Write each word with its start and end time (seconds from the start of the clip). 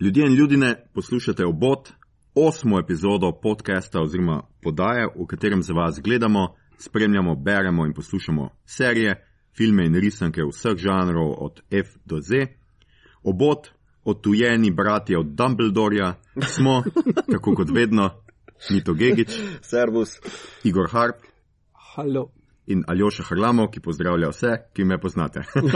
Ljudje 0.00 0.26
in 0.26 0.34
ljudine 0.34 0.86
poslušate 0.94 1.46
obot, 1.46 1.88
osmo 2.34 2.78
epizodo 2.78 3.32
podcasta 3.42 4.00
oziroma 4.00 4.42
podaje, 4.62 5.06
v 5.06 5.26
katerem 5.26 5.62
za 5.62 5.72
vas 5.72 6.00
gledamo, 6.00 6.54
spremljamo, 6.78 7.34
beremo 7.34 7.86
in 7.86 7.92
poslušamo 7.92 8.48
serije, 8.64 9.26
filme 9.56 9.86
in 9.86 9.94
risanke 9.94 10.40
vseh 10.42 10.76
žanrov 10.76 11.34
od 11.38 11.60
F 11.70 11.86
do 12.04 12.20
Z. 12.20 12.46
Obot, 13.22 13.68
odtujeni 14.04 14.70
bratje 14.70 15.18
od 15.18 15.26
Dumbledorja, 15.26 16.14
smo, 16.56 16.82
tako 17.32 17.54
kot 17.54 17.68
vedno, 17.70 18.10
Mito 18.70 18.94
Gigič, 18.94 19.30
Servus. 19.62 20.10
Igor 20.64 20.88
Harp 20.90 21.16
Halo. 21.72 22.39
In 22.70 22.84
Aljoša 22.86 23.24
Harlamov, 23.28 23.70
ki 23.74 23.82
pozdravlja 23.82 24.30
vse, 24.30 24.52
ki 24.74 24.84
me 24.84 24.98
poznate. 25.00 25.42
uh, 25.56 25.66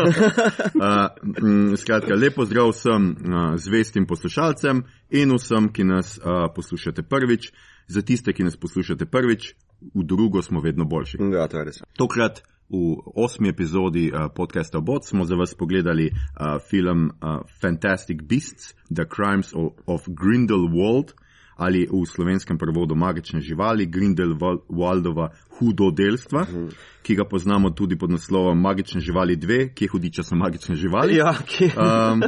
skratka, 1.82 2.14
lepo 2.14 2.46
zdrav 2.46 2.70
vsem 2.70 3.10
uh, 3.10 3.16
zvestim 3.58 4.06
poslušalcem 4.06 4.84
in 5.10 5.34
vsem, 5.34 5.68
ki 5.72 5.84
nas 5.84 6.18
uh, 6.18 6.46
poslušate 6.54 7.02
prvič. 7.02 7.52
Za 7.86 8.00
tiste, 8.02 8.32
ki 8.32 8.46
nas 8.46 8.56
poslušate 8.56 9.06
prvič, 9.06 9.54
v 9.94 10.04
drugo 10.04 10.42
smo 10.42 10.60
vedno 10.64 10.84
boljši. 10.84 11.18
Ja, 11.34 11.48
to 11.48 11.58
je 11.58 11.64
res. 11.64 11.82
Tokrat 11.98 12.40
v 12.72 12.96
osmi 13.20 13.50
epizodi 13.52 14.08
uh, 14.08 14.30
podcasta 14.34 14.80
Bot 14.80 15.04
smo 15.04 15.24
za 15.24 15.36
vas 15.36 15.54
pogledali 15.54 16.08
uh, 16.08 16.56
film 16.70 17.10
uh, 17.10 17.42
Fantastic 17.60 18.22
Beasts: 18.22 18.72
The 18.88 19.04
Crimes 19.04 19.52
of, 19.54 19.72
of 19.86 20.08
Grindelwald 20.08 21.12
ali 21.56 21.86
v 21.86 22.06
slovenskem 22.06 22.58
prevodu 22.58 22.94
Magične 22.94 23.40
živali 23.40 23.86
Grindelwaldova 23.86 25.28
hudodelstva, 25.58 26.40
uh 26.40 26.48
-huh. 26.48 26.74
ki 27.02 27.14
ga 27.14 27.24
poznamo 27.24 27.70
tudi 27.70 27.98
pod 27.98 28.10
naslovom 28.10 28.60
Magične 28.60 29.00
živali 29.00 29.36
2, 29.36 29.74
kje 29.74 29.88
hudiča 29.88 30.22
so 30.22 30.34
magične 30.34 30.76
živali. 30.76 31.16
Ja, 31.16 31.34
ki. 31.46 31.64
Um, 31.64 32.22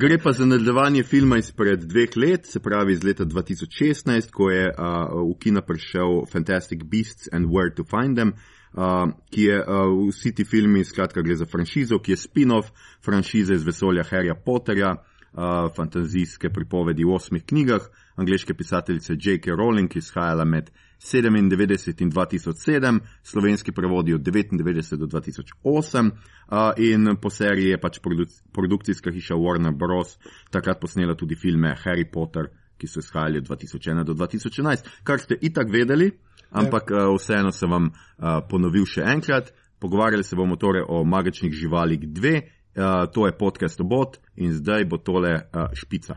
gre 0.00 0.18
pa 0.18 0.32
za 0.32 0.46
nadaljevanje 0.46 1.02
filma 1.02 1.38
izpred 1.38 1.84
dveh 1.84 2.16
let, 2.16 2.46
se 2.46 2.60
pravi 2.60 2.92
iz 2.92 3.04
leta 3.04 3.24
2016, 3.24 4.30
ko 4.30 4.50
je 4.50 4.68
uh, 4.68 5.30
v 5.30 5.38
kina 5.38 5.60
prišel 5.60 6.26
Fantastic 6.32 6.84
Beasts 6.84 7.28
and 7.32 7.46
Where 7.46 7.74
to 7.76 7.84
Find 7.84 8.16
Them. 8.16 8.32
Uh, 8.74 9.12
ki 9.30 9.42
je 9.42 9.58
uh, 9.58 10.08
vsi 10.08 10.34
ti 10.34 10.44
filmi, 10.44 10.84
skratka, 10.84 11.22
gre 11.22 11.36
za 11.36 11.46
franšizo, 11.46 11.98
ki 11.98 12.12
je 12.12 12.16
spin-off 12.16 12.72
franšize 13.04 13.54
iz 13.54 13.62
vesolja 13.62 14.02
Harryja 14.02 14.34
Potterja, 14.34 14.90
uh, 14.90 15.70
fantazijske 15.76 16.50
pripovedi 16.50 17.04
v 17.04 17.14
osmih 17.14 17.44
knjigah, 17.46 17.86
angliške 18.16 18.54
pisateljice 18.54 19.12
J.K. 19.12 19.50
Rowling, 19.50 19.88
ki 19.88 19.98
je 19.98 20.06
izhajala 20.06 20.44
med 20.44 20.70
97 21.04 22.02
in 22.02 22.10
2007, 22.10 23.00
slovenski 23.22 23.72
prevodi 23.72 24.14
od 24.14 24.20
99 24.20 24.96
do 24.96 25.06
2008 25.06 26.10
uh, 26.10 26.58
in 26.76 27.16
po 27.20 27.30
seriji 27.30 27.68
je 27.68 27.80
pač 27.80 27.98
produc 27.98 28.30
produkcijska 28.52 29.10
hiša 29.10 29.34
Warner 29.34 29.76
Bros. 29.76 30.18
takrat 30.50 30.80
posnela 30.80 31.14
tudi 31.14 31.34
filme 31.34 31.76
Harry 31.84 32.10
Potter, 32.12 32.48
ki 32.78 32.86
so 32.86 32.98
izhajali 32.98 33.38
od 33.38 33.48
2001 33.48 34.04
do 34.04 34.14
2011, 34.14 34.88
kar 35.04 35.20
ste 35.20 35.38
itak 35.40 35.70
vedeli, 35.70 36.10
ampak 36.50 36.90
uh, 36.90 37.14
vseeno 37.18 37.52
sem 37.52 37.70
vam 37.70 37.90
uh, 37.90 38.40
ponovil 38.50 38.86
še 38.86 39.02
enkrat. 39.02 39.52
Pogovarjali 39.78 40.24
se 40.24 40.36
bomo 40.36 40.56
torej 40.56 40.86
o 40.88 41.04
magičnih 41.04 41.52
živalih 41.52 42.00
2, 42.00 42.36
uh, 42.40 43.12
to 43.12 43.26
je 43.26 43.38
podcast 43.38 43.80
Obot 43.80 44.16
in 44.36 44.52
zdaj 44.52 44.84
bo 44.88 44.96
tole 44.98 45.34
uh, 45.34 45.68
špica. 45.74 46.16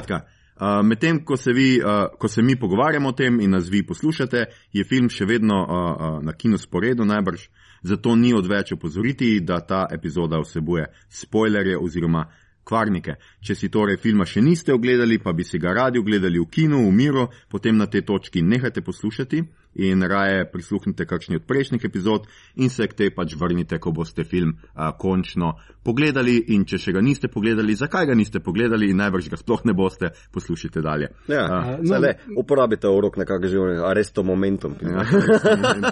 Skratka, 0.00 0.24
uh, 0.56 0.86
medtem 0.86 1.24
ko, 1.24 1.36
se 1.36 1.52
vi, 1.52 1.80
uh, 1.80 2.18
ko 2.18 2.28
se 2.28 2.42
mi 2.42 2.56
pogovarjamo 2.56 3.08
o 3.08 3.12
tem 3.12 3.40
in 3.40 3.50
nas 3.50 3.68
vi 3.68 3.82
poslušate, 3.86 4.44
je 4.72 4.84
film 4.84 5.08
še 5.08 5.26
vedno 5.28 5.62
uh, 5.62 5.70
uh, 5.70 6.22
na 6.24 6.32
kinosporedu 6.32 7.04
najbrž, 7.04 7.48
zato 7.82 8.16
ni 8.16 8.32
odveč 8.34 8.72
opozoriti, 8.72 9.40
da 9.40 9.60
ta 9.60 9.86
epizoda 9.92 10.40
vsebuje 10.40 10.86
spoilerje 11.08 11.78
oziroma 11.78 12.26
kvarnike. 12.64 13.16
Če 13.44 13.54
si 13.54 13.68
torej 13.68 13.98
filma 14.00 14.24
še 14.24 14.40
niste 14.40 14.72
ogledali, 14.72 15.18
pa 15.18 15.32
bi 15.32 15.44
si 15.44 15.58
ga 15.58 15.72
radi 15.74 15.98
ogledali 15.98 16.40
v 16.40 16.48
kinu, 16.48 16.86
v 16.86 16.92
miru, 16.92 17.28
potem 17.48 17.76
na 17.76 17.86
tej 17.86 18.06
točki 18.08 18.42
nehajte 18.42 18.80
poslušati 18.80 19.44
in 19.74 20.02
raje 20.02 20.44
prisluhnite 20.52 21.06
kakšni 21.06 21.36
od 21.36 21.46
prejšnjih 21.46 21.84
epizod 21.84 22.26
in 22.56 22.70
se 22.70 22.86
k 22.86 22.94
tej 22.94 23.10
pač 23.14 23.34
vrnite, 23.38 23.78
ko 23.78 23.92
boste 23.92 24.24
film 24.24 24.56
a, 24.74 24.92
končno 24.92 25.54
pogledali. 25.82 26.36
In 26.54 26.64
če 26.64 26.78
še 26.78 26.92
ga 26.92 27.00
niste 27.00 27.28
pogledali, 27.28 27.74
zakaj 27.74 28.06
ga 28.10 28.14
niste 28.14 28.40
pogledali 28.40 28.90
in 28.90 28.98
najbrž 29.00 29.30
ga 29.30 29.38
sploh 29.40 29.64
ne 29.64 29.74
boste, 29.74 30.10
poslušajte 30.32 30.82
dalje. 30.82 31.10
Ja, 31.28 31.46
A, 31.46 31.76
no. 31.82 31.98
le, 32.02 32.14
uporabite 32.36 32.88
urok 32.88 33.16
nekako 33.22 33.48
že, 33.48 33.58
aresto 33.86 34.22
momentum. 34.26 34.76
Ja, 34.82 35.04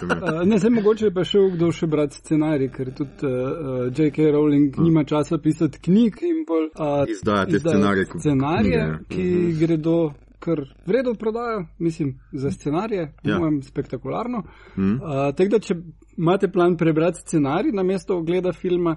Uh, 0.09 0.43
ne, 0.45 0.59
zdaj 0.61 0.71
mogoče 0.71 1.07
je 1.07 1.15
pa 1.15 1.25
šel 1.25 1.51
kdo 1.55 1.71
še 1.73 1.87
brati 1.91 2.19
scenarij, 2.19 2.71
ker 2.75 2.91
tudi 2.97 3.27
uh, 3.27 3.89
J.K. 3.95 4.31
Rowling 4.35 4.79
nima 4.83 5.05
časa 5.09 5.39
pisati 5.43 5.81
knjig 5.85 6.23
in 6.27 6.43
bolj 6.49 6.69
uh, 6.75 7.03
Izdajate 7.11 7.61
scenarije 7.61 8.07
scenarije, 8.19 8.79
knjige, 8.79 8.79
ja. 8.79 8.99
ki 9.09 9.55
gredo 9.61 9.99
kar 10.39 10.59
vredno 10.87 11.15
prodajo, 11.15 11.67
mislim, 11.79 12.21
za 12.33 12.51
scenarije, 12.51 13.15
Ja. 13.23 13.39
mojem, 13.39 13.63
spektakularno. 13.63 14.43
Mhm. 14.77 14.93
Uh, 14.93 15.01
tako 15.37 15.49
da, 15.49 15.59
če 15.59 15.75
imate 16.17 16.49
plan 16.49 16.77
prebrati 16.77 17.21
scenarij 17.21 17.73
na 17.73 17.83
mesto 17.83 18.17
ogleda 18.17 18.53
filma, 18.53 18.97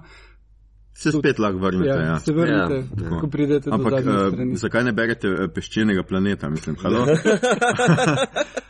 se 0.94 1.12
spet 1.12 1.38
lahko 1.38 1.58
vrnete. 1.58 1.88
ja, 1.88 2.00
Ja. 2.02 2.18
se 2.18 2.32
vrnite, 2.32 2.74
Ja, 2.74 3.04
ja, 3.06 3.20
ko 3.20 3.26
pridete 3.26 3.70
do 3.70 3.74
Ampak 3.74 3.92
zadnje 3.94 4.12
uh, 4.12 4.28
strani. 4.28 4.56
zakaj 4.56 4.84
ne 4.84 4.92
berete 4.92 5.28
eh, 5.28 5.48
peščenega 5.48 6.02
planeta, 6.02 6.50
mislim, 6.50 6.76
halo? 6.76 7.02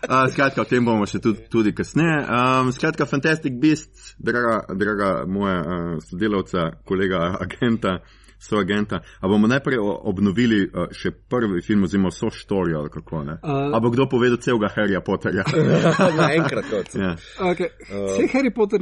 uh, 0.09 0.31
skratka, 0.31 0.61
o 0.61 0.65
tem 0.65 0.85
bomo 0.85 1.07
še 1.07 1.19
tudi, 1.19 1.45
tudi 1.51 1.73
kasneje. 1.73 2.19
Um, 2.23 2.73
skratka, 2.73 3.07
Fantastic 3.07 3.53
Beasts, 3.55 4.15
draga, 4.19 4.61
draga 4.75 5.25
moja 5.27 5.59
uh, 5.59 5.99
sodelavca, 6.01 6.71
kolega 6.85 7.37
agenta, 7.41 7.99
soagenta. 8.43 9.01
A 9.21 9.29
bomo 9.29 9.47
najprej 9.47 9.79
obnovili 9.81 10.65
uh, 10.67 10.91
še 10.93 11.11
prvi 11.11 11.63
film, 11.63 11.85
oziroma 11.87 12.11
so 12.11 12.31
štorijo 12.31 12.79
ali 12.81 12.91
kako 12.91 13.25
ne? 13.25 13.33
Uh, 13.43 13.71
A 13.77 13.81
bo 13.81 13.91
kdo 13.91 14.09
povedal 14.11 14.37
celega 14.43 14.69
Harryja 14.75 15.01
Potterja? 15.01 15.45
Naenkrat 16.21 16.65
kot. 16.71 16.95
ja. 16.95 17.15
Okay. 17.41 17.71
Vse 17.89 18.27
Harry 18.35 18.51
Potter 18.55 18.81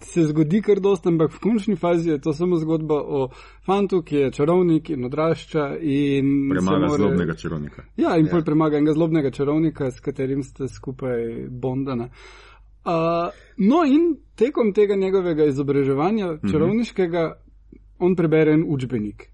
se 0.00 0.24
zgodi 0.28 0.62
kar 0.62 0.80
dosta, 0.80 1.08
ampak 1.08 1.32
v 1.32 1.40
končni 1.40 1.76
fazi 1.76 2.10
je 2.10 2.20
to 2.20 2.32
samo 2.32 2.56
zgodba 2.56 3.00
o 3.00 3.28
fantu, 3.66 4.02
ki 4.02 4.16
je 4.16 4.30
čarovnik 4.32 4.90
in 4.90 5.04
odrašča. 5.04 5.66
In 5.80 6.48
se 6.48 6.54
Premaga 6.54 6.86
more- 6.86 6.96
zlobnega 6.96 7.34
čarovnika. 7.34 7.82
Ja, 7.96 8.16
in 8.18 8.28
pol 8.28 8.44
premaga 8.44 8.76
enega 8.76 8.92
zlobnega 8.92 9.30
čarovnika, 9.30 9.90
s 9.90 10.00
katerim 10.00 10.42
ste 10.42 10.68
skupaj 10.68 11.48
bondana. 11.50 12.08
Uh, 12.84 13.30
no, 13.56 13.84
in 13.86 14.16
tekom 14.34 14.72
tega 14.74 14.96
njegovega 14.98 15.44
izobraževanja 15.44 16.38
čarovniškega, 16.50 17.41
on 17.98 18.16
prebere 18.16 18.52
en 18.52 18.64
učbenik. 18.68 19.28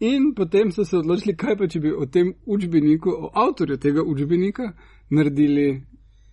In 0.00 0.34
potem 0.34 0.72
so 0.72 0.84
se 0.84 0.96
odločili, 0.96 1.36
kaj 1.36 1.56
pa 1.56 1.68
če 1.68 1.80
bi 1.80 1.92
o 1.92 2.06
tem 2.06 2.34
učbeniku, 2.46 3.10
o 3.10 3.30
avtorju 3.34 3.76
tega 3.76 4.02
učbenika, 4.02 4.72
naredili 5.10 5.82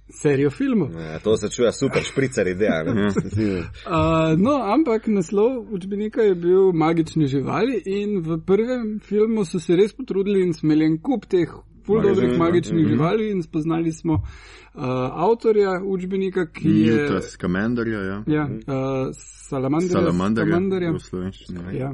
serijo 0.09 0.49
filmov. 0.49 0.91
Ja, 0.95 1.19
to 1.19 1.37
se 1.37 1.49
čuje 1.49 1.71
super, 1.73 2.03
špricer 2.03 2.47
ideja. 2.47 2.83
ne. 2.83 3.11
Uh, 3.87 4.39
no, 4.39 4.55
ampak 4.73 5.07
naslov 5.07 5.73
učbenika 5.73 6.21
je 6.21 6.35
bil 6.35 6.71
Magične 6.71 7.27
živali 7.27 7.81
in 7.85 8.21
v 8.21 8.39
prvem 8.45 8.99
filmu 8.99 9.45
so 9.45 9.59
se 9.59 9.75
res 9.75 9.93
potrudili 9.93 10.41
in 10.41 10.53
smeli 10.53 10.85
en 10.85 10.97
kup 11.01 11.25
teh 11.25 11.51
ful 11.85 12.01
dobrih 12.01 12.37
Magičnih, 12.39 12.87
živali 12.87 13.31
in 13.31 13.43
spoznali 13.43 13.91
smo 13.91 14.23
uh, 14.77 14.83
avtorja 15.27 15.81
učbenika, 15.85 16.45
ki 16.45 16.69
je. 16.69 16.93
Newta 16.95 17.21
Scamanderja, 17.21 17.99
ja. 17.99 18.23
Ja, 18.27 18.43
uh, 18.45 19.11
Salamanderja. 19.47 19.93
Salamanderja 20.01 20.51
Salamanderja. 20.51 20.91
v 20.91 20.99
slovenščini. 20.99 21.59
Ja. 21.79 21.91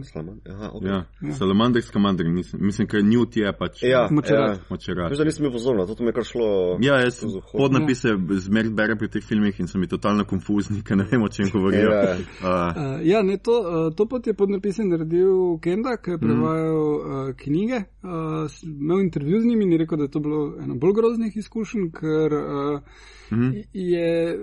Aha, 0.49 0.71
okay. 0.73 0.87
Ja, 0.87 1.33
Salamander, 1.37 1.81
Scamander, 1.81 2.25
mislim, 2.29 2.61
mislim 2.65 2.87
ker 2.87 3.03
Newt 3.03 3.37
je 3.37 3.53
pač 3.53 3.83
Ja, 3.83 4.07
Močerat. 4.11 4.57
ja. 4.57 4.63
močerat. 4.69 5.11
Veš, 5.11 5.17
da 5.17 5.23
nisem 5.23 5.43
bil 5.45 5.51
pozoren, 5.51 5.85
to 5.87 6.03
mi 6.03 6.09
je 6.09 6.13
kar 6.13 6.23
šlo. 6.25 6.47
Ja, 6.81 6.97
jaz 7.03 7.19
podnapise 7.51 8.09
zmeraj 8.41 8.71
berem 8.73 8.97
pri 8.97 9.07
teh 9.09 9.23
filmih 9.23 9.59
in 9.59 9.67
so 9.67 9.77
mi 9.77 9.87
totalno 9.87 10.25
konfuzni, 10.25 10.81
ker 10.83 10.97
ne 10.97 11.05
vem, 11.11 11.21
o 11.21 11.29
čem 11.29 11.49
govorijo. 11.53 11.89
Ja. 11.91 12.17
Uh, 12.41 12.49
Uh, 12.73 12.99
ja, 13.03 13.21
ne, 13.21 13.37
to, 13.37 13.51
uh, 13.51 13.93
to 13.95 14.05
pot 14.05 14.27
je 14.27 14.33
podnapise 14.33 14.83
naredil 14.83 15.57
Kenda, 15.61 15.97
ki 15.97 16.11
je 16.11 16.17
prevajal 16.17 16.77
uh, 16.77 17.35
knjige. 17.37 17.83
Uh, 18.03 18.47
s- 18.49 18.63
imel 18.63 18.99
intervju 19.01 19.41
z 19.41 19.45
njimi 19.45 19.63
in 19.65 19.71
je 19.71 19.77
rekel, 19.77 19.97
da 19.97 20.03
je 20.03 20.11
to 20.11 20.19
bilo 20.19 20.55
eno 20.63 20.75
bolj 20.75 20.93
groznih 20.93 21.37
izkušenj, 21.37 21.91
ker 21.91 22.33
uh, 22.33 22.72
Mhm. 23.31 23.63
je 23.73 24.37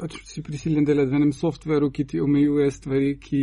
pač 0.00 0.16
si 0.24 0.42
prisiljen 0.42 0.84
delati 0.84 1.10
v 1.10 1.18
enem 1.20 1.32
softveru, 1.36 1.90
ki 1.92 2.06
ti 2.08 2.20
omejuje 2.20 2.70
stvari, 2.72 3.10
ki 3.20 3.40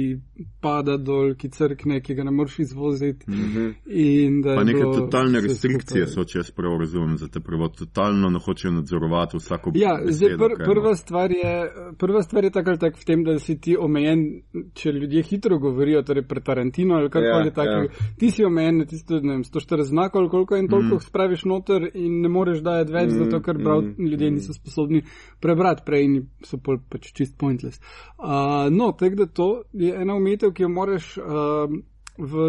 pada 0.62 0.98
dol, 0.98 1.36
ki 1.38 1.50
crkne, 1.54 2.00
ki 2.02 2.16
ga 2.18 2.26
ne 2.26 2.34
moreš 2.34 2.60
izvoziti. 2.66 3.30
Mm 3.30 3.50
-hmm. 3.54 4.56
Pa 4.56 4.64
neke 4.64 4.84
totalne 4.84 5.42
restrikcije 5.42 6.08
so, 6.08 6.24
če 6.24 6.40
jaz 6.40 6.52
prav 6.52 6.80
razumem, 6.80 7.18
za 7.18 7.28
te 7.28 7.40
prvo. 7.40 7.68
Totalno 7.70 8.30
ne 8.30 8.40
hočejo 8.40 8.72
nadzorovati 8.72 9.38
vsako 9.38 9.72
Ja, 9.76 10.00
besedo, 10.06 10.38
pr, 10.38 10.64
prva 10.66 10.96
stvar 10.96 11.32
je, 11.32 11.54
prva 11.98 12.22
stvar 12.22 12.44
je 12.44 12.52
tako 12.52 12.70
ali 12.70 12.80
tako 12.80 12.98
v 13.02 13.06
tem, 13.06 13.24
da 13.24 13.40
si 13.40 13.60
ti 13.62 13.78
omejen, 13.80 14.42
če 14.74 14.92
ljudje 14.92 15.24
hitro 15.24 15.60
govorijo, 15.60 16.02
torej 16.02 16.28
pred 16.28 16.44
Tarantino 16.44 16.96
ali 16.96 17.10
karkoli 17.10 17.48
Ja, 17.48 17.54
takega. 17.54 17.84
ja. 17.84 18.14
Ti 18.20 18.32
si 18.32 18.44
omejen 18.44 18.78
na 18.78 18.86
tisto, 18.86 19.20
ne 19.20 19.34
vem, 19.34 19.44
140 19.44 19.84
znakov 19.84 20.22
ali 20.22 20.30
koliko 20.30 20.58
in 20.58 20.68
toliko 20.68 20.96
mm. 20.96 21.00
spraviš 21.00 21.46
noter 21.46 21.90
in 21.94 22.22
ne 22.22 22.30
moreš 22.30 22.60
dajati 22.60 22.94
več, 22.94 23.12
mm. 23.12 23.18
zato 23.24 23.42
ker 23.42 23.58
prav 23.64 23.82
mm, 23.82 24.08
ljudje 24.08 24.32
niso 24.32 24.54
sposobni 24.54 25.04
prebrati 25.40 25.84
prej 25.86 26.04
in 26.06 26.26
so 26.48 26.60
pol 26.64 26.80
pač 26.90 27.12
čist 27.14 27.38
pointless. 27.38 27.82
Uh, 28.18 28.72
no, 28.74 28.94
tako 28.98 29.24
da 29.24 29.30
to 29.42 29.52
je 29.74 29.94
ena 29.94 30.16
umetev, 30.16 30.56
ki 30.56 30.68
jo 30.68 30.74
moraš. 30.74 31.14
Uh, 31.22 31.78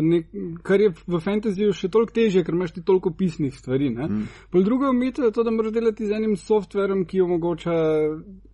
nek, 0.02 0.26
kar 0.62 0.80
je 0.80 0.92
v 1.06 1.20
fantasyju 1.20 1.74
še 1.76 1.90
toliko 1.92 2.14
težje, 2.16 2.42
ker 2.44 2.56
imaš 2.56 2.72
ti 2.78 2.82
toliko 2.82 3.12
pisnih 3.12 3.54
stvari. 3.54 3.90
Mm. 3.90 4.28
Pol 4.50 4.64
druga 4.64 4.88
omitev 4.88 5.28
je 5.28 5.32
to, 5.32 5.44
da 5.44 5.52
moraš 5.52 5.74
delati 5.74 6.06
z 6.06 6.16
enim 6.16 6.36
softverom, 6.36 7.04
ki 7.04 7.20
omogoča 7.20 7.74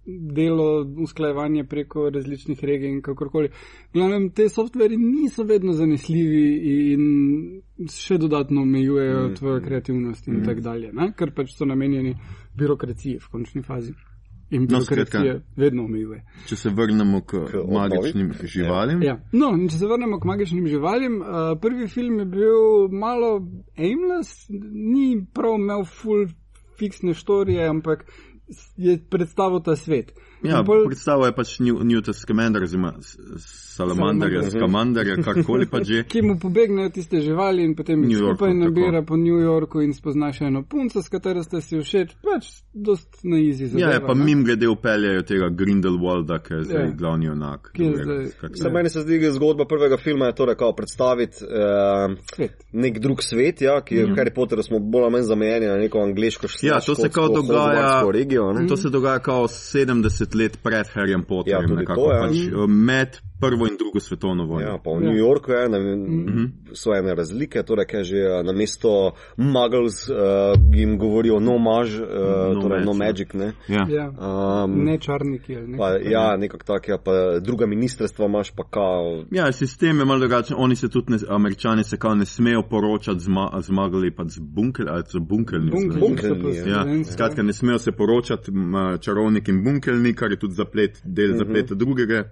delo, 0.07 0.85
usklajevanje 1.01 1.65
preko 1.65 2.11
različnih 2.11 2.65
regij 2.65 2.91
in 2.91 3.03
kakorkoli. 3.03 3.53
Glavnem, 3.95 4.31
te 4.31 4.49
softveri 4.49 4.99
niso 5.01 5.47
vedno 5.49 5.73
zanesljivi 5.73 6.49
in 6.73 7.89
še 7.91 8.19
dodatno 8.19 8.63
omejujejo 8.67 9.29
mm. 9.29 9.37
tvojo 9.39 9.61
kreativnost 9.65 10.29
in 10.29 10.41
mm. 10.41 10.49
tako 10.49 10.67
dalje, 10.67 10.91
ne? 10.93 11.13
ker 11.17 11.33
pač 11.35 11.55
so 11.55 11.69
namenjeni 11.69 12.17
birokraciji 12.59 13.23
v 13.23 13.31
končni 13.31 13.63
fazi. 13.63 13.95
In 14.55 14.63
No, 14.63 14.67
birokracija 14.69 15.05
skratka. 15.07 15.41
vedno 15.57 15.85
omejuje. 15.85 16.21
Če 16.47 16.57
se 16.57 16.71
vrnemo 16.71 17.21
k, 17.23 17.41
K 17.47 17.63
magičnim 17.69 18.29
obnovi. 18.29 18.47
živalim. 18.49 19.03
Ja. 19.03 19.17
No, 19.33 19.51
in 19.53 19.69
če 19.69 19.77
se 19.77 19.87
vrnemo 19.87 20.21
k 20.21 20.25
magičnim 20.25 20.67
živalim, 20.67 21.17
uh, 21.17 21.27
prvi 21.61 21.89
film 21.89 22.19
je 22.19 22.27
bil 22.27 22.61
malo 22.91 23.33
aimless, 23.77 24.47
ni 24.73 25.09
prav 25.35 25.57
imel 25.57 25.85
full 25.87 26.29
fiksne 26.77 27.15
štorije, 27.15 27.67
ampak 27.67 28.07
je 28.77 28.99
predstavil 29.11 29.61
ta 29.61 29.75
svet. 29.77 30.13
Ja, 30.45 30.59
In 30.61 30.67
pol- 30.67 30.85
predstavo 30.87 31.27
je 31.27 31.33
pač 31.33 31.59
New- 31.59 31.83
Newton 31.83 32.15
Scamander, 32.15 32.63
oziroma 32.63 32.93
Salamandarja, 33.39 34.43
Salamander. 34.43 34.61
Skamandarja, 34.61 35.15
karkoli 35.17 35.67
pa 35.67 35.83
že. 35.83 36.05
ki 36.13 36.23
mu 36.23 36.39
pobegnejo 36.39 36.89
tiste 36.91 37.21
živali 37.21 37.65
in 37.65 37.75
potem 37.75 38.03
jih 38.05 38.13
Yorku, 38.13 38.35
skupaj 38.37 38.51
tako. 38.51 38.61
nabira 38.61 39.03
po 39.03 39.17
New 39.17 39.39
Yorku 39.39 39.81
in 39.81 39.93
spozna 39.93 40.33
še 40.33 40.45
eno 40.45 40.63
punco, 40.63 41.03
s 41.03 41.09
katero 41.09 41.43
ste 41.43 41.61
si 41.61 41.77
všeč, 41.77 42.15
pač 42.21 42.51
dost 42.73 43.25
na 43.25 43.39
izi 43.39 43.67
zadeva. 43.67 43.89
Ja, 43.89 43.95
je 43.95 44.01
pa 44.01 44.15
ne? 44.15 44.25
mim 44.25 44.45
glede 44.45 44.69
upeljajo 44.69 45.23
tega 45.23 45.49
Grindelwalda, 45.51 46.39
ki 46.39 46.55
je 46.55 46.63
zdaj 46.65 46.83
Ja. 46.83 46.91
glavni 46.93 47.27
junak. 47.27 47.73
Samo 48.55 48.71
meni 48.73 48.91
se 48.91 49.01
zdi, 49.01 49.19
zgodba 49.31 49.65
prvega 49.65 49.97
filma 49.97 50.27
je 50.27 50.35
torej 50.35 50.57
kao 50.57 50.73
predstaviti 50.73 51.37
uh, 51.41 52.15
Svet. 52.35 52.65
nek 52.73 52.99
drug 52.99 53.23
svet, 53.23 53.61
ja, 53.61 53.81
ki 53.81 53.95
je 53.95 54.07
v 54.07 54.15
Harry 54.15 54.35
Potterju 54.35 54.63
smo 54.63 54.79
bolj 54.81 55.03
ali 55.03 55.13
manj 55.13 55.23
zamejeni 55.25 55.67
na 55.67 55.77
neko 55.77 55.99
angliško 56.01 56.47
Mhm. 56.47 56.67
Ja, 56.67 56.81
to 56.81 56.95
se 56.95 57.09
kao 57.09 57.29
dogaja- 57.29 58.13
regijo. 58.13 58.53
Ne? 58.53 58.67
To 58.67 58.77
se 58.77 58.91
dogaja 58.91 59.19
kao 59.19 59.49
70 59.49 60.34
let 60.35 60.59
pred 60.63 60.89
Harryjem 60.95 61.25
Potterjem, 61.25 61.71
Ja, 61.71 61.77
nekako 61.77 62.01
to, 62.01 62.13
ja. 62.13 62.21
pač 62.27 62.37
eh, 62.47 62.67
med 62.69 63.19
prvo 63.41 63.67
in 63.67 63.77
drugo 63.77 64.01
svetovno 64.01 64.45
vojno. 64.45 64.71
Ja, 64.71 64.79
pa 64.79 64.91
v 64.91 64.95
Ja. 64.95 65.01
New 65.01 65.19
Yorku 65.19 65.51
je, 65.53 65.69
ne, 65.69 65.79
vem, 65.79 66.01
Mhm. 66.01 66.45
so 66.73 66.95
ene 66.95 67.15
razlike, 67.15 67.63
torej, 67.63 67.87
kaj 67.87 68.05
že 68.05 68.17
na 68.45 68.53
mesto 68.53 69.13
muggles 69.37 70.09
uh, 70.09 70.17
jim 70.73 70.99
govorijo 70.99 71.41
no 71.41 71.59
mag, 71.59 71.87
uh, 71.87 72.55
No 72.55 72.61
torej 72.61 72.85
no 72.85 72.93
magic, 72.93 73.05
magic, 73.29 73.33
ne. 73.35 73.53
Ja. 73.69 73.87
Ja. 73.91 74.09
Um, 74.65 74.85
Ne 74.85 74.99
črniki 74.99 75.57
ali 75.57 75.67
ne. 75.69 75.79
pa, 75.79 75.89
ja, 75.91 76.37
nekako 76.37 76.65
tak, 76.65 76.89
ja, 76.89 76.99
pa 76.99 77.13
druga 77.41 77.67
ministrstva 77.67 78.27
imaš 78.27 78.51
pa 78.51 78.65
kao. 78.65 79.25
Ja, 79.31 79.53
sistem 79.53 79.99
je 79.99 80.05
malo 80.05 80.19
drugačen. 80.19 80.57
Oni 80.59 80.77
se 80.77 80.89
tudi, 80.89 81.13
ne, 81.13 81.19
američani 81.29 81.85
se 81.85 81.97
kao 81.97 82.15
ne 82.15 82.25
smejo 82.25 82.63
poročati 82.63 83.21
zma, 83.21 83.51
zmagali 83.61 84.11
pa 84.11 84.25
z 84.25 84.39
bunker, 84.41 84.87
ali 84.89 85.03
so 85.07 85.21
bunkerni. 85.21 85.71
Bunkerni 85.71 86.01
Bunkerni, 86.01 86.57
ja. 86.57 86.85
Ja, 86.87 87.05
skratka, 87.05 87.43
ne 87.43 87.53
smejo 87.53 87.79
se 87.79 87.93
poročati 87.93 88.51
čarovnik 89.01 89.49
in 89.49 89.65
bunkelnik, 89.65 90.17
kar 90.17 90.31
je 90.31 90.39
tudi 90.39 90.55
zaplet, 90.55 91.03
del 91.05 91.29
Mhm. 91.29 91.39
zapleta 91.39 91.75
drugega. 91.75 92.25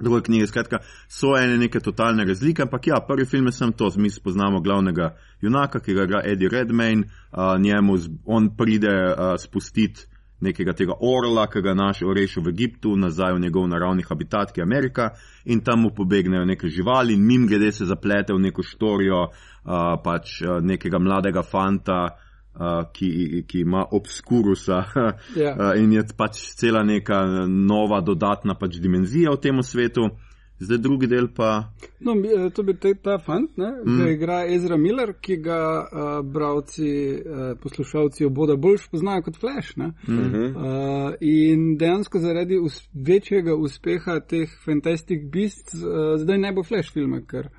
Druge 0.00 0.22
knjige, 0.26 0.46
skratka, 0.46 0.78
so 1.08 1.36
ene 1.38 1.54
neke 1.58 1.80
totalne 1.80 2.24
razlike, 2.24 2.62
ampak 2.62 2.86
ja, 2.86 2.96
prvi 3.06 3.26
film 3.30 3.46
je 3.46 3.52
sem 3.52 3.72
to, 3.72 3.90
mi 3.96 4.10
spoznamo 4.10 4.60
glavnega 4.60 5.12
junaka, 5.40 5.80
ki 5.80 5.94
ga 5.94 6.08
igra 6.08 6.22
Eddie 6.24 6.48
Redmayne, 6.50 7.04
uh, 7.04 7.54
njemu 7.60 7.96
z, 7.96 8.10
on 8.24 8.50
pride 8.56 8.90
uh, 8.90 9.36
spustiti 9.38 10.08
nekega 10.40 10.74
tega 10.76 10.96
orla, 11.00 11.46
ki 11.46 11.62
ga 11.62 11.70
je 11.72 11.78
našel 11.78 12.12
rešil 12.14 12.42
v 12.42 12.52
Egiptu, 12.52 12.96
nazaj 12.96 13.36
v 13.36 13.44
njegov 13.46 13.68
naravni 13.70 14.02
habitat, 14.02 14.52
ki 14.52 14.60
je 14.60 14.66
Amerika, 14.66 15.10
in 15.44 15.62
tam 15.64 15.86
mu 15.86 15.94
pobegnejo 15.94 16.44
neke 16.44 16.68
živali, 16.68 17.16
mim 17.16 17.46
glede 17.46 17.72
se 17.72 17.86
zaplete 17.86 18.34
v 18.34 18.42
neko 18.48 18.62
štorijo 18.62 19.22
uh, 19.28 19.94
pač 20.04 20.40
uh, 20.42 20.58
nekega 20.60 20.98
mladega 20.98 21.42
fanta, 21.42 22.16
uh, 22.54 22.84
ki, 22.92 23.44
ki 23.48 23.60
ima 23.60 23.84
obskurusa 23.90 24.84
Ja. 25.42 25.54
uh, 25.58 25.72
in 25.82 25.92
je 25.92 26.04
pač 26.16 26.40
cela 26.56 26.82
neka 26.82 27.24
nova 27.48 28.00
dodatna 28.00 28.54
pač 28.54 28.78
dimenzija 28.80 29.30
v 29.30 29.40
tem 29.40 29.62
svetu. 29.62 30.10
Zdaj 30.58 30.78
drugi 30.78 31.06
del 31.10 31.26
pa. 31.34 31.72
No, 32.00 32.12
eh, 32.14 32.50
to 32.54 32.62
bi 32.62 32.76
te, 32.78 32.92
ta 32.94 33.18
fant, 33.18 33.56
ne, 33.58 33.72
Mm. 33.84 33.96
mm. 33.98 34.08
igra 34.12 34.36
Ezra 34.46 34.76
Miller, 34.76 35.12
ki 35.20 35.36
ga 35.42 35.58
uh, 35.82 36.22
bravci, 36.22 36.90
uh, 37.18 37.58
poslušalci 37.60 38.24
oboda 38.24 38.54
bolj 38.56 38.86
poznajo 38.90 39.22
kot 39.26 39.36
Flash. 39.36 39.74
Ne? 39.76 39.90
Mm. 40.06 40.54
Uh, 40.54 41.14
in 41.20 41.74
dejansko 41.76 42.18
zaradi 42.22 42.58
us 42.58 42.78
večjega 42.94 43.54
uspeha 43.54 44.20
teh 44.20 44.48
Fantastic 44.64 45.26
Beasts 45.32 45.74
uh, 45.74 46.14
zdaj 46.22 46.38
ne 46.38 46.52
bo 46.52 46.62
Flash 46.62 46.92
filma, 46.94 47.20
ker. 47.26 47.50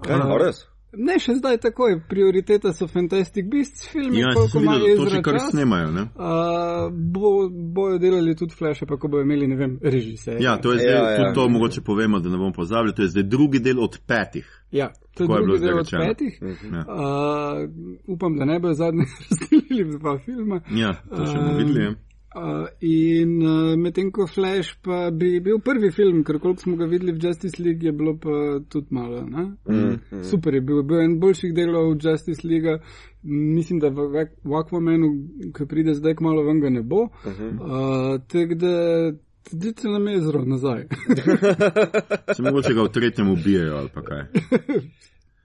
Kaj, 0.00 0.16
a 0.16 0.38
res? 0.40 0.64
Ne, 0.90 1.18
še 1.18 1.34
zdaj 1.34 1.58
takoj, 1.58 1.98
prioriteta 2.08 2.72
so 2.72 2.86
Fantastic 2.88 3.44
Beasts 3.46 3.88
filmi, 3.88 4.18
Ja, 4.18 4.30
koliko 4.32 4.58
ima 4.58 4.72
to 4.74 4.86
Ezra 4.88 5.10
že 5.10 5.22
kar 5.22 5.34
čas. 5.34 5.50
snemajo. 5.50 5.90
Ne? 5.90 6.00
Uh, 6.00 6.08
bo, 6.90 7.32
bojo 7.50 7.98
delali 7.98 8.32
tudi 8.34 8.54
Flash, 8.54 8.84
pa 8.84 8.96
ko 8.96 9.08
bojo 9.08 9.22
imeli, 9.22 9.46
ne 9.46 9.56
vem, 9.56 9.78
režiserja. 9.82 10.40
Ja, 10.42 10.56
to 10.56 10.72
je 10.72 10.78
zdaj, 10.78 10.88
Ja, 10.88 10.96
ja, 10.96 11.10
ja. 11.10 11.16
tudi 11.18 11.34
to 11.34 11.48
mogoče 11.48 11.80
povemo, 11.82 12.20
da 12.20 12.28
ne 12.28 12.36
bomo 12.36 12.52
pozabili, 12.52 12.94
to 12.94 13.02
je 13.02 13.08
zdaj 13.08 13.22
drugi 13.24 13.60
del 13.60 13.80
od 13.80 13.98
petih. 14.00 14.48
Ja, 14.72 14.88
to 15.14 15.22
je 15.22 15.24
je 15.24 15.28
bilo 15.28 15.42
drugi 15.42 15.58
zdaj 15.58 15.70
del 15.70 15.78
od 15.78 15.90
petih. 15.92 16.32
Ja, 16.64 16.84
Uh, 16.88 17.68
upam, 18.06 18.36
da 18.36 18.44
ne 18.44 18.58
bojo 18.58 18.74
zadnji 18.74 19.04
razdelili 19.20 19.98
dva 19.98 20.18
filma. 20.18 20.60
ja 20.72 20.92
to 21.06 21.26
še 21.26 21.34
bomo 21.34 21.50
Um, 21.50 21.56
videli. 21.58 21.94
Uh, 22.28 22.66
in 22.84 23.40
uh, 23.40 23.76
medtem 23.80 24.10
ko 24.12 24.26
Flash 24.28 24.74
pa 24.84 25.08
bi 25.10 25.38
bil 25.40 25.62
prvi 25.64 25.88
film, 25.90 26.20
ker 26.24 26.36
koliko 26.38 26.60
smo 26.60 26.76
ga 26.76 26.84
videli 26.84 27.14
v 27.16 27.22
Justice 27.24 27.62
League, 27.62 27.82
je 27.82 27.92
bilo 27.92 28.18
pa 28.20 28.60
tudi 28.68 28.86
malo. 28.90 29.22
ne? 29.24 29.44
Mm. 29.64 30.22
Super 30.28 30.54
je 30.54 30.60
bil, 30.60 30.82
bil 30.82 31.00
en 31.00 31.16
boljših 31.20 31.54
delov 31.56 31.94
Justice 31.96 32.44
League. 32.44 32.78
Mislim, 33.22 33.80
da 33.80 33.88
v, 33.88 34.26
v 34.44 34.60
Aquamanu, 34.60 35.08
ki 35.56 35.66
pride 35.66 35.96
zdaj 35.96 36.18
k 36.18 36.26
malo 36.28 36.44
ven, 36.44 36.60
ga 36.60 36.70
ne 36.70 36.82
bo. 36.82 37.08
Uh 37.08 37.32
-huh. 37.32 37.50
uh, 37.64 38.20
Tako 38.28 38.54
da, 38.54 38.74
dite 39.52 39.88
nam 39.88 40.08
je 40.08 40.20
zelo 40.20 40.44
nazaj. 40.44 40.84
Se 42.36 42.42
mogoče 42.42 42.74
ga 42.74 42.82
v 42.82 42.92
tretjem 42.92 43.30
ubijajo 43.30 43.76
ali 43.76 43.88
pa 43.94 44.02
kaj. 44.02 44.24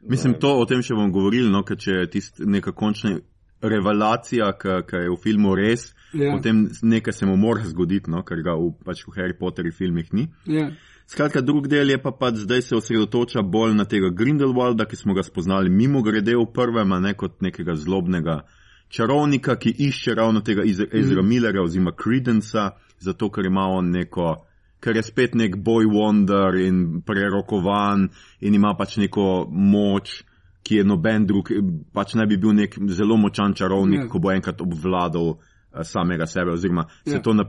Mislim, 0.02 0.34
to 0.34 0.60
o 0.60 0.66
tem 0.66 0.82
še 0.82 0.94
bom 0.94 1.12
govoril, 1.12 1.48
no, 1.52 1.64
ker 1.64 1.78
če 1.78 1.92
je 1.92 2.10
tist 2.10 2.40
neka 2.40 2.72
končna 2.72 3.20
revelacija, 3.62 4.52
ki 4.60 4.96
je 4.96 5.10
v 5.10 5.18
filmu 5.24 5.56
res, 5.56 5.94
Ja. 6.14 6.32
potem 6.36 6.70
nekaj 6.82 7.14
se 7.14 7.26
mu 7.26 7.36
mora 7.38 7.66
zgoditi, 7.66 8.10
no, 8.12 8.24
ker 8.24 8.42
ga 8.46 8.54
v, 8.56 8.72
pač 8.86 9.02
v 9.08 9.14
Harry 9.18 9.34
Potterju 9.40 9.72
filmih 9.72 10.14
ni. 10.14 10.28
ja. 10.46 10.72
Skratka, 11.06 11.42
drug 11.42 11.68
del 11.68 11.90
je 11.90 11.98
pa 12.00 12.12
pač 12.16 12.38
zdaj 12.46 12.62
se 12.62 12.76
osredotoča 12.76 13.42
bolj 13.44 13.74
na 13.76 13.84
tega 13.86 14.08
Grindelwalda, 14.10 14.86
ki 14.88 14.96
smo 14.96 15.14
ga 15.14 15.24
spoznali 15.24 15.70
mimo 15.70 16.02
grede 16.02 16.32
v 16.36 16.46
prvem, 16.54 16.90
ne 17.02 17.12
kot 17.14 17.42
nekega 17.44 17.76
zlobnega 17.76 18.46
čarovnika, 18.90 19.56
ki 19.60 19.74
išče 19.84 20.16
ravno 20.16 20.42
tega 20.42 20.64
Ezra 20.64 21.22
Millerja 21.22 21.62
oziroma 21.62 21.92
Credenca, 21.92 22.70
zato 23.00 23.30
ker 23.30 23.46
ima 23.46 23.68
on 23.68 23.90
neko, 23.92 24.46
ker 24.80 24.96
je 24.96 25.04
spet 25.04 25.36
nek 25.36 25.58
boy 25.60 25.86
wonder 25.92 26.56
in 26.62 27.02
prerokovan 27.06 28.08
in 28.40 28.56
ima 28.56 28.74
pač 28.78 28.98
neko 28.98 29.48
moč, 29.52 30.22
ki 30.64 30.76
je 30.80 30.84
noben 30.88 31.26
drug, 31.28 31.50
pač 31.94 32.14
naj 32.16 32.28
bi 32.32 32.38
bil 32.40 32.54
nek 32.56 32.78
zelo 32.96 33.18
močan 33.20 33.54
čarovnik, 33.54 34.06
Ja. 34.06 34.08
ko 34.08 34.20
bo 34.20 34.32
enkrat 34.32 34.62
obvladal 34.64 35.34
eh, 35.36 35.53
samega 35.84 36.26
sebe, 36.26 36.52
oziroma 36.52 36.86
se 37.06 37.16
Ja. 37.16 37.22
to 37.22 37.34
na, 37.34 37.46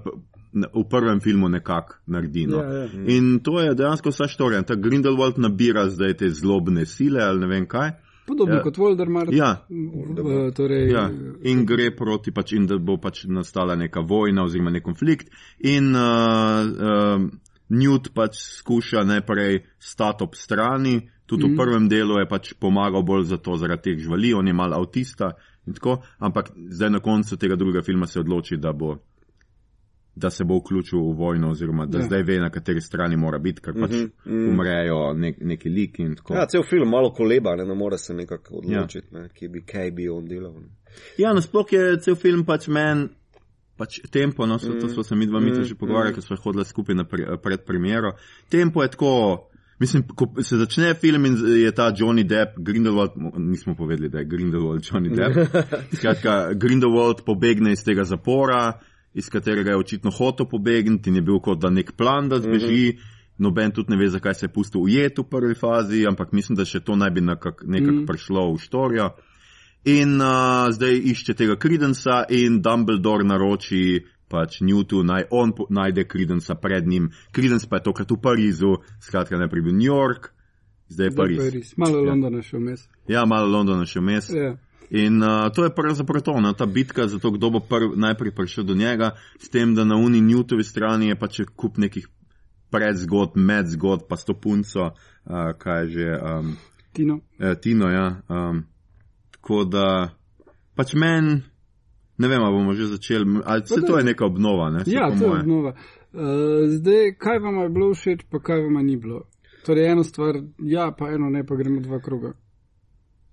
na, 0.53 0.67
v 0.75 0.85
prvem 0.91 1.21
filmu 1.21 1.49
nekako 1.49 1.95
naredi. 2.07 2.47
No. 2.47 2.63
Ja, 2.63 2.73
ja. 2.73 2.89
In 3.07 3.41
to 3.45 3.61
je 3.61 3.75
dejansko 3.75 4.11
vsa 4.11 4.29
štorija. 4.29 4.63
Ta 4.63 4.75
Grindelwald 4.75 5.39
nabira 5.39 5.89
zdaj 5.89 6.17
te 6.17 6.31
zlobne 6.31 6.87
sile 6.87 7.23
ali 7.23 7.41
ne 7.41 7.47
vem 7.47 7.67
kaj. 7.67 7.91
Podobno 8.27 8.55
Ja. 8.55 8.59
ja. 8.59 8.63
kot 8.63 8.77
Voldemort. 8.79 9.33
Ja. 9.33 9.67
V, 9.69 10.53
torej, 10.57 10.91
Ja, 10.93 11.11
in 11.43 11.67
gre 11.67 11.91
proti, 11.97 12.33
pač, 12.33 12.53
in 12.53 12.67
da 12.67 12.79
bo 12.79 12.97
pač 12.97 13.25
nastala 13.29 13.77
neka 13.77 14.01
vojna 14.01 14.45
oziroma 14.45 14.71
nek 14.71 14.85
konflikt. 14.85 15.29
In 15.61 15.93
uh, 15.93 16.65
uh, 16.65 17.27
Newt 17.69 18.13
pač 18.15 18.41
skuša 18.61 19.05
najprej 19.05 19.65
stati 19.79 20.25
ob 20.25 20.37
strani, 20.37 21.01
tudi 21.27 21.49
mm. 21.49 21.53
v 21.53 21.57
prvem 21.57 21.89
delu 21.89 22.19
je 22.21 22.29
pač 22.29 22.53
pomagal 22.61 23.03
bolj 23.03 23.29
za 23.33 23.39
to, 23.41 23.57
zaradi 23.57 23.91
teh 23.91 24.03
živali, 24.05 24.35
on 24.35 24.47
je 24.47 24.57
mal 24.57 24.73
avtista 24.77 25.35
in 25.67 25.75
tako, 25.75 25.99
ampak 26.19 26.51
zdaj 26.57 26.91
na 26.91 27.01
koncu 27.01 27.37
tega 27.37 27.57
drugega 27.57 27.83
filma 27.83 28.07
se 28.07 28.21
odloči, 28.21 28.57
da 28.57 28.73
bo 28.73 28.97
da 30.17 30.31
se 30.31 30.45
bo 30.45 30.59
vključil 30.59 30.99
v 30.99 31.15
vojno, 31.17 31.51
oziroma 31.51 31.87
da 31.87 31.99
Ja. 31.99 32.03
ja. 32.03 32.07
zdaj 32.07 32.23
ve, 32.23 32.39
na 32.39 32.51
kateri 32.51 32.81
strani 32.81 33.17
mora 33.17 33.39
biti, 33.39 33.61
ker 33.61 33.75
pač 33.75 33.91
Mhm, 33.91 34.11
mhm. 34.27 34.49
umrejo 34.49 35.13
nek, 35.15 35.37
neki 35.41 35.69
liki 35.69 36.03
in 36.03 36.15
tako. 36.17 36.35
Ja, 36.35 36.47
cel 36.47 36.63
film 36.63 36.89
malo 36.89 37.11
koleba, 37.13 37.57
ne, 37.57 37.65
ne 37.65 37.75
more 37.75 37.99
se 37.99 38.15
nekako 38.15 38.57
odločiti, 38.57 39.07
ne, 39.11 39.29
kje 39.35 39.49
bi, 39.49 39.63
kaj 39.67 39.91
bi 39.91 40.09
on 40.09 40.29
delal. 40.29 40.53
Ne. 40.53 40.69
Ja, 41.19 41.33
nasploh 41.35 41.73
je 41.73 41.99
cel 42.01 42.15
film 42.15 42.45
pač 42.45 42.69
men, 42.69 43.09
pač 43.77 43.99
tempo, 44.11 44.47
no, 44.47 44.59
so, 44.59 44.71
to 44.81 44.89
smo 44.89 45.03
se 45.03 45.17
mi 45.17 45.27
dva 45.27 45.41
Mm, 45.41 45.65
že 45.65 45.75
pogovarjali, 45.75 46.15
ker 46.15 46.23
smo 46.23 46.37
hodili 46.37 46.65
skupaj 46.65 46.95
na 46.95 47.05
pre, 47.05 47.37
pred 47.43 47.65
premiero. 47.67 48.13
Tempo 48.49 48.83
je 48.83 48.91
tako, 48.91 49.49
mislim, 49.79 50.03
ko 50.09 50.43
se 50.43 50.57
začne 50.57 50.95
film 50.95 51.27
in 51.27 51.37
je 51.57 51.73
ta 51.73 51.93
Johnny 51.93 52.25
Depp, 52.25 52.59
Grindelwald, 52.59 53.11
mo- 53.17 53.39
nismo 53.39 53.75
povedali, 53.75 54.09
da 54.09 54.19
je 54.19 54.25
Grindelwald 54.25 54.83
Johnny 54.83 55.11
Depp. 55.11 55.57
Skratka, 55.97 56.53
Grindelwald 56.55 57.25
pobegne 57.27 57.73
iz 57.73 57.85
tega 57.85 58.05
zapora, 58.05 58.73
iz 59.15 59.29
katerega 59.29 59.71
je 59.71 59.77
očitno 59.77 60.11
hotel 60.11 60.47
pobegniti 60.47 61.11
in 61.11 61.17
je 61.17 61.23
bil 61.23 61.39
kot 61.39 61.59
da 61.59 61.71
nek 61.71 61.93
plan, 61.93 62.29
da 62.29 62.39
zbeži. 62.39 62.99
Noben 63.39 63.71
tudi 63.71 63.91
ne 63.91 63.97
ve, 63.97 64.09
zakaj 64.09 64.35
se 64.35 64.47
je 64.47 64.53
pustil 64.53 64.81
ujet 64.81 65.19
v 65.19 65.25
prvi 65.25 65.55
fazi, 65.55 66.05
ampak 66.07 66.33
mislim, 66.33 66.55
da 66.57 66.65
še 66.65 66.81
to 66.81 66.95
naj 66.97 67.11
bi 67.11 67.21
nekako 67.21 67.67
nekak 67.67 67.91
Mm. 67.91 67.97
mm. 67.97 68.07
prišlo 68.07 68.53
v 68.55 68.59
štorijo. 68.59 69.09
In 69.85 70.15
uh, 70.17 70.27
zdaj 70.71 70.95
išče 71.05 71.35
tega 71.35 71.57
Credensa 71.57 72.25
in 72.29 72.63
Dumbledore 72.63 73.25
naroči 73.25 74.05
pač 74.35 74.59
Newtu 74.67 75.05
naj 75.07 75.29
on 75.31 75.55
najde 75.71 76.09
Credensa 76.11 76.59
pred 76.59 76.87
njim. 76.91 77.13
Credence 77.31 77.71
pa 77.71 77.79
je 77.79 77.87
tokrat 77.87 78.11
v 78.11 78.19
Parizu, 78.19 78.73
skratka 78.99 79.39
najprej 79.39 79.63
bil 79.63 79.79
New 79.79 79.87
York, 79.87 80.33
zdaj 80.91 81.07
je 81.07 81.15
Zdaj 81.15 81.23
Pariz. 81.23 81.39
Pariz. 81.39 81.75
Malo 81.79 82.03
Ja. 82.03 82.11
Londona 82.11 82.43
še 82.43 82.59
vmes. 82.59 82.89
Ja, 83.09 83.25
malo 83.25 83.47
Londona 83.47 83.87
še 83.87 84.03
vmes. 84.03 84.31
Ja. 84.35 84.57
In 84.95 85.23
uh, 85.23 85.49
to 85.55 85.65
je 85.65 85.73
pravzaprav 85.75 86.23
to, 86.23 86.35
no, 86.41 86.53
ta 86.53 86.67
bitka 86.67 87.07
za 87.09 87.19
to, 87.19 87.31
kdo 87.35 87.51
bo 87.57 87.61
prv, 87.65 87.95
najprej 87.97 88.35
prišel 88.37 88.67
do 88.69 88.75
njega, 88.75 89.15
s 89.41 89.49
tem, 89.49 89.73
da 89.75 89.87
na 89.87 89.97
uni 89.97 90.21
Newtovi 90.21 90.67
strani 90.67 91.09
je 91.09 91.17
pač 91.19 91.41
kup 91.57 91.81
nekih 91.81 92.11
predzgod, 92.75 93.39
medzgod, 93.39 94.05
pa 94.11 94.19
stopunco, 94.21 94.93
uh, 94.93 95.51
kaj 95.59 95.89
že. 95.89 96.11
Um, 96.19 96.57
Tino. 96.95 97.21
Eh, 97.41 97.57
Tino, 97.59 97.89
ja. 97.91 98.23
Um, 98.29 98.67
tako 99.35 99.65
da, 99.65 100.15
pač 100.79 100.95
meni, 100.95 101.41
ne 102.19 102.29
vem, 102.29 102.43
ali 102.43 102.53
bomo 102.53 102.75
že 102.75 102.87
začeli, 102.87 103.41
ali 103.45 103.67
se 103.67 103.81
to 103.87 103.99
je 103.99 104.05
neka 104.05 104.27
obnova, 104.27 104.71
ne? 104.71 104.83
Ja, 104.87 105.09
to 105.09 105.25
je 105.25 105.29
moje. 105.29 105.41
obnova. 105.41 105.75
Uh, 106.13 106.21
zdaj, 106.67 107.15
kaj 107.19 107.39
vam 107.39 107.59
je 107.63 107.69
bilo 107.69 107.95
všeč, 107.95 108.21
pa 108.31 108.39
kaj 108.39 108.61
vam 108.61 108.87
ni 108.87 108.97
bilo? 108.97 109.23
Torej, 109.67 109.91
eno 109.93 110.05
stvar, 110.05 110.37
ja, 110.59 110.93
pa 110.99 111.09
eno 111.11 111.31
ne, 111.31 111.47
pa 111.47 111.57
gremo 111.57 111.81
dva 111.81 112.01
kroga. 112.01 112.33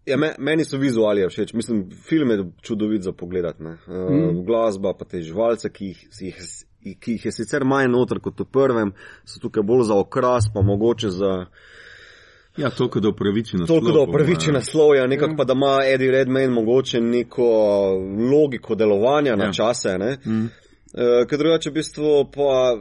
Ja, 0.06 0.18
me, 0.18 0.32
meni 0.40 0.66
so 0.66 0.78
vizuali 0.78 1.28
všeč, 1.30 1.54
mislim, 1.54 1.90
film 2.08 2.32
je 2.32 2.52
čudovit 2.62 3.02
za 3.02 3.12
pogled. 3.12 3.46
Uh, 3.46 3.68
Mm. 3.88 4.16
mm. 4.16 4.46
Glasba, 4.46 4.94
pa 4.98 5.06
te 5.06 5.22
živalce, 5.22 5.70
ki 5.70 5.86
jih, 5.86 6.08
jih, 6.22 6.98
ki 7.00 7.12
jih 7.12 7.26
je 7.26 7.32
sicer 7.32 7.64
manj 7.66 7.92
noter 7.92 8.20
kot 8.20 8.40
v 8.40 8.46
prvem, 8.46 8.94
so 9.26 9.40
tukaj 9.40 9.64
bolj 9.64 9.84
za 9.84 9.96
okras, 9.96 10.50
pa 10.54 10.62
mogoče 10.62 11.10
za 11.10 11.46
Ja, 12.58 12.70
toliko 12.70 13.00
da 13.00 13.10
upraviči 13.10 13.58
na 13.58 13.66
toliko, 13.66 13.92
da 13.92 14.00
upraviči 14.00 14.52
naslov, 14.52 14.96
ja, 14.96 15.08
nekako 15.08 15.32
Ja. 15.32 15.38
pa 15.38 15.44
da 15.44 15.54
ima 15.54 15.78
Eddie 15.94 16.12
Redmayne 16.12 16.50
mogoče 16.54 17.02
neko 17.02 17.48
logiko 18.32 18.76
delovanja 18.76 19.36
na 19.36 19.46
Ja. 19.46 19.54
čase. 19.54 19.98
Ne? 19.98 20.18
Mm. 20.26 20.42
Uh, 20.42 21.28
ker 21.30 21.40
drugače 21.40 21.70
v 21.70 21.74
bistvu 21.74 22.32
pa 22.36 22.76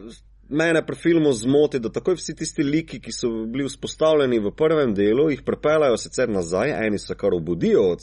mene 0.49 0.87
pri 0.87 0.97
filmu 0.97 1.33
zmoti, 1.33 1.79
da 1.79 1.93
takoj 1.93 2.15
vsi 2.19 2.35
tisti 2.35 2.63
liki, 2.63 3.01
ki 3.01 3.13
so 3.13 3.29
bili 3.47 3.69
vzpostavljeni 3.69 4.39
v 4.39 4.51
prvem 4.51 4.95
delu, 4.95 5.31
jih 5.31 5.43
prepelajo 5.47 5.97
sicer 5.97 6.29
nazaj, 6.29 6.87
eni 6.87 6.99
se 6.99 7.15
kar 7.15 7.35
obudijo 7.35 7.85
od, 7.93 7.99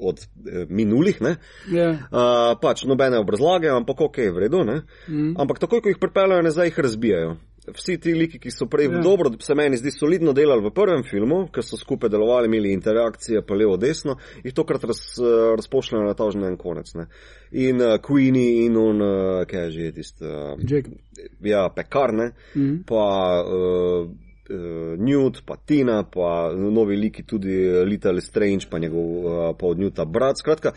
od 0.00 0.18
eh, 0.18 0.66
minulih, 0.68 1.20
ne? 1.22 1.36
Ja. 1.70 1.90
Uh, 1.90 2.58
pač 2.60 2.82
nobene 2.84 3.18
obrazlage, 3.18 3.70
ampak 3.70 4.00
ok, 4.00 4.18
v 4.34 4.38
redu, 4.38 4.64
ne? 4.64 4.80
Mm. 5.08 5.36
Ampak 5.38 5.62
takoj, 5.62 5.80
ko 5.80 5.88
jih 5.88 6.02
prepelajo 6.02 6.42
nazaj, 6.42 6.66
jih 6.72 6.78
razbijajo. 6.78 7.36
Vsi 7.66 7.96
ti 7.98 8.12
liki, 8.14 8.38
ki 8.38 8.50
so 8.50 8.66
prej 8.66 8.86
Ja. 8.86 9.00
dobro, 9.02 9.30
se 9.40 9.54
meni 9.54 9.76
zdi, 9.76 9.90
solidno 9.90 10.32
delali 10.32 10.62
v 10.62 10.70
prvem 10.70 11.02
filmu, 11.02 11.48
ker 11.50 11.64
so 11.64 11.76
skupaj 11.76 12.08
delovali, 12.08 12.46
imeli 12.46 12.72
interakcije, 12.72 13.42
pa 13.42 13.54
levo, 13.54 13.76
desno, 13.76 14.16
jih 14.44 14.54
tokrat 14.54 14.84
raz, 14.84 15.00
eh, 15.18 15.24
razpošljajo 15.56 16.04
na 16.04 16.14
ta 16.14 16.30
že 16.30 16.38
en 16.38 16.56
konec. 16.56 16.94
Ne. 16.94 17.06
In 17.52 17.80
uh, 17.80 17.98
Queenie 17.98 18.66
in 18.66 18.76
on, 18.76 19.02
uh, 19.02 19.44
kaj 19.46 19.64
je 19.64 19.70
že 19.70 19.92
tisti, 19.92 20.24
uh, 20.24 20.54
Jacob. 20.62 20.92
ja, 21.40 21.68
pekarne, 21.74 22.32
Mm. 22.54 22.84
pa 22.86 23.04
uh, 23.42 24.06
uh, 24.50 24.98
Newt, 24.98 25.42
pa 25.46 25.56
Tina, 25.56 26.04
pa 26.04 26.52
novi 26.54 26.96
liki 26.96 27.22
tudi 27.22 27.50
eh, 27.66 27.82
Little 27.84 28.20
Strange, 28.20 28.66
pa 28.70 28.78
njegov, 28.78 29.00
uh, 29.00 29.56
pa 29.58 29.66
od 29.66 29.78
Newta 29.78 30.04
brat. 30.04 30.38
Skratka, 30.38 30.72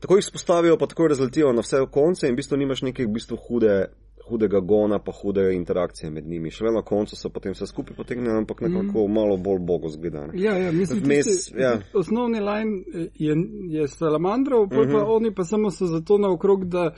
tako 0.00 0.16
jih 0.16 0.24
spostavijo, 0.24 0.76
pa 0.78 0.86
tako 0.86 1.08
razletijo 1.08 1.52
na 1.52 1.60
vse 1.60 1.76
konce 1.90 2.28
in 2.28 2.34
v 2.34 2.36
bistvu 2.36 2.56
nimaš 2.56 2.82
nekih 2.82 3.06
v 3.06 3.12
bistvu 3.12 3.36
hude. 3.36 3.86
Hudega 4.30 4.60
gona, 4.60 4.98
pa 4.98 5.12
hude 5.12 5.54
interakcije 5.54 6.10
med 6.10 6.26
njimi. 6.26 6.50
Šele 6.50 6.72
na 6.72 6.82
koncu 6.82 7.16
se 7.16 7.28
potem 7.28 7.52
vse 7.52 7.66
skupaj 7.66 7.96
potegne, 7.96 8.30
ampak 8.38 8.60
nekako 8.60 9.06
mm. 9.06 9.12
malo 9.12 9.36
bolj 9.36 9.58
bogo 9.58 9.88
zgledane. 9.88 10.32
Ja, 10.34 10.56
ja, 10.56 10.72
mislim, 10.72 11.02
Vmes, 11.04 11.26
tisti, 11.26 11.54
ja. 11.58 11.80
osnovni 11.94 12.40
line 12.40 12.82
je, 13.14 13.34
je 13.80 13.88
salamandrov, 13.88 14.68
pol 14.68 14.84
Mhm. 14.84 14.92
pa 14.92 15.04
oni 15.04 15.34
pa 15.34 15.44
samo 15.44 15.70
so 15.70 15.86
zato 15.86 16.18
naokrog, 16.18 16.64
da 16.64 16.94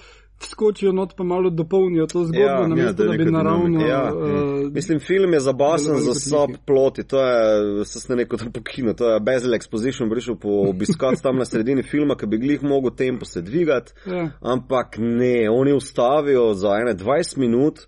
skočijo 0.47 0.93
not 0.93 1.17
pa 1.17 1.25
malo 1.25 1.51
dopolnijo 1.51 2.07
to 2.07 2.25
zgodbo, 2.25 2.41
Ja, 2.41 2.61
ja, 2.61 2.67
namesto 2.67 3.05
da 3.05 3.11
da 3.11 3.25
bi 3.25 3.31
naravno. 3.31 3.87
Ja. 3.87 4.13
uh, 4.15 4.73
Mislim, 4.73 5.01
film 5.01 5.33
je 5.33 5.41
zabasen 5.41 5.97
za 5.97 6.13
kot 6.13 6.23
sab 6.23 6.49
liki. 6.49 6.63
ploti, 6.67 7.05
to 7.05 7.21
je, 7.21 7.85
se 7.85 8.01
ste 8.01 8.17
neko 8.17 8.37
tam 8.37 8.53
pokino, 8.53 8.93
to 8.93 9.13
je 9.13 9.21
Basil 9.21 9.51
Exposition 9.51 10.11
prišel 10.11 10.35
po 10.37 10.49
obiskat 10.69 11.23
tam 11.23 11.37
na 11.37 11.45
sredini 11.45 11.83
filma, 11.83 12.17
ki 12.17 12.27
bi 12.27 12.39
glih 12.39 12.63
mogel 12.63 12.91
tempo 12.97 13.25
se 13.25 13.43
dvigati, 13.43 13.93
ja. 14.07 14.31
ampak 14.41 14.97
ne, 14.99 15.51
oni 15.51 15.73
ustavijo 15.73 16.55
za 16.55 16.69
ene 16.83 16.95
20 16.95 17.39
minut, 17.39 17.79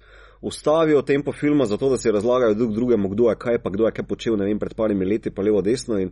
ustavijo 0.40 1.02
tempo 1.02 1.32
filma 1.32 1.64
zato, 1.64 1.90
da 1.90 1.96
si 1.96 2.10
razlagajo 2.10 2.54
drug 2.54 2.74
drugemu, 2.74 3.08
kdo 3.08 3.30
je 3.30 3.36
kaj, 3.36 3.58
pa 3.62 3.70
kdo 3.70 3.86
je 3.86 3.92
kaj 3.92 4.04
počel, 4.04 4.36
ne 4.36 4.44
vem, 4.44 4.58
pred 4.58 4.74
parimi 4.74 5.04
leti, 5.04 5.30
pa 5.30 5.42
levo, 5.42 5.62
desno 5.62 5.98
in 5.98 6.10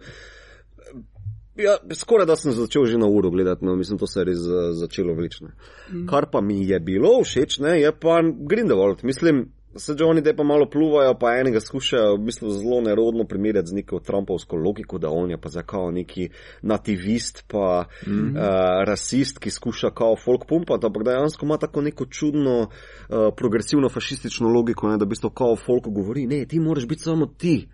Ja, 1.57 1.77
skoraj 1.95 2.27
da 2.27 2.37
sem 2.37 2.53
začel 2.57 2.87
že 2.89 2.99
na 2.99 3.07
uro 3.07 3.31
gledati, 3.31 3.65
no, 3.65 3.77
mislim, 3.77 3.99
to 3.99 4.07
se 4.07 4.21
je 4.21 4.25
res 4.25 4.45
uh, 4.49 4.71
začelo 4.73 5.15
vlično. 5.15 5.51
Mm. 5.93 6.07
Kar 6.09 6.27
pa 6.33 6.41
mi 6.41 6.63
je 6.69 6.81
bilo 6.81 7.19
všeč, 7.25 7.59
ne, 7.61 7.81
je 7.81 7.93
pa 7.93 8.23
Grindelwald. 8.23 9.05
Mislim, 9.05 9.51
se 9.77 9.93
oni 10.05 10.23
te 10.23 10.37
pa 10.37 10.43
malo 10.43 10.67
pluvajo, 10.71 11.15
pa 11.19 11.37
enega 11.41 11.61
skušajo, 11.61 12.17
mislim, 12.17 12.51
zelo 12.51 12.81
nerodno 12.81 13.25
primerjati 13.25 13.69
z 13.69 13.75
neko 13.75 14.01
trumpovsko 14.01 14.57
logiko, 14.57 14.99
da 14.99 15.11
on 15.11 15.31
je 15.31 15.41
pa 15.41 15.49
zakao 15.49 15.91
neki 15.91 16.29
nativist, 16.63 17.45
pa 17.49 17.85
mm. 18.07 18.37
uh, 18.37 18.43
rasist, 18.87 19.39
ki 19.39 19.51
skuša 19.51 19.91
kao 19.91 20.17
folk 20.17 20.47
pumpati, 20.49 20.87
ampak 20.87 21.05
dejansko 21.05 21.47
ima 21.47 21.57
tako 21.57 21.81
neko 21.81 22.07
čudno, 22.07 22.61
uh, 22.61 23.17
progresivno 23.37 23.89
fašistično 23.89 24.49
logiko, 24.49 24.89
ne, 24.89 24.97
da 24.97 25.05
v 25.05 25.09
bistvu 25.09 25.31
kao 25.31 25.57
folk 25.57 25.89
govori, 25.89 26.27
ne, 26.27 26.47
ti 26.47 26.61
moraš 26.61 26.87
biti 26.87 27.03
samo 27.03 27.27
ti 27.27 27.69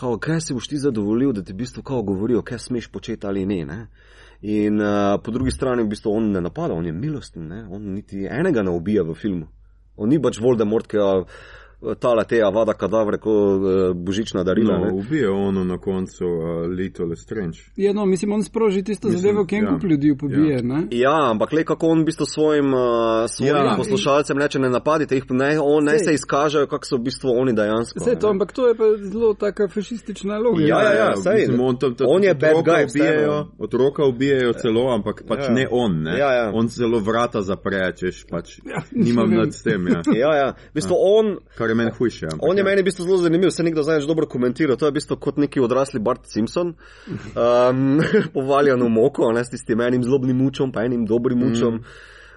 kao, 0.00 0.18
kaj 0.18 0.40
si 0.40 0.54
boš 0.54 0.68
ti 0.68 0.78
zadovoljil, 0.78 1.32
da 1.32 1.42
ti 1.44 1.52
v 1.52 1.56
bistvu 1.56 1.82
govorijo, 2.02 2.42
kaj 2.42 2.58
smeš 2.58 2.88
početi 2.88 3.26
ali 3.26 3.46
ne. 3.46 3.64
ne? 3.66 3.86
In 4.42 4.80
uh, 4.80 5.20
po 5.24 5.30
drugi 5.30 5.50
strani 5.50 5.82
v 5.82 5.92
bistvu 5.92 6.12
on 6.16 6.30
ne 6.32 6.40
napada, 6.40 6.74
on 6.74 6.86
je 6.86 6.92
milosten, 6.92 7.48
ne? 7.48 7.66
on 7.70 7.92
niti 7.94 8.24
enega 8.30 8.62
ne 8.62 8.70
ubija 8.70 9.02
v 9.02 9.14
filmu. 9.14 9.48
On 9.96 10.08
ni 10.08 10.16
pač 10.22 10.40
Voldemort, 10.40 10.88
ki 10.88 10.96
je 10.96 11.24
tala 12.00 12.24
te 12.24 12.42
avada 12.42 12.72
kadavre, 12.72 13.18
kot 13.18 13.30
uh, 13.32 13.96
božična 13.96 14.42
darila. 14.44 14.78
No, 14.78 14.94
ubije 14.96 15.28
ono 15.30 15.64
na 15.64 15.78
koncu 15.78 16.24
uh, 16.26 16.66
Little 16.78 17.16
Strange. 17.16 17.58
ja, 17.76 17.92
no, 17.92 18.06
mislim, 18.06 18.32
on 18.32 18.42
sproži 18.44 18.82
tisto 18.82 19.08
Mislim, 19.08 19.22
zadevo, 19.22 19.46
ki 19.46 19.56
en 19.56 19.64
ja. 19.64 19.70
kup 19.74 19.82
ljudi 19.82 20.16
pobije. 20.18 20.54
Ja. 20.56 20.62
ne? 20.62 20.82
Ja, 20.90 21.30
ampak 21.30 21.52
le 21.52 21.64
kako 21.64 21.86
on 21.88 22.00
v 22.02 22.04
bistvu 22.04 22.26
svojim, 22.26 22.74
uh, 22.74 22.80
svojim 23.28 23.56
Ja. 23.56 23.64
ja, 23.64 23.74
poslušalcem 23.76 24.38
reče, 24.38 24.58
ne 24.58 24.70
napadite 24.70 25.14
jih, 25.14 25.24
ne, 25.30 25.60
on, 25.60 25.84
ne 25.84 25.98
Sej. 25.98 26.04
se 26.04 26.14
izkažejo, 26.14 26.66
kako 26.66 26.86
so 26.86 26.96
v 26.96 27.00
bistvu 27.00 27.30
oni 27.38 27.52
dejansko. 27.52 28.00
Vse 28.00 28.18
to, 28.18 28.26
ne. 28.26 28.30
ampak 28.30 28.52
to 28.52 28.68
je 28.68 28.74
pa 28.74 28.84
zelo 29.12 29.34
taka 29.34 29.68
fašistična 29.68 30.38
logika. 30.38 30.68
Ja, 30.68 30.82
ja, 30.82 30.92
ja, 30.92 31.16
saj. 31.16 31.34
mislim, 31.36 31.60
on, 31.60 31.78
tam, 31.78 31.94
tam, 31.94 32.06
On 32.10 32.24
je 32.24 32.34
bad 32.34 32.54
guy, 32.54 32.84
ubijajo, 32.84 32.86
vseeno. 32.86 33.48
otroka 33.58 34.04
ubijajo 34.04 34.52
celo, 34.52 34.94
ampak 34.94 35.22
pač 35.28 35.40
Ja. 35.40 35.50
ne 35.54 35.66
on, 35.70 36.02
ne. 36.02 36.18
Ja, 36.18 36.32
ja. 36.32 36.50
On 36.54 36.68
celo 36.68 36.98
vrata 36.98 37.42
zapre, 37.42 37.92
češ 37.96 38.26
pač 38.30 38.58
Ja, 38.66 38.82
nimam 39.06 39.30
nad 39.30 39.54
s 39.54 39.62
tem, 39.62 39.88
ja. 39.88 40.02
Ja, 40.14 40.34
ja, 40.36 40.48
v 40.70 40.74
bistvu 40.74 40.96
on, 40.98 41.36
kar 41.56 41.69
je 41.70 41.74
meni 41.74 41.90
hujše. 41.98 42.26
ampak 42.26 42.48
On 42.48 42.56
je 42.56 42.60
ja. 42.60 42.68
meni 42.68 42.82
v 42.82 42.84
bistvu 42.84 43.04
zelo 43.04 43.18
zanimiv, 43.22 43.50
se 43.50 43.62
nekdo 43.62 43.82
zdaj 43.82 44.00
že 44.00 44.10
dobro 44.10 44.26
komentiral. 44.26 44.76
To 44.76 44.86
je 44.86 44.90
v 44.90 44.98
bistvu 45.00 45.16
kot 45.16 45.36
neki 45.36 45.60
odrasli 45.60 46.00
Bart 46.00 46.26
Simpson, 46.26 46.74
um, 46.74 48.00
povaljen 48.36 48.82
v 48.82 48.88
moko, 48.88 49.32
ne 49.32 49.44
s 49.44 49.50
tistim 49.50 49.80
enim 49.80 50.04
zlobnim 50.04 50.36
mučom, 50.36 50.72
pa 50.72 50.84
enim 50.84 51.06
dobrim 51.06 51.38
mučom. 51.38 51.82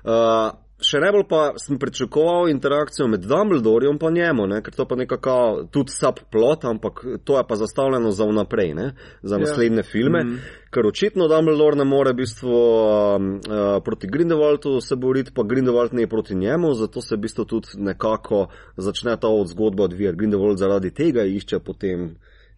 Uh, 0.04 0.63
še 0.94 1.02
najbolj 1.02 1.24
pa 1.30 1.42
sem 1.58 1.80
pričakoval 1.82 2.50
interakcijo 2.52 3.08
med 3.10 3.26
Dumbledorjem 3.26 3.98
in 4.02 4.14
njemu, 4.14 4.48
ne, 4.48 4.62
ker 4.62 4.74
to 4.74 4.86
pa 4.86 4.96
nekako 4.96 5.66
tudi 5.72 5.92
subplot, 5.92 6.66
ampak 6.70 7.02
to 7.26 7.38
je 7.38 7.44
pa 7.50 7.56
zastavljeno 7.56 8.12
za 8.12 8.28
vnaprej, 8.30 8.74
ne, 8.74 8.94
za 9.24 9.36
Ja. 9.36 9.40
naslednje 9.40 9.84
filme. 9.84 10.24
Mhm. 10.24 10.36
Ker 10.74 10.88
očitno 10.88 11.28
Dumbledore 11.28 11.78
ne 11.78 11.86
more 11.86 12.14
v 12.14 12.16
bistvu 12.16 12.50
um, 12.50 13.28
uh, 13.38 13.82
proti 13.86 14.08
Grindelwaldu 14.08 14.82
se 14.82 14.96
boriti, 14.96 15.32
pa 15.34 15.44
Grindelwald 15.44 15.94
ne 15.94 16.08
proti 16.08 16.36
njemu, 16.36 16.74
zato 16.74 17.02
se 17.02 17.16
v 17.16 17.20
bistvu 17.20 17.46
tudi 17.46 17.68
nekako 17.78 18.48
začne 18.78 19.18
ta 19.18 19.28
od 19.28 19.48
zgodba 19.48 19.84
odvijati. 19.84 20.18
Grindelwald 20.18 20.58
zaradi 20.58 20.92
tega 20.92 21.24
išče 21.24 21.60
potem 21.60 22.16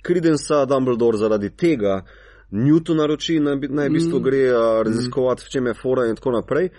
Credensa, 0.07 0.65
Dumbledore 0.65 1.17
zaradi 1.17 1.49
tega 1.49 2.03
Newton 2.51 2.97
naroči, 2.97 3.39
naj, 3.39 3.57
naj 3.69 3.89
v 3.89 3.93
bistvu 3.93 4.19
gre 4.19 4.43
uh, 4.53 4.81
raziskovati, 4.85 5.43
v 5.43 5.49
čem 5.49 5.67
je 5.67 5.73
fora 5.73 6.07
in 6.07 6.15
tako 6.15 6.31
naprej. 6.31 6.69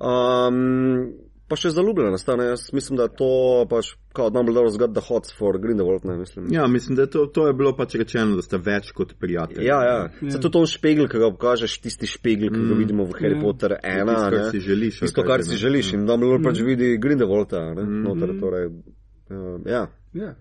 Um, 0.00 1.12
pa 1.48 1.56
še 1.56 1.70
zaljubljena 1.70 2.18
sta. 2.18 2.34
Ne? 2.36 2.46
Jaz 2.46 2.70
mislim, 2.72 2.96
da 2.96 3.06
je 3.06 3.12
to 3.18 3.28
pač 3.70 3.92
kao 4.12 4.30
Dumbledore's 4.30 4.78
got 4.78 4.94
the 4.94 5.02
hots 5.02 5.34
for 5.38 5.58
Grindelwald, 5.58 6.04
ne 6.04 6.16
mislim. 6.16 6.46
Ja, 6.52 6.66
mislim, 6.66 6.96
da 6.96 7.02
je 7.02 7.10
to, 7.10 7.26
to 7.26 7.46
je 7.46 7.52
bilo 7.52 7.74
pač 7.76 7.94
rečeno, 7.94 8.36
da 8.36 8.42
ste 8.42 8.58
več 8.58 8.90
kot 8.92 9.12
prijatelji. 9.20 9.66
Ja, 9.66 9.78
ja. 9.82 9.96
Ja. 10.20 10.30
Zato 10.30 10.48
to 10.48 10.64
špegel, 10.66 11.06
ki 11.08 11.18
ga 11.18 11.30
pokažeš, 11.30 11.76
tisti 11.80 12.06
špegel, 12.06 12.48
ki 12.48 12.58
ga 12.58 12.74
Mm. 12.74 12.78
vidimo 12.78 13.04
v 13.04 13.12
Harry 13.12 13.36
Ja. 13.36 13.42
Potter 13.42 13.76
1. 13.76 14.06
Tisto, 14.06 14.24
kar 14.24 14.32
ne. 14.34 14.50
si 14.50 14.60
želiš, 14.60 14.98
Tisto, 15.00 15.22
kar 15.22 15.42
si 15.42 15.50
ne. 15.50 15.56
želiš. 15.56 15.92
In 15.92 16.06
Dumbledore 16.06 16.42
pač 16.42 16.60
vidi 16.60 16.98
Grindelwalda, 16.98 17.62
Mm. 17.74 18.02
noter, 18.02 18.34
torej, 18.40 18.66
uh, 18.66 19.60
ja. 19.66 19.86
Ja. 20.14 20.34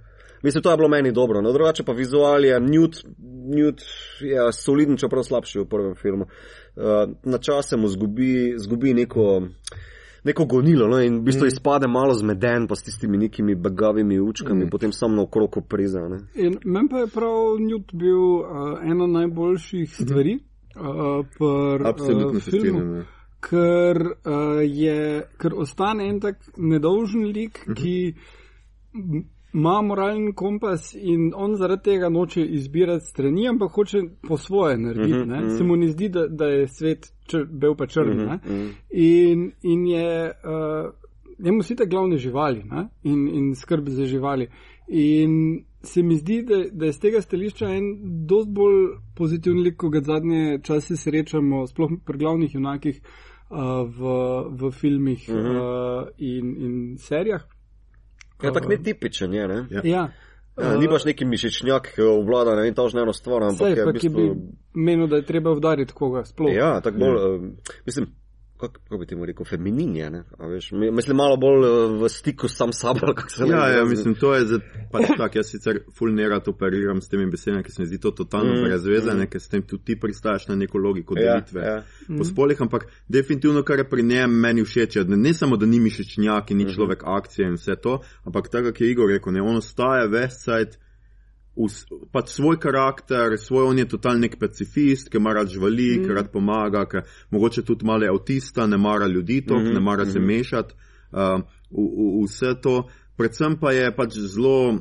Mislim, 0.43 0.63
to 0.63 0.71
je 0.71 0.77
bilo 0.77 0.89
meni 0.89 1.11
dobro. 1.11 1.41
No, 1.41 1.51
drugače 1.53 1.83
pa 1.83 1.93
vizual 1.93 2.43
je 2.45 2.59
Newt, 2.59 3.05
Newt 3.47 3.79
je 4.19 4.51
soliden, 4.51 4.97
čeprav 4.97 5.23
slabši 5.23 5.59
v 5.59 5.65
prvem 5.65 5.95
filmu. 5.95 6.23
Uh, 6.23 6.31
na 7.23 7.37
čase 7.37 7.77
mu 7.77 7.87
zgubi, 7.87 8.53
zgubi 8.57 8.93
neko, 8.93 9.47
neko 10.23 10.45
gonilo 10.45 10.87
no, 10.87 11.01
in 11.01 11.19
v 11.19 11.23
bistvu 11.23 11.45
mm. 11.45 11.47
izpade 11.47 11.87
malo 11.87 12.13
zmeden, 12.13 12.67
pa 12.67 12.75
s 12.75 12.83
tistimi 12.83 13.17
nekimi 13.17 13.55
begavimi 13.55 14.19
učkami, 14.19 14.65
mm. 14.65 14.69
potem 14.69 14.91
sam 14.91 15.15
na 15.15 15.21
okrog 15.21 15.57
preza. 15.69 16.07
Ne. 16.07 16.17
In 16.35 16.57
meni 16.65 16.89
pa 16.89 17.03
je 17.03 17.07
prav 17.07 17.59
Newt 17.59 17.93
bil 17.93 18.21
uh, 18.41 18.79
ena 18.83 19.07
najboljših 19.07 19.95
stvari 19.95 20.39
uh, 20.75 21.25
pri 21.37 21.89
Absolutno 21.89 22.37
uh, 22.37 22.43
filmu. 22.43 22.95
ja. 22.95 23.03
ker, 23.43 23.99
uh, 24.25 24.61
je, 24.63 25.27
ker 25.37 25.53
ostane 25.53 26.07
en 26.09 26.19
tak 26.19 26.39
nedolžen 26.57 27.25
lik, 27.25 27.65
uh 27.67 27.73
-huh. 27.73 27.75
ki 27.75 28.15
ima 29.53 29.81
moralni 29.81 30.33
kompas 30.33 30.93
in 30.95 31.31
on 31.35 31.55
zaradi 31.55 31.83
tega 31.83 32.09
noče 32.09 32.45
izbirati 32.45 33.05
strani, 33.05 33.47
ampak 33.49 33.71
hoče 33.71 34.01
po 34.27 34.37
svoje 34.37 34.77
narediti. 34.77 35.13
Uh 35.13 35.27
-huh, 35.27 35.57
Se 35.57 35.63
mu 35.63 35.75
ne 35.75 35.87
zdi, 35.87 36.09
da, 36.09 36.27
da 36.27 36.45
je 36.45 36.67
svet 36.67 37.13
čr, 37.27 37.45
bel 37.51 37.75
pa 37.75 37.87
črn. 37.87 38.09
Uh 38.09 38.31
-huh, 38.31 38.69
in, 38.89 39.51
in 39.61 39.87
je. 39.87 40.31
Uh, 40.43 40.93
Njemu 41.39 41.63
si 41.63 41.75
te 41.75 41.85
glavne 41.85 42.17
živali 42.17 42.63
ne? 42.63 42.87
in, 43.03 43.27
in 43.27 43.55
skrb 43.55 43.89
za 43.89 44.05
živali. 44.05 44.47
In 44.87 45.63
se 45.83 46.03
mi 46.03 46.15
zdi, 46.15 46.43
da, 46.43 46.63
da 46.71 46.85
je 46.85 46.93
z 46.93 46.99
tega 46.99 47.21
stališča 47.21 47.65
en 47.65 47.83
dost 48.27 48.49
bolj 48.49 48.87
pozitiven 49.15 49.61
lik, 49.61 49.75
ko 49.77 49.89
ga 49.89 50.01
zadnje 50.01 50.59
čase 50.63 50.95
srečamo, 50.95 51.67
sploh 51.67 51.91
pri 52.05 52.17
glavnih 52.17 52.55
junakih 52.55 53.01
uh, 53.01 53.57
v, 53.97 54.01
v 54.49 54.71
filmih 54.71 55.25
uh 55.29 55.35
-huh. 55.35 56.03
uh, 56.03 56.07
in, 56.17 56.55
in 56.57 56.97
serijah. 56.97 57.43
Ja, 58.43 58.51
tako 58.51 58.69
ne 58.69 58.77
tipičen 58.83 59.33
je, 59.33 59.47
ne. 59.47 59.65
Ja. 59.71 59.81
Ja. 59.83 60.03
Ja, 60.53 60.75
ni 60.77 60.85
pač 60.85 61.07
neki 61.07 61.25
mišičnjak, 61.25 61.87
ki 61.95 62.03
obvlada 62.05 62.53
ne 62.53 62.67
vem, 62.67 62.75
točno 62.77 63.01
eno 63.01 63.13
stvar, 63.13 63.47
ampak 63.47 63.65
Saj, 63.65 63.71
je 63.73 63.85
v 63.85 63.87
pa 63.87 63.93
ki 63.97 64.09
bistvu... 64.09 64.25
bi 64.35 64.83
menil, 64.85 65.07
da 65.09 65.17
je 65.17 65.25
treba 65.25 65.51
udariti 65.51 65.95
koga 65.97 66.21
sploh. 66.29 66.53
Ja, 66.53 66.75
tako 66.85 67.01
bolj, 67.01 67.17
uh, 67.17 67.71
mislim, 67.87 68.11
kako 68.67 68.85
kak 68.89 68.99
bi 68.99 69.05
ti 69.05 69.15
mu 69.15 69.25
rekel, 69.25 69.45
feminin 69.45 69.95
je, 69.95 70.09
ne? 70.09 70.23
A 70.37 70.47
veš, 70.47 70.71
mi- 70.71 70.91
mislim, 70.91 71.17
malo 71.17 71.37
bolj 71.37 71.59
uh, 71.61 72.01
v 72.01 72.09
stiku 72.09 72.47
sam 72.47 72.71
s 72.71 72.79
sabo, 72.79 72.99
ali 73.03 73.15
kako 73.15 73.29
se 73.29 73.43
ne 73.43 73.49
Ja, 73.49 73.57
ja, 73.57 73.69
izrazim. 73.69 73.89
mislim, 73.89 74.15
to 74.15 74.33
je 74.35 74.59
pač 74.91 75.03
tako. 75.17 75.37
Jaz 75.37 75.47
sicer 75.47 75.79
full 75.91 76.13
nerat 76.13 76.47
operiram 76.47 77.01
s 77.01 77.09
temi 77.09 77.25
besedami, 77.25 77.63
ker 77.63 77.71
se 77.71 77.81
mi 77.81 77.87
zdi 77.87 77.99
to 77.99 78.11
totalno 78.13 78.53
Mm, 78.53 78.57
mm, 78.57 78.63
brezvezane, 78.63 79.27
ker 79.27 79.41
s 79.41 79.47
tem 79.47 79.61
tudi 79.61 79.83
ti 79.85 79.99
pristajaš 79.99 80.47
na 80.47 80.55
neko 80.55 80.77
logiko 80.77 81.13
Ja, 81.15 81.23
delitve 81.33 81.61
ja. 81.61 81.83
po 82.09 82.23
spolih, 82.23 82.61
ampak 82.61 82.85
definitivno, 83.07 83.63
kar 83.63 83.79
je 83.79 83.89
pri 83.89 84.03
njem 84.03 84.31
meni 84.31 84.63
všeč, 84.63 84.95
je, 84.95 85.03
da 85.03 85.15
ne 85.17 85.33
samo, 85.33 85.57
da 85.57 85.65
ni 85.65 85.79
mišičnjak 85.79 86.51
in 86.51 86.57
ni 86.57 86.63
Mhm. 86.63 86.73
človek 86.73 87.03
akcije 87.05 87.47
in 87.47 87.53
vse 87.53 87.75
to, 87.75 87.93
ampak 88.23 88.49
tako, 88.49 88.63
kot 88.65 88.81
je 88.81 88.91
Igor 88.91 89.09
rekel, 89.09 89.33
ne, 89.33 89.41
on 89.41 89.57
ostaja 89.57 90.07
Pač 92.11 92.31
svoj 92.33 92.57
karakter, 92.59 93.37
svoj 93.37 93.67
on 93.69 93.77
je 93.77 93.85
totalni 93.87 94.29
pacifist, 94.39 95.09
ki 95.09 95.19
ima 95.21 95.33
rad 95.33 95.51
živali, 95.53 95.99
mm. 95.99 96.07
ki 96.07 96.15
rad 96.17 96.31
pomaga, 96.33 96.85
ki 96.89 97.03
mogoče 97.31 97.61
tudi 97.61 97.85
malo 97.85 98.07
je 98.07 98.09
avtista, 98.09 98.67
ne 98.67 98.77
mara 98.77 99.07
ljudi, 99.07 99.41
tok, 99.45 99.61
mm 99.61 99.65
-hmm. 99.65 99.73
ne 99.73 99.79
mara 99.79 100.05
se 100.05 100.19
mešati 100.19 100.73
uh, 101.11 101.41
v, 101.69 101.85
v, 101.97 102.25
vse 102.25 102.55
to. 102.61 102.87
Predvsem 103.17 103.59
pa 103.59 103.71
je 103.71 103.95
pač 103.95 104.17
zelo 104.17 104.79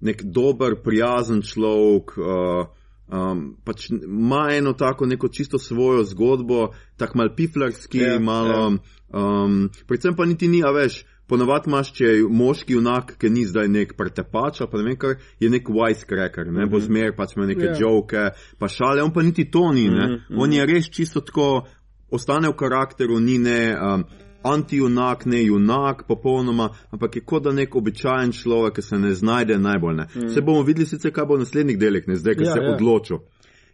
nek 0.00 0.22
dober, 0.22 0.74
prijazen 0.82 1.42
človek. 1.42 2.18
Uh, 2.18 2.66
Um, 3.12 3.56
pač 3.64 3.90
ima 3.90 4.46
eno 4.56 4.72
tako 4.72 5.06
neko 5.06 5.28
čisto 5.28 5.58
svojo 5.58 6.04
zgodbo, 6.04 6.70
tako 6.96 7.18
mal 7.18 7.34
piflarski, 7.36 7.98
Ja, 7.98 8.14
yeah, 8.14 8.22
malo. 8.24 8.70
Yeah. 8.70 8.78
Um, 9.12 9.70
predvsem 9.86 10.16
pa 10.16 10.24
niti 10.24 10.48
ni, 10.48 10.62
a 10.64 10.70
veš, 10.72 11.04
ponovadi 11.32 11.70
imaš, 11.70 11.92
če 11.96 12.04
je 12.04 12.24
moški 12.28 12.76
junak, 12.76 13.14
ki 13.20 13.30
ni 13.32 13.46
zdaj 13.48 13.68
nek 13.72 13.94
pretepač, 13.96 14.60
pa 14.68 14.80
ne 14.80 14.84
vem, 14.90 14.96
kar 15.00 15.14
je 15.40 15.48
nek 15.52 15.70
wisecracker, 15.72 16.44
ne 16.46 16.52
mm 16.52 16.56
-hmm. 16.64 16.70
bo 16.70 16.80
zmer, 16.80 17.14
pač 17.16 17.36
ima 17.36 17.46
neke 17.46 17.64
Ja. 17.64 17.72
yeah. 17.72 17.80
joke, 17.80 18.24
pa 18.58 18.68
šale, 18.68 19.02
on 19.02 19.12
pa 19.12 19.22
niti 19.22 19.50
to 19.50 19.72
ni, 19.72 19.88
ne. 19.88 20.06
Mm 20.06 20.12
-hmm. 20.12 20.42
On 20.42 20.52
je 20.52 20.66
res 20.66 20.90
čisto 20.90 21.20
tako, 21.20 21.64
ostane 22.10 22.48
v 22.48 22.56
karakteru, 22.56 23.20
ni 23.20 23.38
ne. 23.38 23.76
Um, 23.94 24.04
Anti-junak, 24.44 25.26
ne 25.26 25.44
junak, 25.44 26.02
popolnoma, 26.08 26.68
ampak 26.90 27.16
je 27.16 27.22
kot 27.24 27.42
da 27.42 27.52
nek 27.52 27.74
običajen 27.76 28.32
človek, 28.32 28.74
ki 28.74 28.82
se 28.82 28.96
ne 28.98 29.14
znajde 29.14 29.58
najbolj. 29.58 29.94
Ne. 29.96 30.06
Mm. 30.14 30.28
Se 30.28 30.40
bomo 30.40 30.62
videli 30.62 30.86
sicer, 30.86 31.12
kaj 31.12 31.26
bo 31.26 31.36
v 31.36 31.38
naslednjih 31.38 31.78
delih, 31.78 32.08
ne 32.08 32.16
zdaj, 32.16 32.34
ki 32.34 32.44
Ja, 32.44 32.52
se 32.52 32.58
je 32.58 32.64
ja. 32.64 32.74
odločil. 32.74 33.18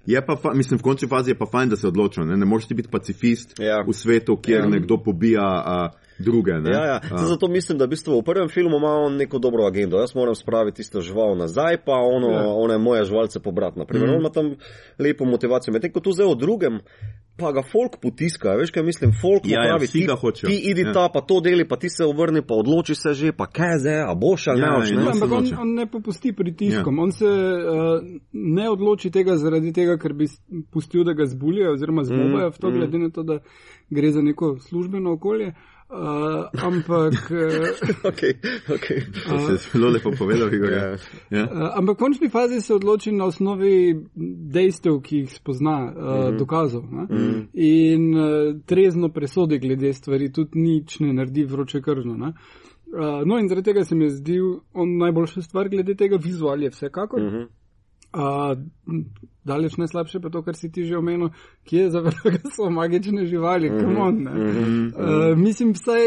Je 0.07 0.27
pa, 0.27 0.37
fa, 0.37 0.53
mislim, 0.55 0.79
v 0.79 0.83
končni 0.83 1.09
fazi 1.09 1.31
je 1.31 1.39
pa 1.39 1.47
fajn, 1.47 1.69
da 1.69 1.77
se 1.77 1.89
odločil. 1.89 2.25
Ne, 2.27 2.37
ne 2.37 2.47
moreš 2.47 2.67
ti 2.67 2.75
biti 2.75 2.89
pacifist 2.93 3.61
Ja. 3.61 3.81
v 3.89 3.93
svetu, 3.93 4.37
kjer 4.37 4.59
Ja. 4.59 4.65
ja. 4.65 4.71
nekdo 4.71 4.97
pobija 5.05 5.43
a, 5.45 5.89
druge. 6.19 6.53
Ne. 6.53 6.71
Ja, 6.71 6.85
ja. 6.85 7.01
A, 7.11 7.19
zato 7.19 7.49
mislim, 7.49 7.79
da 7.79 7.85
v, 7.85 7.89
bistvu 7.89 8.19
v 8.19 8.23
prvem 8.23 8.49
filmu 8.49 8.77
ima 8.77 8.89
on 8.89 9.17
neko 9.17 9.39
dobro 9.39 9.65
agendo. 9.65 9.99
Jaz 9.99 10.15
moram 10.15 10.35
spraviti 10.35 10.77
tisto 10.77 11.01
žival 11.01 11.37
nazaj, 11.37 11.77
pa 11.85 11.93
ono, 11.95 12.29
Ja. 12.29 12.43
ja. 12.43 12.49
one 12.49 12.79
moje 12.79 13.05
živalce 13.05 13.41
pobrati. 13.41 13.79
Naprimer, 13.79 14.09
mm. 14.09 14.13
on 14.13 14.21
ima 14.21 14.31
tam 14.31 14.55
lepo 14.99 15.25
motivacijo. 15.25 15.73
Medtem 15.73 15.93
ko 15.93 16.01
tu 16.01 16.13
zdaj 16.13 16.27
o 16.27 16.35
drugem, 16.35 16.81
pa 17.37 17.53
ga 17.53 17.63
folk 17.63 18.01
potiska. 18.03 18.51
Veš, 18.51 18.71
kaj 18.71 18.83
mislim, 18.83 19.13
folk 19.23 19.43
Ja, 19.47 19.63
ja, 19.63 19.69
pravi, 19.69 19.87
vsi 19.87 19.99
ti, 19.99 20.07
ga 20.07 20.15
hočejo. 20.15 20.49
ti 20.49 20.57
idi 20.65 20.81
Ja. 20.81 20.93
ta, 20.93 21.09
pa 21.09 21.21
to 21.21 21.41
deli, 21.41 21.69
pa 21.69 21.77
ti 21.77 21.89
se 21.89 22.05
obrni, 22.05 22.43
pa 22.43 22.55
odloči 22.55 22.95
se 22.95 23.13
že, 23.15 23.33
pa 23.33 23.47
kaj 23.47 23.79
zdaj, 23.79 24.01
a 24.03 24.15
boš 24.15 24.49
ali 24.49 24.61
Ja, 24.61 24.71
ne 24.71 24.77
boš. 24.77 24.91
Ne? 24.91 24.97
on- 24.99 25.09
Ampak 25.09 25.33
on, 25.33 25.45
on 25.61 25.75
ne 25.75 25.87
popusti 25.87 26.33
pritiskom. 26.33 26.97
Ja. 26.97 27.03
On 27.03 27.13
se 27.13 27.27
uh, 27.27 28.03
ne 28.33 28.71
odloči 28.71 29.11
tega 29.11 29.37
zaradi 29.37 29.73
tega, 29.73 29.97
ker 29.99 30.13
bi 30.13 30.27
pustil, 30.73 31.05
da 31.05 31.13
ga 31.13 31.27
zbulijo 31.27 31.73
oziroma 31.73 32.05
zmobajo, 32.05 32.49
mm, 32.49 32.61
to, 32.61 32.71
glede 32.71 32.99
na 32.99 33.11
to, 33.11 33.23
da 33.23 33.39
gre 33.91 34.11
za 34.13 34.23
neko 34.23 34.57
službeno 34.61 35.13
okolje. 35.13 35.47
Uh, 35.49 35.55
ampak, 36.53 37.31
uh, 37.31 37.69
Okay, 38.11 38.35
okay. 38.69 39.01
To 39.29 39.39
se 39.39 39.53
je 39.53 39.59
zelo 39.73 39.91
lepo 39.91 40.11
povedal, 40.19 40.55
Igor. 40.55 40.73
Ja. 40.73 40.97
Ja. 41.39 41.45
Uh, 41.45 41.79
ampak 41.79 41.97
v 41.97 41.99
končni 41.99 42.29
fazi 42.29 42.61
se 42.61 42.75
odloči 42.75 43.13
na 43.13 43.25
osnovi 43.25 43.97
dejstev, 44.53 45.01
ki 45.03 45.17
jih 45.17 45.33
spozna, 45.33 45.77
uh, 45.85 46.03
mm 46.03 46.09
-hmm. 46.09 46.39
dokazov. 46.39 46.85
Ne? 46.93 47.03
Mm 47.03 47.17
-hmm. 47.17 47.47
In 47.53 48.15
uh, 48.15 48.61
trezno 48.67 49.09
presodi 49.09 49.59
glede 49.59 49.93
stvari, 49.93 50.33
tudi 50.33 50.59
nič 50.61 51.01
ne 51.01 51.13
naredi 51.13 51.45
vroče 51.45 51.83
krzno. 51.83 52.17
Ne? 52.17 52.33
Uh, 52.93 53.27
no, 53.27 53.39
in 53.39 53.49
zaradi 53.49 53.65
tega 53.65 53.85
se 53.85 53.95
mi 53.95 54.05
je 54.05 54.11
zdel 54.11 54.61
on 54.73 54.97
najboljša 54.97 55.43
stvar 55.43 55.69
glede 55.69 55.95
tega 55.95 56.17
vizualija, 56.17 56.71
vsekakor. 56.71 57.21
Mm 57.21 57.27
-hmm. 57.27 57.47
Uh, 58.13 58.57
daleč 59.49 59.77
najslabše 59.77 60.21
pa 60.21 60.31
to, 60.31 60.43
kar 60.43 60.57
si 60.57 60.69
ti 60.73 60.85
že 60.85 60.97
omenil, 60.97 61.31
ki 61.65 61.77
je 61.77 61.91
za 61.91 62.01
vraga 62.05 62.41
so 62.57 62.71
magične 62.71 63.27
živali, 63.27 63.71
mm 63.71 63.77
-hmm. 63.77 63.99
on. 64.01 64.15
Mm 64.15 64.27
-hmm. 64.27 65.33
uh, 65.33 65.39
mislim, 65.39 65.73
vsaj, 65.73 66.03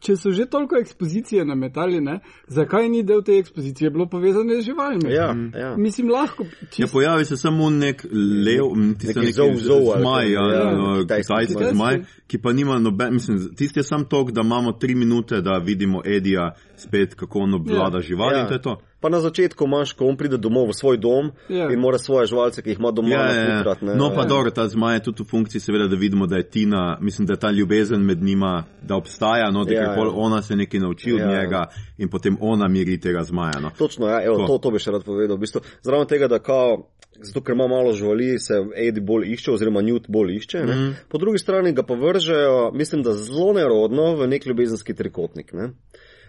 če 0.00 0.16
so 0.16 0.30
že 0.30 0.46
toliko 0.46 0.76
ekspozicije 0.76 1.44
nametali, 1.44 2.00
ne, 2.00 2.20
zakaj 2.48 2.88
ni 2.88 3.02
del 3.02 3.22
te 3.22 3.38
ekspozicije 3.38 3.90
bilo 3.90 4.06
povezane 4.06 4.60
z 4.60 4.64
živalmi? 4.64 5.12
Ja, 5.12 5.36
ja. 5.60 5.76
Mislim, 5.76 6.08
lahko. 6.08 6.42
Ja, 6.42 6.68
Čist, 6.70 6.92
pojavi 6.92 7.24
se 7.24 7.36
samo 7.36 7.70
nek 7.70 8.04
lev, 8.46 8.64
ti 8.98 9.06
so 9.06 9.20
Neki 9.20 9.20
neki 9.20 9.32
zov, 9.32 9.82
zmaj, 10.00 10.32
ja, 10.32 10.42
ja, 10.42 10.62
ja, 10.62 11.00
kitajski 11.02 11.32
kitajski 11.32 11.52
zmaj. 11.52 11.72
zmaj, 11.72 12.04
ki 12.26 12.38
pa 12.38 12.52
nima 12.52 12.78
noben, 12.78 13.12
mislim, 13.12 13.38
tisti 13.56 13.78
je 13.78 13.84
sam 13.84 14.04
tok, 14.04 14.30
da 14.30 14.40
imamo 14.40 14.72
tri 14.72 14.94
minute, 14.94 15.40
da 15.40 15.58
vidimo 15.64 16.00
Edija 16.04 16.54
spet, 16.76 17.14
kako 17.14 17.38
on 17.38 17.54
obvlada 17.54 17.98
Ja. 17.98 18.02
živali 18.02 18.34
Ja. 18.34 18.40
in 18.40 18.48
to 18.48 18.54
je 18.54 18.62
to. 18.62 18.76
Pa 19.06 19.10
na 19.10 19.20
začetku 19.22 19.64
imaš, 19.64 19.92
ko 19.94 20.10
on 20.10 20.16
pride 20.18 20.34
domov 20.34 20.66
v 20.66 20.74
svoj 20.74 20.96
dom 20.98 21.30
Ja. 21.48 21.70
in 21.70 21.78
mora 21.78 21.94
svoje 21.98 22.26
živalce, 22.26 22.58
ki 22.62 22.74
jih 22.74 22.78
ima 22.82 22.90
doma, 22.90 23.14
Ja, 23.14 23.22
ja, 23.22 23.34
ja. 23.34 23.48
naputrat, 23.54 23.82
ne. 23.82 23.94
No, 23.94 24.10
pa 24.10 24.26
Ja. 24.26 24.26
dobro, 24.26 24.50
ta 24.50 24.66
zmaj 24.68 24.96
je 24.96 25.02
tudi 25.06 25.22
v 25.22 25.26
funkciji, 25.30 25.60
seveda, 25.62 25.86
da 25.86 25.94
vidimo, 25.96 26.26
da 26.26 26.36
je 26.36 26.50
Tina, 26.50 26.98
mislim, 27.00 27.26
da 27.26 27.32
je 27.32 27.38
ta 27.38 27.50
ljubezen 27.50 28.02
med 28.02 28.18
njima, 28.22 28.64
da 28.82 28.96
obstaja, 28.96 29.50
no, 29.50 29.62
da 29.64 29.74
ja, 29.74 29.82
ja. 29.82 29.94
ja. 29.94 30.10
ona 30.14 30.42
se 30.42 30.56
nekaj 30.56 30.80
nauči 30.80 31.12
od 31.12 31.20
Ja, 31.20 31.30
ja. 31.30 31.38
njega 31.42 31.64
in 31.98 32.08
potem 32.10 32.36
ona 32.40 32.68
miri 32.68 32.98
tega 33.00 33.22
zmaja. 33.22 33.60
No. 33.62 33.70
Točno, 33.78 34.08
ja, 34.08 34.24
evo, 34.26 34.36
To. 34.36 34.46
to, 34.46 34.58
to 34.58 34.70
bi 34.70 34.78
še 34.82 34.90
rad 34.90 35.04
povedal. 35.06 35.36
V 35.36 35.40
bistvu, 35.40 35.60
zraven 35.86 36.06
tega, 36.06 36.26
da 36.28 36.38
kao, 36.42 36.90
zato 37.22 37.40
ker 37.46 37.54
ima 37.54 37.68
malo 37.68 37.92
živali, 37.92 38.38
se 38.42 38.58
Edi 38.74 39.00
bolj 39.00 39.30
išče, 39.32 39.52
oziroma 39.52 39.80
Newt 39.86 40.10
bolj 40.10 40.34
išče. 40.36 40.58
Mm. 40.58 40.66
Mhm. 40.70 40.90
Po 41.08 41.18
drugi 41.18 41.38
strani 41.38 41.72
ga 41.72 41.86
pa 41.86 41.94
vržejo, 41.94 42.72
mislim, 42.74 43.02
da 43.06 43.14
zelo 43.14 43.52
nerodno 43.52 44.16
v 44.18 44.26
nek 44.26 44.46
ljubezenski 44.46 44.94
trikotnik. 44.94 45.52
Ne? 45.52 45.70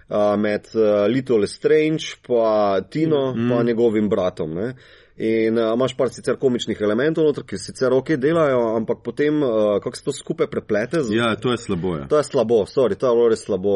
Uh, 0.08 0.38
med 0.39 0.70
uh, 0.76 1.08
Little 1.12 1.48
Strange, 1.48 2.04
pa 2.28 2.80
Tino, 2.82 3.34
mm. 3.36 3.50
pa 3.50 3.63
njegovim 3.63 4.10
bratom. 4.10 4.54
Ne? 4.54 4.74
In 5.18 5.58
uh, 5.58 5.74
imaš 5.74 5.96
par 5.98 6.10
sicer 6.14 6.36
komičnih 6.38 6.78
elementov, 6.82 7.26
noter, 7.26 7.42
ki 7.48 7.58
sicer 7.58 7.94
ok 7.94 8.12
delajo, 8.22 8.60
ampak 8.78 9.00
potem, 9.04 9.42
uh, 9.42 9.80
kako 9.82 9.98
se 9.98 10.04
to 10.06 10.14
skupaj 10.14 10.48
preplete. 10.48 11.02
Z... 11.04 11.16
Ja, 11.16 11.32
to 11.36 11.52
je 11.52 11.58
slabo. 11.58 11.96
Ja. 11.98 12.06
To 12.08 12.18
je 12.18 12.24
slabo, 12.24 12.60
sorry, 12.70 12.96
to 12.96 13.10
je 13.10 13.16
bilo 13.16 13.32
res 13.34 13.42
slabo. 13.46 13.74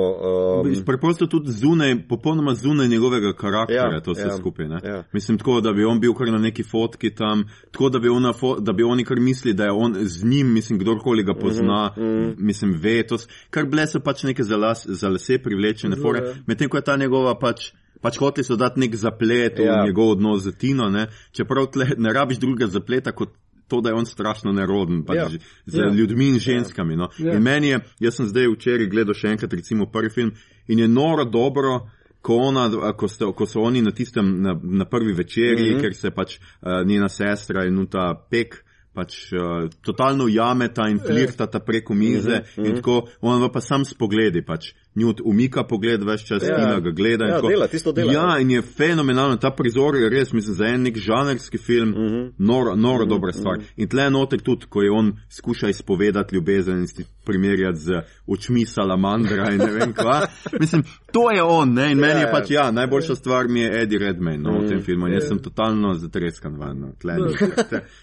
Um... 0.61 0.69
Preprosto 0.85 1.25
tudi 1.27 1.51
zunaj, 1.51 1.95
popolnoma 2.09 2.53
zunaj 2.53 2.87
njegovega 2.87 3.33
karakterja, 3.33 3.89
ja, 3.93 4.03
to 4.05 4.13
vse 4.13 4.27
ja, 4.27 4.37
skupaj. 4.37 4.69
Ja. 4.83 5.03
Mislim, 5.13 5.37
tako 5.41 5.61
da 5.61 5.73
bi 5.73 5.85
on 5.85 5.99
bil 5.99 6.13
kar 6.13 6.29
na 6.29 6.37
neki 6.37 6.63
fotki 6.63 7.09
tam, 7.15 7.47
tako 7.71 7.89
da 7.89 7.99
bi, 7.99 8.09
ona, 8.09 8.33
da 8.59 8.73
bi 8.73 8.83
oni 8.83 9.05
kar 9.05 9.19
mislili, 9.19 9.57
da 9.57 9.63
je 9.63 9.71
on 9.71 9.97
z 9.99 10.25
njim, 10.25 10.53
mislim, 10.53 10.79
kdorkoli 10.79 11.23
ga 11.23 11.33
pozna, 11.33 11.93
mm 11.97 12.01
-hmm. 12.01 12.33
mislim, 12.37 12.77
ve 12.81 13.03
to, 13.07 13.17
kar 13.49 13.65
ble 13.65 13.87
so 13.87 13.99
pač 13.99 14.23
neke 14.23 14.43
za, 14.43 14.57
las, 14.57 14.85
za 14.87 15.09
lase 15.09 15.37
privlečene 15.37 15.95
fore, 15.95 16.35
medtem 16.45 16.69
ko 16.69 16.77
je 16.77 16.83
ta 16.83 16.97
njegova 16.97 17.39
pač. 17.39 17.71
Pač 18.01 18.17
hoteli 18.17 18.45
so 18.45 18.55
dati 18.55 18.79
nek 18.79 18.95
zaplet 18.95 19.59
v 19.59 19.67
ja. 19.67 19.83
njegov 19.85 20.15
odnos 20.15 20.43
z 20.43 20.55
Tino, 20.57 20.89
ne? 20.89 21.07
čeprav 21.31 21.67
tle, 21.73 21.85
ne 21.97 22.13
rabiš 22.13 22.39
drugega 22.41 22.71
zapleta 22.71 23.11
kot 23.11 23.35
to, 23.71 23.81
da 23.81 23.89
je 23.89 23.95
on 23.95 24.05
strašno 24.05 24.51
neroden 24.51 25.05
pač 25.05 25.17
ja. 25.17 25.27
z 25.65 25.77
ja. 25.77 25.89
ljudmi 25.89 26.27
in 26.27 26.39
ženskami. 26.39 26.95
No? 26.95 27.07
Ja. 27.19 27.37
In 27.37 27.43
meni 27.43 27.67
je, 27.67 27.79
jaz 27.99 28.17
sem 28.19 28.27
zdaj 28.27 28.49
včeraj 28.55 28.89
gledal 28.91 29.15
še 29.15 29.31
enkrat 29.31 29.53
recimo 29.55 29.87
prvi 29.87 30.11
film 30.11 30.31
in 30.67 30.83
je 30.83 30.87
noro 30.91 31.25
dobro. 31.25 31.81
Ko, 32.21 32.35
ona, 32.51 32.67
ko, 32.93 33.07
ste, 33.09 33.25
ko 33.33 33.47
so 33.49 33.63
oni 33.65 33.79
na 33.81 33.89
tistem, 33.97 34.27
na, 34.45 34.51
na 34.53 34.85
prvi 34.85 35.15
večerji, 35.17 35.71
mm 35.71 35.77
-hmm. 35.77 35.81
ker 35.81 35.95
se 35.97 36.11
pač 36.11 36.35
uh, 36.37 36.83
njena 36.85 37.07
sestra 37.09 37.63
in 37.65 37.87
ta 37.89 38.13
pek 38.29 38.59
pač 38.93 39.15
uh, 39.33 39.69
totalno 39.81 40.27
jameta 40.27 40.85
in 40.89 40.99
flirtata 40.99 41.59
preko 41.59 41.93
mize 41.93 42.37
mm 42.37 42.43
-hmm. 42.55 42.69
in 42.69 42.75
tako, 42.75 43.07
on 43.21 43.51
pa 43.51 43.61
sam 43.61 43.85
s 43.85 43.93
pogledi 43.93 44.45
pač 44.45 44.73
njut 44.95 45.21
umika 45.25 45.63
pogled, 45.63 46.03
več 46.03 46.25
čas 46.27 46.43
ja. 46.43 46.57
in 46.57 46.83
ga 46.83 46.91
gleda. 46.91 47.25
Ja, 47.25 47.41
dela, 47.41 47.67
tisto 47.71 47.93
dela. 47.95 48.13
Ja, 48.13 48.39
in 48.39 48.51
je 48.51 48.61
fenomenalno, 48.61 49.37
ta 49.39 49.53
prizor 49.55 49.95
je 49.95 50.09
res, 50.09 50.33
mislim, 50.33 50.55
za 50.55 50.67
en 50.67 50.83
nek 50.83 50.97
žanrski 50.97 51.57
film, 51.57 51.89
mm 51.89 52.09
-hmm. 52.09 52.31
noro, 52.37 52.75
noro 52.75 53.05
mm 53.05 53.05
-hmm. 53.05 53.09
dobra 53.09 53.33
stvar. 53.33 53.57
Mm 53.57 53.61
-hmm. 53.61 53.83
In 53.83 53.87
tle 53.87 54.09
notek 54.09 54.41
tudi, 54.41 54.65
ko 54.69 54.81
je 54.81 54.91
on 54.91 55.13
skuša 55.29 55.69
izpovedati 55.69 56.35
ljubezen 56.35 56.77
in 56.77 56.87
si 56.87 57.05
primerjati 57.25 57.79
z 57.79 58.01
očmi 58.27 58.65
salamandra 58.65 59.51
in 59.51 59.57
ne 59.57 59.71
vem 59.71 59.93
kva. 59.93 60.27
mislim, 60.59 60.83
to 61.11 61.31
je 61.31 61.43
on, 61.43 61.73
ne? 61.73 61.91
in 61.91 61.99
meni 61.99 62.19
je 62.19 62.25
ja, 62.25 62.31
pač, 62.31 62.49
ja, 62.49 62.71
najboljša 62.71 63.15
stvar 63.15 63.47
mi 63.47 63.59
je 63.59 63.81
Eddie 63.81 63.99
Redmayne 63.99 64.43
no, 64.43 64.59
v 64.59 64.67
tem 64.67 64.77
mhm. 64.77 64.85
filmu 64.85 65.07
in 65.07 65.13
jaz 65.13 65.27
sem 65.27 65.39
totalno 65.39 65.93
zatreskan 65.93 66.57
van, 66.57 66.79
no. 66.79 66.91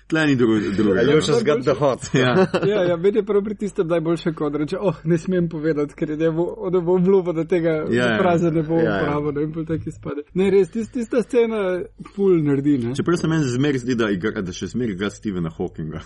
tle 0.07 0.27
ni 0.27 0.37
drugega. 0.41 1.01
Ali 1.01 1.17
už 1.19 1.25
zgad 1.25 1.63
the 1.63 1.75
hot. 1.75 2.01
Ja, 2.15 2.47
ja, 2.67 2.83
ja 2.83 2.97
meni 2.97 3.19
je 3.19 3.23
prav 3.27 3.43
pri 3.45 3.55
tistem 3.55 3.87
najboljše, 3.89 4.33
ko 4.33 4.49
reče, 4.49 4.79
oh, 4.81 4.95
ne 5.05 5.19
smem 5.19 5.49
povedati, 5.49 5.95
ker 5.95 6.11
je 6.11 6.17
njemu 6.17 6.47
da 6.79 6.85
bo 6.85 6.95
obljubo, 6.95 7.33
da 7.33 7.45
tega 7.45 7.71
yeah, 7.71 7.95
ja, 7.95 8.11
ja. 8.13 8.19
praze 8.19 8.51
ne 8.51 8.63
bo 8.63 8.75
yeah, 8.75 8.85
ja, 8.85 9.01
upravo, 9.03 9.33
da 9.33 9.41
jim 9.41 9.53
bo 9.53 9.65
tako 9.65 9.83
izpade. 9.87 10.23
Ne, 10.35 10.51
res, 10.51 10.71
tist, 10.71 10.93
tista 10.93 11.23
scena 11.23 11.81
ful 12.15 12.43
naredi. 12.45 12.79
Ne? 12.79 12.95
Čeprav 12.95 13.17
se 13.17 13.29
meni 13.29 13.45
zmer 13.45 13.79
zdi, 13.79 13.95
da, 13.99 14.11
igra, 14.11 14.43
da 14.43 14.55
še 14.55 14.71
zmer 14.73 14.95
igra 14.95 15.11
Stevena 15.11 15.51
Hawkinga. 15.57 16.03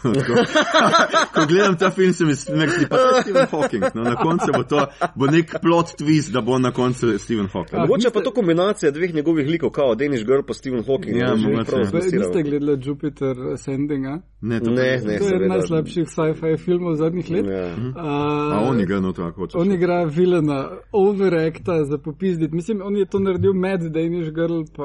Ko 1.34 1.46
gledam 1.48 1.76
ta 1.78 1.90
film, 1.90 2.12
se 2.12 2.24
mi 2.28 2.34
zmer 2.38 2.72
zdi, 2.76 2.88
pa 2.90 3.00
je 3.00 3.22
Steven 3.22 3.46
Hawking. 3.50 3.84
No, 3.94 4.04
na 4.06 4.16
koncu 4.16 4.52
bo 4.56 4.62
to 4.68 4.86
bo 5.14 5.30
nek 5.30 5.56
plot 5.62 5.94
twist, 6.00 6.32
da 6.32 6.40
bo 6.40 6.58
na 6.58 6.72
koncu 6.72 7.18
Steven 7.18 7.48
Hawking. 7.52 7.78
Ah, 7.78 7.86
Mogoče 7.86 8.10
pa 8.14 8.24
to 8.24 8.32
kombinacija 8.34 8.90
dveh 8.90 9.14
njegovih 9.14 9.48
likov, 9.48 9.70
kao 9.70 9.94
Danish 9.94 10.26
Girl 10.26 10.42
pa 10.46 10.54
Steven 10.54 10.84
Hawking. 10.86 11.16
Ja, 11.16 11.32
Vi 11.32 12.24
ste 12.24 12.42
gledali 12.42 12.78
Jupiter 12.82 13.36
Sending? 13.56 14.06
Ne, 14.40 14.60
to 14.60 14.70
ne, 14.70 14.82
ne. 15.04 15.18
To 15.18 15.28
je 15.28 15.36
eden 15.36 15.48
najslabših 15.48 16.08
sci-fi 16.08 16.56
filmov 16.56 16.96
zadnjih 16.96 17.30
let. 17.30 17.46
Ja. 17.46 17.66
Uh, 17.66 17.96
A 17.96 18.60
on 18.68 18.80
igra 18.80 19.00
no 19.00 19.12
tako. 19.12 19.46
On 19.54 19.72
igra 19.72 20.04
vilena 20.04 20.61
overacta 20.92 21.84
za 21.84 21.98
popizditi. 21.98 22.54
Mislim, 22.54 22.82
on 22.82 22.96
je 22.96 23.06
to 23.06 23.18
naredil 23.18 23.52
med 23.52 23.80
Danish 23.80 24.30
Girl 24.30 24.62
pa 24.76 24.84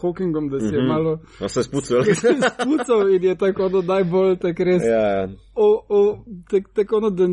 Hawkingom, 0.00 0.50
da 0.50 0.60
si 0.60 0.74
je 0.74 0.82
mm 0.82 0.84
-hmm. 0.84 0.88
malo. 0.88 1.20
A 1.40 1.48
se 1.48 1.60
je 1.60 1.64
spucal. 1.64 2.04
se 2.14 2.28
je 2.28 2.34
spucal 2.34 3.14
in 3.14 3.24
je 3.24 3.34
tako, 3.34 3.68
da 3.68 3.94
najbolj 3.94 4.36
tak 4.36 4.60
res. 4.60 4.82
Ja, 4.82 5.08
ja. 5.08 5.28
O, 5.54 5.84
o, 5.88 6.24
tak, 6.50 6.62
tako, 6.74 7.10
da 7.10 7.28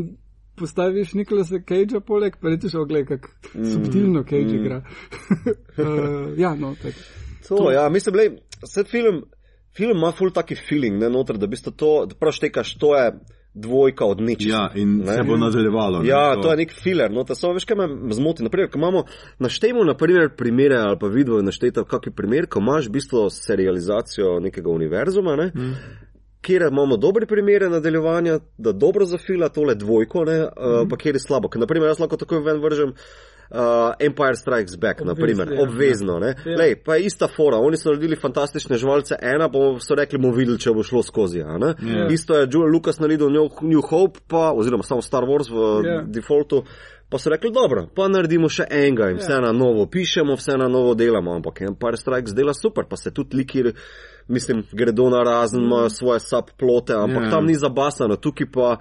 postaviš 0.56 1.14
Nikolasa 1.14 1.60
Cagea 1.68 2.00
poleg, 2.00 2.36
pa 2.40 2.48
rečeš, 2.48 2.74
oglej, 2.74 3.06
kak 3.06 3.28
mm, 3.54 3.64
subtilno 3.64 4.22
Cage 4.22 4.52
mm. 4.52 4.60
igra. 4.60 4.82
uh, 4.82 6.38
ja, 6.44 6.54
no, 6.54 6.74
tako. 6.82 6.98
To, 7.48 7.56
to. 7.56 7.70
Ja, 7.70 7.88
mislim, 7.88 8.14
lej, 8.16 8.28
set 8.66 8.90
film, 8.90 9.22
film 9.76 9.96
ima 9.96 10.12
full 10.12 10.30
taki 10.30 10.54
feeling, 10.68 11.00
ne, 11.00 11.10
noter, 11.10 11.38
da 11.38 11.46
bi 11.46 11.56
to, 11.56 12.06
da 12.06 12.14
prav 12.14 12.32
štekaš, 12.32 12.74
to 12.78 12.96
je 12.96 13.12
dvojka 13.54 14.04
od 14.04 14.20
nič. 14.20 14.46
Ja, 14.46 14.70
in 14.74 14.98
ne? 14.98 15.14
se 15.14 15.22
bo 15.22 15.36
nadaljevalo. 15.36 16.02
Ja, 16.04 16.34
to. 16.34 16.42
to 16.42 16.50
je 16.50 16.56
nek 16.56 16.74
filer. 16.74 17.10
No, 17.12 17.24
samo 17.34 17.54
veš, 17.54 17.64
kaj 17.64 17.76
me 17.76 18.14
zmoti. 18.14 18.42
Naprimer, 18.46 18.70
ko 18.70 18.78
imamo, 18.78 19.04
naštejmo 19.38 19.84
naprimer 19.84 20.30
primere 20.36 20.76
ali 20.76 20.98
pa 21.00 21.06
vidimo 21.06 21.42
naštejte 21.42 21.84
kakšen 21.88 22.14
primer, 22.16 22.46
ko 22.46 22.62
imaš 22.62 22.88
v 22.88 22.98
bistvu 22.98 23.26
serializacijo 23.30 24.38
nekega 24.40 24.70
univerzuma, 24.70 25.36
ne? 25.36 25.50
mm. 25.54 25.74
kjer 26.40 26.62
imamo 26.70 26.96
dobre 26.96 27.26
primere 27.26 27.68
nadaljevanja, 27.68 28.38
da 28.58 28.72
dobro 28.72 29.04
zafila 29.04 29.48
tole 29.48 29.74
dvojko, 29.74 30.24
ne? 30.24 30.38
Mm. 30.38 30.46
Uh, 30.46 30.86
pa 30.90 30.96
kjer 30.96 31.18
je 31.18 31.26
slabo. 31.26 31.48
Ker, 31.48 31.60
naprimer, 31.60 31.90
jaz 31.90 32.00
lahko 32.00 32.16
takoj 32.16 32.44
ven 32.46 32.62
vržem 32.62 32.94
uh, 32.94 33.04
Empire 33.98 34.36
Strikes 34.36 34.76
Back, 34.76 35.00
Obvezno, 35.00 35.14
naprimer, 35.14 35.52
ja. 35.52 35.62
obvezno. 35.62 36.18
Ja. 36.18 36.56
Lej, 36.56 36.76
pa 36.84 36.94
je 36.94 37.06
ista 37.06 37.28
fora, 37.28 37.58
oni 37.58 37.76
so 37.76 37.90
naredili 37.90 38.16
fantastične 38.16 38.78
živalce, 38.78 39.16
ena 39.22 39.48
pa 39.50 39.58
so 39.82 39.94
rekli, 39.98 40.18
bomo 40.18 40.34
videli, 40.34 40.58
če 40.58 40.74
bo 40.74 40.84
šlo 40.86 41.02
skozi. 41.02 41.42
Ja. 41.42 41.58
Isto 42.10 42.38
je 42.38 42.48
Jules 42.52 42.72
Lucas 42.72 43.00
naredil 43.00 43.30
New 43.62 43.82
Hope, 43.82 44.20
pa, 44.26 44.52
oziroma 44.54 44.86
samo 44.86 45.02
Star 45.02 45.26
Wars 45.26 45.50
v 45.50 45.66
ja. 45.86 46.00
defaultu. 46.06 46.62
Pa 47.10 47.18
so 47.18 47.30
rekli, 47.30 47.50
dobro, 47.50 47.88
pa 47.94 48.06
naredimo 48.06 48.46
še 48.46 48.68
enega 48.70 49.08
in 49.10 49.18
vse 49.18 49.40
na 49.42 49.50
novo 49.50 49.88
pišemo, 49.90 50.36
vse 50.38 50.54
na 50.60 50.68
novo 50.70 50.94
delamo, 50.94 51.34
ampak 51.40 51.64
Empire 51.66 51.98
Strikes 51.98 52.36
dela 52.38 52.54
super, 52.54 52.86
pa 52.86 52.96
se 52.96 53.10
tudi 53.10 53.40
liki, 53.40 53.64
mislim, 54.30 54.62
gredo 54.70 55.08
na 55.10 55.24
razen, 55.26 55.64
imajo 55.66 55.90
svoje 55.90 56.22
subplote, 56.22 56.94
ampak 56.94 57.26
yeah. 57.26 57.32
tam 57.34 57.50
ni 57.50 57.58
zabasano, 57.58 58.16
tukaj 58.16 58.52
pa. 58.54 58.74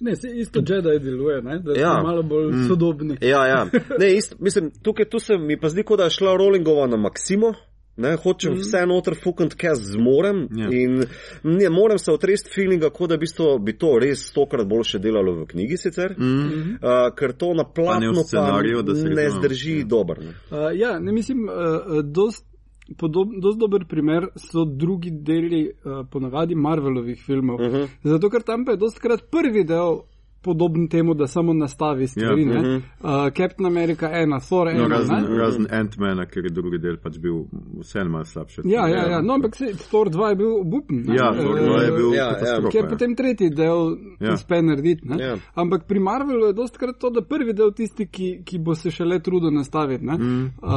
Ne, 0.00 0.16
se 0.16 0.28
isto 0.28 0.62
Jedi 0.68 0.98
deluje, 0.98 1.42
ne? 1.42 1.58
da 1.58 1.72
ja. 1.72 1.96
so 1.96 2.06
malo 2.06 2.22
bolj 2.22 2.52
mm. 2.52 2.68
sodobni. 2.68 3.16
Ja, 3.20 3.46
ja. 3.46 3.66
Ne, 4.00 4.14
isto, 4.16 4.36
mislim, 4.40 4.70
tukaj 4.82 5.08
tu 5.08 5.18
se 5.18 5.38
mi 5.38 5.60
pa 5.60 5.68
zdi, 5.68 5.82
kot 5.82 5.98
da 5.98 6.04
je 6.04 6.10
šla 6.10 6.36
Rollingova 6.36 6.86
na 6.86 6.96
Maksimo. 6.96 7.52
Ne, 7.96 8.16
hočem 8.16 8.54
mm. 8.54 8.60
vse 8.60 8.86
noter 8.86 9.14
fukant, 9.22 9.54
kaj 9.54 9.74
zmorem 9.74 10.46
ja. 10.56 10.68
in 10.72 11.02
ne 11.42 11.70
morem 11.70 11.98
se 11.98 12.12
otresti 12.12 12.50
feelinga, 12.54 12.88
kot 12.90 13.10
da 13.10 13.18
bistvo, 13.20 13.58
bi 13.58 13.74
to 13.78 13.98
res 14.00 14.22
stokrat 14.30 14.66
boljše 14.66 14.98
delalo 14.98 15.34
v 15.42 15.44
knjigi 15.50 15.76
sicer, 15.76 16.14
mm. 16.18 16.78
uh, 16.80 17.02
ker 17.18 17.36
to 17.36 17.52
na 17.54 17.66
planu 17.68 18.24
pa 18.32 18.62
ne 18.62 19.28
zdrži 19.36 19.78
ja. 19.78 19.84
dobro. 19.84 20.24
Uh, 20.24 20.70
ja, 20.74 20.96
ne 20.98 21.12
mislim, 21.12 21.44
uh, 21.44 22.00
dost 22.04 22.46
Dost 23.40 23.58
dober 23.58 23.84
primer 23.88 24.28
so 24.36 24.64
drugi 24.64 25.10
deli, 25.10 25.70
uh, 25.84 26.06
ponavadi 26.10 26.54
Marvelovih 26.54 27.22
filmov. 27.26 27.60
Uh 27.60 27.66
mhm. 27.66 27.76
-huh. 27.76 27.88
Zato, 28.02 28.30
ker 28.30 28.42
tam 28.42 28.64
pa 28.64 28.70
je 28.70 28.76
dost 28.76 28.98
krat 28.98 29.30
prvi 29.30 29.64
del 29.64 30.02
podoben 30.42 30.88
temu, 30.88 31.14
da 31.14 31.26
samo 31.26 31.52
nastavi 31.52 32.06
stvari. 32.06 32.42
Ja, 32.42 32.60
uh 32.60 32.64
-huh. 32.64 32.76
uh, 32.76 33.32
Captain 33.32 33.66
America 33.66 34.06
1, 34.06 34.46
Thor 34.46 34.66
1. 34.68 34.78
No, 34.78 34.88
razen 34.88 35.38
razen 35.38 35.66
Ant-Man, 35.70 36.26
ker 36.26 36.44
je 36.44 36.50
drugi 36.50 36.78
del 36.78 36.96
pač 36.96 37.18
bil 37.18 37.44
vseeno 37.80 38.10
malo 38.10 38.24
slabši. 38.24 38.60
Ja, 38.64 38.88
ja, 38.88 39.10
ja. 39.10 39.20
No, 39.22 39.34
ampak 39.34 39.56
se, 39.56 39.64
Thor 39.90 40.10
2 40.10 40.28
je 40.28 40.36
bil 40.36 40.60
obupen. 40.60 41.04
Ja, 41.18 41.32
Thor 41.32 41.58
2 41.58 41.82
je 41.84 41.92
bil. 41.92 42.14
Ja, 42.14 42.28
ja. 42.46 42.70
Ker 42.70 42.84
je 42.84 42.88
potem 42.88 43.14
tretji 43.16 43.50
del 43.50 43.96
ja. 44.20 44.32
uspe 44.32 44.62
narediti. 44.62 45.08
Ja. 45.18 45.36
Ampak 45.54 45.86
pri 45.86 46.00
Marvelu 46.00 46.46
je 46.46 46.52
dost 46.52 46.78
krat 46.78 46.98
to, 46.98 47.10
da 47.10 47.22
prvi 47.22 47.52
del 47.52 47.72
tisti, 47.72 48.06
ki, 48.06 48.42
ki 48.44 48.58
bo 48.58 48.74
se 48.74 48.90
šele 48.90 49.20
trudil 49.20 49.50
nastaviti. 49.50 50.04
Mm. 50.04 50.44
Uh, 50.62 50.70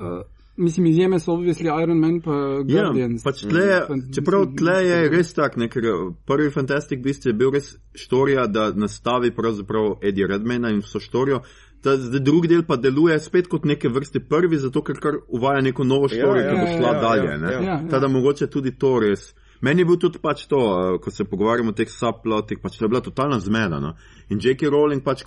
uh, 0.00 0.39
Mislim, 0.60 0.86
izjeme 0.86 1.18
so 1.20 1.32
obvisli 1.32 1.70
Iron 1.82 1.98
Man 1.98 2.20
pa 2.20 2.34
ja, 2.68 2.82
Guardians. 2.82 3.22
Ja, 3.22 3.30
pač 3.30 3.40
tle, 3.48 3.98
čeprav 4.14 4.44
tle 4.58 4.76
je 4.84 4.98
res 5.08 5.32
tak, 5.32 5.56
ker 5.72 5.88
prvi 6.28 6.50
Fantastic 6.52 7.00
Beast 7.00 7.24
je 7.26 7.32
bil 7.32 7.54
res 7.54 7.72
štorija, 7.96 8.44
da 8.46 8.68
nastavi 8.76 9.32
pravzaprav 9.34 9.94
Eddie 10.04 10.28
Redmana 10.28 10.74
in 10.74 10.82
vso 10.84 11.00
štorijo. 11.00 11.40
Ta, 11.80 11.96
drugi 11.96 12.50
del 12.52 12.66
pa 12.68 12.76
deluje 12.76 13.16
spet 13.24 13.48
kot 13.48 13.64
neke 13.64 13.88
vrste 13.88 14.20
prvi, 14.20 14.60
zato 14.60 14.82
ker 14.84 15.00
kar 15.00 15.16
uvaja 15.28 15.64
neko 15.64 15.84
novo 15.84 16.10
ja, 16.10 16.18
štorijo, 16.18 16.44
ja, 16.44 16.50
ki 16.50 16.60
bo 16.60 16.66
šla 16.76 16.90
ja, 16.90 16.94
ja, 16.94 17.00
dalje. 17.00 17.30
Ja, 17.30 17.52
ja, 17.52 17.62
ja. 17.70 17.78
Tada 17.90 18.12
mogoče 18.12 18.50
tudi 18.52 18.76
to 18.76 18.98
res. 19.00 19.30
Meni 19.60 19.80
je 19.80 19.88
bil 19.88 19.96
tudi 20.00 20.20
pač 20.20 20.46
to, 20.48 20.60
ko 21.00 21.12
se 21.12 21.24
pogovarjamo 21.28 21.72
o 21.72 21.76
teh 21.76 21.88
subplotih, 21.88 22.60
pač 22.60 22.78
to 22.78 22.84
je 22.84 22.92
bila 22.92 23.00
totalna 23.04 23.40
zmeda. 23.40 23.80
No? 23.80 23.94
In 24.30 24.38
J.K. 24.38 24.70
Rowling, 24.70 25.02
pač 25.02 25.24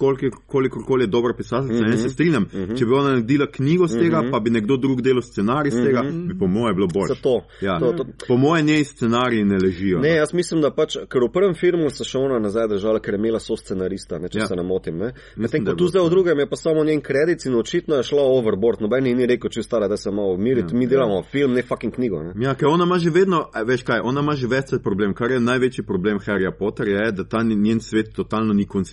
koliko 0.47 0.83
kol 0.87 1.01
je 1.01 1.07
dobro 1.07 1.33
pisateljica, 1.37 1.85
mm 1.85 1.91
-hmm. 1.91 2.01
se 2.01 2.09
strinjam. 2.09 2.43
Mm 2.43 2.59
-hmm. 2.59 2.77
Če 2.79 2.85
bi 2.85 2.93
ona 2.93 3.09
naredila 3.09 3.47
knjigo 3.51 3.87
z 3.87 3.99
tega, 3.99 4.21
mm 4.21 4.25
-hmm. 4.25 4.31
pa 4.31 4.39
bi 4.39 4.49
nekdo 4.49 4.77
drug 4.77 5.01
delal 5.01 5.21
scenarij 5.21 5.71
z 5.71 5.83
tega, 5.83 6.03
mm 6.03 6.09
-hmm. 6.09 6.27
bi 6.27 6.39
po 6.39 6.47
mojem 6.47 6.75
bilo 6.75 6.87
bolje. 6.87 7.15
Ja. 7.61 7.79
To, 7.79 7.91
to. 7.91 8.05
Po 8.27 8.37
mojem 8.37 8.65
njej 8.65 8.83
scenariji 8.83 9.43
ne 9.43 9.57
ležijo. 9.57 9.99
Ne, 9.99 10.09
no. 10.09 10.15
jaz 10.15 10.33
mislim, 10.33 10.61
da 10.61 10.71
pač, 10.71 10.93
ker 10.93 11.21
v 11.23 11.31
prvem 11.33 11.55
filmu 11.55 11.89
se 11.89 12.03
še 12.03 12.17
ona 12.17 12.39
nazaj 12.39 12.67
držala, 12.67 12.99
ker 12.99 13.13
je 13.13 13.17
imela 13.19 13.39
so 13.39 13.57
scenarista, 13.57 14.19
ne, 14.19 14.29
če 14.29 14.39
ja. 14.39 14.47
se 14.47 14.55
ne 14.55 14.63
motim. 14.63 15.01
Medtem 15.35 15.65
ko 15.65 15.75
tu 15.75 15.87
zdaj 15.87 16.05
v 16.05 16.09
drugem 16.09 16.39
je 16.39 16.49
pa 16.49 16.55
samo 16.55 16.83
njen 16.83 17.01
kredit 17.01 17.45
in 17.45 17.55
očitno 17.55 17.95
je 17.95 18.03
šla 18.03 18.21
overboard. 18.21 18.81
Noben 18.81 19.03
ni 19.03 19.25
rekel, 19.25 19.49
če 19.49 19.63
stara, 19.63 19.87
da 19.87 19.97
se 19.97 20.11
malo 20.11 20.33
umiriti. 20.33 20.73
Ja. 20.73 20.79
Mi 20.79 20.87
delamo 20.87 21.15
ja. 21.15 21.23
film, 21.23 21.53
ne 21.53 21.61
fucking 21.61 21.93
knjigo. 21.93 22.23
Ne. 22.23 22.33
Ja, 22.45 22.55
ker 22.55 22.67
ona 22.67 22.83
ima 22.83 22.99
že 22.99 23.09
vedno, 23.09 23.49
veš 23.65 23.83
kaj, 23.83 23.99
ona 24.03 24.21
imaš 24.21 24.43
več 24.43 24.73
problem. 24.83 25.13
Kar 25.13 25.31
je 25.31 25.39
največji 25.39 25.83
problem 25.83 26.19
Harryja 26.19 26.51
Potterja, 26.59 27.05
je, 27.05 27.11
da 27.11 27.23
ta 27.23 27.43
njen 27.43 27.81
svet 27.81 28.13
totalno 28.15 28.53
ni 28.53 28.65
konsistenten. 28.65 28.92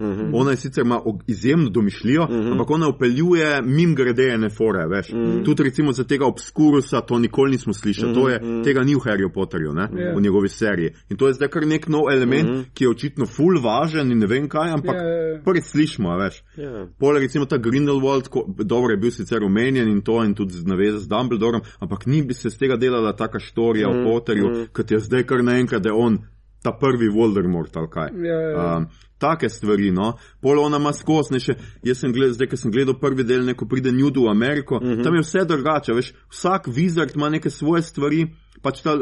-huh. 0.00 0.30
Ona 0.34 0.50
je 0.50 0.56
sicer 0.56 0.84
ima 0.84 1.00
izjemno 1.26 1.70
domišljijo, 1.70 2.22
uh 2.22 2.28
-huh. 2.28 2.52
ampak 2.52 2.70
ona 2.70 2.88
upeljuje 2.88 3.62
mim 3.62 3.94
grede 3.94 4.28
ene 4.28 4.50
fore. 4.50 4.86
Uh 4.86 4.92
-huh. 4.92 5.44
Tudi 5.44 5.62
recimo 5.62 5.92
za 5.92 6.04
tega 6.04 6.26
obskurusa, 6.26 7.00
to 7.00 7.18
nikoli 7.18 7.50
nismo 7.50 7.72
slišali. 7.72 8.12
Uh 8.12 8.18
-huh. 8.18 8.58
je, 8.58 8.64
tega 8.64 8.80
ni 8.80 8.94
v 8.94 8.98
Harryju 8.98 9.32
Potterju, 9.32 9.72
ne, 9.72 9.88
yeah. 9.92 10.16
v 10.16 10.20
njegovi 10.20 10.48
seriji. 10.48 10.90
In 11.10 11.16
to 11.16 11.26
je 11.26 11.32
zdaj 11.32 11.48
kar 11.48 11.66
nek 11.66 11.88
nov 11.88 12.10
element, 12.12 12.50
uh 12.50 12.56
-huh. 12.56 12.64
ki 12.74 12.84
je 12.84 12.90
očitno 12.90 13.26
full 13.26 13.60
važen 13.62 14.12
in 14.12 14.18
ne 14.18 14.26
vem 14.26 14.48
kaj, 14.48 14.70
ampak 14.70 14.96
yeah. 14.96 15.44
prvič 15.44 15.64
slišimo, 15.64 16.16
veš. 16.18 16.42
Yeah. 16.56 16.86
Poleg 16.98 17.22
recimo 17.22 17.44
ta 17.44 17.56
Grindelwald, 17.56 18.28
ko, 18.28 18.54
dobro 18.58 18.90
je 18.90 18.96
bil 18.96 19.10
sicer 19.10 19.42
omenjen 19.42 19.88
in 19.88 20.02
to 20.02 20.24
in 20.24 20.34
tudi 20.34 20.54
naveza 20.64 20.98
z 20.98 21.08
Dumbledorom, 21.08 21.60
ampak 21.78 22.06
ni 22.06 22.22
bi 22.22 22.34
se 22.34 22.50
z 22.50 22.58
tega 22.58 22.76
delala 22.76 23.12
taka 23.12 23.38
štorija 23.38 23.88
mm, 23.88 24.00
o 24.00 24.04
Potterju, 24.04 24.48
mm. 24.48 24.66
kot 24.72 24.90
je 24.90 25.00
zdaj 25.00 25.22
kar 25.22 25.44
naenkrat, 25.44 25.82
da 25.82 25.88
je 25.88 25.94
on 25.94 26.18
ta 26.62 26.72
prvi 26.72 27.08
Voldemort 27.08 27.76
ali 27.76 27.88
kaj. 27.90 28.10
Ja, 28.24 28.40
ja. 28.40 28.76
Um, 28.76 28.86
take 29.18 29.48
stvari, 29.48 29.90
no, 29.90 30.12
pol 30.40 30.58
ona 30.58 30.80
ima 30.82 30.92
skosne 30.92 31.40
še, 31.42 31.54
jaz 31.86 32.00
sem 32.02 32.12
gledal, 32.14 32.34
zdaj, 32.34 32.48
ker 32.52 32.58
sem 32.58 32.72
gledal 32.74 32.96
prvi 32.98 33.26
del, 33.26 33.44
neko 33.46 33.68
pride 33.70 33.92
Newt 33.94 34.18
v 34.18 34.30
Ameriko, 34.30 34.80
mm 34.82 34.86
-hmm. 34.88 35.04
tam 35.04 35.14
je 35.14 35.22
vse 35.22 35.44
drugače, 35.48 35.92
veš, 35.94 36.12
vsak 36.30 36.66
vizard 36.66 37.16
ima 37.16 37.28
neke 37.28 37.50
svoje 37.50 37.82
stvari. 37.82 38.26
Pač 38.62 38.82
ta 38.82 38.94
uh, 38.94 39.00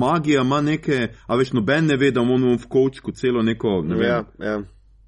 magija 0.00 0.40
ima 0.40 0.60
neke, 0.60 1.08
a 1.26 1.36
veš, 1.36 1.52
noben 1.52 1.86
ne 1.86 1.96
ve, 1.96 2.10
da 2.10 2.20
imamo 2.20 2.56
v 2.56 2.66
kočku 2.68 3.12
celo 3.12 3.42
neko, 3.42 3.82
ne 3.84 3.94
vem, 3.94 4.08
Ja, 4.08 4.24
ja. 4.38 4.62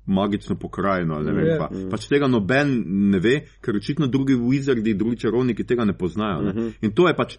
magično 0.06 0.58
pokrajino. 0.58 1.20
Ne 1.20 1.32
vem, 1.32 1.46
Ja. 1.46 1.58
pa. 1.58 1.68
pač 1.90 2.08
tega 2.08 2.26
noben 2.28 2.84
ne 2.86 3.18
ve, 3.18 3.46
ker 3.60 3.76
očitno 3.76 4.06
drugi 4.06 4.34
wizardi, 4.34 4.94
drugi 4.94 5.16
čarovniki 5.16 5.64
tega 5.64 5.84
ne 5.84 5.98
poznajo. 5.98 6.42
Ne? 6.42 6.72
In 6.80 6.92
to 6.92 7.08
je 7.08 7.16
pač. 7.16 7.36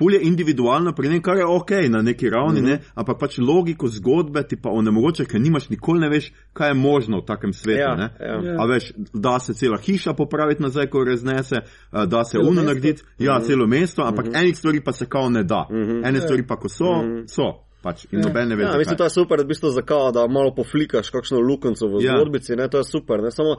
Je 0.00 0.20
individualno 0.22 0.92
pri 0.92 1.08
njej, 1.08 1.22
kar 1.22 1.36
je 1.36 1.46
ok 1.46 1.70
na 1.88 2.02
neki 2.02 2.30
ravni, 2.30 2.60
mm 2.60 2.64
-hmm. 2.64 2.68
ne? 2.68 2.80
ampak 2.94 3.18
pač 3.20 3.38
logiko 3.38 3.88
zgodbe 3.88 4.42
ti 4.42 4.56
pa 4.56 4.70
onemogoča, 4.70 5.24
ker 5.24 5.40
nimaš 5.40 5.68
nikoli 5.68 6.00
ne 6.00 6.08
veš, 6.08 6.32
kaj 6.52 6.70
je 6.70 6.74
možno 6.74 7.20
v 7.20 7.24
takem 7.26 7.52
svetu. 7.52 7.80
Ja, 7.80 7.96
ne? 7.96 8.10
ja. 8.20 8.50
Ja. 8.50 8.62
A 8.62 8.66
veš, 8.66 8.92
da 9.12 9.38
se 9.38 9.54
cela 9.54 9.78
hiša 9.78 10.12
popraviti 10.12 10.62
nazaj, 10.62 10.86
ko 10.86 11.04
raznese, 11.04 11.56
a, 11.90 12.06
da 12.06 12.24
se 12.24 12.38
uno 12.38 12.62
narediti, 12.62 13.02
ja, 13.18 13.40
celo 13.40 13.66
mesto, 13.66 14.02
ampak 14.02 14.26
mm 14.26 14.30
-hmm. 14.30 14.40
enih 14.40 14.58
stvari 14.58 14.80
pa 14.80 14.92
se 14.92 15.06
kao 15.06 15.30
ne 15.30 15.42
da. 15.42 15.66
Mm 15.70 15.74
-hmm. 15.74 16.08
Ene 16.08 16.20
stvari 16.20 16.46
pa, 16.46 16.56
ko 16.56 16.68
so, 16.68 16.84
mm 17.02 17.08
-hmm. 17.08 17.26
so. 17.26 17.64
Pač, 17.82 18.04
in 18.12 18.18
Ja. 18.18 18.26
noben 18.26 18.48
ne 18.48 18.56
ve. 18.56 18.62
Ja, 18.62 18.66
zakaj. 18.66 18.78
mislim, 18.78 18.96
to 18.96 19.04
je 19.04 19.10
super, 19.10 19.40
v 19.40 19.46
bistvu 19.46 19.70
zakao, 19.70 20.12
da 20.12 20.26
malo 20.26 20.54
poflikaš 20.54 21.10
kakšno 21.10 21.40
lukenco 21.40 21.86
v 21.86 22.02
Ja. 22.04 22.16
zgodbici, 22.16 22.56
ne, 22.56 22.68
to 22.68 22.78
je 22.78 22.84
super. 22.84 23.22
Ne, 23.22 23.30
samo 23.30 23.56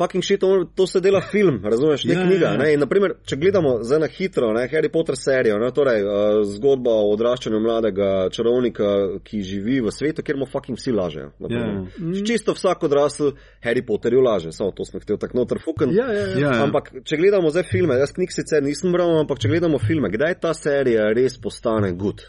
fucking 0.00 0.24
shit, 0.24 0.42
on- 0.42 0.64
to 0.74 0.86
se 0.88 1.00
dela 1.04 1.20
film, 1.20 1.60
razumeš, 1.64 2.04
ne 2.08 2.14
Ja, 2.16 2.22
knjiga. 2.24 2.46
ja, 2.46 2.52
ja. 2.52 2.58
Ne, 2.58 2.72
in, 2.74 2.80
naprimer, 2.80 3.14
če 3.28 3.36
gledamo 3.36 3.74
zdaj 3.84 4.00
na 4.00 4.08
hitro, 4.08 4.48
ne, 4.56 4.64
Harry 4.72 4.88
Potter 4.92 5.14
serijo, 5.20 5.58
ne, 5.60 5.68
torej 5.76 6.00
uh, 6.02 6.40
zgodba 6.56 6.94
o 6.96 7.10
odraščanju 7.12 7.60
mladega 7.60 8.08
čarovnika, 8.32 8.88
ki 9.26 9.42
živi 9.44 9.80
v 9.84 9.92
svetu, 9.92 10.24
kjer 10.24 10.40
mu 10.40 10.48
fucking 10.48 10.80
vsi 10.80 10.94
lažejo. 10.96 11.30
naprimer. 11.38 11.92
Ja. 12.00 12.24
Čisto 12.26 12.56
vsak 12.56 12.88
odrasel 12.88 13.34
Harry 13.62 13.84
Potterju 13.86 14.24
laže, 14.24 14.52
samo 14.56 14.72
to 14.72 14.88
smo 14.88 15.00
hteli 15.04 15.18
tako 15.20 15.38
noter 15.38 15.60
fuken. 15.64 15.92
Ja, 15.92 16.08
ja, 16.08 16.26
ja. 16.26 16.38
Ja, 16.40 16.50
ja. 16.56 16.64
Ampak, 16.64 16.90
če 17.04 17.20
gledamo 17.20 17.50
zdaj 17.52 17.68
filme, 17.68 18.00
jaz 18.00 18.16
knjig 18.16 18.32
sicer 18.32 18.62
nisem 18.64 18.92
bral, 18.96 19.12
ampak 19.20 19.38
če 19.44 19.52
gledamo 19.52 19.78
filme, 19.78 20.08
kdaj 20.10 20.40
ta 20.40 20.54
serija 20.56 21.12
res 21.12 21.36
postane 21.36 21.92
good? 21.92 22.24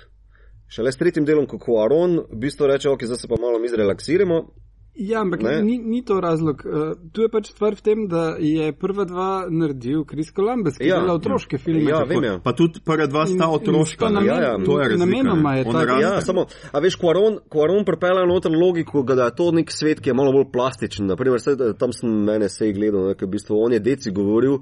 Šele 0.72 0.92
s 0.92 0.96
tretjim 0.98 1.26
delom, 1.28 1.48
ko 1.52 1.58
Kuaron 1.60 2.14
v 2.32 2.38
bistvu 2.46 2.68
reče, 2.72 2.88
ok, 2.90 3.02
zdaj 3.04 3.18
se 3.20 3.28
pa 3.28 3.36
malo 3.42 3.60
mi 3.60 3.68
zrelaksiramo. 3.68 4.38
Ja, 4.96 5.22
ampak 5.22 5.42
Ne. 5.42 5.62
ni, 5.64 5.78
ni 5.78 6.02
to 6.06 6.20
razlog. 6.20 6.62
Uh, 6.66 6.94
tu 7.14 7.22
je 7.22 7.30
pač 7.32 7.48
stvar 7.48 7.76
v 7.76 7.82
tem, 7.82 8.08
da 8.12 8.36
je 8.40 8.74
prva 8.76 9.06
dva 9.08 9.48
naredil 9.50 10.04
Chris 10.04 10.32
Columbus, 10.36 10.78
ki 10.78 10.88
Ja. 10.88 11.00
dela 11.00 11.14
otroške 11.16 11.58
filme. 11.58 11.88
Ja, 11.90 12.04
Tako- 12.04 12.10
vem, 12.10 12.24
ja. 12.24 12.40
Pa 12.44 12.52
tudi 12.54 12.82
prva 12.84 13.08
dva 13.08 13.26
sta 13.26 13.46
In- 13.48 13.50
in 13.50 13.56
otroška. 13.56 14.10
ne. 14.10 14.14
namen- 14.20 14.28
Ja, 14.28 14.42
ja, 14.42 14.58
to 14.60 14.80
je 14.80 14.90
razlika. 14.90 15.06
namenoma 15.06 15.56
je 15.56 15.64
raste- 15.64 16.02
Ja, 16.02 16.22
samo, 16.22 16.46
a 16.74 16.80
veš, 16.80 16.96
Kuaron, 17.00 17.40
Kuaron 17.50 17.86
pripelje 17.86 18.28
noter 18.28 18.52
logiko, 18.52 19.04
da 19.04 19.26
je 19.26 19.36
to 19.36 19.52
nek 19.52 19.72
svet, 19.72 20.02
ki 20.02 20.10
je 20.10 20.14
malo 20.14 20.32
bolj 20.34 20.52
plastičen. 20.52 21.08
Naprimer, 21.08 21.40
saj, 21.40 21.56
da- 21.56 21.74
tam 21.74 21.94
sem 21.94 22.10
mene 22.26 22.50
sej 22.50 22.74
gledal, 22.74 23.08
ne, 23.08 23.16
v 23.16 23.28
bistvu 23.32 23.56
on 23.64 23.72
je 23.72 23.80
deci 23.80 24.12
govoril. 24.12 24.60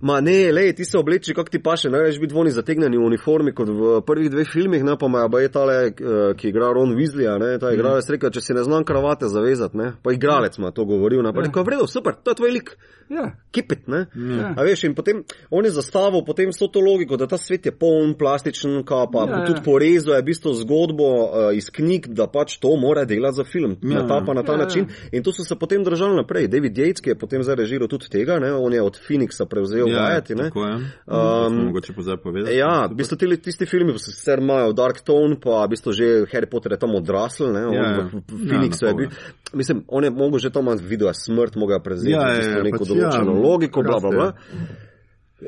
Ma 0.00 0.20
ne, 0.20 0.52
lej, 0.52 0.72
ti 0.78 0.84
se 0.84 0.98
obleči, 0.98 1.34
kako 1.34 1.50
ti 1.50 1.62
paše, 1.62 1.90
ne 1.90 2.02
veš 2.02 2.20
biti 2.20 2.34
oni 2.36 2.50
zategnjeni 2.50 2.98
v 2.98 3.06
uniformi 3.06 3.54
kot 3.54 3.68
v 3.68 4.00
prvih 4.06 4.30
dveh 4.30 4.50
filmih, 4.52 4.84
ne 4.84 4.94
pa 4.98 5.08
me 5.08 5.24
je 5.42 5.48
tale, 5.48 5.78
eh, 5.86 6.34
ki 6.38 6.48
igra 6.48 6.72
Ron 6.72 6.94
Weasley, 6.94 7.26
ne, 7.38 7.58
ta 7.58 7.72
igralec 7.74 8.10
rekel, 8.10 8.30
če 8.30 8.40
si 8.40 8.54
ne 8.54 8.62
znam 8.62 8.84
kravate 8.84 9.28
zavezati, 9.28 9.76
ne, 9.76 9.92
pa 10.02 10.12
igralec 10.12 10.58
ima 10.58 10.70
to 10.70 10.84
govoril, 10.84 11.22
ne, 11.22 11.32
pa 11.32 11.40
Ja. 11.40 11.46
rekel, 11.46 11.64
vredo, 11.64 11.86
super, 11.86 12.14
to 12.14 12.30
je 12.30 12.34
tvoj 12.34 12.50
lik. 12.50 12.76
Ja, 13.08 13.30
Kipit, 13.50 13.86
ne? 13.88 14.04
Ja. 14.12 14.50
A 14.56 14.64
veš, 14.66 14.82
in 14.84 14.94
potem 14.94 15.22
on 15.50 15.64
je 15.64 15.70
zastavil 15.72 16.20
potem 16.26 16.50
vso 16.52 16.68
to 16.68 16.80
logiko, 16.84 17.16
da 17.16 17.26
ta 17.26 17.38
svet 17.40 17.66
je 17.66 17.72
poln, 17.72 18.12
plastičen, 18.20 18.82
ka 18.84 19.06
pa 19.12 19.24
ja. 19.24 19.38
tudi 19.48 19.62
porezal 19.64 20.18
je 20.18 20.20
v 20.20 20.26
bistvu 20.26 20.52
zgodbo 20.60 21.06
uh, 21.08 21.48
iz 21.56 21.70
knjig, 21.72 22.10
da 22.12 22.26
pač 22.28 22.58
to 22.60 22.74
mora 22.76 23.06
delati 23.08 23.40
za 23.40 23.46
film. 23.48 23.78
Ja, 23.80 24.02
na 24.02 24.06
ta 24.10 24.20
pa 24.26 24.36
na 24.36 24.44
ta 24.44 24.58
ja. 24.58 24.64
način. 24.64 24.90
In 25.12 25.24
to 25.24 25.32
so 25.32 25.44
se 25.44 25.56
potem 25.56 25.84
držali 25.84 26.20
naprej. 26.20 26.50
David 26.52 26.76
Yates, 26.76 27.00
ki 27.00 27.14
je 27.14 27.18
potem 27.18 27.42
zdaj 27.42 27.56
režiral 27.62 27.88
tudi 27.88 28.10
tega, 28.12 28.36
ne? 28.44 28.52
on 28.52 28.76
je 28.76 28.82
od 28.82 29.00
Phoenixa 29.00 29.48
prevzel 29.48 29.87
Ja, 29.90 30.02
vajeti. 30.02 30.34
ne. 30.34 30.42
tako 30.48 30.64
je. 30.66 30.74
Um, 31.06 31.56
mogoče 31.64 31.92
pozabi 31.92 32.22
povedati. 32.22 32.56
Ja, 32.56 32.86
v 32.90 32.94
bistvu 32.94 33.16
tili, 33.16 33.36
tisti 33.42 33.66
filmi 33.66 33.92
pa 33.92 33.98
sicer 33.98 34.38
imajo 34.38 34.72
Dark 34.72 35.00
Tone, 35.00 35.36
pa 35.40 35.64
v 35.66 35.68
bistvu 35.74 35.92
že 35.92 36.04
Harry 36.32 36.50
Potter 36.50 36.72
je 36.72 36.78
tam 36.78 36.94
odrasel, 36.94 37.52
ne, 37.52 37.66
on 37.66 37.74
Ja, 37.74 37.82
ja, 37.82 37.90
ja. 37.90 38.08
Phoenixu 38.28 38.84
Ja, 38.84 38.88
je 38.88 38.94
bil. 38.94 39.08
Mislim, 39.54 39.84
on 39.88 40.04
je 40.04 40.10
mogel 40.10 40.38
že 40.38 40.50
tam 40.50 40.68
videti 40.78 41.14
smrt, 41.14 41.56
mogel 41.56 41.76
je 41.76 41.82
prevzeti 41.82 42.12
Ja, 42.12 42.28
ja, 42.28 42.42
ja, 42.42 42.50
ja, 42.56 42.62
neko 42.62 42.78
pač 42.78 42.88
določeno 42.88 43.34
ja, 43.34 43.40
logiko, 43.48 43.82
bla, 43.82 44.00
bla, 44.00 44.10
bla. 44.10 44.32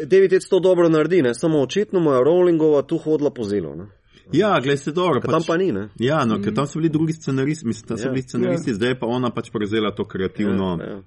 David 0.05 0.33
Yates 0.33 0.50
to 0.50 0.61
dobro 0.61 0.88
naredi, 0.88 1.22
ne, 1.22 1.35
samo 1.35 1.62
očitno 1.62 2.00
mu 2.00 2.12
je 2.12 2.24
Rowlingova 2.24 2.83
tu 2.87 2.98
hodila 2.98 3.31
po 3.31 3.44
zelu, 3.44 3.74
ne. 3.76 3.87
Ja, 4.33 4.61
glej 4.62 4.76
se 4.76 4.92
dobro. 4.92 5.20
Ker 5.20 5.31
tam 5.31 5.42
pa 5.46 5.57
ni, 5.57 5.72
ne. 5.72 5.88
Ja, 5.98 6.24
no, 6.24 6.38
ker 6.42 6.55
tam 6.55 6.66
so 6.66 6.79
bili 6.79 6.88
drugi 6.88 7.12
scenaristi, 7.12 7.66
mislim, 7.66 7.88
tam 7.88 7.98
so 7.98 8.07
Ja. 8.07 8.12
bili 8.12 8.22
scenaristi, 8.22 8.74
zdaj 8.74 8.98
pa 8.98 9.07
ona 9.07 9.31
pač 9.31 9.50
prevzela 9.50 9.90
to 9.94 10.05
kreativno. 10.05 10.79
Ja, 10.81 10.87
ja. 10.87 11.03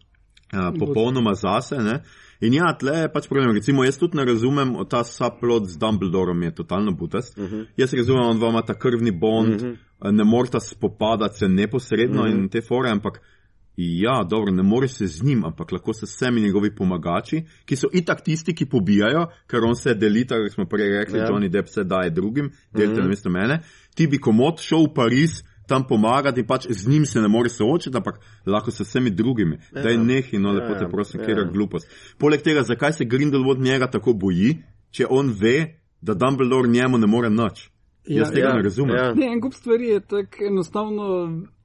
a, 0.67 0.71
popolnoma 0.79 1.33
zase. 1.33 1.75
Ne? 1.75 2.03
In 2.43 2.53
ja, 2.53 2.73
tle 2.79 2.97
je 3.05 3.11
pač 3.13 3.27
problem. 3.31 3.53
Recimo, 3.55 3.85
jaz 3.87 3.97
tudi 3.97 4.17
ne 4.19 4.25
razumem, 4.27 4.73
ta 4.91 5.03
subplot 5.07 5.69
z 5.71 5.77
Dumbledorom 5.79 6.41
je 6.43 6.55
totalno 6.55 6.91
butast. 6.91 7.37
Uh 7.37 7.43
Mhm. 7.43 7.55
-huh. 7.55 7.65
Jaz 7.77 7.93
razumem, 7.93 8.23
on 8.25 8.49
ima 8.49 8.61
ta 8.61 8.73
krvni 8.73 9.11
bond, 9.11 9.61
uh 9.61 9.67
-huh. 9.67 10.11
ne 10.11 10.23
morata 10.23 10.59
spopadati 10.59 11.37
se 11.37 11.47
neposredno 11.47 12.21
uh 12.21 12.27
-huh. 12.27 12.31
in 12.31 12.49
te 12.49 12.61
fore, 12.61 12.89
ampak. 12.89 13.21
Ja, 13.77 14.23
dobro, 14.29 14.51
ne 14.51 14.63
moreš 14.63 14.91
se 14.91 15.07
z 15.07 15.23
njim, 15.23 15.45
ampak 15.45 15.71
lahko 15.71 15.93
se 15.93 16.05
vsemi 16.05 16.41
njegovi 16.41 16.75
pomagači, 16.75 17.43
ki 17.65 17.75
so 17.75 17.87
itak 17.93 18.21
tisti, 18.23 18.53
ki 18.55 18.65
pobijajo, 18.65 19.27
ker 19.47 19.63
on 19.63 19.75
se 19.75 19.93
deli, 19.95 20.27
tako 20.27 20.43
kot 20.43 20.51
smo 20.53 20.65
prej 20.65 20.89
rekli, 20.99 21.17
Ja. 21.19 21.23
ja. 21.23 21.29
Johnny 21.31 21.49
Depp 21.49 21.67
se 21.67 21.83
daje 21.83 22.09
drugim, 22.09 22.51
delite 22.73 22.93
mm 22.93 22.97
-hmm. 22.97 23.01
namesto 23.01 23.29
mene. 23.29 23.59
Ti 23.95 24.07
bi 24.07 24.17
komod 24.17 24.59
šel 24.59 24.83
v 24.83 24.93
Pariz, 24.95 25.43
tam 25.67 25.83
pomagati 25.87 26.39
in 26.39 26.47
pač 26.47 26.67
z 26.69 26.87
njim 26.87 27.05
se 27.05 27.21
ne 27.21 27.27
moreš 27.27 27.51
soočiti, 27.51 27.97
ampak 27.97 28.19
lahko 28.45 28.71
se 28.71 28.83
vsemi 28.83 29.09
drugimi. 29.09 29.57
Ja. 29.75 29.81
Daj 29.83 29.97
nehi, 29.97 30.39
no 30.39 30.51
lepo 30.51 30.73
te 30.73 30.83
Ja, 30.83 30.89
prosim, 30.89 31.19
ja. 31.19 31.25
kjer 31.25 31.37
je 31.37 31.45
glupost. 31.53 31.87
Poleg 32.17 32.41
tega, 32.41 32.61
zakaj 32.63 32.93
se 32.93 33.05
Grindelwald 33.05 33.59
njega 33.61 33.87
tako 33.91 34.13
boji, 34.13 34.57
če 34.91 35.07
on 35.09 35.31
ve, 35.39 35.79
da 36.01 36.13
Dumbledore 36.13 36.67
njemu 36.69 36.97
ne 36.97 37.07
more 37.07 37.29
nič? 37.29 37.69
Jaz 38.07 38.27
Ja, 38.27 38.33
tega 38.33 38.47
ja, 38.47 38.55
ne 38.55 38.61
razumem. 38.61 38.95
ja. 38.95 39.13
Ne, 39.13 39.25
en 39.33 39.41
kup 39.41 39.53
stvari 39.53 39.87
je 39.87 39.99
tako 39.99 40.43
enostavno, 40.47 41.03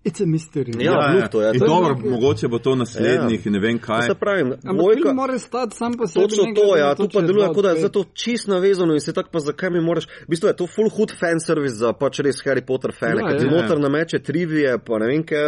it's 0.04 0.20
a 0.20 0.26
mystery. 0.26 0.84
Ja, 0.84 1.12
glup 1.12 1.28
to 1.30 1.42
je. 1.42 1.48
In 1.54 1.58
To 1.58 1.64
je 1.64 1.68
dobro, 1.68 1.94
nekaj- 1.94 2.10
mogoče 2.10 2.48
bo 2.48 2.58
to 2.58 2.74
naslednjih, 2.74 3.46
ja. 3.46 3.52
ne 3.52 3.58
vem 3.60 3.78
To 3.78 3.86
kaj. 3.86 4.02
se 4.02 4.14
pravi, 4.14 4.42
film 5.02 5.16
mora 5.16 5.38
stati 5.38 5.76
sam 5.76 5.92
po 5.94 6.06
sebi. 6.06 6.22
Točno 6.28 6.44
to, 6.54 6.76
ja, 6.76 6.94
tu 6.94 7.08
pa 7.12 7.20
je 7.20 7.26
deluje, 7.26 7.48
kot 7.54 7.62
da 7.62 7.70
je 7.70 7.80
za 7.80 7.88
to 7.88 8.04
čist 8.14 8.48
navezano 8.48 8.94
in 8.94 9.00
se 9.00 9.12
tako 9.12 9.28
pa 9.32 9.38
zakaj 9.40 9.70
mi 9.70 9.80
moraš. 9.80 10.06
V 10.06 10.28
bistvu 10.28 10.46
je 10.48 10.56
to 10.56 10.66
full 10.66 10.88
hood 10.90 11.12
fan 11.20 11.40
service 11.40 11.74
za 11.74 11.92
pač 11.92 12.18
res 12.20 12.36
Harry 12.46 12.66
Potter 12.66 12.92
fane, 12.92 13.14
Ja, 13.14 13.20
ja, 13.20 13.28
ker 13.28 13.38
ti 13.40 13.46
ja. 13.46 13.50
noter 13.50 13.78
nameče 13.80 14.18
trivije, 14.18 14.78
pa 14.78 14.98
ne 14.98 15.06
vem 15.06 15.22
kaj, 15.22 15.44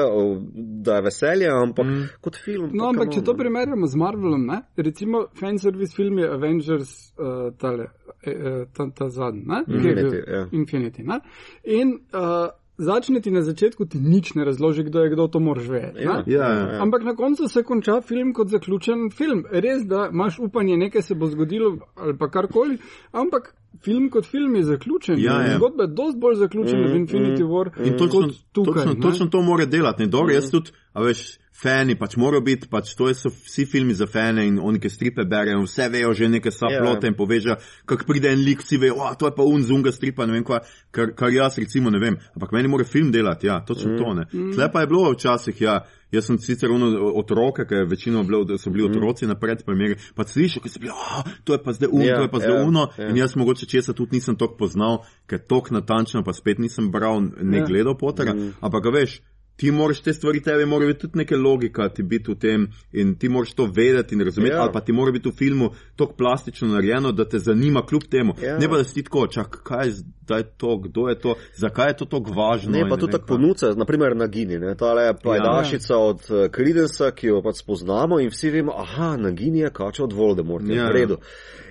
da 0.57 0.95
je 0.95 1.03
veselje, 1.03 1.49
ampak 1.49 1.87
mm. 1.87 2.09
kot 2.21 2.37
film. 2.45 2.71
No, 2.73 2.85
pa 2.85 2.89
ampak 2.89 3.15
če 3.15 3.25
to 3.25 3.35
primerjamo 3.35 3.87
z 3.87 3.97
Marvelom, 3.97 4.47
ne? 4.47 4.63
recimo 4.77 5.27
fanservice 5.41 5.95
film 5.97 6.19
je 6.19 6.29
Avengers, 6.29 7.13
uh, 7.19 7.53
tale, 7.59 7.87
eh, 8.23 8.31
eh, 8.31 8.65
ta, 8.77 8.91
ta 8.95 9.09
zadnji, 9.09 9.43
ne? 9.47 9.65
Ki 9.65 9.73
je 9.73 9.79
Infinity, 9.79 10.31
ja. 10.33 10.47
Infinity, 10.53 11.03
ne? 11.03 11.21
In 11.65 11.99
uh, 12.15 12.49
začne 12.81 13.21
ti 13.21 13.31
na 13.31 13.43
začetku, 13.43 13.85
ti 13.85 14.01
nič 14.01 14.35
ne 14.35 14.45
razloži, 14.45 14.85
kdo 14.89 15.05
je 15.05 15.11
kdo, 15.11 15.29
to 15.29 15.41
moraš 15.41 15.69
vedeti. 15.69 16.05
Ja. 16.05 16.23
Ja, 16.27 16.49
ja. 16.49 16.83
Ampak 16.83 17.05
na 17.05 17.15
koncu 17.17 17.49
se 17.49 17.63
konča 17.63 18.01
film 18.01 18.33
kot 18.33 18.49
zaključen 18.49 19.11
film. 19.11 19.45
Res, 19.51 19.85
da 19.87 20.09
imaš 20.13 20.39
upanje, 20.39 20.77
nekaj 20.77 21.03
se 21.03 21.15
bo 21.15 21.27
zgodilo 21.27 21.77
ali 21.97 22.17
pa 22.19 22.31
karkoli, 22.31 22.79
ampak 23.13 23.55
film 23.85 24.11
kot 24.11 24.27
film 24.27 24.57
je 24.57 24.65
zaključen. 24.65 25.19
Ja, 25.19 25.41
ja. 25.43 25.57
Zgodba 25.57 25.83
je 25.83 25.95
dosti 25.95 26.21
bolj 26.21 26.35
zaključena 26.35 26.89
v 26.89 26.97
Infinity 26.97 27.45
War. 27.45 27.71
In 27.85 27.99
točno, 27.99 28.21
kot 28.21 28.35
tukaj, 28.53 28.75
točno, 28.75 28.95
ne. 28.95 29.01
točno 29.01 29.27
to 29.27 29.43
mora 29.43 29.67
delati. 29.67 30.07
Dobro, 30.07 30.35
jaz 30.35 30.51
tudi 30.51 30.71
a 30.93 31.03
veš, 31.05 31.39
fani 31.61 31.95
pač 31.99 32.17
morajo 32.17 32.41
biti, 32.45 32.69
pač 32.73 32.95
to 32.97 33.11
so 33.15 33.31
vsi 33.31 33.67
filmi 33.69 33.95
za 33.95 34.07
fane 34.09 34.47
in 34.49 34.59
oni, 34.59 34.81
ki 34.81 34.91
stripe 34.91 35.25
berejo, 35.29 35.63
vse 35.67 35.89
vejo 35.93 36.15
že 36.17 36.29
neke 36.33 36.51
saplote 36.51 37.07
Ja. 37.07 37.11
in 37.13 37.17
povežejo, 37.19 37.57
kak 37.87 38.07
pride 38.09 38.33
en 38.33 38.45
lik, 38.45 38.63
vsi 38.65 38.79
vejo, 38.81 38.97
"O, 38.97 39.15
to 39.15 39.27
je 39.27 39.35
pa 39.37 39.43
un 39.43 39.63
zunga 39.63 39.93
stripa, 39.93 40.27
ne 40.27 40.33
vem 40.33 40.45
kva, 40.45 40.61
kar, 40.91 41.13
kar 41.15 41.31
jaz 41.33 41.59
recimo 41.59 41.91
ne 41.91 41.99
vem, 41.99 42.17
ampak 42.35 42.53
meni 42.53 42.69
mora 42.69 42.85
film 42.85 43.13
delati, 43.13 43.47
ja, 43.47 43.61
točno 43.61 43.93
mm. 43.93 43.99
to 43.99 44.15
ne. 44.15 44.25
Mm. 44.33 44.53
Tle 44.53 44.73
pa 44.73 44.81
je 44.81 44.87
bilo 44.87 45.13
včasih, 45.13 45.61
ja, 45.61 45.85
jaz 46.13 46.27
sem 46.27 46.39
sicer 46.39 46.71
ono 46.71 47.13
otroke, 47.15 47.67
ker 47.67 47.85
večino 47.87 48.23
bilo, 48.25 48.45
da 48.45 48.59
so 48.59 48.71
bili 48.71 48.85
otroci 48.85 49.27
na 49.27 49.35
predpremieri, 49.35 49.97
pa 50.15 50.25
slišal, 50.25 50.63
ki 50.63 50.69
so 50.69 50.81
bili, 50.81 50.93
"A, 50.93 51.23
to 51.45 51.53
je 51.53 51.63
pa 51.63 51.73
zdaj 51.73 51.89
un, 51.93 52.03
Ja, 52.03 52.17
to 52.17 52.23
je 52.23 52.31
pa 52.31 52.39
zdaj 52.39 52.57
ja, 52.57 52.65
uno 52.65 52.89
ja. 52.99 53.09
in 53.09 53.17
jaz 53.17 53.37
mogoče 53.37 53.67
česa 53.67 53.93
tudi 53.93 54.17
nisem 54.17 54.37
tok 54.37 54.57
poznal, 54.59 55.05
ker 55.27 55.39
tok 55.39 55.71
natančno 55.71 56.25
pa 56.25 56.33
spet 56.33 56.59
nisem 56.59 56.91
bral, 56.91 57.21
ne 57.43 57.59
ja. 57.59 57.65
gledal 57.67 57.99
potera, 57.99 58.35
mm. 58.35 58.55
ampak 58.61 58.83
ga 58.83 58.91
veš, 58.91 59.21
ti 59.61 59.71
moraš 59.71 60.01
te 60.01 60.13
stvari, 60.13 60.41
tebi 60.43 60.65
mora 60.67 60.87
biti 60.87 61.01
tudi 61.01 61.19
neka 61.19 61.37
logika, 61.37 61.89
ti 61.89 62.03
biti 62.03 62.33
v 62.33 62.35
tem 62.41 62.63
in 62.93 63.15
ti 63.15 63.29
moraš 63.29 63.53
to 63.53 63.67
vedeti 63.77 64.15
in 64.15 64.21
razumeti, 64.25 64.53
Ja. 64.53 64.57
ja. 64.57 64.63
ali 64.63 64.73
pa 64.73 64.81
ti 64.81 64.93
mora 64.93 65.13
biti 65.13 65.29
v 65.29 65.33
filmu 65.33 65.71
tako 65.97 66.13
plastično 66.13 66.69
narejeno, 66.69 67.13
da 67.13 67.29
te 67.29 67.39
zanima 67.39 67.83
kljub 67.83 68.03
temu. 68.11 68.35
Ja. 68.43 68.49
Ja. 68.49 68.59
Ne 68.59 68.69
pa 68.69 68.77
da 68.77 68.85
si 68.85 68.95
ti 68.95 69.03
tako, 69.03 69.27
čak, 69.27 69.61
kaj 69.63 69.87
je 69.87 69.93
zdaj 69.93 70.43
to, 70.57 70.79
kdo 70.79 71.09
je 71.09 71.19
to, 71.19 71.35
zakaj 71.55 71.91
je 71.91 71.97
to 71.97 72.05
tako 72.05 72.33
važno. 72.33 72.73
Ne, 72.73 72.89
pa 72.89 72.97
tudi 72.97 73.13
tako 73.13 73.27
kaj. 73.27 73.37
ponudca, 73.37 73.75
naprimer 73.77 74.17
na 74.17 74.27
Gini, 74.27 74.59
ne, 74.59 74.75
tale 74.75 75.15
pajdašica 75.23 75.95
ja. 75.95 75.99
od 75.99 76.21
eh, 76.31 76.49
Credensa, 76.49 77.11
ki 77.11 77.27
jo 77.27 77.43
pač 77.43 77.61
spoznamo 77.61 78.21
in 78.21 78.31
vsi 78.31 78.51
vemo, 78.51 78.73
aha, 78.73 79.17
na 79.17 79.31
Gini 79.31 79.59
je 79.59 79.71
kača 79.71 80.05
od 80.05 80.13
Voldemorta. 80.13 80.73
Ja. 80.73 80.89
v 80.89 80.93
redu. 80.93 81.17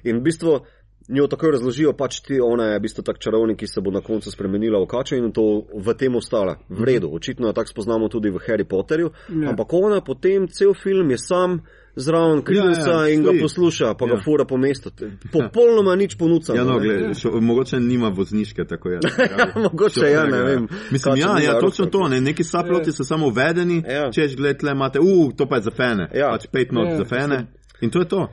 In 0.04 0.18
v 0.18 0.22
bistvu 0.22 0.60
njo 1.10 1.28
takoj 1.28 1.52
razložijo, 1.52 1.94
pač 1.94 2.20
ti, 2.22 2.40
ona 2.42 2.64
je 2.74 2.80
v 2.80 2.82
bistvu 2.82 3.04
tak 3.04 3.18
čarovnik, 3.20 3.58
ki 3.60 3.68
se 3.68 3.82
bo 3.82 3.92
na 3.92 4.02
koncu 4.02 4.32
spremenila 4.32 4.80
v 4.80 4.88
kačo 4.88 5.16
in 5.18 5.32
to 5.32 5.66
v 5.74 5.94
tem 5.98 6.16
ostala. 6.16 6.58
V 6.70 6.84
redu, 6.86 7.10
očitno 7.14 7.48
jo 7.50 7.54
tako 7.54 7.68
spoznamo 7.70 8.10
tudi 8.10 8.30
v 8.30 8.38
Harry 8.48 8.64
Potterju, 8.64 9.10
Ja. 9.30 9.44
ja. 9.44 9.50
ampak 9.50 9.74
ona 9.74 10.02
potem 10.02 10.48
cel 10.48 10.74
film 10.74 11.10
je 11.12 11.18
sam 11.18 11.62
zraven 11.96 12.42
Credensa 12.46 12.90
ja, 12.90 12.96
ja, 12.96 13.08
ja, 13.08 13.14
in 13.14 13.24
ga 13.24 13.32
posluša, 13.42 13.94
pa 13.98 14.06
ja. 14.06 14.10
ga 14.10 14.16
Ja. 14.16 14.22
fura 14.24 14.46
po 14.46 14.58
mestu. 14.58 14.92
Popolnoma 15.32 15.96
nič 15.96 16.16
ponudca. 16.18 16.54
Ja, 16.56 16.64
no, 16.64 16.80
gled, 16.80 17.18
šo, 17.18 17.42
mogoče 17.42 17.80
nima 17.80 18.10
vozniške, 18.10 18.64
tako 18.66 18.90
je. 18.90 19.00
Mogoče 19.66 20.06
ja, 20.12 20.26
ne 20.26 20.44
vem. 20.44 20.68
Mislim, 20.92 21.18
ja, 21.18 21.40
ja, 21.44 21.60
točno 21.60 21.86
to, 21.86 22.08
ne, 22.08 22.22
neki 22.22 22.44
saploti 22.44 22.92
so 22.92 23.04
samo 23.04 23.28
uvedeni, 23.28 23.84
Ja. 23.88 23.94
ja. 23.94 24.12
češ, 24.12 24.36
gled, 24.36 24.58
tle 24.58 24.72
imate, 24.72 25.00
uh, 25.00 25.34
to 25.36 25.46
pa 25.50 25.56
je 25.56 25.62
za 25.62 25.72
fene, 25.72 26.10
Ja. 26.14 26.30
pač 26.32 26.48
pet 26.52 26.72
not 26.72 26.86
Ja, 26.86 26.92
ja, 26.92 26.98
za 26.98 27.06
fene. 27.06 27.48
In 27.82 27.90
to 27.90 28.00
je 28.00 28.08
to. 28.08 28.28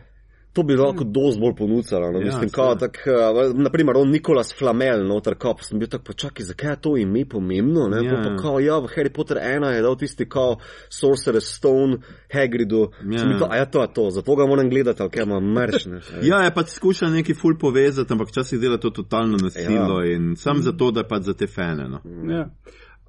To 0.56 0.62
bi 0.64 0.76
lahko 0.76 1.04
dosti 1.04 1.40
bolj 1.40 1.52
ponudilo. 1.54 2.10
No? 2.12 2.18
Ja, 2.18 2.24
Mislim, 2.24 2.50
kao, 2.50 2.74
tak, 2.80 2.96
uh, 3.06 3.50
naprimer, 3.60 3.96
on 3.96 4.08
Nikolas 4.10 4.54
Flamel, 4.58 5.02
noter 5.04 5.34
kop, 5.36 5.60
sem 5.60 5.78
bil 5.78 5.88
tako, 5.92 6.04
počakaj, 6.04 6.46
zakaj 6.48 6.70
je 6.70 6.76
to 6.80 6.94
ime 6.96 7.26
pomembno? 7.28 7.88
Ne? 7.92 8.00
Ja. 8.06 8.22
Pa, 8.24 8.32
kao, 8.40 8.60
ja, 8.60 8.78
v 8.80 8.88
Harry 8.94 9.12
Potter 9.12 9.36
1 9.36 9.68
je 9.74 9.82
dal 9.84 9.98
tisti 10.00 10.28
kao 10.28 10.56
Sorcerer's 10.88 11.52
Stone 11.58 11.98
Hagridu. 12.32 12.86
Ja. 13.04 13.18
Sem 13.18 13.34
bil 13.34 13.38
to, 13.38 13.50
a 13.50 13.60
ja, 13.60 13.66
to 13.68 13.82
je 13.82 13.92
to, 13.92 14.08
zato 14.10 14.36
ga 14.36 14.46
moram 14.46 14.70
gledati, 14.70 15.02
ali 15.02 15.10
kaj 15.10 15.28
ima 15.28 15.40
mrš. 15.40 15.86
Ne? 15.86 16.00
Ja, 16.30 16.40
je 16.44 16.54
pač 16.54 16.72
skušal 16.72 17.12
neki 17.12 17.34
ful 17.34 17.58
povezati, 17.60 18.12
ampak 18.12 18.32
včasih 18.32 18.60
dela 18.60 18.80
to 18.80 18.90
totalno 18.90 19.36
nasilno 19.42 20.00
ja. 20.00 20.16
in 20.16 20.36
sam 20.36 20.62
zato, 20.62 20.90
da 20.90 21.04
pač 21.04 21.28
za 21.28 21.34
te 21.34 21.46
fene. 21.46 21.88
No. 21.88 22.00
Ja. 22.32 22.48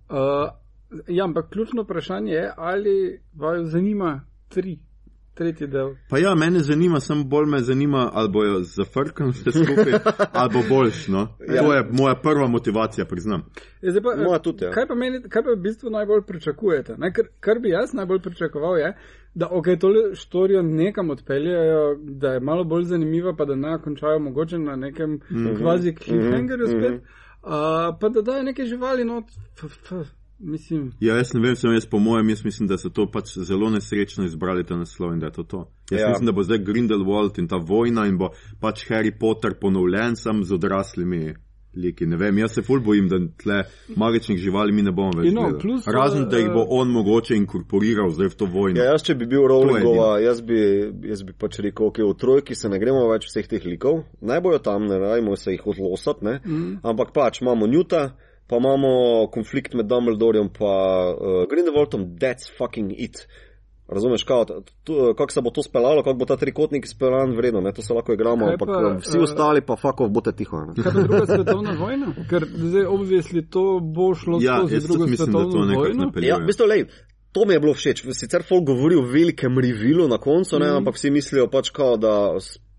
Uh, 0.09 0.51
ja, 1.07 1.23
ampak 1.23 1.49
ključno 1.49 1.83
vprašanje 1.83 2.31
je, 2.31 2.51
ali 2.57 3.21
vaju 3.33 3.65
zanima 3.65 4.21
tri, 4.49 4.79
tretji 5.37 5.67
del. 5.67 5.93
Pa 6.09 6.17
ja, 6.17 6.35
mene 6.35 6.59
zanima, 6.59 6.99
samo 6.99 7.23
bolj 7.23 7.45
me 7.45 7.59
zanima, 7.59 8.09
ali 8.13 8.29
bojo 8.29 8.59
zafrkali 8.61 9.31
vse 9.31 9.51
skupaj, 9.51 9.93
ali 10.39 10.53
bo 10.53 10.63
boljš. 10.69 11.07
No. 11.07 11.27
Ja. 11.47 11.63
To 11.63 11.73
je 11.73 11.83
moja 11.91 12.15
prva 12.15 12.47
motivacija, 12.47 13.05
priznam. 13.05 13.45
Ja, 13.81 13.91
zdaj 13.91 14.03
pa, 14.03 14.23
Moja 14.23 14.39
tudi, 14.39 14.65
ja. 14.65 14.71
kaj, 14.71 14.87
pa 14.87 14.95
meni, 14.95 15.21
kaj 15.29 15.43
pa 15.43 15.51
v 15.51 15.61
bistvu 15.61 15.89
najbolj 15.89 16.21
pričakujete? 16.27 16.95
Ne? 16.97 17.13
Kar, 17.13 17.25
kar 17.39 17.59
bi 17.59 17.69
jaz 17.69 17.93
najbolj 17.93 18.21
pričakoval 18.21 18.77
je, 18.77 18.93
da 19.33 19.47
ok, 19.51 19.65
tole 19.79 20.15
štorijo 20.15 20.61
nekam 20.61 21.09
odpeljajo, 21.09 21.95
da 22.01 22.33
je 22.33 22.39
malo 22.39 22.63
bolj 22.63 22.83
zanimiva, 22.83 23.35
pa 23.37 23.45
da 23.45 23.55
ne 23.55 23.77
končajo 23.83 24.19
mogoče 24.19 24.57
na 24.59 24.75
nekem 24.75 25.11
mm 25.11 25.21
-hmm. 25.29 25.57
kvazi 25.57 25.95
cliffhangerju 25.95 26.67
spet, 26.67 26.91
mm 26.91 27.01
-hmm. 27.43 27.91
uh, 27.91 27.97
pa 28.01 28.09
da 28.09 28.21
dajo 28.21 28.43
neke 28.43 28.65
živali 28.65 29.05
not. 29.05 29.25
F, 29.57 29.65
f, 29.65 30.16
mislim, 30.39 30.91
Ja, 30.99 31.17
jaz 31.17 31.33
ne 31.33 31.41
vem, 31.41 31.55
sem 31.55 31.73
jaz 31.73 31.85
po 31.85 31.99
mojem, 31.99 32.29
jaz 32.29 32.43
mislim, 32.45 32.67
da 32.67 32.77
so 32.77 32.89
to 32.89 33.07
pač 33.11 33.37
zelo 33.37 33.69
nesrečno 33.69 34.25
izbrali 34.25 34.65
ta 34.65 34.77
naslov 34.77 35.13
in 35.13 35.19
da 35.19 35.25
je 35.25 35.31
to 35.31 35.43
to. 35.43 35.65
Jaz 35.91 36.01
Ja. 36.01 36.09
mislim, 36.09 36.25
da 36.25 36.31
bo 36.31 36.43
zdaj 36.43 36.57
Grindelwald 36.57 37.39
in 37.39 37.47
ta 37.47 37.57
vojna 37.57 38.05
in 38.07 38.17
bo 38.17 38.29
pač 38.59 38.87
Harry 38.89 39.11
Potter 39.19 39.53
ponovljen 39.61 40.15
sam 40.15 40.43
z 40.43 40.53
odraslimi. 40.53 41.33
Liki. 41.77 42.05
Ne 42.05 42.17
vem, 42.17 42.37
jaz 42.37 42.53
se 42.55 42.61
ful 42.61 42.79
bojim, 42.79 43.07
da 43.07 43.19
tle 43.37 43.63
magičnih 43.95 44.37
živali 44.39 44.71
mi 44.73 44.81
ne 44.81 44.91
bomo 44.91 45.11
več. 45.19 45.33
No, 45.33 45.41
gledali. 45.41 45.59
plus, 45.61 45.85
Razen, 45.87 46.23
da 46.29 46.37
jih 46.37 46.49
bo 46.49 46.63
eh, 46.63 46.67
on 46.69 46.89
mogoče 46.89 47.35
inkorporiral 47.37 48.09
zdaj 48.09 48.31
v 48.33 48.35
to 48.39 48.45
vojno. 48.45 48.79
Ja, 48.81 48.91
jaz, 48.95 49.03
če 49.05 49.13
bi 49.15 49.27
bil 49.29 49.45
Rowlingova, 49.45 50.15
jaz 50.23 50.41
bi, 50.41 50.57
jaz 51.05 51.21
bi 51.27 51.35
pač 51.37 51.59
rekel, 51.61 51.91
ok, 51.91 52.01
v 52.07 52.15
trojki 52.17 52.57
se 52.57 52.69
ne 52.69 52.79
gremo 52.81 53.03
več 53.11 53.27
vseh 53.29 53.45
teh 53.51 53.65
likov, 53.69 54.07
naj 54.25 54.41
bojo 54.41 54.57
tam, 54.65 54.87
ne 54.89 54.97
rajmo 54.97 55.35
se 55.37 55.53
jih 55.53 55.67
odlosati, 55.69 56.25
ne? 56.25 56.39
Mm. 56.45 56.79
ampak 56.81 57.13
pač 57.13 57.43
imamo 57.45 57.69
Newta, 57.69 58.07
pa 58.47 58.55
imamo 58.57 59.27
konflikt 59.31 59.73
med 59.73 59.85
Dumbledorjem 59.85 60.49
pa 60.49 60.73
uh, 61.11 61.43
Grindelwaldom, 61.49 62.17
that's 62.19 62.49
fucking 62.57 62.91
it. 62.97 63.27
Razumeš, 63.87 64.23
kako 65.17 65.31
se 65.31 65.41
bo 65.41 65.49
to 65.49 65.63
speljalo, 65.63 66.03
kako 66.03 66.13
bo 66.13 66.25
ta 66.25 66.35
trikotnik 66.37 66.87
speljan 66.87 67.35
vredno, 67.37 67.61
ne? 67.61 67.71
to 67.73 67.81
se 67.81 67.93
lahko 67.93 68.13
igramo, 68.13 68.45
Kaj 68.45 68.53
ampak 68.53 68.67
pa, 68.67 68.73
pa, 68.73 68.97
vsi 68.99 69.17
eh, 69.17 69.21
ostali 69.21 69.61
pa 69.61 69.75
fakov 69.75 70.09
bote 70.09 70.31
tiho. 70.31 70.59
Ne? 70.65 70.73
kaj 70.83 70.93
pa 70.93 70.99
druga 71.01 71.25
svetovna 71.35 71.71
vojna? 71.79 72.07
Ker 72.29 72.45
zdaj 72.55 72.85
obvisli 72.85 73.49
to 73.49 73.79
bo 73.79 74.15
šlo 74.15 74.39
Ja, 74.41 74.57
skozi 74.57 74.87
drugo 74.87 75.07
mislim, 75.07 75.31
svetovno 75.31 75.79
vojno. 75.79 76.11
Ja, 76.21 76.35
v 76.35 76.45
bistvu, 76.45 76.67
lej, 76.67 76.85
to 77.31 77.45
mi 77.45 77.53
je 77.53 77.59
bilo 77.59 77.73
všeč. 77.73 78.03
Sicer 78.11 78.43
folk 78.43 78.65
govori 78.67 78.95
o 78.95 79.01
velikem 79.07 79.59
revilu 79.59 80.07
na 80.07 80.17
koncu, 80.17 80.59
ne, 80.59 80.67
Mhm. 80.67 80.77
ampak 80.77 80.95
vsi 80.95 81.11
mislijo 81.11 81.47
pač 81.47 81.69
kao, 81.69 81.97
da. 81.97 82.35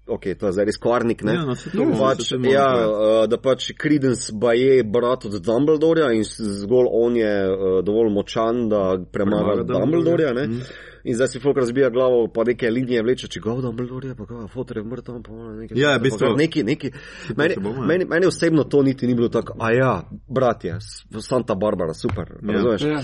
Ok, 0.09 0.27
to 0.39 0.49
je 0.49 0.53
zdaj 0.57 0.69
res 0.69 0.79
kvarnik, 0.81 1.23
ne? 1.23 1.35
Ja, 1.37 1.45
no, 1.45 1.55
to 1.55 1.85
Ja, 1.85 1.97
pač, 2.01 2.33
ja, 2.49 2.67
uh, 2.89 3.23
da 3.29 3.39
pač 3.43 3.71
Credence 3.77 4.33
baje 4.33 4.83
brat 4.85 5.29
od 5.29 5.39
Dumbledorja 5.45 6.13
in 6.17 6.25
zgolj 6.25 6.89
on 7.03 7.17
je 7.17 7.33
uh, 7.49 7.81
dovolj 7.85 8.13
močan, 8.15 8.69
da 8.73 8.83
premaga 9.13 9.63
Dumbledorja. 9.63 9.85
Dumbledorja, 9.85 10.33
Ne? 10.39 10.47
mhm. 10.47 10.87
In 11.09 11.15
zdaj 11.17 11.29
si 11.33 11.41
folk 11.41 11.57
razbija 11.57 11.89
glavo, 11.91 12.27
pa 12.29 12.45
neke 12.45 12.69
linije 12.71 13.01
vleče, 13.03 13.29
če 13.33 13.41
ga 13.41 13.55
v 13.57 13.63
Dumbledorja, 13.65 14.15
pa 14.19 14.27
ga 14.29 14.47
fotor 14.53 14.77
je 14.77 14.85
mrtev, 14.85 15.23
pa 15.25 15.33
nekaj. 15.57 15.79
Ja, 15.81 15.95
v 15.97 16.03
bistvu- 16.05 16.35
Neki, 16.37 16.65
neki. 16.65 16.91
Meni, 17.37 17.55
ja. 17.57 17.87
meni, 17.87 18.05
meni 18.05 18.27
osebno 18.29 18.65
to 18.69 18.83
niti 18.83 19.07
ni 19.09 19.15
bilo 19.17 19.29
tako, 19.33 19.57
a 19.61 19.73
ja, 19.73 19.93
bratje, 20.29 20.77
Santa 21.21 21.55
Barbara, 21.55 21.95
super, 21.95 22.37
Ja. 22.43 22.53
razumeš? 22.53 22.83
Ja. 22.83 23.01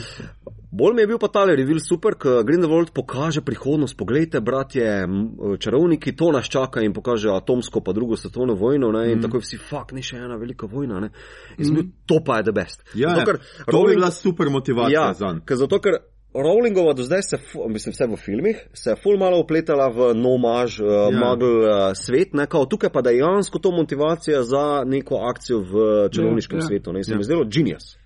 Bolj 0.74 0.94
mi 0.94 1.02
je 1.02 1.06
bil 1.06 1.18
pa 1.22 1.28
ta 1.28 1.44
revil 1.46 1.78
super, 1.78 2.16
ker 2.18 2.42
Grindelwald 2.44 2.90
pokaže 2.90 3.40
prihodnost. 3.40 3.94
Poglejte, 3.96 4.40
bratje, 4.42 5.06
čarovniki, 5.58 6.16
to 6.16 6.32
nas 6.34 6.48
čaka 6.50 6.82
in 6.82 6.92
pokaže 6.92 7.30
atomsko 7.30 7.80
pa 7.80 7.92
drugo 7.94 8.16
svetovno 8.16 8.54
vojno. 8.54 8.90
Ne, 8.92 9.12
in 9.12 9.18
mm. 9.18 9.22
tako 9.22 9.38
vsi, 9.38 9.56
fuk, 9.58 9.92
ni 9.94 10.02
še 10.02 10.16
ena 10.18 10.34
velika 10.36 10.66
vojna. 10.66 10.98
Ne. 11.00 11.10
In 11.58 11.72
mm. 11.74 11.92
to 12.10 12.18
pa 12.26 12.40
je 12.40 12.48
the 12.50 12.52
best. 12.52 12.82
Ja, 12.94 13.14
zato, 13.14 13.24
ker 13.24 13.38
to 13.38 13.70
bi 13.70 13.72
Rowling- 13.72 13.94
bila 14.02 14.10
super 14.10 14.50
motivacija 14.50 15.06
ja, 15.06 15.12
za 15.14 15.30
njega. 15.32 15.44
ker 15.46 15.56
zato, 15.56 15.78
ker 15.78 15.92
Rowlingova 16.34 16.92
do 16.94 17.02
zdaj 17.02 17.22
se, 17.22 17.38
mislim, 17.68 17.92
vse 17.92 18.06
v 18.06 18.16
filmih, 18.16 18.56
se 18.74 18.90
je 18.90 18.96
ful 19.02 19.18
malo 19.18 19.38
upletala 19.40 19.88
v 19.88 20.14
nomaž, 20.14 20.80
uh, 20.80 20.86
ja. 21.12 21.20
Magl 21.20 21.44
uh, 21.44 21.92
svet, 21.94 22.34
ne, 22.34 22.46
kao, 22.46 22.66
tukaj 22.66 22.90
pa 22.92 23.02
dejansko 23.02 23.58
to 23.58 23.70
motivacija 23.70 24.42
za 24.42 24.84
neko 24.86 25.14
akcijo 25.30 25.58
v 25.60 26.08
čarovniškem 26.10 26.58
Ja, 26.58 26.62
ja, 26.62 26.66
svetu. 26.66 26.92
Ne, 26.92 27.04
se 27.04 27.10
Ja. 27.12 27.16
mi 27.16 27.20
je 27.20 27.24
zdelo 27.24 27.44
genius. 27.44 27.96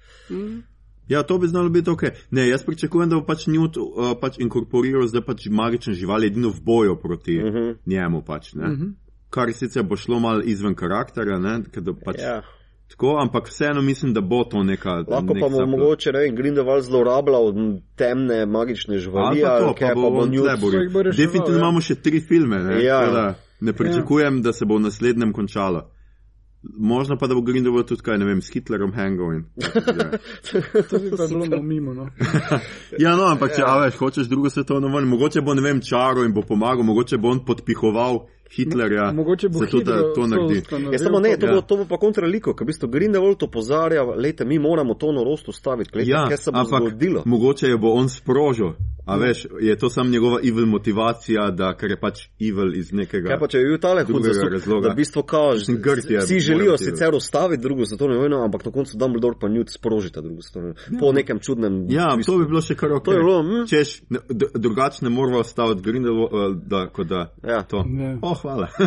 Ja, 1.09 1.23
to 1.23 1.39
bi 1.39 1.47
znalo 1.47 1.69
biti 1.69 1.91
ok. 1.91 2.03
Ne, 2.31 2.49
jaz 2.49 2.65
pričakujem, 2.65 3.09
da 3.09 3.17
bo 3.17 3.25
pač 3.25 3.47
Newt 3.47 3.79
uh, 3.81 4.13
pač 4.21 4.39
inkorporiral 4.39 5.07
zdaj 5.09 5.25
pač 5.25 5.47
magične 5.51 5.95
živali 5.95 6.27
edino 6.27 6.49
v 6.53 6.61
boju 6.61 6.97
proti 7.01 7.39
uh 7.39 7.45
Mhm. 7.45 7.57
-huh. 7.57 7.77
njemu. 7.87 8.23
Pač, 8.23 8.55
uh 8.55 8.61
-huh. 8.63 8.93
Kar 9.31 9.53
sicer 9.53 9.83
bo 9.83 9.97
šlo 9.97 10.21
mal 10.21 10.43
izven 10.45 10.75
karakterja, 10.75 11.39
ne, 11.39 11.63
ker 11.73 11.83
pač 12.05 12.21
Ja. 12.21 12.43
Tako, 12.89 13.19
ampak 13.23 13.49
vseeno 13.49 13.83
mislim, 13.83 14.15
da 14.15 14.21
bo 14.21 14.45
to 14.45 14.63
neka. 14.63 14.91
Lahko 15.09 15.35
nek 15.35 15.43
pa 15.43 15.49
bo 15.49 15.67
mogoče, 15.67 16.13
ne 16.13 16.19
vem, 16.19 16.37
Grindelwald 16.37 16.83
zlorabljal 16.83 17.53
temne 17.97 18.47
magične 18.47 18.99
živali, 18.99 19.27
Ali 19.27 19.43
pa 19.43 19.59
to, 19.59 19.75
kaj 19.75 19.89
pa 19.89 20.01
bo 20.01 20.11
bo 20.11 20.25
reševal, 20.27 21.13
Definitivno 21.17 21.59
ja. 21.59 21.63
imamo 21.63 21.81
še 21.81 21.95
tri 21.95 22.21
filme, 22.21 22.59
ne, 22.59 22.83
Ja. 22.85 23.01
tako 23.01 23.13
da 23.13 23.35
ne 23.61 23.73
pričakujem, 23.73 24.43
da 24.43 24.53
se 24.53 24.65
bo 24.65 24.77
v 24.77 24.81
naslednjem 24.81 25.33
končalo. 25.33 25.91
Možno 26.79 27.17
pa, 27.19 27.27
da 27.27 27.35
bo 27.35 27.41
Grindelwald 27.41 27.87
tudi 27.87 28.03
kaj, 28.03 28.19
ne 28.19 28.25
vem, 28.27 28.41
s 28.43 28.51
Hitlerom 28.53 28.93
hangal 28.93 29.35
in. 29.35 29.45
To 30.91 30.99
bi 30.99 31.11
pa 31.17 31.27
bilo 31.29 31.63
mimo. 31.63 31.95
No. 31.95 32.09
Ja, 33.05 33.17
no, 33.17 33.29
ampak 33.31 33.55
če 33.55 33.63
ja. 33.63 33.77
veš, 33.85 33.95
hočeš 33.97 34.27
drugo 34.27 34.51
svetovno 34.51 34.89
vojno, 34.89 35.09
mogoče 35.09 35.41
bo, 35.41 35.55
ne 35.55 35.63
vem, 35.63 35.81
čaro 35.81 36.25
in 36.27 36.35
bo 36.35 36.43
pomagal, 36.43 36.83
mogoče 36.83 37.19
bo 37.19 37.31
on 37.31 37.45
podpihoval 37.47 38.27
Hitlerja. 38.51 39.13
Mogoče 39.13 39.49
bo 39.49 39.59
zato, 39.59 39.81
da 39.81 39.93
hitro 39.93 40.13
to 40.15 40.27
naredi. 40.27 40.59
ustanovil 40.59 40.93
Ja, 40.93 40.99
samo 40.99 41.21
ne, 41.21 41.37
to, 41.37 41.47
Ja. 41.47 41.55
bo, 41.55 41.61
to 41.61 41.77
bo 41.77 41.85
pa 41.85 41.97
kontraliko, 41.97 42.55
ker 42.55 42.65
v 42.65 42.67
bistvu 42.67 42.89
Grindelwald 42.89 43.43
opozarja, 43.43 44.03
lejte, 44.05 44.45
mi 44.45 44.59
moramo 44.59 44.95
to 44.95 45.13
norost 45.13 45.49
ustaviti, 45.49 45.91
lejte, 45.95 46.11
Ja, 46.11 46.27
kaj 46.29 46.37
se 46.37 46.53
bo 46.53 46.59
ampak 46.59 46.81
zgodilo. 46.81 47.23
mogoče 47.27 47.69
jo 47.69 47.79
bo 47.79 47.93
on 47.93 48.09
sprožil. 48.09 48.73
A 49.09 49.17
veš, 49.17 49.47
je 49.61 49.77
to 49.79 49.91
samo 49.91 50.11
njegova 50.11 50.41
evil 50.45 50.67
motivacija, 50.67 51.51
da 51.51 51.73
ker 51.77 51.91
je 51.91 52.01
pač 52.01 52.21
evil 52.41 52.75
iz 52.77 52.93
nekega. 52.93 53.29
Kaj 53.29 53.39
pa 53.41 53.49
če 53.49 53.59
je 53.59 53.69
bil 53.69 53.79
tale 53.83 54.05
hud 54.05 54.25
zastup, 54.25 54.53
razloga. 54.53 54.89
da 54.89 54.93
v 54.93 54.97
bistvu 54.97 55.23
kao, 55.23 55.53
Mislim, 55.53 55.81
grd 55.83 56.11
je, 56.11 56.19
vsi 56.19 56.41
želijo 56.41 56.79
sicer 56.79 57.15
ustaviti 57.15 57.63
drugo 57.63 57.87
svetovno 57.87 58.19
vojno, 58.19 58.43
ampak 58.45 58.65
na 58.65 58.73
koncu 58.73 58.99
Dumbledore 58.99 59.37
pa 59.41 59.49
Newt 59.49 59.73
sprožita 59.75 60.21
drugo 60.21 60.43
svetovno 60.43 60.69
vojno. 60.69 61.01
Po 61.01 61.13
nekem 61.13 61.39
čudnem. 61.39 61.87
Ja, 61.91 62.07
twistu. 62.17 62.27
to 62.27 62.39
bi 62.39 62.47
bilo 62.47 62.61
še 62.61 62.75
kar 62.75 62.93
ok. 62.93 63.05
To 63.05 63.13
je 63.13 63.19
bilo, 63.19 63.43
hm. 63.43 63.67
Češ, 63.69 64.01
drugače 64.55 65.05
ne 65.05 65.11
moramo 65.11 65.45
staviti 65.45 65.83
Grindelwalda, 65.83 66.87
kot 66.93 67.07
da. 67.07 67.27
Ja. 67.49 67.63
To. 67.63 67.85
Ja. 67.89 68.19
O, 68.23 68.35
hvala. 68.35 68.69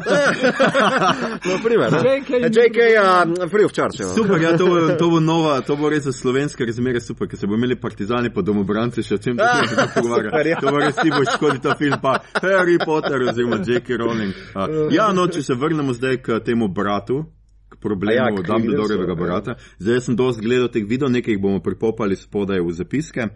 No, 1.45 1.57
primer? 1.63 1.93
JK 1.93 2.29
JK, 2.61 2.77
ja, 2.93 3.25
free 3.49 3.65
of 3.65 3.71
charge. 3.73 4.03
Ja. 4.03 4.13
Super, 4.13 4.41
ja, 4.41 4.57
to 4.57 4.67
bo, 4.67 4.79
to 4.99 5.09
bo 5.09 5.19
nova, 5.33 5.61
to 5.61 5.75
bo 5.75 5.89
res 5.89 6.03
za 6.03 6.13
slovenske 6.13 6.65
razmere 6.65 7.01
super, 7.01 7.27
ker 7.27 7.39
se 7.39 7.47
bo 7.47 7.55
imeli 7.55 7.75
partizani 7.79 8.31
pa 8.33 8.41
domobranci 8.45 9.03
še 9.03 9.17
o 9.17 9.21
čem 9.21 9.39
se 10.15 10.59
to 10.61 10.77
res 10.77 10.95
ti 10.95 11.09
bo 11.09 11.21
škodi 11.25 11.61
ta 11.61 11.75
film, 11.75 11.99
pa 12.01 12.19
Harry 12.41 12.77
Potter 12.85 13.21
oziroma 13.29 13.61
J.K. 13.65 13.97
Rowling. 13.97 14.33
A, 14.55 14.67
ja, 14.91 15.11
no, 15.13 15.27
če 15.27 15.43
se 15.43 15.55
vrnemo 15.55 15.93
zdaj 15.93 16.21
k 16.25 16.41
temu 16.45 16.67
bratu, 16.67 17.23
k 17.71 17.79
problemu 17.79 18.41
ja, 18.41 18.45
Dumbledorevega 18.47 19.15
brata. 19.15 19.55
Zdaj 19.79 20.01
sem 20.07 20.19
dosti 20.19 20.43
gledal 20.45 20.69
teh 20.73 20.85
videov, 20.87 21.11
nekaj 21.13 21.35
jih 21.35 21.41
bomo 21.41 21.63
pripopali 21.63 22.19
spodaj 22.19 22.61
v 22.61 22.75
zapiske. 22.75 23.31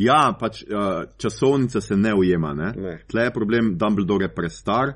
Ja, 0.00 0.30
pač 0.40 0.62
uh, 0.64 1.04
časovnica 1.20 1.80
se 1.80 1.96
ne 1.96 2.14
ujema. 2.14 2.54
Ne? 2.56 2.72
Ne. 2.76 2.96
Tle 3.10 3.28
je 3.28 3.32
problem, 3.34 3.74
Dumbledore 3.78 4.30
je 4.30 4.34
prestar, 4.34 4.94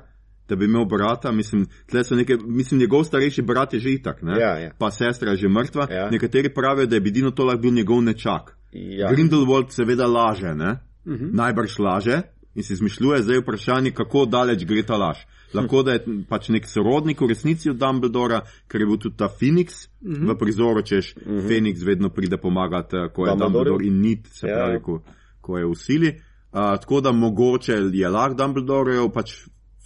da 0.49 0.55
bi 0.55 0.65
imel 0.65 0.85
brata. 0.85 1.31
Mislim, 1.31 1.67
neke, 2.11 2.37
mislim 2.45 2.79
njegov 2.79 3.03
starejši 3.03 3.41
brat 3.41 3.73
je 3.73 3.79
že 3.79 3.91
itak? 3.91 4.23
Ja, 4.23 4.57
ja. 4.59 4.71
pa 4.79 4.91
sestra 4.91 5.31
je 5.31 5.37
že 5.37 5.49
mrtva. 5.49 5.87
Ja. 5.91 6.09
Nekateri 6.09 6.53
pravijo, 6.53 6.87
da 6.87 6.95
je 6.95 7.01
Bedino 7.01 7.31
to 7.31 7.45
lahko 7.45 7.61
bil 7.61 7.73
njegov 7.73 8.01
nečak. 8.01 8.57
Ja. 8.71 9.11
Grindelwald 9.11 9.71
seveda 9.71 10.07
laže, 10.07 10.55
ne? 10.55 10.77
Mhm. 11.05 11.13
Uh 11.13 11.19
-huh. 11.21 11.33
najbrž 11.33 11.79
laže 11.79 12.21
in 12.55 12.63
si 12.63 12.73
izmišljuje 12.73 13.21
zdaj 13.23 13.39
vprašanje, 13.39 13.91
kako 13.91 14.25
daleč 14.25 14.65
gre 14.65 14.83
ta 14.83 14.97
laž. 14.97 15.17
Lahko 15.53 15.83
da 15.83 15.91
je 15.91 16.05
pač 16.29 16.49
nek 16.49 16.67
sorodnik 16.67 17.21
v 17.21 17.27
resnici 17.27 17.69
od 17.69 17.77
Dumbledora, 17.77 18.41
ker 18.67 18.81
je 18.81 18.85
bil 18.87 18.97
tudi 18.97 19.17
ta 19.17 19.29
Phoenix 19.29 19.87
uh 20.01 20.07
Mhm. 20.09 20.25
-huh. 20.27 20.33
v 20.35 20.37
prizoru, 20.37 20.81
češ 20.81 21.15
uh 21.17 21.23
-huh. 21.23 21.47
Phoenix 21.47 21.85
vedno 21.85 22.09
pride 22.09 22.37
pomagati, 22.37 22.95
eh, 22.95 23.09
ko 23.13 23.25
je 23.25 23.29
Dumbledorju. 23.31 23.39
Dumbledore 23.39 23.85
in 23.87 24.01
nit, 24.01 24.27
se 24.27 24.47
Ja. 24.47 24.55
pravi, 24.55 24.81
ko, 24.81 25.01
ko 25.41 25.57
je 25.57 25.65
v 25.65 25.75
sili. 25.75 26.07
Uh, 26.53 26.59
tako 26.79 27.01
da 27.01 27.11
mogoče 27.11 27.73
je 27.93 28.09
lahko 28.09 28.33
Dumbledorejev 28.35 29.09
pač 29.13 29.31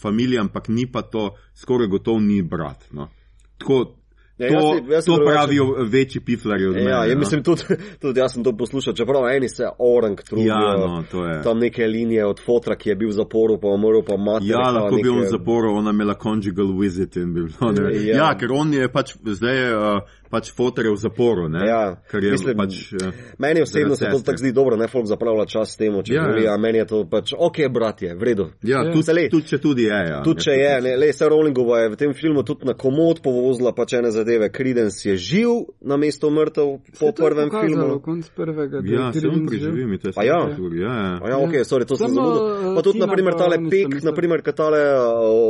familija, 0.02 0.42
ampak 0.42 0.68
ni 0.68 0.86
pa 0.92 1.02
to, 1.02 1.36
skoraj 1.56 1.88
gotovo 1.88 2.20
ni 2.20 2.42
brat. 2.42 2.86
No. 2.92 3.10
Tako, 3.58 3.99
Ja, 4.40 4.50
to, 4.50 4.74
jaz 4.76 4.90
jaz 4.92 5.06
to 5.06 5.18
pravijo 5.26 5.66
večji 5.92 6.22
piflari 6.22 6.66
od 6.66 6.76
mene. 6.76 6.92
Ja, 6.92 7.06
ja, 7.06 7.14
no. 7.14 7.20
mislim, 7.20 7.44
tudi, 7.44 7.64
tudi 8.02 8.20
jaz 8.20 8.34
sem 8.34 8.44
to 8.44 8.58
poslušal, 8.58 8.94
čeprav 8.94 9.28
eni 9.28 9.50
se 9.50 9.64
orang 9.80 10.22
trudijo. 10.24 10.54
Ja, 10.54 10.78
no, 10.78 11.04
to 11.12 11.26
je. 11.26 11.42
Tam 11.44 11.60
neke 11.60 11.88
linije 11.88 12.26
od 12.26 12.40
fotra, 12.46 12.76
ki 12.76 12.90
je 12.90 12.96
bil 12.96 13.10
v 13.10 13.18
zaporu, 13.18 13.60
pa 13.62 13.68
umrl, 13.68 14.02
pa 14.08 14.18
mater. 14.18 14.48
Ja, 14.48 14.70
lahko 14.72 14.96
bi 15.04 15.10
on 15.10 15.20
v 15.20 15.30
zaporu, 15.30 15.74
ona 15.76 15.92
imela 15.92 16.16
conjugal 16.24 16.72
visit 16.80 17.16
in 17.16 17.34
bi 17.34 17.42
bilo. 17.42 17.72
Ne, 17.72 17.90
Ja. 18.06 18.16
ja. 18.16 18.30
ker 18.38 18.52
on 18.52 18.74
je 18.74 18.88
pač 18.92 19.14
zdaj 19.24 19.74
uh, 19.74 20.19
pač 20.30 20.52
fotor 20.52 20.86
je 20.86 20.92
v 20.92 20.98
zaporu, 20.98 21.48
ne? 21.48 21.62
Ja, 21.62 21.80
ker 22.04 22.22
je 22.22 22.32
mislim, 22.32 22.56
pač. 22.56 22.94
Uh, 22.94 23.10
Meni 23.38 23.62
osebno 23.62 23.96
se 23.96 24.06
to 24.06 24.20
tako 24.22 24.38
zdi 24.38 24.52
dobro, 24.52 24.76
ne 24.76 24.88
folk 24.88 25.06
zapravlja 25.06 25.46
čas 25.48 25.72
s 25.72 25.78
tem, 25.78 25.94
če 26.00 26.14
Ja, 26.14 26.24
želi, 26.24 26.44
ja. 26.44 26.54
a 26.54 26.58
meni 26.58 26.78
je 26.78 26.86
to 26.86 27.04
pač, 27.06 27.34
ok, 27.34 27.58
bratje, 27.70 28.14
v 28.14 28.24
redu. 28.24 28.46
ja, 28.62 28.82
Ja. 28.82 28.94
tudi, 28.94 29.28
tudi 29.28 29.46
če 29.46 29.58
tudi 29.60 29.84
je. 29.84 30.00
Ja, 30.06 30.22
Tudi 30.22 30.42
če 30.42 30.52
je, 30.54 30.74
ne, 30.82 30.96
le, 30.96 31.10
se 31.12 31.26
Rowlingova 31.26 31.80
je 31.80 31.90
v 31.90 31.96
tem 31.96 32.14
filmu 32.14 32.44
tudi 32.44 32.64
na 32.64 32.74
komod 32.74 33.20
povozila 33.20 33.72
pač 33.72 33.94
ene 33.94 34.12
zadeve. 34.12 34.50
Credence 34.50 35.04
je 35.04 35.16
živ 35.16 35.50
na 35.82 35.96
mesto 35.96 36.30
mrtev 36.30 36.70
po 36.94 37.12
prvem 37.12 37.50
filmu. 37.50 38.00
Konc 38.00 38.30
prvega, 38.30 38.80
da 38.80 38.88
Ja, 38.88 39.08
je 39.08 39.20
se 39.20 39.28
on 39.28 39.36
živ. 39.36 39.48
preživi, 39.48 39.86
mi 39.86 39.98
to 39.98 40.08
je 40.08 40.14
Pa 40.14 40.24
ja. 40.24 40.40
ja. 40.40 40.56
ja, 40.56 40.94
ja. 41.20 41.28
Ja, 41.28 41.38
ok, 41.38 41.54
sorry, 41.64 41.84
to 41.84 41.96
sem 41.96 42.10
zamudil. 42.10 42.42
eh, 42.64 42.76
Pa 42.76 42.82
tudi, 42.82 42.96
Tina 42.96 43.06
naprimer, 43.06 43.34
tale 43.36 43.58
pek, 43.66 44.00
naprimer, 44.02 44.42
kaj 44.42 44.56
tale 44.56 44.80
A 44.80 44.94
ja, 44.94 45.10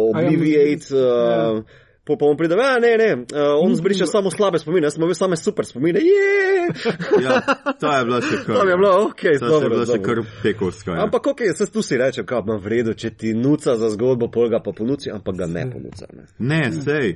Obliviate, 0.10 0.92
Ja. 0.92 1.52
uh, 1.52 1.64
po 2.10 2.18
pa 2.18 2.26
on 2.26 2.38
pride, 2.38 2.58
ja, 2.58 2.80
ne, 2.82 2.98
ne, 2.98 3.10
uh, 3.14 3.54
on 3.62 3.76
zbriše 3.76 4.08
samo 4.10 4.32
slabe 4.32 4.60
spomine, 4.60 4.90
jaz 4.90 4.98
sem 4.98 5.04
imel 5.04 5.16
same 5.16 5.38
super 5.38 5.66
spomine, 5.66 6.02
je. 6.02 6.70
ja, 7.26 7.42
ta 7.80 7.98
je 7.98 8.06
bila 8.06 8.22
še 8.26 8.40
kar. 8.46 8.56
To 8.56 8.66
je 8.70 8.78
bilo, 8.78 8.94
ok, 9.06 9.24
je 9.24 9.40
dobro. 9.44 9.70
bila 9.70 9.86
še 9.86 10.00
dobro. 10.00 10.24
kar 10.24 10.42
pekovska. 10.44 10.96
Ja. 10.96 11.04
Ampak, 11.06 11.30
ok, 11.34 11.44
se 11.56 11.70
tu 11.70 11.86
si 11.86 11.98
reče, 12.02 12.26
kaj 12.26 12.42
ima 12.48 12.58
vredo, 12.64 12.98
če 12.98 13.14
ti 13.14 13.34
nuca 13.38 13.78
za 13.78 13.92
zgodbo, 13.94 14.32
pol 14.34 14.50
ga 14.50 14.64
pa 14.66 14.74
ponuci, 14.74 15.12
ampak 15.14 15.38
ga 15.44 15.50
ne 15.50 15.68
ponuca. 15.70 16.10
Ne. 16.14 16.26
Ne, 16.40 16.64
sej. 16.74 17.14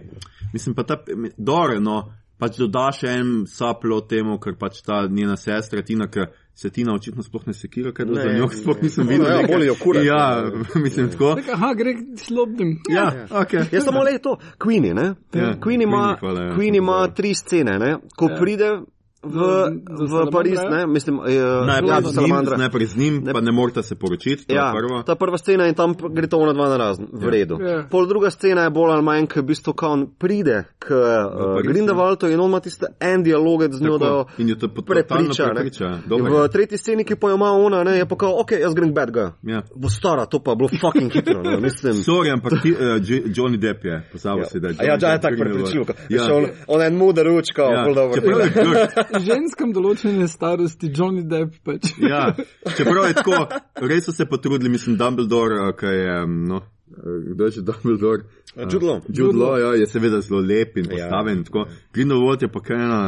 Mislim 0.54 0.78
pa 0.78 0.86
ta, 0.86 1.00
dobro, 1.38 1.80
no, 1.82 2.04
pač 2.40 2.58
doda 2.58 2.92
še 2.92 3.08
en 3.20 3.46
saplo 3.48 4.02
temu, 4.02 4.38
ker 4.40 4.56
pač 4.60 4.82
ta 4.84 5.08
njena 5.08 5.36
sestra 5.38 5.82
Tina, 5.82 6.08
ker 6.08 6.28
se 6.56 6.70
Tina 6.70 6.94
očitno 6.94 7.24
sploh 7.24 7.48
ne 7.48 7.54
sekira, 7.54 7.92
ker 7.92 8.06
Ne, 8.08 8.22
za 8.22 8.34
njo 8.34 8.48
sploh 8.54 8.82
nisem 8.84 9.06
No, 9.06 9.10
videl. 9.12 9.26
ja, 9.28 9.38
neke- 9.42 9.54
bolj 9.54 9.66
jo 9.68 9.76
kurat, 9.76 10.04
Ja, 10.06 10.52
mislim 10.76 11.10
tako. 11.10 11.36
Tak, 11.36 11.50
aha, 11.54 11.74
gre 11.74 11.94
slobdim. 12.18 12.76
Ja, 12.90 13.28
ok. 13.32 13.54
Je 13.72 13.82
samo 13.82 14.04
le 14.04 14.18
to, 14.20 14.38
Queenie, 14.60 14.94
ne? 14.94 15.16
Ja, 15.34 15.56
Queen 15.58 15.82
ima, 15.84 15.98
Queenie, 15.98 16.20
hvala, 16.20 16.42
ja. 16.44 16.56
Queen 16.56 16.76
ima 16.78 17.08
tri 17.08 17.34
scene, 17.34 17.80
ne? 17.80 17.98
Ko 18.18 18.30
Ja. 18.30 18.38
pride 18.40 18.70
v, 19.24 19.38
do 19.89 20.05
v 20.05 20.32
Pariz, 20.32 20.59
ne? 20.61 20.88
Mislim, 20.88 21.19
eh, 21.21 21.34
ja, 21.34 21.63
Najprej 21.63 22.01
do 22.01 22.09
z 22.09 22.17
njim, 22.17 22.36
najprej 22.57 22.86
z 22.86 22.95
njim, 22.97 23.24
pa 23.26 23.41
ne 23.41 23.51
morata 23.51 23.82
se 23.82 23.95
poročiti, 23.95 24.45
to 24.47 24.53
Ja, 24.53 24.67
je 24.67 24.74
prvo. 24.74 25.03
ta 25.03 25.15
prva 25.15 25.38
scena 25.38 25.67
in 25.67 25.74
tam 25.74 25.93
gre 26.05 26.28
to 26.28 26.38
ona 26.38 26.53
dva 26.53 26.69
na 26.69 26.78
razen, 26.78 27.07
v 27.13 27.30
redu. 27.30 27.57
Ja. 27.59 27.84
Pol 27.86 28.05
druga 28.05 28.30
scena 28.30 28.63
je 28.63 28.69
bolj 28.69 28.91
ali 28.91 29.03
manj, 29.03 29.28
ker 29.28 29.41
v 29.41 29.45
bistvu 29.45 29.74
kao 29.74 29.91
on 29.91 30.07
pride 30.09 30.63
k 30.80 30.88
uh, 30.89 31.61
Grindelwaldu 31.63 32.28
in 32.28 32.39
on 32.39 32.49
ima 32.49 32.59
tiste 32.59 32.86
en 32.99 33.24
dialog 33.24 33.43
z 33.63 33.82
njo, 33.82 33.97
Tako, 33.97 34.26
da 34.36 34.43
jo 34.43 34.71
prepriča. 34.84 35.45
ne. 35.45 35.53
prepriča. 35.53 35.88
V 36.09 36.47
tretji 36.49 36.78
sceni, 36.78 37.03
ki 37.03 37.15
pa 37.15 37.30
jo 37.30 37.36
ima 37.36 37.51
ona, 37.51 37.84
ne, 37.84 37.97
je 37.97 38.05
pa 38.05 38.15
kao, 38.15 38.39
ok, 38.39 38.51
jaz 38.53 38.74
grem 38.74 38.93
bad 38.93 39.11
guy. 39.11 39.32
Ja. 39.43 39.61
Bo 39.76 39.89
stara, 39.89 40.26
to 40.26 40.39
pa 40.39 40.51
je 40.51 40.55
bilo 40.55 40.69
fucking 40.71 41.11
hitro, 41.11 41.43
ne, 41.43 41.57
mislim. 41.59 41.93
Sorry, 42.07 42.32
ampak 42.32 42.53
ti, 42.61 42.71
uh, 42.71 42.78
Johnny 43.28 43.57
Depp 43.57 43.86
je, 43.86 44.09
pozabil 44.11 44.43
si, 44.45 44.59
da 44.59 44.67
je 44.67 44.76
Ja, 44.76 44.84
Johnny 44.86 44.99
da 44.99 45.07
je 45.07 45.13
Depp 45.13 45.21
tako 45.21 45.36
Grindelwald. 45.36 45.71
prepričljiv. 45.71 45.84
Ja. 46.09 46.24
Ja. 46.24 46.36
On, 46.36 46.43
on 46.67 46.82
je 46.82 46.88
en 46.88 46.95
muder 46.95 47.26
ručka, 47.26 47.61
Ja, 47.61 47.71
ja. 47.71 47.93
dobro. 47.93 48.21
Ženskam 49.20 49.74
določene 49.74 50.28
starosti, 50.28 50.89
Johnny 50.89 51.24
Depp 51.28 51.59
pač. 51.64 51.91
Ja, 52.14 52.34
čeprav 52.78 53.07
je 53.09 53.14
tako, 53.20 53.45
res 53.88 54.05
so 54.05 54.11
se 54.16 54.26
potrudili, 54.26 54.70
mislim, 54.74 54.97
Dumbledore, 54.97 55.74
ki 55.78 55.86
je, 55.86 56.16
no, 56.28 56.61
kdo 57.34 57.45
je 57.45 57.51
že 57.59 57.61
Dumbledore? 57.61 58.24
Jude 58.55 58.86
Law. 58.86 59.01
Jude 59.09 59.38
Law, 59.38 59.57
ja, 59.57 59.74
je 59.78 59.88
seveda 59.89 60.22
zelo 60.22 60.41
lep 60.41 60.78
in 60.78 60.86
Ja. 60.86 61.09
postaven. 61.09 61.45
Ja. 61.53 61.66
Grindelwald 61.93 62.41
je 62.41 62.51
pa 62.51 62.59
kaj 62.61 62.84
ena 62.84 63.01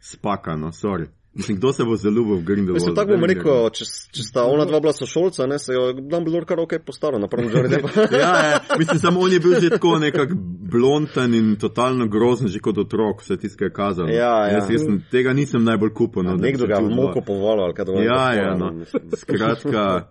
spaka, 0.00 0.56
no, 0.56 0.70
sorry. 0.72 1.08
Mislim, 1.34 1.56
kdo 1.56 1.72
se 1.72 1.84
bo 1.84 1.96
zaljubil 1.96 2.36
v 2.36 2.44
Grindelwald? 2.44 2.74
Mislim, 2.74 2.94
tako 2.94 3.16
bom 3.16 3.24
rekel, 3.24 3.70
če, 3.70 3.84
če 4.12 4.22
sta 4.22 4.42
ona 4.44 4.64
dva 4.64 4.80
bila 4.80 4.92
sošolca, 4.92 5.46
ne, 5.46 5.56
se 5.58 5.72
je 5.72 5.94
Dumbledore 6.02 6.44
kar 6.44 6.60
ok 6.60 6.74
postaro, 6.84 7.18
napravo 7.18 7.48
Johnny 7.52 7.68
Deppa. 7.68 7.88
Ja, 8.12 8.32
ja, 8.46 8.58
mislim, 8.78 8.98
samo 8.98 9.20
on 9.20 9.32
je 9.32 9.40
bil 9.40 9.54
že 9.60 9.70
tako 9.70 9.98
nekako 9.98 10.34
blonten 10.72 11.34
in 11.34 11.56
totalno 11.56 12.06
grozen, 12.08 12.48
že 12.48 12.60
kot 12.60 12.78
otrok, 12.78 13.22
vse 13.24 13.36
tisto, 13.36 13.58
kar 13.58 13.66
je 13.66 13.72
kazal. 13.72 14.06
no. 14.06 14.12
Ja, 14.12 14.34
ja. 14.46 14.58
Jaz, 14.58 14.70
jaz 14.70 14.84
sem, 14.84 15.00
tega 15.10 15.32
nisem 15.32 15.64
najbolj 15.64 15.94
kupil. 15.94 16.22
No, 16.22 16.36
Nekdo 16.36 16.66
ga 16.66 16.76
je 16.76 16.82
Jude 16.82 16.94
Law- 16.94 17.08
moko 17.08 17.20
povalil, 17.24 17.64
ali 17.64 17.74
kaj 17.74 17.84
to 17.84 17.92
Ja, 18.02 18.22
ja, 18.34 18.52
no. 18.56 18.72
Skratka, 19.16 20.08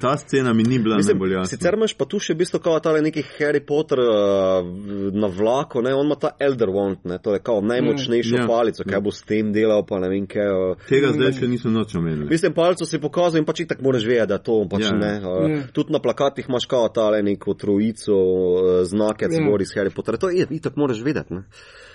ta 0.00 0.16
scena 0.16 0.52
mi 0.52 0.62
ni 0.62 0.78
bila 0.78 0.96
Mislim, 0.96 1.16
najbolj 1.16 1.32
jasna. 1.32 1.46
sicer 1.46 1.74
imaš 1.74 1.94
pa 1.94 2.04
tu 2.04 2.18
še 2.18 2.34
v 2.34 2.38
bistvu 2.38 2.58
kao 2.58 2.80
tale 2.80 3.00
neki 3.00 3.22
Harry 3.30 3.60
Potter 3.60 3.98
uh, 3.98 4.66
na 5.12 5.26
vlaku, 5.28 5.82
ne, 5.82 5.94
on 5.94 6.06
ima 6.06 6.14
ta 6.14 6.30
Elder 6.38 6.68
Wand, 6.68 6.96
ne, 7.04 7.18
to 7.18 7.34
je 7.34 7.40
kao 7.40 7.60
najmočnejšo 7.60 8.36
Ja. 8.36 8.46
palico, 8.46 8.84
kaj 8.84 9.00
bo 9.00 9.10
s 9.10 9.22
tem 9.22 9.52
delal, 9.52 9.84
pa 9.86 9.98
ne 9.98 10.08
vem 10.08 10.26
kaj. 10.26 10.48
Uh, 10.48 10.76
Tega 10.88 11.12
zdaj 11.12 11.32
še 11.32 11.48
nisem 11.48 11.72
noč 11.72 11.94
omenil. 11.94 12.26
Mislim, 12.26 12.52
palco 12.52 12.84
si 12.84 12.98
pokazal 12.98 13.38
in 13.38 13.44
pač 13.44 13.60
itak 13.60 13.80
moraš 13.80 14.04
vedeti, 14.04 14.28
da 14.28 14.38
to 14.38 14.66
pač 14.68 14.82
Ja. 14.82 14.92
ne. 14.92 15.12
Uh, 15.18 15.50
Ja. 15.50 15.62
Tudi 15.72 15.92
na 15.92 15.98
plakatih 15.98 16.46
imaš 16.48 16.66
kao 16.66 16.88
tale 16.88 17.22
neko 17.22 17.54
trojico 17.54 18.14
uh, 18.14 18.84
znake, 18.84 19.24
Ja. 19.24 19.40
yeah. 19.40 19.62
iz 19.62 19.74
Harry 19.76 19.90
Pottera. 19.90 20.16
To 20.18 20.30
je 20.30 20.46
itak 20.50 20.76
moraš 20.76 21.02
vedeti, 21.02 21.34
ne. 21.34 21.44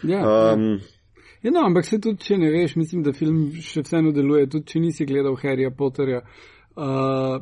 Ja, 0.03 0.53
Um, 0.53 0.79
ja, 1.43 1.51
no, 1.51 1.59
ampak 1.65 1.85
se 1.85 1.99
tudi, 1.99 2.17
če 2.17 2.37
ne 2.37 2.51
veš, 2.51 2.75
mislim, 2.75 3.03
da 3.03 3.13
film 3.13 3.51
še 3.53 3.81
vseeno 3.81 4.11
deluje, 4.11 4.47
tudi 4.49 4.65
če 4.65 4.79
nisi 4.79 5.05
gledal 5.05 5.35
Harryja 5.35 5.69
Potterja, 5.71 6.17
uh, 6.17 6.56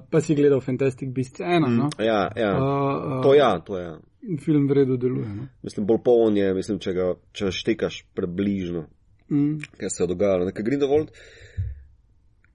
pa 0.09 0.21
si 0.21 0.35
gledal 0.35 0.61
Fantastic 0.63 1.09
Beasts 1.11 1.39
1, 1.39 1.59
mm. 1.59 1.77
no? 1.77 1.89
ja, 1.99 2.31
ja. 2.35 2.51
Uh, 2.55 3.17
uh, 3.17 3.23
To 3.23 3.33
ja, 3.35 3.59
to 3.59 3.79
ja. 3.79 3.97
Film 4.41 4.67
v 4.67 4.79
redu 4.79 4.97
deluje. 4.97 5.27
No? 5.27 5.47
Mislim, 5.61 5.85
bolj 5.85 6.01
poln 6.05 6.37
je, 6.37 6.53
mislim, 6.57 6.79
če 6.81 6.93
ga 6.95 7.11
če 7.35 7.51
štekaš 7.53 8.03
prebližno. 8.17 8.87
Mm. 9.29 9.57
kaj 9.79 9.89
se 9.89 10.03
je 10.03 10.07
dogajalo. 10.07 10.45
Nekaj 10.45 10.63
Grindelwald, 10.63 11.11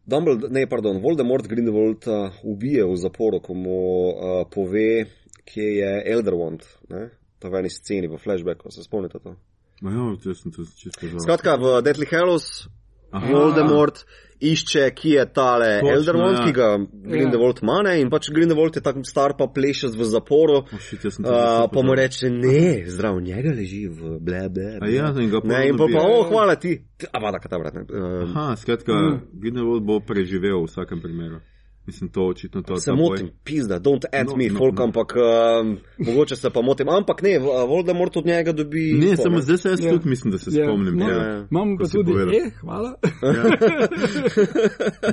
Dumbledore, 0.06 0.52
ne, 0.52 0.66
pardon, 0.66 1.00
Voldemort 1.02 1.46
Grindelwald 1.46 2.06
uh, 2.06 2.34
ubije 2.42 2.84
v 2.86 2.96
zaporu, 2.96 3.40
ko 3.40 3.54
mu 3.54 3.78
uh, 4.10 4.42
pove, 4.50 5.04
kje 5.44 5.68
je 5.76 5.92
Elderwand, 6.06 6.66
ne? 6.90 7.08
To 7.40 7.50
v 7.50 7.62
eni 7.62 7.70
sceni, 7.72 8.08
v 8.08 8.18
flashbacku, 8.20 8.70
se 8.70 8.84
spomnite 8.84 9.18
to. 9.18 9.36
Ma 9.80 9.90
Ja, 9.90 10.16
to 10.22 10.34
sem 10.34 10.52
to 10.52 10.64
čisto 10.64 11.06
zavedal. 11.06 11.24
Skratka, 11.24 11.56
v 11.56 11.80
Deadly 11.82 12.06
Hallows 12.10 12.68
Aha. 13.10 13.26
Voldemort 13.32 14.04
išče, 14.40 14.90
kje 14.96 15.14
je 15.14 15.24
tale 15.32 15.68
Točno, 15.80 15.94
Elderwand, 15.94 16.38
ja. 16.38 16.44
ki 16.46 16.52
ga 16.52 16.68
Grindelwald 17.12 17.60
ima, 17.62 17.82
ne? 17.82 18.00
in 18.00 18.10
pač 18.10 18.30
Grindelwald 18.30 18.76
je 18.76 18.82
tako 18.82 19.04
star, 19.04 19.36
pa 19.38 19.46
pleše 19.46 19.88
v 19.92 20.04
zaporu. 20.04 20.62
Oh, 20.64 20.80
sem 20.80 20.98
to 21.24 21.30
Uh, 21.30 21.68
pa 21.72 21.82
mu 21.82 21.94
reče, 21.94 22.30
ne, 22.30 22.84
zdrav, 22.88 23.20
njega 23.20 23.52
leži 23.52 23.86
v 23.88 24.16
ble, 24.20 24.48
ble. 24.48 24.78
A 24.80 24.88
ja, 24.88 25.12
in 25.16 25.30
ga 25.30 25.40
Ne, 25.44 25.68
in 25.68 25.76
pa, 25.76 25.86
pa, 25.92 26.00
o, 26.02 26.24
hvala 26.28 26.56
ti. 26.56 26.78
A 27.12 27.20
vada, 27.20 27.38
kaj 27.38 27.50
ta 27.50 27.58
brat. 27.58 27.74
ne. 27.74 27.84
Uh, 27.88 28.28
Aha, 28.30 28.56
skratka, 28.56 28.92
Mm. 28.92 29.20
Grindelwald 29.40 29.82
bo 29.84 30.00
preživel 30.00 30.60
v 30.64 30.68
vsakem 30.68 31.00
primeru. 31.00 31.40
Mislim, 31.90 32.08
to 32.08 32.22
očitno 32.24 32.62
to 32.62 32.76
Se 32.76 32.86
ta 32.86 32.92
boj. 32.92 33.00
motim, 33.00 33.30
pizda, 33.44 33.80
don't 33.80 34.04
add 34.12 34.28
No, 34.28 34.36
me, 34.36 34.46
no, 34.46 34.58
folk, 34.58 34.74
no. 34.74 34.84
ampak 34.84 35.12
um, 35.12 35.76
mogoče 35.98 36.36
se 36.36 36.50
pa 36.50 36.62
motim. 36.62 36.88
Ampak 36.88 37.22
ne, 37.22 37.38
v- 37.38 37.66
Voldemort 37.66 38.16
od 38.16 38.26
njega 38.26 38.52
dobi. 38.52 38.92
Ne, 38.94 39.16
to, 39.16 39.22
samo 39.22 39.40
zdaj 39.40 39.56
se 39.56 39.68
jaz 39.68 39.80
Ja. 39.80 39.90
tudi 39.90 40.08
mislim, 40.08 40.30
da 40.30 40.38
se 40.38 40.50
spomnim. 40.52 41.00
Ja, 41.00 41.06
tega. 41.08 41.20
ja. 41.20 41.46
Imam 41.50 41.76
ko 41.76 41.84
pa 41.84 41.88
tudi, 41.88 42.12
povedal. 42.12 42.34
eh, 42.36 42.50
hvala. 42.60 42.90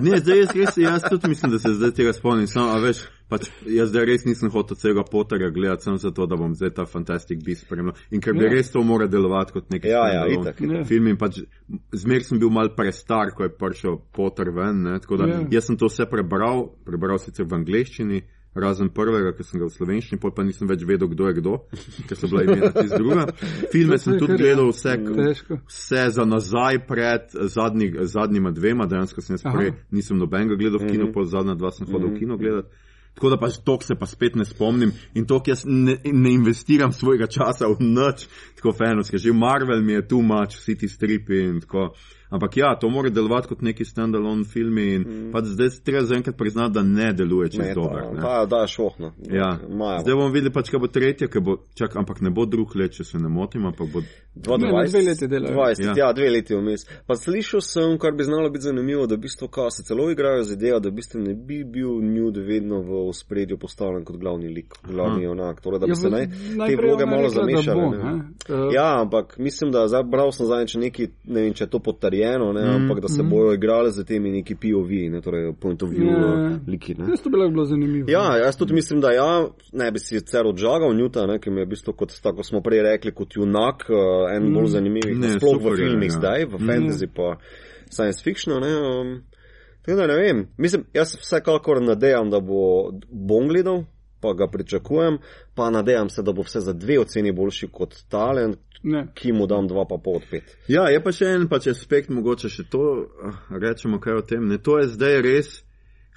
Ne, 0.01 0.17
zdaj 0.17 0.37
jaz, 0.39 0.49
res, 0.55 0.77
jaz 0.77 1.01
tudi 1.03 1.27
mislim, 1.27 1.51
da 1.51 1.59
se 1.59 1.69
zdaj 1.71 1.91
tega 1.91 2.13
spomnim. 2.13 2.47
Sam, 2.47 2.69
a 2.69 2.77
veš, 2.77 2.97
pač, 3.29 3.49
jaz 3.67 3.89
zdaj 3.91 4.05
res 4.05 4.25
nisem 4.25 4.49
hotel 4.49 4.77
celega 4.77 5.03
Potterja 5.03 5.49
gledati, 5.49 5.83
sem 5.83 5.97
zato, 5.97 6.25
da 6.25 6.35
bom 6.35 6.53
zdaj 6.55 6.73
ta 6.73 6.85
Fantastic 6.85 7.43
Beast 7.43 7.65
spremljal. 7.65 7.95
In 8.11 8.21
ker 8.21 8.33
bi 8.33 8.45
Ja. 8.45 8.51
res 8.51 8.71
to 8.71 8.83
mora 8.83 9.07
delovati 9.07 9.53
kot 9.53 9.69
neki 9.69 9.87
Ja, 9.87 10.05
ja, 10.13 10.23
itak, 10.27 10.61
itak. 10.61 10.87
film. 10.87 11.07
In 11.07 11.17
pač 11.17 11.41
zmer 11.93 12.23
sem 12.23 12.39
bil 12.39 12.49
mal 12.49 12.69
prestar, 12.75 13.31
ko 13.35 13.43
je 13.43 13.49
prišel 13.49 13.99
Potter 14.13 14.51
ven. 14.51 14.83
Ne, 14.83 14.99
tako 14.99 15.17
da 15.17 15.27
Ja. 15.27 15.43
jaz 15.51 15.65
sem 15.65 15.77
to 15.77 15.85
vse 15.87 16.05
prebral, 16.09 16.69
prebral 16.85 17.17
sicer 17.19 17.45
v 17.45 17.53
angleščini. 17.53 18.21
Razen 18.57 18.89
prvega, 18.89 19.35
ki 19.37 19.43
sem 19.43 19.59
ga 19.59 19.67
v 19.67 19.69
slovenščini, 19.69 20.17
pa 20.33 20.41
nisem 20.41 20.65
več 20.67 20.81
vedel, 20.81 21.07
kdo 21.07 21.27
je 21.27 21.33
kdo, 21.37 21.51
ker 22.09 22.17
so 22.17 22.25
bila 22.27 22.41
imena 22.41 22.71
iz 22.81 22.89
druga. 22.89 23.27
Filme 23.73 23.99
sem 24.01 24.17
tudi 24.17 24.33
gledal 24.33 24.71
vse, 24.71 24.95
vse 25.67 26.09
za 26.09 26.25
nazaj 26.25 26.79
pred 26.87 27.29
zadnji, 27.53 27.91
zadnjima 28.09 28.49
dvema, 28.51 28.87
dejansko 28.89 29.21
sem 29.21 29.35
jaz 29.37 29.43
prej 29.45 29.75
nisem 29.93 30.17
nobenega 30.17 30.57
gledal 30.57 30.79
v 30.81 30.89
kinu, 30.89 31.11
pol 31.13 31.29
zadnja 31.29 31.53
dva 31.53 31.69
sem 31.69 31.85
hodil 31.85 32.09
v 32.15 32.17
kino 32.17 32.37
gledati. 32.37 32.73
Tako 33.17 33.31
da 33.33 33.39
pač 33.41 33.55
tok 33.65 33.81
se 33.81 33.95
pa 33.97 34.05
spet 34.05 34.35
ne 34.37 34.45
spomnim 34.45 34.91
in 35.17 35.25
tok 35.25 35.47
jaz 35.49 35.63
ne, 35.65 35.95
ne 36.05 36.33
investiram 36.35 36.91
svojega 36.93 37.25
časa 37.25 37.65
v 37.65 37.81
nič, 37.81 38.27
tako 38.59 38.75
fenovske. 38.77 39.17
Že 39.17 39.33
Marvel 39.33 39.81
mi 39.81 39.97
je 39.97 40.03
tu 40.07 40.21
mač, 40.21 40.59
vsi 40.59 40.77
ti 40.77 40.89
stripi 40.91 41.41
in 41.47 41.63
tako. 41.65 41.89
Ampak 42.29 42.57
ja, 42.57 42.75
to 42.75 42.89
mora 42.89 43.09
delovati 43.09 43.47
kot 43.47 43.61
neki 43.61 43.85
standalone 43.85 44.43
filmi 44.43 44.93
in 44.93 45.01
mm. 45.01 45.31
pač 45.31 45.45
zdaj 45.45 45.69
se 45.69 45.83
treba 45.83 46.03
zaenkrat 46.03 46.37
priznati, 46.37 46.73
da 46.73 46.83
ne 46.83 47.13
deluje 47.13 47.49
čez 47.49 47.59
Ne, 47.59 47.73
dober. 47.73 48.01
pa, 48.01 48.11
ne. 48.11 48.21
pa 48.21 48.45
da, 48.45 48.67
šohno. 48.67 49.13
Ja. 49.31 49.57
Majo. 49.69 49.99
Zdaj 49.99 50.13
bomo 50.13 50.29
videli, 50.29 50.53
pač, 50.53 50.69
kaj 50.69 50.79
bo 50.79 50.87
tretje, 50.87 51.27
kaj 51.27 51.41
bo, 51.41 51.57
čak, 51.73 51.95
ampak 51.95 52.21
ne 52.21 52.29
bo 52.29 52.45
drug 52.45 52.75
let, 52.75 52.91
če 52.91 53.03
se 53.03 53.17
ne 53.17 53.29
motim, 53.29 53.65
ampak 53.65 53.87
bo 53.87 54.01
20, 54.35 54.61
Ne, 54.61 54.71
na 54.71 54.83
dve 54.83 55.01
leti 55.01 55.27
delajo. 55.27 55.55
20, 55.55 55.83
Ja. 55.83 55.93
ja. 55.97 56.13
dve 56.13 56.29
leti 56.29 56.55
vmes. 56.55 56.83
Pa 57.07 57.15
slišal 57.15 57.61
sem, 57.61 57.97
kar 57.97 58.11
bi 58.11 58.23
znalo 58.23 58.49
biti 58.49 58.63
zanimivo, 58.63 59.07
da 59.07 59.15
v 59.15 59.19
bistvu, 59.19 59.47
ko 59.47 59.69
se 59.71 59.83
celo 59.83 60.11
igrajo 60.11 60.43
z 60.43 60.53
idejo, 60.53 60.79
da 60.79 60.89
v 60.89 60.93
bistvu 60.93 61.19
ne 61.19 61.33
bi 61.33 61.63
bil 61.63 61.89
Newt 62.03 62.37
vedno 62.37 62.81
v 62.81 63.13
spredju 63.13 63.57
postavljen 63.57 64.05
kot 64.05 64.17
glavni 64.17 64.47
lik, 64.47 64.73
glavni 64.83 65.23
junak. 65.23 65.61
Torej, 65.61 65.79
da 65.79 65.85
bi 65.85 65.91
Ja, 65.91 65.95
se 65.95 66.09
naj, 66.09 66.27
te 66.59 66.75
vloge 66.75 67.05
malo 67.05 67.23
da 67.23 67.29
zamešale. 67.29 67.81
bo, 67.81 67.89
ne. 67.91 68.03
ne. 68.03 68.23
Eh, 68.49 68.73
Ja, 68.73 69.01
ampak 69.01 69.37
mislim, 69.37 69.71
da 69.71 69.87
zdaj 69.87 70.03
bral 70.03 70.31
sem 70.31 70.45
zadnjič 70.45 70.75
nekaj, 70.77 71.07
ne 71.25 71.41
vem, 71.41 71.53
če 71.53 71.67
to 71.67 71.79
potrjeno, 72.17 72.53
ne, 72.53 72.61
Mhm. 72.61 72.75
ampak 72.75 72.99
da 72.99 73.07
se 73.07 73.23
bojo 73.23 73.53
igrali 73.53 73.91
z 73.91 74.03
temi 74.03 74.31
neki 74.31 74.55
POV, 74.55 74.89
ne, 75.11 75.21
torej 75.21 75.53
point 75.59 75.83
of 75.83 75.89
view 75.89 76.07
Ja. 76.07 76.41
ja. 76.43 76.59
liki. 76.67 76.95
Ne. 76.95 77.05
Jaz 77.09 77.21
to 77.21 77.29
bi 77.29 77.37
bilo 77.49 77.65
zanimivo. 77.65 78.05
Ja, 78.09 78.37
jaz 78.37 78.57
tudi 78.57 78.73
mislim, 78.73 79.01
da 79.01 79.11
ja, 79.11 79.47
ne 79.73 79.91
bi 79.91 79.99
si 79.99 80.21
cer 80.21 80.45
odžagal 80.45 80.93
Newta, 80.93 81.27
ne, 81.27 81.39
ki 81.39 81.49
mi 81.49 81.61
je 81.61 81.65
v 81.65 81.69
bistvu, 81.69 81.93
kot 81.93 82.21
tako 82.23 82.43
smo 82.43 82.61
prej 82.61 82.81
rekli, 82.83 83.11
kot 83.11 83.35
junak, 83.35 83.85
uh, 83.89 83.97
en 84.31 84.53
bolj 84.53 84.67
zanimivih, 84.67 85.17
Ne, 85.17 85.29
sploh 85.29 85.55
v 85.55 85.59
super 85.59 85.71
je, 85.71 85.77
filmih 85.77 86.07
ja. 86.07 86.17
zdaj, 86.17 86.45
v 86.45 86.57
fantasy 86.59 87.07
pa 87.07 87.37
science 87.89 88.23
fictionu. 88.23 88.59
Ne, 88.59 88.71
um, 88.75 89.21
tako 89.85 89.97
da 89.97 90.07
ne 90.07 90.15
vem, 90.15 90.47
mislim, 90.57 90.83
jaz 90.93 91.11
se 91.11 91.17
vsekakor 91.21 91.81
nadejam, 91.81 92.29
da 92.29 92.39
bo 92.39 92.91
bom 93.09 93.47
gledal, 93.47 93.83
pa 94.21 94.33
ga 94.33 94.47
pričakujem, 94.47 95.17
pa 95.55 95.69
nadejam 95.69 96.09
se, 96.09 96.21
da 96.23 96.31
bo 96.33 96.41
vse 96.41 96.59
za 96.59 96.73
dve 96.73 96.99
oceni 96.99 97.31
boljši 97.31 97.67
kot 97.71 97.95
talent, 98.09 98.57
Ne. 98.83 99.07
ki 99.15 99.31
mu 99.33 99.47
dam 99.47 99.67
dva 99.67 99.85
pa 99.89 99.97
pol 100.03 100.15
od 100.15 100.23
pet. 100.31 100.43
Ja, 100.67 100.83
je 100.89 101.03
pa 101.03 101.11
še 101.11 101.25
en 101.25 101.47
pač 101.49 101.67
aspekt, 101.67 102.09
mogoče 102.09 102.49
še 102.49 102.63
to 102.69 103.07
ah, 103.23 103.33
rečemo 103.49 103.99
kaj 103.99 104.13
o 104.13 104.21
tem. 104.21 104.47
Ne, 104.47 104.57
to 104.57 104.77
je 104.79 104.87
zdaj 104.87 105.21
res. 105.21 105.63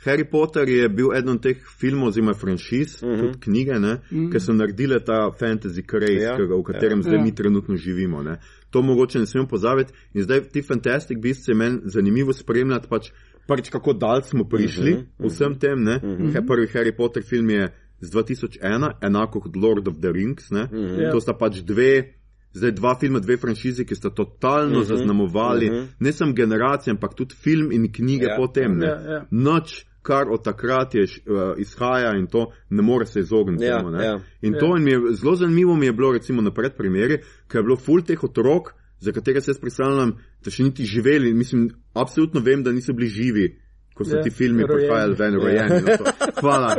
Harry 0.05 0.25
Potter 0.31 0.69
je 0.69 0.89
bil 0.89 1.13
eden 1.17 1.29
od 1.31 1.43
teh 1.43 1.57
filmov, 1.79 2.09
oziroma 2.09 2.35
franšiz, 2.35 3.03
uh 3.03 3.09
Mhm. 3.09 3.15
-huh. 3.15 3.21
tudi 3.21 3.41
knjige, 3.41 3.71
uh 3.73 3.77
-huh. 3.85 4.33
ki 4.33 4.41
so 4.41 4.53
naredile 4.53 5.01
ta 5.05 5.31
fantasy 5.41 5.83
craze, 5.91 6.13
Ja, 6.15 6.37
ja, 6.39 6.57
v 6.59 6.63
katerem 6.63 6.99
ja. 6.99 7.03
ja. 7.03 7.03
zdaj 7.03 7.15
Ja. 7.19 7.25
mi 7.25 7.35
trenutno 7.35 7.77
živimo. 7.77 8.23
Ne. 8.23 8.39
To 8.71 8.83
mogoče 8.83 9.19
ne 9.19 9.27
smemo 9.27 9.49
pozabiti. 9.49 9.93
In 10.15 10.23
zdaj 10.23 10.41
ti 10.49 10.63
Fantastic 10.63 11.19
Beasts 11.19 11.49
je 11.49 11.55
meni 11.55 11.79
zanimivo 11.85 12.33
spremljati, 12.33 12.89
pač, 12.89 13.11
pač 13.47 13.69
kako 13.71 13.93
dal 13.93 14.23
smo 14.23 14.45
prišli 14.45 14.93
uh 14.93 14.99
Mhm, 14.99 15.07
-huh. 15.19 15.27
vsem 15.29 15.59
tem. 15.59 15.83
Ne. 15.83 15.97
Uh 15.97 16.03
-huh. 16.03 16.47
Prvi 16.47 16.67
Harry 16.67 16.97
Potter 16.97 17.23
film 17.23 17.51
je 17.51 17.69
z 18.01 18.11
2001, 18.11 18.91
enako 19.01 19.41
kot 19.41 19.57
Lord 19.57 19.89
of 19.89 20.01
the 20.01 20.13
Rings. 20.13 20.51
Ne. 20.51 20.65
Mhm. 20.65 20.77
-huh. 20.77 21.13
To 21.13 21.21
sta 21.21 21.33
pač 21.35 21.61
dve. 21.63 22.15
Zdaj 22.53 22.73
dva 22.73 22.97
filma, 23.01 23.19
dve 23.19 23.37
franšizi, 23.37 23.85
ki 23.85 23.95
sta 23.95 24.11
totalno 24.11 24.67
uh 24.67 24.71
Mhm, 24.71 24.81
-huh, 24.83 24.97
zaznamovali 24.97 25.69
uh 25.69 25.75
mhm. 25.75 25.83
-huh. 25.83 25.89
ne 26.01 26.13
samo 26.13 26.33
generacije, 26.33 26.91
ampak 26.91 27.15
tudi 27.15 27.35
film 27.35 27.73
in 27.73 27.93
knjige 27.93 28.25
Ja, 28.25 28.37
potem. 28.37 28.79
Ne. 28.79 28.87
ja, 28.87 29.01
ja. 29.13 29.27
Noč, 29.31 29.87
kar 30.03 30.29
od 30.31 30.45
takrat 30.45 30.95
je 30.95 31.03
uh, 31.03 31.59
izhaja 31.59 32.17
in 32.19 32.27
to 32.27 32.53
ne 32.71 32.83
more 32.83 33.07
se 33.07 33.21
izogniti. 33.21 33.65
Ja, 33.65 33.79
temu, 33.79 33.91
ne. 33.91 34.05
ja. 34.05 34.21
in 34.43 34.55
to 34.61 34.77
in 34.77 34.85
mi 34.85 34.91
je, 34.91 35.01
zelo 35.11 35.37
zanimivo 35.37 35.77
mi 35.77 35.87
je 35.87 35.93
bilo 35.93 36.13
recimo 36.13 36.43
na 36.43 36.51
predpremieri, 36.51 37.19
ker 37.49 37.59
je 37.59 37.63
bilo 37.63 37.77
full 37.77 38.03
teh 38.03 38.25
otrok, 38.25 38.73
za 38.99 39.13
katere 39.13 39.41
se 39.41 39.51
jaz 39.51 39.59
predstavljam, 39.59 40.17
da 40.45 40.51
še 40.51 40.63
niti 40.63 40.85
živeli. 40.85 41.35
Mislim, 41.35 41.71
absolutno 41.95 42.41
vem, 42.41 42.63
da 42.63 42.73
niso 42.73 42.93
bili 42.93 43.09
živi. 43.09 43.61
Ko 43.95 44.05
so 44.05 44.17
Ja, 44.17 44.23
ti 44.23 44.31
filmi 44.31 44.63
rojeni. 44.63 44.89
prihajali 44.89 45.15
ven, 45.19 45.35
rojeni. 45.35 45.81
no, 45.81 45.97
to. 45.97 46.05
Hvala, 46.41 46.77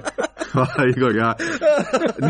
hvala, 0.54 0.88
Igor. 0.96 1.16
Ja. 1.16 1.34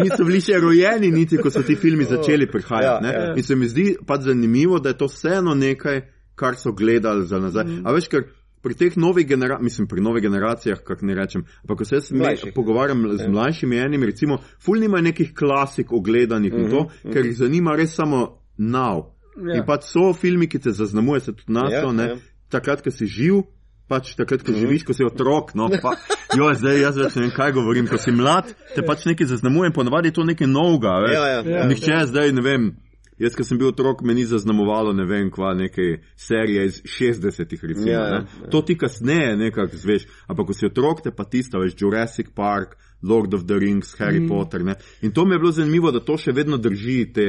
Niso 0.01 0.23
bili 0.27 0.41
še 0.41 0.59
rojeni, 0.61 1.11
niti 1.11 1.37
ko 1.37 1.51
so 1.51 1.63
ti 1.63 1.75
filmi 1.75 2.03
začeli 2.09 2.47
prihajati. 2.51 3.05
Ja, 3.07 3.11
ja. 3.27 3.33
In 3.35 3.43
se 3.43 3.55
mi 3.55 3.67
zdi 3.67 3.95
pač 4.07 4.27
zanimivo, 4.29 4.79
da 4.79 4.93
je 4.93 4.97
to 4.97 5.09
vseeno 5.11 5.55
nekaj, 5.55 6.01
kar 6.35 6.55
so 6.55 6.71
gledali 6.71 7.25
za 7.27 7.39
nazaj. 7.39 7.63
Mhm. 7.65 7.81
Mm. 7.81 7.87
A 7.87 7.93
veš, 7.95 8.07
ker 8.11 8.27
pri 8.61 8.75
teh 8.77 8.97
novih 8.97 9.25
generacijah, 9.27 9.63
mislim, 9.63 9.87
pri 9.87 10.01
novih 10.01 10.21
generacijah, 10.23 10.83
kako 10.85 11.05
ne 11.05 11.15
rečem, 11.17 11.45
ampak 11.63 11.77
ko 11.77 11.85
se 11.85 11.95
jaz 11.95 12.11
Mlajših. 12.11 12.51
pogovarjam 12.55 13.07
z 13.17 13.27
mlajšimi 13.27 13.77
enimi, 13.77 14.05
recimo, 14.05 14.37
ful 14.61 14.77
nima 14.79 15.01
nekih 15.01 15.33
klasik 15.33 15.91
ogledanih 15.91 16.53
in 16.53 16.69
to, 16.69 16.83
ker 17.13 17.25
jih 17.25 17.37
zanima 17.37 17.73
res 17.75 17.95
samo 17.97 18.37
now. 18.57 19.07
Ja. 19.37 19.55
In 19.57 19.65
pač 19.65 19.87
so 19.89 20.11
filmi, 20.13 20.45
ki 20.47 20.59
te 20.59 20.71
zaznamuje, 20.71 21.19
se 21.19 21.33
tudi 21.33 21.53
nas, 21.53 21.71
Ja, 21.73 21.91
ne, 21.91 22.03
ja. 22.05 22.15
takrat, 22.49 22.83
ko 22.85 22.91
si 22.91 23.07
živ. 23.07 23.41
Pač 23.91 24.13
takrat, 24.15 24.45
ko 24.47 24.55
živiš, 24.55 24.85
ko 24.87 24.95
si 24.95 25.03
otrok, 25.03 25.51
no, 25.59 25.67
pa, 25.83 25.97
jo, 26.39 26.47
zdaj 26.55 26.79
jaz 26.79 26.99
več 27.01 27.17
ne 27.17 27.25
vem, 27.25 27.33
kaj 27.35 27.51
govorim, 27.57 27.89
ko 27.91 27.99
si 27.99 28.13
mlad, 28.15 28.53
te 28.75 28.85
pač 28.87 29.03
nekaj 29.09 29.27
zaznamuje 29.33 29.71
in 29.71 29.75
ponavadi 29.75 30.13
je 30.13 30.17
to 30.21 30.27
nekaj 30.29 30.47
novega. 30.47 30.95
veš. 31.03 31.17
Ja, 31.17 31.25
ja, 31.33 31.43
ja. 31.57 31.67
Nihče 31.67 32.05
zdaj 32.13 32.31
ne 32.37 32.45
vem. 32.45 32.71
Jaz, 33.21 33.35
ko 33.37 33.43
sem 33.45 33.59
bil 33.61 33.69
otrok, 33.69 33.99
me 34.01 34.15
ni 34.17 34.23
zaznamovalo, 34.25 34.95
ne 34.97 35.03
vem, 35.05 35.27
kva 35.29 35.51
neke 35.53 35.99
serije 36.17 36.63
iz 36.65 36.79
60-ih, 36.89 37.65
recimo. 37.69 37.91
Ja, 37.91 37.99
Ja, 37.99 38.07
ja, 38.07 38.21
ja, 38.23 38.49
to 38.49 38.63
ti 38.65 38.73
kasneje 38.77 39.35
nekako 39.37 39.77
zveš, 39.77 40.07
ampak 40.25 40.49
ko 40.49 40.55
si 40.57 40.65
otrok, 40.65 41.03
te 41.05 41.13
pa 41.13 41.27
tista, 41.29 41.61
veš, 41.61 41.75
Jurassic 41.77 42.31
Park, 42.33 42.79
Lord 43.03 43.35
of 43.37 43.45
the 43.45 43.59
Rings, 43.61 43.93
Harry 43.99 44.23
mm. 44.23 44.27
Potter. 44.31 44.63
Ne? 44.65 44.75
In 45.01 45.11
to 45.11 45.25
mi 45.25 45.35
je 45.35 45.39
bilo 45.39 45.51
zanimivo, 45.51 45.91
da 45.91 46.01
to 46.01 46.17
še 46.17 46.33
vedno 46.33 46.57
drži, 46.57 46.97
te, 47.13 47.27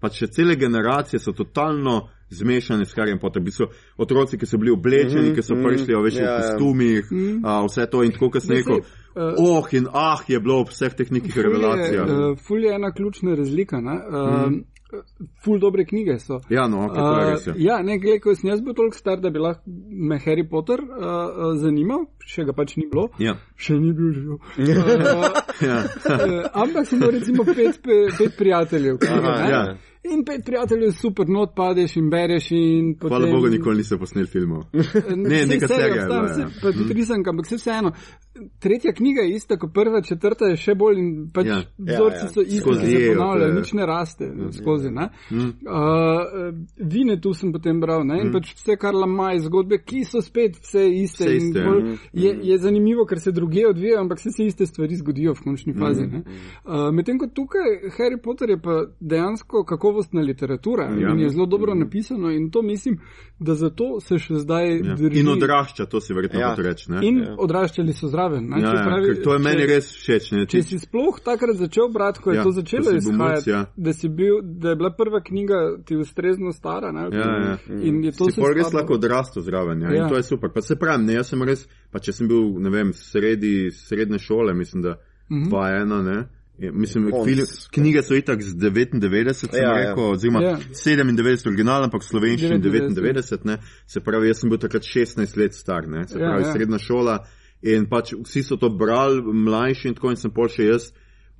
pač 0.00 0.20
še 0.20 0.28
cele 0.34 0.56
generacije 0.60 1.20
so 1.20 1.32
totalno 1.36 2.10
zmešane 2.30 2.84
s 2.84 2.94
Harryjem 2.96 3.18
Potterjem. 3.18 3.44
Bili 3.44 3.52
so 3.52 3.66
otroci, 3.98 4.38
ki 4.38 4.46
so 4.46 4.58
bili 4.58 4.70
oblečeni, 4.70 5.20
mm 5.20 5.32
-hmm, 5.32 5.34
ki 5.34 5.42
so 5.42 5.54
prišli, 5.54 5.94
mm, 5.96 6.02
veš, 6.04 6.14
ja, 6.14 6.20
v 6.22 6.24
ja. 6.26 6.36
kostumih, 6.40 7.04
mm. 7.10 7.44
a, 7.44 7.64
vse 7.66 7.86
to 7.90 8.02
in 8.02 8.12
tako, 8.12 8.30
kot 8.30 8.42
sem 8.42 8.56
Ja, 8.56 8.58
rekel. 8.58 8.76
eh, 8.76 9.34
Oh 9.38 9.66
in 9.72 9.86
ah 9.92 10.18
je 10.28 10.40
bilo 10.40 10.60
ob 10.60 10.68
vseh 10.68 10.94
teh 10.94 11.10
nekih 11.10 11.36
revelacijah. 11.36 12.06
Uh, 12.06 12.38
ful 12.38 12.62
je 12.64 12.74
ena 12.74 12.92
ključna 12.92 13.34
razlika. 13.34 13.80
Ne? 13.80 13.96
Uh, 14.08 14.50
mm. 14.50 14.64
Ful 15.44 15.58
dobre 15.58 15.84
knjige 15.84 16.18
so. 16.18 16.40
Ja, 16.50 16.68
no, 16.68 16.84
ok, 16.86 16.94
to 16.94 17.20
je 17.20 17.30
res. 17.30 17.46
ja. 17.46 17.52
Uh, 17.52 17.60
ja, 17.62 17.82
ne, 17.82 17.98
gled, 17.98 18.20
ko 18.20 18.34
sem 18.34 18.50
jaz 18.50 18.60
bil 18.60 18.74
toliko 18.74 18.96
star, 18.96 19.20
da 19.20 19.30
bi 19.30 19.38
lahko 19.38 19.62
me 20.10 20.18
Harry 20.26 20.48
Potter 20.50 20.78
uh, 20.82 20.96
uh, 20.98 21.54
zanimal, 21.62 22.06
še 22.26 22.44
ga 22.44 22.52
pač 22.52 22.74
ni 22.76 22.88
bilo. 22.90 23.08
Ja. 23.18 23.36
Še 23.56 23.74
ni 23.78 23.92
bil 23.92 24.12
živ. 24.12 24.30
Uh, 24.32 24.40
Ja. 25.70 25.78
uh, 25.84 26.44
ampak 26.54 26.86
sem 26.86 26.98
imel 26.98 27.10
recimo 27.10 27.44
pet, 27.44 27.78
pe- 27.84 28.10
pet 28.18 28.36
prijateljev. 28.38 28.96
Aha, 29.08 29.42
ne? 29.44 29.50
ja. 29.50 29.76
In 30.02 30.24
pet 30.24 30.44
prijateljev 30.44 30.88
je 30.88 30.92
super, 30.92 31.28
not 31.28 31.50
padeš 31.56 31.96
in 31.96 32.10
bereš. 32.10 32.50
In 32.50 32.94
potem, 32.94 33.16
Hvala 33.16 33.32
Bogu, 33.32 33.48
nikoli 33.48 33.76
nisem 33.76 33.98
posnel 33.98 34.26
filmov. 34.26 34.62
Ne, 34.72 35.38
Saj 35.38 35.46
neka 35.46 35.68
serija 35.68 35.68
serija 35.68 35.94
je 35.94 36.02
obstaja, 36.02 36.22
bila, 36.22 36.40
ja. 36.40 36.48
Pa 36.62 36.72
tudi 36.72 36.94
risanka, 36.94 37.30
ampak 37.30 37.46
vse 37.46 37.56
vseeno. 37.56 37.92
Tretja 38.58 38.92
knjiga 38.92 39.20
je 39.22 39.34
ista 39.34 39.56
kot 39.58 39.72
prva, 39.74 40.02
četrta 40.02 40.46
je 40.50 40.56
še 40.56 40.74
bolj 40.74 40.98
in 40.98 41.08
pač 41.34 41.46
Ja. 41.46 41.54
ja. 41.54 41.64
vzorci 41.78 42.16
Ja, 42.20 42.24
ja. 42.24 42.28
so 42.28 42.40
isti, 42.40 42.70
ki 42.70 42.86
se 42.86 43.12
ponavljajo, 43.14 43.54
nič 43.54 43.72
ne 43.72 43.86
raste 43.86 44.28
skozi. 44.52 44.90
Ne? 44.90 45.08
Mm. 45.30 45.50
Uh, 45.66 46.54
vine 46.76 47.20
tu 47.20 47.32
sem 47.34 47.52
potem 47.52 47.80
bral 47.80 48.04
ne? 48.06 48.20
in 48.22 48.32
pač 48.32 48.52
vse, 48.54 48.76
kar 48.80 48.94
lamaj 48.94 49.38
zgodbe, 49.46 49.78
ki 49.84 50.04
so 50.04 50.20
spet 50.24 50.56
vse 50.60 50.86
iste. 50.88 51.24
Vse 51.24 51.34
in 51.36 51.48
iste, 51.50 51.64
bolj, 51.64 51.82
mhm. 51.82 51.96
je, 52.12 52.34
je 52.50 52.58
zanimivo, 52.58 53.04
ker 53.06 53.20
se 53.20 53.32
druge 53.32 53.66
odvijajo, 53.68 54.00
ampak 54.00 54.18
vse 54.22 54.30
se 54.36 54.46
iste 54.46 54.66
stvari 54.66 54.96
zgodijo 54.96 55.34
v 55.34 55.44
končni 55.44 55.74
fazi. 55.74 56.06
ne. 56.06 56.22
Uh, 56.64 56.90
Medtem 56.94 57.18
ko 57.18 57.26
tukaj 57.34 57.90
Harry 57.98 58.20
Potter 58.22 58.50
je 58.50 58.58
pa 58.62 58.84
dejansko 59.00 59.64
kakovostna 59.64 60.20
literatura 60.22 60.88
Ja. 61.00 61.12
in 61.12 61.18
je 61.20 61.28
zelo 61.30 61.46
dobro 61.46 61.74
napisano 61.74 62.30
in 62.30 62.50
to 62.50 62.62
mislim, 62.62 62.98
da 63.38 63.54
zato 63.54 64.00
se 64.00 64.18
še 64.18 64.34
zdaj 64.34 64.68
Ja. 64.78 64.94
drži. 64.94 65.20
In 65.20 65.28
odrašča, 65.28 65.86
to 65.86 66.00
si 66.00 66.14
verjetno 66.14 66.40
Ja. 66.40 66.54
ja. 66.58 66.74
ne? 66.88 67.06
In 67.08 67.18
Ja. 67.18 67.34
odraščali 67.38 67.92
so 67.92 68.08
zraven. 68.08 68.29
Zraven. 68.30 68.48
Ne? 68.48 68.60
Ja, 68.60 68.74
ja, 68.74 68.84
pravi, 68.86 69.06
ker 69.06 69.22
to 69.24 69.32
je 69.32 69.38
meni 69.38 69.60
če- 69.60 69.66
res 69.66 69.86
všeč. 69.96 70.32
Ne, 70.32 70.46
Če 70.46 70.58
ti, 70.58 70.62
si 70.62 70.78
sploh 70.78 71.20
takrat 71.24 71.56
začel 71.56 71.88
brati, 71.92 72.20
ko 72.20 72.30
je 72.30 72.36
Ja, 72.36 72.40
ja, 72.40 72.44
to 72.44 72.52
začelo 72.52 72.92
izhajati, 72.96 73.50
ja. 73.50 73.66
da, 73.76 73.92
si 73.92 74.08
bil, 74.08 74.40
da 74.42 74.68
je 74.70 74.76
bila 74.76 74.90
prva 74.90 75.20
knjiga 75.20 75.54
ti 75.84 75.96
ustrezno 75.96 76.52
stara. 76.52 76.92
Ne? 76.92 77.08
Ja, 77.12 77.18
ja. 77.18 77.58
In 77.82 78.04
je 78.04 78.12
to 78.12 78.30
si 78.30 78.40
pol 78.40 78.54
res 78.54 78.66
sestalo- 78.66 78.80
lahko 78.80 78.94
odrastel 78.94 79.42
zraven. 79.42 79.80
Ja, 79.82 79.88
ja. 79.88 79.94
Ja. 79.96 80.02
In 80.04 80.08
to 80.08 80.16
je 80.16 80.22
super. 80.22 80.50
Pa 80.54 80.62
se 80.62 80.76
pravi, 80.76 81.04
ne, 81.04 81.14
jaz 81.14 81.28
sem 81.28 81.42
res, 81.42 81.66
pa 81.92 81.98
če 81.98 82.12
sem 82.12 82.28
bil, 82.28 82.58
ne 82.60 82.70
vem, 82.70 82.92
sredi 82.92 83.70
srednje 83.70 84.18
šole, 84.18 84.54
mislim, 84.54 84.82
da 84.82 84.96
Mhm. 85.30 85.48
2-1, 85.50 86.04
ne. 86.04 86.28
Je- 86.60 86.72
Mislim, 86.72 87.06
film, 87.24 87.46
knjige 87.72 88.02
so 88.02 88.12
itak 88.14 88.42
z 88.42 88.52
99, 88.54 89.32
sem 89.32 89.48
Ja, 89.52 89.60
ja, 89.60 89.68
ja. 89.80 89.88
rekel, 89.88 90.10
oziroma 90.12 90.42
Ja. 90.42 90.50
ja. 90.50 90.58
97 90.72 91.46
original, 91.48 91.82
ampak 91.84 92.02
slovenščini 92.04 92.60
99, 92.60 92.94
99, 92.94 93.44
ne. 93.44 93.56
Se 93.86 94.00
pravi, 94.00 94.28
jaz 94.28 94.40
sem 94.40 94.50
bil 94.50 94.58
takrat 94.58 94.82
16 94.84 95.36
let 95.36 95.54
star, 95.54 95.88
ne. 95.88 96.04
Se 96.06 96.18
Ja, 96.18 96.28
pravi, 96.28 96.42
ja. 96.44 96.52
srednja 96.52 96.78
šola 96.78 97.24
in 97.62 97.86
pač 97.90 98.14
vsi 98.16 98.42
so 98.42 98.56
to 98.56 98.70
brali, 98.70 99.22
mlajši 99.22 99.88
in 99.88 99.94
tako 99.98 100.10
in 100.14 100.16
sem 100.20 100.32
pol 100.32 100.48
še 100.48 100.66
jaz 100.68 100.90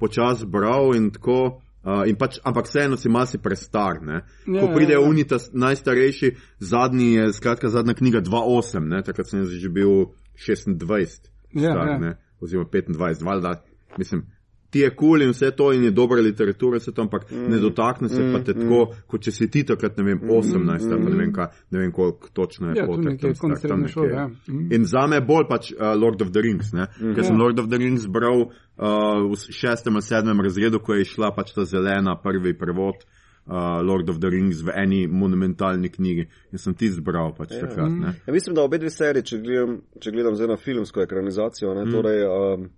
počas 0.01 0.45
bral 0.45 0.95
in 0.97 1.11
tako. 1.15 1.61
Uh, 1.81 2.03
in 2.05 2.17
pač, 2.21 2.37
ampak 2.45 2.67
vseeno 2.69 2.99
si 3.01 3.09
malo 3.09 3.25
si 3.25 3.39
prestar. 3.41 4.03
Ne? 4.05 4.19
Ja, 4.45 4.61
Ko 4.61 4.67
ja, 4.69 4.73
pride 4.75 4.93
ja. 4.99 5.01
Unita, 5.01 5.39
najstarejši, 5.53 6.35
zadnji 6.61 7.15
je, 7.15 7.31
skratka, 7.33 7.71
zadnja 7.73 7.95
knjiga 7.97 8.21
2.8, 8.21 8.85
ne? 8.85 9.01
takrat 9.07 9.31
sem 9.31 9.47
že 9.49 9.71
bil 9.73 10.13
26, 10.37 11.31
Ja, 11.57 11.73
star, 11.73 11.89
ja. 11.89 11.97
ne? 11.99 12.11
oziroma 12.41 12.69
25, 12.69 13.25
valjda, 13.25 13.55
mislim. 13.97 14.27
Ti 14.71 14.85
je 14.85 14.91
kul 14.91 15.09
cool 15.09 15.23
in 15.23 15.33
vse 15.35 15.51
to 15.57 15.73
in 15.73 15.85
je 15.85 15.91
dobra 15.91 16.23
literatura, 16.23 16.79
vse 16.79 16.93
to, 16.95 17.03
ampak 17.03 17.31
mm, 17.31 17.49
ne 17.51 17.59
dotakne 17.59 18.09
se 18.09 18.23
mm, 18.23 18.33
pa 18.33 18.41
te 18.45 18.55
tako, 18.55 18.85
mm. 18.85 19.03
kot 19.11 19.25
če 19.27 19.33
si 19.35 19.49
ti 19.51 19.65
takrat, 19.67 19.99
ne 19.99 20.05
vem, 20.07 20.21
18 20.23 20.59
mm, 20.59 20.71
ali 20.71 21.05
pa 21.05 21.11
ne 21.11 21.19
vem, 21.19 21.33
kaj, 21.35 21.49
ne 21.71 21.83
vem 21.83 21.93
koliko 21.93 22.31
točno 22.33 22.71
je 22.71 22.79
Ja, 22.79 22.87
nekje 22.87 23.35
tam 23.35 23.57
star, 23.57 23.71
tam 23.75 23.87
šole, 23.89 24.11
ja. 24.15 24.29
Mhm. 24.29 24.67
In 24.75 24.87
za 24.87 25.07
me 25.11 25.21
bolj 25.21 25.49
pač 25.51 25.73
uh, 25.73 25.95
Lord 25.99 26.23
of 26.23 26.31
the 26.31 26.45
Rings, 26.47 26.73
ne? 26.73 26.87
Mm, 27.01 27.15
ker 27.15 27.27
sem 27.27 27.35
Ja. 27.35 27.43
Lord 27.43 27.59
of 27.59 27.71
the 27.71 27.81
Rings 27.83 28.07
bral 28.07 28.47
uh, 28.47 29.27
v 29.27 29.41
šestem 29.51 29.99
ali 29.99 30.07
sedmem 30.07 30.45
razredu, 30.47 30.79
ko 30.79 30.95
je 30.95 31.09
išla 31.09 31.35
pač 31.35 31.55
ta 31.57 31.67
zelena 31.67 32.15
prvi 32.23 32.55
prevod. 32.59 33.03
Uh, 33.51 33.81
Lord 33.83 34.11
of 34.11 34.21
the 34.21 34.29
Rings 34.31 34.61
v 34.63 34.71
eni 34.77 35.07
monumentalni 35.09 35.89
knjigi 35.89 36.27
in 36.53 36.61
sem 36.61 36.75
ti 36.77 36.91
zbral 36.93 37.33
pač 37.35 37.57
ja. 37.57 37.65
takrat. 37.65 37.91
Ne? 37.91 38.13
Ja, 38.27 38.33
mislim, 38.33 38.55
da 38.55 38.63
obe 38.63 38.79
dve 38.79 38.93
seriji, 38.95 39.27
če 39.27 39.39
gledam, 39.43 39.73
če 39.99 40.13
gledam 40.15 40.37
zdaj 40.39 40.53
na 40.53 40.57
filmsko 40.61 41.03
ekranizacijo, 41.03 41.73
ne, 41.75 41.87
mm. 41.89 41.97
torej, 41.97 42.21
um, 42.29 42.69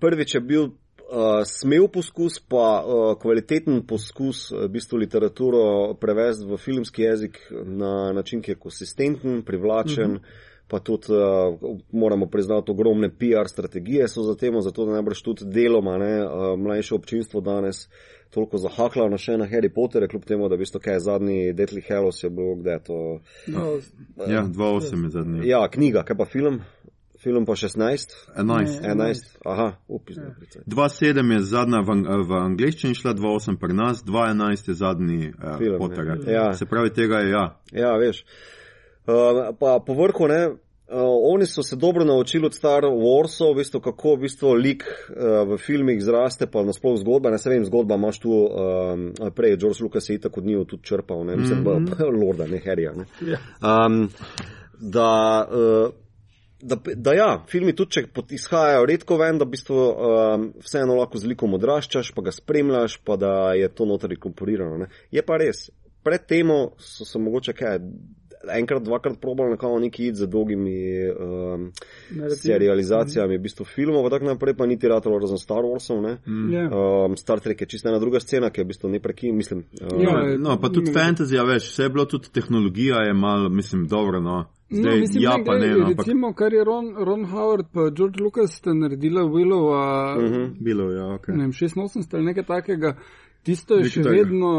prvič 0.00 0.34
je 0.34 0.40
bil 0.40 0.62
uh, 0.64 1.42
smel 1.44 1.88
poskus, 1.88 2.40
pa 2.40 2.82
uh, 2.82 3.14
kvaliteten 3.20 3.82
poskus 3.86 4.50
uh, 4.52 4.66
v 4.66 4.74
bistvu 4.78 4.98
literaturo 4.98 5.94
prevesti 6.00 6.46
v 6.46 6.58
filmski 6.58 7.02
jezik 7.02 7.40
na 7.64 8.12
način, 8.12 8.42
ki 8.42 8.50
je 8.50 8.60
konsistenten, 8.60 9.42
privlačen. 9.42 10.10
Mm 10.10 10.16
-hmm. 10.16 10.46
Pa 10.68 10.78
tudi 10.78 11.06
uh, 11.08 11.78
moramo 11.92 12.26
priznati, 12.26 12.70
ogromne 12.70 13.08
PR 13.08 13.48
strategije 13.48 14.08
so 14.08 14.22
za 14.22 14.34
tem, 14.34 14.60
zato 14.60 14.84
da 14.84 14.92
najbrž 14.92 15.22
tudi 15.22 15.44
deloma 15.44 15.96
ne, 15.98 16.24
uh, 16.24 16.58
mlajše 16.58 16.94
občinstvo 16.94 17.40
danes 17.40 17.88
toliko 18.30 18.58
zahakla 18.58 19.08
na 19.08 19.18
še 19.18 19.38
na 19.40 19.46
Harry 19.48 19.70
Potter, 19.74 20.08
kljub 20.08 20.24
temu, 20.24 20.48
da 20.48 20.56
v 20.56 20.64
bistvu 20.64 20.80
kaj 20.84 21.00
zadnji 21.00 21.54
Deadly 21.56 21.82
Hallows 21.88 22.22
je 22.22 22.30
bil, 22.30 22.54
kde 22.60 22.70
je 22.76 22.82
to. 22.84 22.98
No, 23.46 23.78
Ja, 24.28 24.42
2-8 24.44 25.04
je 25.04 25.10
zadnji. 25.10 25.48
Ja, 25.48 25.62
knjiga, 25.72 26.04
kaj 26.04 26.16
pa 26.16 26.26
film? 26.28 26.60
Film 27.18 27.46
pa 27.46 27.52
16, 27.52 28.14
11. 28.36 28.82
11, 28.82 29.38
aha, 29.44 29.72
upisno. 29.88 30.22
Ja. 30.22 30.62
2-7 30.66 31.32
je 31.32 31.40
zadnja 31.40 31.80
v, 31.80 31.90
ang 31.90 32.06
v 32.28 32.38
angleščini 32.38 32.94
šla, 32.94 33.16
2-8 33.18 33.58
pri 33.58 33.74
nas, 33.74 34.04
2-11 34.06 34.70
je 34.70 34.74
zadnji 34.78 35.32
uh, 35.32 35.58
Film, 35.58 35.78
Potter. 35.78 36.06
ne. 36.06 36.32
Ja. 36.32 36.52
Se 36.54 36.66
pravi, 36.66 36.94
tega 36.94 37.18
je 37.18 37.34
ja. 37.34 37.44
Ja, 37.74 37.96
veš. 37.98 38.22
Uh, 39.08 39.50
pa 39.58 39.80
po 39.82 39.98
vrhu, 39.98 40.30
ne, 40.30 40.40
uh, 40.46 40.56
oni 41.34 41.46
so 41.46 41.62
se 41.62 41.76
dobro 41.76 42.04
naučili 42.04 42.46
od 42.46 42.54
Star 42.54 42.86
Warsov, 42.86 43.52
v 43.52 43.64
bistvu, 43.64 43.80
kako 43.80 44.14
v 44.14 44.24
bistvu 44.28 44.54
lik 44.54 44.86
uh, 44.86 45.42
v 45.50 45.58
filmih 45.58 45.98
zraste, 45.98 46.46
pa 46.46 46.62
nasploh 46.62 47.00
zgodba. 47.02 47.34
Ne 47.34 47.42
se 47.42 47.50
vem, 47.50 47.66
zgodba 47.66 47.98
imaš 47.98 48.22
tu, 48.22 48.30
um, 48.30 49.08
prej 49.34 49.56
George 49.56 49.82
Lucas 49.82 50.06
je 50.06 50.22
itak 50.22 50.38
od 50.38 50.46
njih 50.46 50.66
tudi 50.70 50.86
črpal, 50.86 51.26
ne, 51.26 51.36
mislim, 51.36 51.60
mm 51.60 51.66
-hmm. 51.66 52.22
Lorda, 52.22 52.46
ne 52.46 52.62
Harryja. 52.62 52.94
Ne. 52.94 53.06
Ja. 53.26 53.38
Um, 53.58 54.06
da, 54.78 55.48
uh, 55.50 56.07
da, 56.60 56.76
da 56.96 57.14
ja, 57.14 57.44
filmi 57.46 57.72
tudi, 57.72 57.90
če 57.90 58.06
pot- 58.08 58.32
izhajajo 58.32 58.86
redko 58.86 59.16
ven, 59.16 59.38
da 59.38 59.44
v 59.44 59.50
bistvu 59.50 59.76
um, 59.78 60.52
vseeno 60.60 60.94
lahko 60.94 61.18
z 61.18 61.26
likom 61.26 61.54
odraščaš, 61.54 62.12
pa 62.12 62.22
ga 62.22 62.32
spremljaš, 62.32 62.98
pa 62.98 63.16
da 63.16 63.32
je 63.52 63.68
to 63.68 63.84
notri 63.84 64.16
komponirano. 64.16 64.78
Ne. 64.78 64.88
Je 65.10 65.22
pa 65.22 65.36
res, 65.36 65.68
pred 66.02 66.26
temo 66.26 66.72
so 66.78 67.04
se 67.04 67.18
mogoče 67.18 67.52
kaj. 67.52 67.78
Enkrat, 68.48 68.82
dvakrat 68.82 69.16
probali 69.20 69.50
nekako 69.50 69.80
neki 69.80 70.06
id 70.06 70.14
z 70.14 70.26
dolgimi 70.26 70.76
um, 71.10 71.64
serializacijami, 72.36 73.34
v 73.34 73.42
bistvu 73.42 73.64
filmov, 73.66 74.04
pa 74.04 74.10
tako 74.10 74.24
naprej, 74.26 74.54
pa 74.54 74.66
niti 74.66 74.88
ratalo 74.88 75.18
razen 75.18 75.38
Star 75.38 75.58
Warsov. 75.58 76.00
Ne? 76.00 76.12
Ja. 76.48 76.68
Um, 76.68 77.16
Star 77.16 77.40
Trek 77.40 77.60
je 77.60 77.66
čisto 77.66 77.88
ena 77.88 77.98
druga 77.98 78.20
scena, 78.20 78.50
ki 78.50 78.60
je 78.60 78.64
v 78.64 78.68
bistvu 78.68 78.88
ne 78.88 79.00
prekin, 79.00 79.36
mislim. 79.36 79.64
Um, 79.82 80.00
Ja, 80.00 80.14
No, 80.18 80.36
no, 80.46 80.56
pa 80.56 80.68
tudi 80.68 80.90
ne- 80.90 80.94
fantasy, 80.94 81.34
a 81.34 81.44
veš, 81.44 81.66
vse 81.68 81.82
je 81.82 81.88
bilo, 81.88 82.04
tudi 82.06 82.30
tehnologija 82.30 83.02
je 83.02 83.12
malo, 83.12 83.48
mislim, 83.50 83.86
dobro, 83.86 84.20
no. 84.20 84.44
Zdaj, 84.70 84.94
no, 84.94 85.00
mislim, 85.00 85.22
ja, 85.22 85.36
ne, 85.36 85.44
pa 85.44 85.52
ne, 85.52 85.58
glej, 85.58 85.70
no, 85.70 85.86
ampak 85.86 85.98
recimo, 85.98 86.32
kar 86.32 86.52
je 86.52 86.64
Ron, 86.64 86.94
Ron 86.98 87.24
Howard 87.24 87.66
pa 87.72 87.90
George 87.90 88.20
Lucas 88.20 88.52
sta 88.52 88.74
naredila 88.74 89.22
Willow, 89.24 89.72
a, 89.72 90.16
uh 90.16 90.22
Mhm. 90.22 90.34
-huh. 90.34 90.50
je, 90.60 90.90
ja, 90.90 91.14
ok. 91.14 91.28
ne 91.28 91.36
vem, 91.38 91.52
86 91.52 92.14
ali 92.14 92.24
nekaj 92.24 92.44
takega, 92.44 92.96
tisto 93.42 93.74
je 93.74 93.78
Nekaj 93.78 93.90
še 93.90 94.02
takega. 94.02 94.22
vedno, 94.22 94.50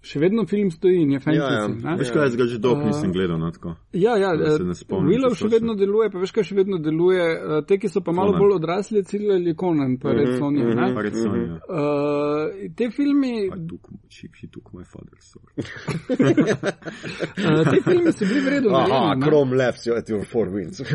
še 0.00 0.20
vedno 0.22 0.44
film 0.46 0.70
stoji 0.70 1.00
in 1.02 1.10
je 1.12 1.18
fantasy. 1.20 1.54
ja. 1.54 1.68
ne. 1.68 1.96
Veš 1.98 2.10
kaj, 2.14 2.22
jaz 2.28 2.36
ga 2.38 2.44
že 2.46 2.58
dolgo 2.62 2.80
Uh, 2.80 2.86
nisem 2.86 3.12
gledal 3.12 3.38
na 3.38 3.50
tako. 3.52 3.74
Ja, 3.92 4.16
ja, 4.16 4.30
ne 4.34 4.74
spomnim 4.74 5.10
Willow 5.10 5.34
še 5.34 5.48
vedno 5.50 5.74
deluje, 5.74 6.10
pa 6.12 6.18
veš 6.22 6.32
kaj 6.36 6.44
še 6.48 6.54
vedno 6.54 6.78
deluje, 6.78 7.24
eh, 7.34 7.62
te, 7.66 7.78
ki 7.82 7.88
so 7.90 8.00
pa 8.06 8.12
malo 8.14 8.30
Conan. 8.32 8.40
bolj 8.44 8.54
odrasli, 8.60 9.02
ciljali 9.04 9.54
Conan, 9.58 9.96
pa 9.98 10.12
Red 10.14 10.38
Sonja. 10.38 10.64
mhm. 10.64 10.76
ne. 10.78 10.94
Pa 10.94 11.00
red 11.02 11.14
Sonja. 11.18 11.58
Uh, 11.66 12.70
te 12.78 12.90
filmi, 12.94 13.48
I 13.48 13.50
took, 13.68 13.88
she, 14.08 14.28
he 14.40 14.46
took 14.46 14.70
my 14.72 14.84
father's 14.86 15.26
sword. 15.34 15.50
uh, 15.58 17.64
te 17.72 17.80
filmi 17.82 18.12
so 18.12 18.24
bili 18.24 18.40
vredni. 18.46 18.70
Aha, 18.74 19.16
Chrome 19.22 19.56
left 19.56 19.84
you 19.86 19.94
at 19.98 20.08
your 20.08 20.24
four 20.24 20.46
winds. 20.48 20.78
Ja, 20.80 20.86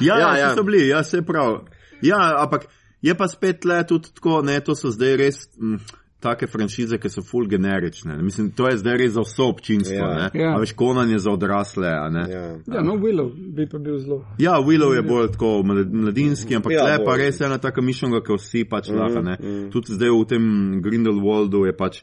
Ja, 0.00 0.18
ja, 0.18 0.20
ja. 0.36 0.36
ja. 0.38 0.54
so 0.54 0.62
bili, 0.66 0.88
ja, 0.88 1.02
se 1.04 1.22
prav. 1.22 1.60
Ja, 2.02 2.42
ampak 2.42 2.66
je 3.02 3.14
pa 3.14 3.28
spet 3.28 3.64
le 3.64 3.84
tudi 3.86 4.08
tako, 4.14 4.42
ne, 4.42 4.60
to 4.60 4.74
so 4.74 4.90
zdaj 4.90 5.16
res 5.20 5.38
m, 5.60 5.78
take 6.24 6.46
franšize, 6.46 6.96
ki 6.96 7.08
so 7.08 7.22
full 7.22 7.44
generične. 7.46 8.16
Mislim, 8.18 8.48
to 8.50 8.66
je 8.66 8.78
zdaj 8.78 8.96
res 8.96 9.12
za 9.12 9.22
vso 9.22 9.46
občinstvo, 9.46 9.94
Ja. 9.96 10.08
ja. 10.08 10.30
ne. 10.34 10.44
A 10.46 10.58
veš, 10.58 10.72
Conan 10.74 11.10
je 11.10 11.18
za 11.18 11.30
odrasle, 11.30 11.88
a 11.90 12.08
ne. 12.08 12.24
ja. 12.26 12.42
Ja, 12.68 12.80
no, 12.80 12.96
Willow 12.96 13.28
bi 13.30 13.66
pa 13.66 13.78
bil 13.78 13.98
zelo. 13.98 14.22
Ja, 14.38 14.56
Willow 14.58 14.94
je 14.94 15.02
bolj 15.02 15.30
tako 15.30 15.62
mlad- 15.62 15.92
mladinski, 15.92 16.56
ampak 16.56 16.72
Ja, 16.72 16.84
le 16.86 16.98
pa 16.98 17.04
bolj. 17.10 17.18
res 17.20 17.40
ena 17.40 17.58
taka 17.58 17.82
mišljenka, 17.82 18.22
ki 18.22 18.32
vsi 18.34 18.64
pač 18.64 18.88
mm, 18.88 18.96
lahko, 18.96 19.22
ne. 19.22 19.36
mm. 19.36 19.70
Tudi 19.70 19.92
zdaj 19.92 20.10
v 20.10 20.24
tem 20.26 20.44
Grindelwaldu 20.82 21.66
je 21.66 21.76
pač, 21.76 22.00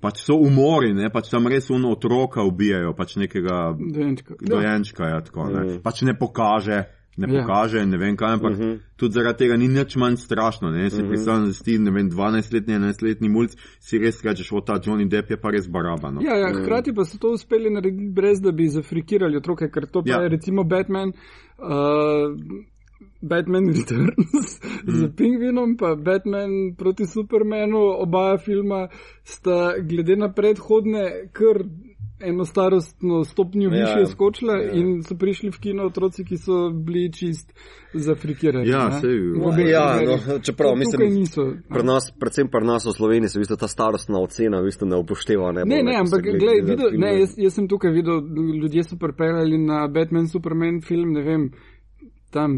pač 0.00 0.20
so 0.20 0.36
umori, 0.36 0.92
ne, 0.92 1.08
pač 1.08 1.30
tam 1.32 1.46
res 1.48 1.70
uno 1.70 1.94
otroka 1.94 2.42
ubijajo, 2.44 2.92
pač 2.92 3.16
nekega 3.16 3.72
Dojenčka. 3.72 4.34
dojenčka, 4.40 5.04
ja, 5.08 5.20
tako, 5.24 5.48
ne. 5.48 5.62
Mm. 5.64 5.80
Pač 5.82 6.02
ne 6.02 6.12
pokaže. 6.12 6.84
Ne 7.16 7.34
Ja. 7.34 7.42
pokaže, 7.42 7.86
ne 7.86 7.98
vem 7.98 8.16
kaj, 8.16 8.32
ampak 8.32 8.50
uh 8.52 8.58
Mhm. 8.58 8.64
-huh. 8.70 8.78
tudi 8.96 9.12
zaradi 9.12 9.38
tega 9.38 9.56
ni 9.56 9.68
nič 9.68 9.96
manj 9.96 10.16
strašno. 10.16 10.70
Ne? 10.70 10.90
Si 10.90 10.96
uh 10.96 11.02
-huh. 11.02 11.08
predstavljam, 11.08 11.46
da 11.46 11.52
si 11.52 11.64
ti, 11.64 11.78
ne 11.78 11.90
vem, 11.90 12.10
12-letni, 12.10 12.74
11-letni 12.74 13.28
mulj, 13.28 13.48
si 13.80 13.98
res 13.98 14.22
rečeš, 14.24 14.52
o 14.52 14.60
ta 14.60 14.74
Johnny 14.84 15.08
Depp 15.08 15.30
je 15.30 15.36
pa 15.40 15.50
res 15.50 15.68
baraba. 15.68 16.10
No? 16.10 16.20
Ja, 16.22 16.36
ja, 16.36 16.52
hkrati 16.54 16.94
pa 16.94 17.04
so 17.04 17.18
to 17.18 17.28
uspeli 17.30 17.70
narediti 17.70 18.10
brez, 18.12 18.40
da 18.40 18.52
bi 18.52 18.68
zafrikirali 18.68 19.36
otroke, 19.36 19.70
ker 19.70 19.86
to 19.86 20.02
pa 20.02 20.10
Ja. 20.10 20.22
je 20.22 20.28
recimo 20.28 20.64
Batman. 20.64 21.12
Uh, 21.58 22.34
Batman 23.20 23.66
Returns 23.68 24.60
mm. 24.86 24.90
z 24.90 25.08
Pingvinom, 25.16 25.76
pa 25.76 25.94
Batman 25.94 26.74
proti 26.76 27.06
Supermanu, 27.06 27.78
oba 28.02 28.38
filma 28.38 28.88
sta 29.24 29.74
glede 29.80 30.16
na 30.16 30.32
predhodne 30.32 31.28
kar 31.32 31.64
eno 32.24 32.44
starostno 32.44 33.24
stopnjo 33.24 33.68
Ja, 33.68 33.78
više 33.86 34.06
skočila 34.06 34.54
ja. 34.54 34.72
in 34.72 35.02
so 35.02 35.14
prišli 35.14 35.50
v 35.50 35.58
kino 35.58 35.84
otroci, 35.84 36.24
ki 36.24 36.36
so 36.36 36.52
bili 36.72 37.12
čist 37.12 37.52
zafrikirani. 37.94 38.68
Ja, 38.68 38.88
ne. 38.88 39.00
sej, 39.00 39.16
obeh 39.40 39.68
ja, 39.68 39.94
primerih. 39.96 40.28
no, 40.28 40.38
čeprav 40.40 40.70
To 40.70 40.76
mislim, 40.76 41.14
niso. 41.14 41.42
Pri 41.68 41.82
nas, 41.84 42.10
predvsem 42.12 42.48
pri 42.48 42.64
nas 42.64 42.84
v 42.84 42.92
Sloveniji 42.92 43.28
se 43.28 43.38
v 43.38 43.42
bistvu 43.42 43.56
ta 43.56 43.68
starostna 43.68 44.18
ocena 44.18 44.60
v 44.60 44.64
bistvu 44.64 44.86
ne 44.86 44.96
upošteva. 44.96 45.52
Ne, 45.52 45.64
Ne, 45.64 45.82
ne, 45.82 45.94
ampak 45.96 46.22
gleda- 46.22 46.38
glej, 46.38 46.56
gleda 46.56 46.70
videl, 46.82 47.00
ne, 47.00 47.20
jaz, 47.20 47.34
jaz 47.38 47.54
sem 47.54 47.68
tukaj 47.68 47.90
videl, 47.90 48.20
ljudje 48.54 48.82
so 48.82 48.96
pripeljali 48.96 49.58
na 49.60 49.88
Batman 49.88 50.28
Superman 50.28 50.80
film, 50.80 51.12
ne 51.12 51.22
vem, 51.22 51.50
tam 52.30 52.50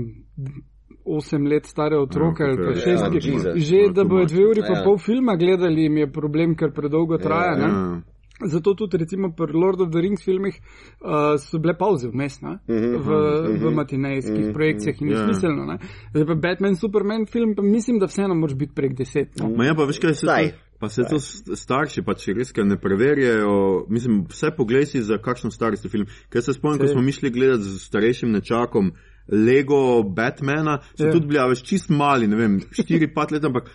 osem 1.06 1.46
let 1.46 1.66
stare 1.66 1.96
otroke 1.96 2.42
Ja, 2.42 2.48
ali 2.48 2.56
pa 2.56 2.62
kako 2.62 2.70
je, 2.70 2.82
šest, 2.82 3.04
ja, 3.04 3.10
ki- 3.10 3.60
že 3.60 3.76
No, 3.78 3.88
da 3.88 4.02
too 4.02 4.08
bojo 4.08 4.20
much. 4.20 4.32
dve 4.32 4.44
uri 4.46 4.60
pa 4.60 4.74
Ja. 4.74 4.84
pol 4.84 4.98
filma 4.98 5.36
gledali, 5.36 5.82
jim 5.82 5.96
je 5.96 6.12
problem, 6.12 6.54
ker 6.56 6.72
predolgo 6.72 7.18
traja. 7.18 7.54
ne. 7.56 7.62
Ja. 7.62 8.02
Zato 8.44 8.74
tudi 8.74 8.96
recimo 8.96 9.32
pri 9.32 9.52
Lord 9.52 9.80
of 9.80 9.90
the 9.90 10.00
Rings 10.00 10.24
filmih 10.24 10.54
uh, 11.00 11.40
so 11.40 11.58
bile 11.58 11.72
pauze 11.78 12.08
vmes 12.08 12.40
ne? 12.42 12.58
Mhm, 12.68 12.96
v, 13.00 13.08
v 13.56 13.70
matinejskih 13.74 14.52
projekcijah 14.52 15.00
in 15.00 15.08
je 15.08 15.14
Ja. 15.14 15.24
smiselno. 15.24 15.64
ne. 15.64 15.78
Zdaj 16.12 16.26
pa 16.26 16.34
Batman 16.34 16.76
Superman 16.76 17.26
film, 17.26 17.54
pa 17.56 17.62
mislim, 17.62 17.98
da 17.98 18.06
vseeno 18.06 18.34
moraš 18.34 18.56
biti 18.56 18.74
prek 18.74 18.92
deset. 18.98 19.36
No? 19.40 19.48
Ma 19.56 19.64
ja, 19.64 19.74
pa 19.74 19.84
veš 19.84 19.98
kaj 19.98 20.14
se 20.14 20.26
Zdaj. 20.26 20.52
Pa 20.78 20.88
se 20.88 21.02
to 21.08 21.16
starši 21.56 22.02
pač 22.04 22.28
res, 22.28 22.52
ne 22.56 22.76
preverjajo, 22.76 23.86
mislim, 23.88 24.26
vse 24.28 24.50
poglej 24.56 24.84
si 24.86 25.00
za 25.00 25.16
kakšno 25.18 25.50
stari 25.50 25.76
ste 25.76 25.88
film. 25.88 26.04
Ker 26.28 26.42
se 26.42 26.52
spomnim, 26.52 26.78
ko 26.78 26.86
smo 26.86 27.00
mi 27.02 27.12
šli 27.12 27.30
gledati 27.30 27.62
z 27.62 27.78
starejšim 27.80 28.30
nečakom 28.30 28.92
Lego 29.28 30.02
Batmana, 30.02 30.78
so 30.94 31.06
Ja. 31.06 31.12
tudi 31.12 31.26
bili, 31.26 31.38
a 31.38 31.46
veš, 31.46 31.62
čist 31.62 31.88
mali, 31.90 32.26
ne 32.28 32.36
vem, 32.36 32.60
4-5 32.60 33.32
let, 33.32 33.44
ampak 33.44 33.70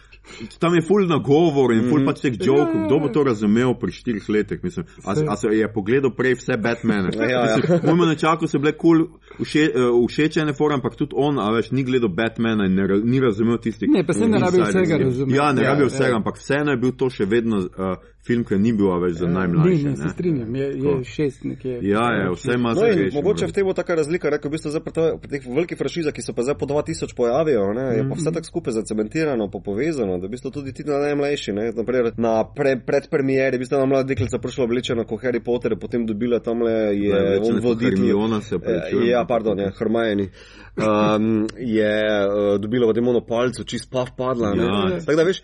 tam 0.59 0.75
je 0.75 0.81
full 0.81 1.07
nagovor 1.07 1.73
in 1.73 1.89
full 1.89 2.05
pač 2.05 2.21
teh 2.21 2.35
jokov, 2.37 2.75
ja, 2.75 2.85
kdo 2.85 2.99
bo 2.99 3.05
ja. 3.05 3.11
to 3.11 3.23
razumel 3.23 3.73
pri 3.73 3.91
4 3.91 4.29
letih, 4.29 4.59
mislim. 4.63 4.85
A, 5.03 5.15
a 5.27 5.35
se 5.35 5.47
je 5.49 5.67
pogledal 5.67 6.11
prej 6.11 6.35
vse 6.35 6.57
Batmane. 6.57 7.09
Ja, 7.13 7.25
ja. 7.25 7.57
Mojemu 7.83 8.05
nečaku 8.05 8.47
so 8.47 8.59
bile 8.59 8.71
kul 8.73 8.97
cool 8.99 9.07
vše, 9.39 9.69
uh, 9.69 10.07
všečene 10.07 10.53
fora, 10.53 10.75
ampak 10.75 10.95
tudi 10.95 11.13
on, 11.15 11.39
a 11.39 11.51
veš, 11.51 11.71
ni 11.71 11.83
gledal 11.83 12.09
Batmana 12.09 12.65
in 12.65 12.75
ne, 12.75 12.87
ni 13.03 13.19
razumel 13.19 13.57
tistih. 13.57 13.89
Ne, 13.89 14.03
pa 14.03 14.13
saj 14.13 14.27
ne 14.27 14.39
rabi 14.39 14.61
vsega 14.61 14.97
razumeti. 14.97 15.35
Ja, 15.35 15.51
ne 15.51 15.61
Ja, 15.61 15.69
rabi 15.69 15.83
ja. 15.83 15.87
vsega, 15.87 16.15
ampak 16.15 16.37
vseeno 16.37 16.71
je 16.71 16.77
bil 16.77 16.91
to 16.91 17.09
še 17.09 17.25
vedno 17.25 17.57
uh, 17.59 17.95
film, 18.21 18.43
ki 18.43 18.55
ni 18.55 18.69
bil 18.71 18.85
a 18.87 18.99
več 18.99 19.17
za 19.17 19.25
Ni, 19.25 19.33
najmlajše. 19.33 19.83
ne, 19.83 19.95
se 19.95 20.03
ne. 20.03 20.09
strinjam, 20.09 20.55
je, 20.55 20.67
je 20.67 20.81
Tako. 20.83 21.03
šest 21.03 21.43
nekje. 21.43 21.79
Ja, 21.81 22.05
ja, 22.13 22.27
vse 22.29 22.53
ima 22.53 22.73
No 22.73 22.81
reči. 22.83 23.09
mogoče 23.11 23.47
v 23.47 23.51
tem 23.51 23.65
bo 23.65 23.73
taka 23.73 23.95
razlika, 23.95 24.29
rekel 24.29 24.51
bi, 24.51 24.57
zdaj 24.59 24.79
pri 24.79 24.93
to- 24.93 25.17
pri 25.17 25.29
teh 25.29 25.41
velikih 25.47 25.77
franšizah, 25.77 26.13
ki 26.13 26.21
se 26.21 26.29
pa 26.31 26.43
zdaj 26.43 26.55
po 26.55 26.65
2000 26.65 27.15
pojavijo, 27.15 27.73
ne, 27.73 27.85
je 27.97 28.05
pa 28.05 28.13
vse 28.13 28.29
tako 28.31 28.45
skupaj 28.45 28.73
zacementirano, 28.73 29.49
pa 29.49 29.57
povezano, 29.59 30.20
da 30.21 30.27
v 30.27 30.31
bistvu 30.35 30.51
tudi 30.53 30.73
ti 30.73 30.85
na 30.87 30.99
najmlajši, 31.01 31.53
ne, 31.57 31.67
naprimer 31.75 32.11
na 32.17 32.33
pre, 32.45 32.75
predpremieri, 32.85 33.57
v 33.57 33.63
bistvu 33.63 33.79
na 33.81 33.87
mlada 33.89 34.07
deklica 34.13 34.39
prišla 34.41 34.67
oblečena 34.67 35.05
kot 35.09 35.23
Harry 35.25 35.41
Potter, 35.43 35.75
potem 35.79 36.05
dobila 36.07 36.39
tamle 36.39 36.71
je 36.97 37.39
on 37.41 37.59
voditelj. 37.63 38.13
Opravičujem. 38.61 39.07
Ja, 39.09 39.25
pardon, 39.27 39.59
ja, 39.59 39.71
Hermione. 39.77 40.29
Um, 40.77 41.47
je 41.57 41.91
uh, 41.91 42.53
dobila 42.61 42.91
v 42.91 42.95
demonu 43.01 43.25
palcu, 43.27 43.65
čist 43.67 43.89
pa 43.91 44.05
padla. 44.17 44.53
ne. 44.55 44.63
Ja. 44.63 45.01
Tako 45.05 45.17
da 45.19 45.27
veš, 45.27 45.41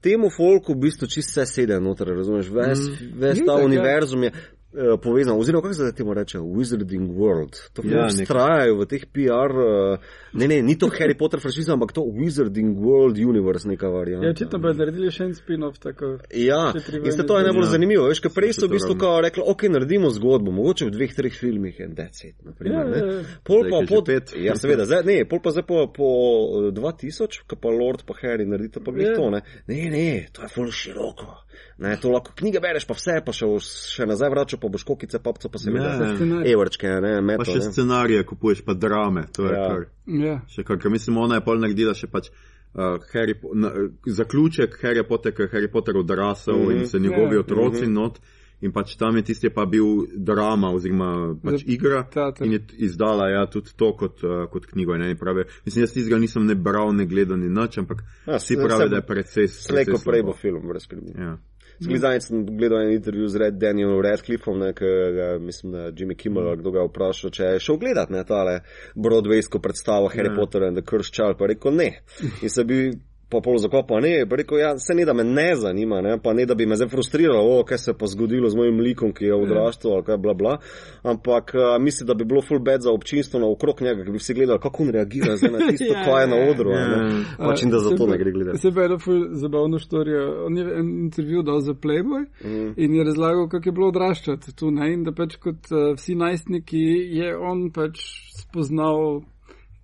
temu 0.00 0.30
folku 0.30 0.76
v 0.76 0.86
bistvu 0.86 1.08
čist 1.10 1.34
vse 1.34 1.46
sede 1.46 1.80
noter, 1.80 2.12
razumeš? 2.16 2.52
Ves, 2.54 2.86
mm. 2.86 3.12
ves 3.20 3.42
ta 3.46 3.58
ja. 3.58 3.64
univerzum 3.64 4.28
je 4.28 4.32
uh, 4.72 5.00
povezan, 5.02 5.38
oziroma 5.38 5.62
kako 5.62 5.74
se 5.74 5.80
zdaj 5.80 5.92
temu 5.92 6.14
reče, 6.14 6.38
Wizarding 6.38 7.10
World. 7.10 7.56
To 7.72 7.82
Ja, 7.84 7.98
ja, 7.98 8.06
ustrajajo 8.06 8.76
v 8.76 8.86
teh 8.86 9.06
PR, 9.06 9.50
uh, 9.52 9.98
ne, 10.32 10.48
ne, 10.48 10.62
ni 10.62 10.78
to 10.78 10.86
Harry 10.88 11.14
Potter 11.14 11.40
franšiza, 11.40 11.72
ampak 11.72 11.92
to 11.92 12.02
Wizarding 12.02 12.76
World 12.76 13.18
Universe 13.18 13.68
neka 13.68 13.88
varianta. 13.88 14.26
Ja, 14.26 14.32
očitno 14.32 14.58
bodo 14.58 14.74
naredili 14.74 15.10
še 15.10 15.24
en 15.24 15.34
spin-off, 15.34 15.78
tako. 15.78 16.18
Ja, 16.30 16.72
in 16.74 17.12
ste 17.12 17.26
to 17.26 17.38
je 17.38 17.44
najbolj 17.44 17.64
Ja. 17.64 17.70
zanimivo, 17.70 18.08
veš, 18.08 18.20
ker 18.20 18.30
prej 18.30 18.52
so 18.52 18.66
v 18.66 18.68
to 18.68 18.74
bistvu 18.74 18.94
kao 18.96 19.20
rekli, 19.20 19.42
ok, 19.46 19.62
naredimo 19.68 20.10
zgodbo, 20.10 20.50
mogoče 20.52 20.86
v 20.86 20.90
dveh, 20.90 21.14
treh 21.14 21.34
filmih 21.34 21.80
in 21.80 21.94
that's 21.94 22.24
it, 22.24 22.36
naprimer, 22.42 22.78
Ja, 22.78 22.84
ne. 22.84 22.98
ja, 22.98 23.12
ja. 23.12 23.22
Pol 23.44 23.64
pa 23.70 23.82
po, 23.88 24.02
pet. 24.04 24.32
ja, 24.36 24.54
seveda, 24.56 24.84
zdaj, 24.84 25.02
ne, 25.04 25.24
pol 25.24 25.40
pa 25.40 25.50
zdaj 25.50 25.66
po, 25.66 25.86
po 25.92 26.08
eh, 26.68 26.72
2000, 26.72 27.42
ko 27.46 27.56
pa 27.56 27.68
Lord 27.68 28.04
pa 28.06 28.14
Harry 28.22 28.46
naredita 28.46 28.80
pa 28.80 28.92
glih 28.92 29.10
Ja. 29.10 29.16
to, 29.16 29.30
ne. 29.30 29.40
Ne, 29.66 29.90
ne, 29.90 30.26
to 30.32 30.42
je 30.42 30.48
ful 30.48 30.70
široko. 30.70 31.26
Ne, 31.78 31.96
to 31.96 32.10
lahko 32.10 32.32
knjige 32.36 32.60
bereš, 32.60 32.84
pa 32.84 32.94
vse, 32.94 33.22
pa 33.24 33.32
še, 33.32 33.46
še 33.60 34.06
nazaj 34.06 34.30
vračal, 34.30 34.60
pa 34.60 34.68
boš 34.68 34.84
kokice, 34.84 35.18
papco, 35.18 35.48
pa 35.48 35.56
Ja. 35.56 35.62
seveda. 35.62 36.16
Scenarij. 36.16 36.52
Evrčke, 36.52 36.86
ne, 37.00 37.14
Pa 37.14 37.20
meto, 37.22 37.44
še 37.44 37.54
ne. 37.54 37.60
scenarije 37.62 38.24
kupuješ, 38.24 38.64
pa 38.64 38.74
drame. 38.74 39.26
To 39.32 39.46
je 39.46 39.52
Ja. 39.52 39.68
kar. 39.68 39.86
Ja. 40.06 40.40
Še 40.46 40.62
kar, 40.62 40.76
ker 40.76 40.90
mislim, 40.90 41.16
ona 41.18 41.34
je 41.34 41.40
pol 41.40 41.58
naredila 41.58 41.94
še 41.94 42.06
pač. 42.06 42.28
Uh, 42.72 43.02
Harry, 43.12 43.34
na, 43.52 43.68
uh, 43.68 43.90
zaključek 44.06 44.78
Harry 44.82 45.02
Potter, 45.02 45.32
ker 45.32 45.48
Harry 45.48 45.66
Potter 45.68 45.96
odrasel 45.96 46.54
mm. 46.54 46.66
-hmm. 46.66 46.80
in 46.80 46.86
se 46.86 46.98
njegovi 46.98 47.34
Ja. 47.34 47.40
otroci 47.40 47.82
mm 47.82 47.86
-hmm. 47.86 47.92
not. 47.94 48.20
In 48.62 48.72
pač 48.72 48.96
tam 48.96 49.16
je 49.16 49.22
tisti 49.22 49.46
je 49.46 49.50
pa 49.50 49.64
bil 49.66 49.84
drama 50.14 50.70
oziroma 50.70 51.34
pač 51.42 51.52
Za 51.54 51.64
igra 51.66 52.02
teater. 52.04 52.46
in 52.46 52.52
je 52.52 52.60
izdala 52.78 53.28
ja, 53.30 53.46
tudi 53.46 53.70
to 53.76 53.96
kot, 53.96 54.22
uh, 54.22 54.46
kot 54.46 54.66
knjigo. 54.66 54.96
Ne, 54.96 55.16
pravi, 55.16 55.44
mislim, 55.64 55.82
jaz 55.82 55.92
tistega 55.92 56.18
nisem 56.18 56.46
ne 56.46 56.54
bral, 56.54 56.92
ne 56.94 57.06
gledal, 57.06 57.38
ni 57.38 57.48
nič, 57.48 57.78
ampak 57.78 58.04
Ja, 58.26 58.36
vsi 58.36 58.46
se- 58.46 58.56
pravijo, 58.56 58.78
se- 58.78 58.88
da 58.88 58.96
je 58.96 59.02
precej 59.02 59.48
Slejko 59.48 59.98
prej 60.04 60.22
bo 60.22 60.32
film, 60.32 60.68
brez 60.68 60.82
skrbi. 60.82 61.10
Ja. 61.18 61.38
Sklizanic 61.80 62.24
sem 62.26 62.42
gledal 62.46 62.82
en 62.82 62.92
intervju 62.92 63.28
z 63.28 63.36
Red 63.40 63.54
Danielom 63.60 64.02
Radcliffom, 64.04 64.58
ne, 64.58 64.72
ki 64.76 64.88
ga, 65.16 65.28
mislim, 65.40 65.72
da 65.72 65.86
Jimmy 65.96 66.16
Kimmel, 66.16 66.48
ali 66.48 66.60
kdo 66.60 66.74
ga 66.74 66.84
vprašal, 66.84 67.32
če 67.32 67.54
je 67.54 67.62
šel 67.66 67.78
gledat 67.80 68.10
ne, 68.12 68.24
tale 68.28 68.60
Broadwaysko 68.94 69.62
predstavo 69.64 70.10
Harry 70.12 70.28
Ja. 70.28 70.36
Potter 70.36 70.68
and 70.68 70.76
the 70.76 70.84
Cursed 70.84 71.14
Child, 71.14 71.38
pa 71.38 71.48
rekel 71.48 71.74
ne. 71.74 71.88
In 72.42 72.52
se 72.52 72.64
bi 72.64 72.82
pa 73.30 73.40
pol 73.44 73.58
zakopal, 73.62 74.02
ne, 74.02 74.26
pa 74.28 74.36
rekel, 74.40 74.58
ja, 74.58 74.74
se 74.78 74.94
ne 74.94 75.04
da 75.06 75.14
me 75.14 75.24
ne 75.24 75.54
zanima, 75.56 76.00
ne, 76.00 76.16
pa 76.22 76.32
ne 76.34 76.46
da 76.46 76.54
bi 76.54 76.66
me 76.66 76.76
zdaj 76.76 76.88
frustriralo, 76.90 77.60
o, 77.60 77.64
kaj 77.64 77.78
se 77.78 77.90
je 77.90 77.98
pa 77.98 78.06
zgodilo 78.10 78.50
z 78.50 78.58
mojim 78.58 78.80
likom, 78.80 79.12
ki 79.14 79.30
je 79.30 79.36
odraščal, 79.36 79.92
ali 79.98 80.06
kaj 80.08 80.18
bla 80.18 80.34
bla, 80.34 80.56
ampak 81.02 81.54
uh, 81.54 81.76
mislim, 81.82 82.06
da 82.10 82.14
bi 82.14 82.24
bilo 82.24 82.42
full 82.42 82.60
bad 82.60 82.82
za 82.82 82.90
občinstvo 82.90 83.40
na 83.40 83.46
okrog 83.46 83.82
njega, 83.82 84.04
ki 84.04 84.10
bi 84.10 84.22
vsi 84.22 84.34
gledali, 84.34 84.60
kako 84.62 84.82
on 84.82 84.92
reagira 84.96 85.36
zdaj 85.36 85.52
na 85.54 85.58
tisto, 85.70 85.90
Ja, 85.90 86.04
kaj 86.04 86.22
je 86.22 86.28
na 86.28 86.36
ja, 86.36 86.50
odru, 86.50 86.70
ja. 86.70 86.86
ne. 86.88 87.24
Pač 87.38 87.62
in 87.62 87.70
da 87.70 87.78
zato 87.78 88.06
ne 88.06 88.18
gre 88.18 88.32
gledati. 88.32 88.58
Se 88.58 88.70
pa 88.74 88.80
je 88.80 88.90
eno 88.90 88.98
ful 88.98 89.24
zabavno 89.32 89.78
štorijo. 89.78 90.44
On 90.46 90.58
je 90.58 90.64
en 90.78 90.88
intervju 91.04 91.42
dal 91.42 91.60
za 91.60 91.74
Playboy 91.74 92.26
mm. 92.44 92.72
in 92.76 92.94
je 92.94 93.04
razlagal, 93.04 93.48
kako 93.48 93.68
je 93.68 93.72
bilo 93.72 93.88
odraščati 93.88 94.56
tu, 94.56 94.70
ne? 94.70 94.92
in 94.92 95.04
da 95.04 95.12
pač 95.12 95.36
kot 95.36 95.70
uh, 95.70 95.92
vsi 95.96 96.14
najstniki 96.14 96.84
je 97.20 97.36
on 97.36 97.70
pač 97.74 98.00
spoznal 98.42 99.20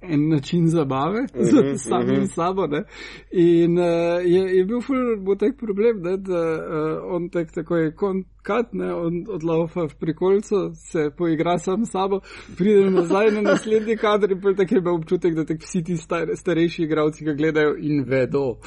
en 0.09 0.29
način 0.29 0.69
zabave 0.69 1.27
z 1.51 1.79
samim 1.89 2.17
mhm. 2.17 2.27
sabo. 2.27 2.67
Ne? 2.67 2.85
In 3.33 3.79
uh, 3.79 3.85
je, 4.25 4.57
je 4.57 4.65
bil 4.65 4.81
ful 4.81 5.17
bo 5.19 5.35
tak 5.35 5.57
problem, 5.59 6.03
ne? 6.03 6.17
da 6.17 6.41
uh, 6.41 7.15
on 7.15 7.29
tak 7.29 7.53
tako 7.55 7.77
je 7.77 7.95
konkat, 7.95 8.73
ne? 8.73 8.95
on 8.95 9.25
odlaufa 9.29 9.81
v 9.81 9.95
prikolcu, 10.01 10.71
se 10.75 11.11
poigra 11.19 11.59
sam 11.59 11.85
s 11.85 11.91
sabo, 11.91 12.21
pride 12.59 12.91
nazaj 12.91 13.31
na 13.31 13.41
naslednji 13.41 13.97
kader 13.97 14.33
in 14.33 14.41
potem 14.41 14.57
tak 14.57 14.73
je 14.73 14.79
imel 14.79 14.95
občutek, 14.95 15.35
da 15.35 15.45
tak 15.45 15.63
vsi 15.63 15.85
ti 15.85 15.97
star, 15.97 16.29
starejši 16.35 16.83
igravci 16.83 17.25
ga 17.25 17.33
gledajo 17.33 17.77
in 17.79 18.05
vedo. 18.09 18.59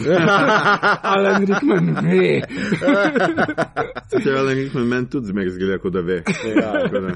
Alan 1.14 1.46
Rickman 1.46 1.96
ve. 2.04 2.42
Sicer 4.10 4.36
Alan 4.36 4.56
Rickman 4.56 4.88
meni 4.88 5.10
tudi 5.10 5.28
zmeraj 5.28 5.50
zgleda, 5.50 5.78
kot 5.78 5.94
da 5.94 6.02
ve. 6.02 6.24
Ja. 6.56 7.16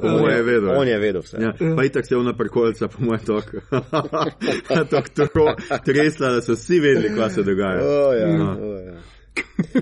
Tako 0.00 0.18
da, 0.18 0.30
ja. 0.30 0.36
Je 0.36 0.42
vedel. 0.42 0.70
On 0.70 0.88
je 0.88 0.98
vedel 0.98 1.22
vse. 1.22 1.36
Ja, 1.40 1.52
pa 1.76 1.84
itak 1.84 2.06
se 2.06 2.14
je 2.14 2.18
ona 2.18 2.32
prekolca, 2.36 2.88
po 2.88 3.04
mojem, 3.04 3.20
tako 4.90 5.08
tro, 5.14 5.54
tresla, 5.84 6.28
da 6.28 6.40
so 6.40 6.52
vsi 6.52 6.80
vedeli, 6.80 7.14
kaj 7.16 7.30
se 7.30 7.42
dogaja. 7.42 7.80
O, 7.84 8.12
ja, 8.12 8.36
No. 8.36 8.56
o, 8.60 8.74
ja. 8.78 8.94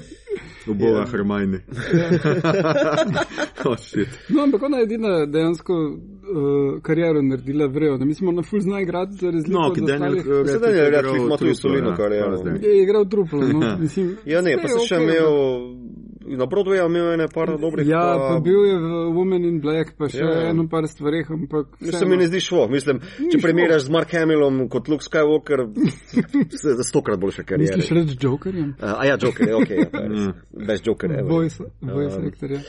Yeah. 0.66 1.10
Hermajne. 1.10 1.60
oh, 3.64 3.76
shit. 3.78 4.08
No, 4.28 4.42
ampak 4.42 4.62
ona 4.62 4.76
je 4.76 4.82
edina 4.82 5.26
dejansko 5.26 5.74
uh, 5.74 6.82
kariero 6.82 7.22
naredila 7.22 7.66
vrejo. 7.66 7.98
Mi 7.98 8.14
smo 8.14 8.32
na 8.32 8.42
full 8.42 8.60
znaj 8.60 8.82
igrati 8.82 9.12
za 9.12 9.30
razliko 9.30 9.60
No, 9.60 9.72
ki 9.72 9.80
Daniel 9.80 10.18
ostalih. 10.18 10.26
Mislim, 10.26 10.60
da 10.60 10.68
je 10.68 10.90
Radcliffe 10.90 11.24
ima 11.26 11.36
tudi 11.36 11.54
solidno 11.54 11.90
ja, 11.90 11.96
kariero. 11.96 12.36
Je 12.62 12.82
igral 12.82 13.08
truplo, 13.08 13.40
no, 13.48 13.78
mislim. 13.78 14.16
Ja, 14.24 14.40
ne, 14.40 14.56
pa 14.62 14.68
si 14.68 14.88
še 14.88 14.94
imel, 15.02 15.30
na 16.28 16.46
Broadwayu 16.46 16.86
imel 16.86 17.12
ene 17.12 17.28
par 17.34 17.58
dobrih. 17.58 17.86
Ja, 17.88 18.16
pa 18.18 18.40
bil 18.44 18.64
je 18.66 18.76
v 18.78 18.88
Woman 19.14 19.44
in 19.48 19.60
Black, 19.60 19.94
pa 19.98 20.08
še 20.08 20.18
Ja. 20.18 20.30
ja. 20.30 20.48
eno 20.50 20.68
par 20.68 20.88
stvareh, 20.88 21.30
ampak. 21.30 21.66
Se 21.80 21.90
vseeno. 21.92 22.10
mi 22.10 22.16
ne 22.16 22.26
zdi 22.26 22.40
šlo. 22.40 22.66
Mislim, 22.68 23.00
če 23.00 23.38
šlo. 23.38 23.42
primerjaš 23.42 23.82
z 23.86 23.90
Mark 23.90 24.12
Hamillom 24.12 24.68
kot 24.68 24.88
Luke 24.88 25.04
Skywalker, 25.04 25.66
se 26.60 26.74
za 26.74 26.82
stokrat 26.84 27.18
boljša 27.20 27.42
karijera. 27.42 27.76
Misliš 27.76 27.90
reči 27.98 28.18
Jokerjem? 28.20 28.74
A 28.80 29.06
ja, 29.06 29.16
Joker, 29.20 29.48
je 29.48 29.54
ok, 29.56 29.70
ja, 29.70 29.76
je 29.76 30.08
res. 30.08 30.28
Best 30.66 30.86
Joker, 30.86 31.12
ever. 31.12 31.30
Voice, 31.30 31.62
voice 31.82 32.16
Um, 32.18 32.26
actor, 32.26 32.50
ja. 32.50 32.60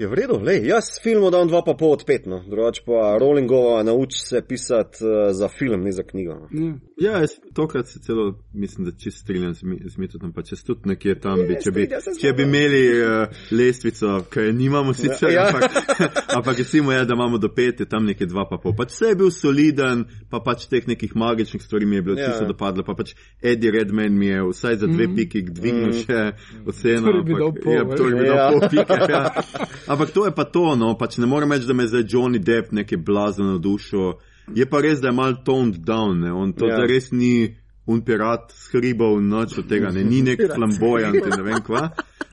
Je 0.00 0.06
v 0.06 0.14
redu, 0.14 0.38
lej, 0.40 0.64
jaz 0.64 0.96
filmu 0.96 1.28
dam 1.28 1.44
dva 1.44 1.60
pa 1.60 1.74
pol 1.74 1.92
od 1.92 2.04
pet, 2.04 2.24
no. 2.24 2.38
drugače 2.40 2.80
pa 2.86 3.18
Rowlingova 3.20 3.82
nauči 3.82 4.16
se 4.18 4.40
pisati 4.40 4.96
uh, 5.00 5.10
za 5.30 5.48
film, 5.50 5.82
ne 5.82 5.92
za 5.92 6.02
knjigo. 6.02 6.34
No. 6.34 6.48
ja. 6.52 6.72
Ja, 7.00 7.18
jaz 7.18 7.30
tokrat 7.54 7.86
se 7.86 7.98
celo, 7.98 8.24
mislim, 8.54 8.84
da 8.84 8.92
čist 8.92 9.18
strinjam 9.18 9.52
z 9.54 9.60
z 9.86 9.96
Mitotom, 9.96 10.32
pa 10.32 10.42
če 10.42 10.56
tudi 10.58 10.80
nekje 10.86 11.14
tam 11.16 11.38
bi, 11.38 11.54
če 11.54 11.70
bi, 11.70 11.82
strinjam 11.82 12.00
se 12.00 12.12
z 12.12 12.20
če 12.20 12.32
bi 12.32 12.42
imeli 12.42 12.80
uh, 12.94 13.08
lestvico, 13.50 14.10
ki 14.24 14.40
je 14.40 14.52
nimamo 14.54 14.94
sicer, 14.94 15.30
Ja. 15.30 15.46
ampak, 15.46 15.70
ampak 16.36 16.58
recimo 16.58 16.92
je, 16.92 17.04
da 17.04 17.14
imamo 17.14 17.38
do 17.38 17.48
pet, 17.50 17.80
je 17.80 17.86
tam 17.86 18.04
nekje 18.04 18.26
dva 18.26 18.46
pa 18.46 18.56
pol. 18.56 18.72
Pač 18.74 18.92
vse 18.92 19.06
je 19.06 19.16
bil 19.16 19.30
soliden, 19.30 20.04
pa 20.30 20.40
pač 20.40 20.64
teh 20.66 20.86
nekih 20.86 21.12
magičnih 21.14 21.60
stvari 21.62 21.84
mi 21.86 21.96
je 21.96 22.02
bilo 22.02 22.16
Ja. 22.16 22.30
čisto 22.30 22.44
dopadlo, 22.46 22.84
pa 22.84 22.94
pač 22.94 23.12
Eddie 23.42 23.70
Redman 23.70 24.12
mi 24.14 24.26
je 24.28 24.40
vsaj 24.44 24.76
za 24.76 24.88
dve 24.88 25.08
piki 25.14 25.44
dvignil 25.44 25.88
Mhm. 25.88 26.00
še 26.00 26.20
oceno. 26.66 27.16
Bi 27.22 27.32
ampak- 27.34 27.62
pol, 27.62 27.72
ja, 27.74 27.84
veš. 27.84 27.96
torej 27.96 28.14
bi 28.14 28.24
dal 28.24 28.36
Ja. 28.36 28.48
pol 28.50 28.60
pike, 28.68 29.00
ja. 29.08 29.24
Ampak 29.90 30.10
to 30.14 30.26
je 30.26 30.30
pa 30.34 30.44
to, 30.46 30.76
no, 30.78 30.92
pač 30.94 31.16
ne 31.18 31.26
morem 31.26 31.50
reči, 31.50 31.66
da 31.66 31.74
me 31.74 31.86
zdaj 31.90 32.04
Johnny 32.06 32.38
Depp 32.38 32.70
nekaj 32.72 32.98
blazno 33.02 33.48
navdušil. 33.48 34.12
Je 34.54 34.66
pa 34.70 34.78
res, 34.84 35.00
da 35.02 35.10
je 35.10 35.16
mal 35.18 35.34
toned 35.44 35.80
down, 35.86 36.20
ne. 36.22 36.30
on 36.32 36.52
to 36.54 36.68
Ja. 36.70 36.78
ja. 36.78 36.86
res 36.86 37.10
ni 37.10 37.56
un 37.90 38.02
pirat 38.06 38.52
s 38.54 38.70
hribov, 38.70 39.18
noč 39.22 39.58
od 39.58 39.66
tega, 39.66 39.90
ne, 39.90 40.04
ni 40.06 40.22
nek 40.22 40.38
flamboyant 40.54 41.18
ne 41.26 41.42
vem 41.42 41.58
kva. 41.66 41.88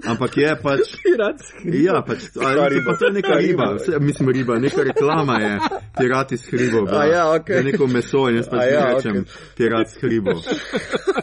Ampak 0.06 0.38
je 0.38 0.56
pač. 0.64 0.80
Piratski. 1.04 1.84
Ja, 1.84 2.02
pač, 2.06 2.30
ali, 2.38 2.76
riba. 2.78 2.92
pa 2.92 2.98
to 2.98 3.06
je 3.06 3.12
neka 3.14 3.36
riba, 3.38 3.68
vse, 3.80 4.00
mislim 4.00 4.30
riba, 4.30 4.60
neka 4.60 4.84
reklama 4.84 5.40
je, 5.42 5.60
pirati 5.98 6.38
s 6.38 6.46
hribo. 6.52 6.86
A 6.90 7.06
ja, 7.06 7.24
okej. 7.34 7.56
okay. 7.56 7.66
Neko 7.72 7.88
meso 7.88 8.30
in 8.30 8.36
jaz 8.42 8.50
pač 8.50 8.66
ja, 8.72 8.86
rečem, 8.94 9.24
okay. 9.24 9.42
pirat 9.58 9.90
s 9.90 9.98
hribo. 10.02 10.36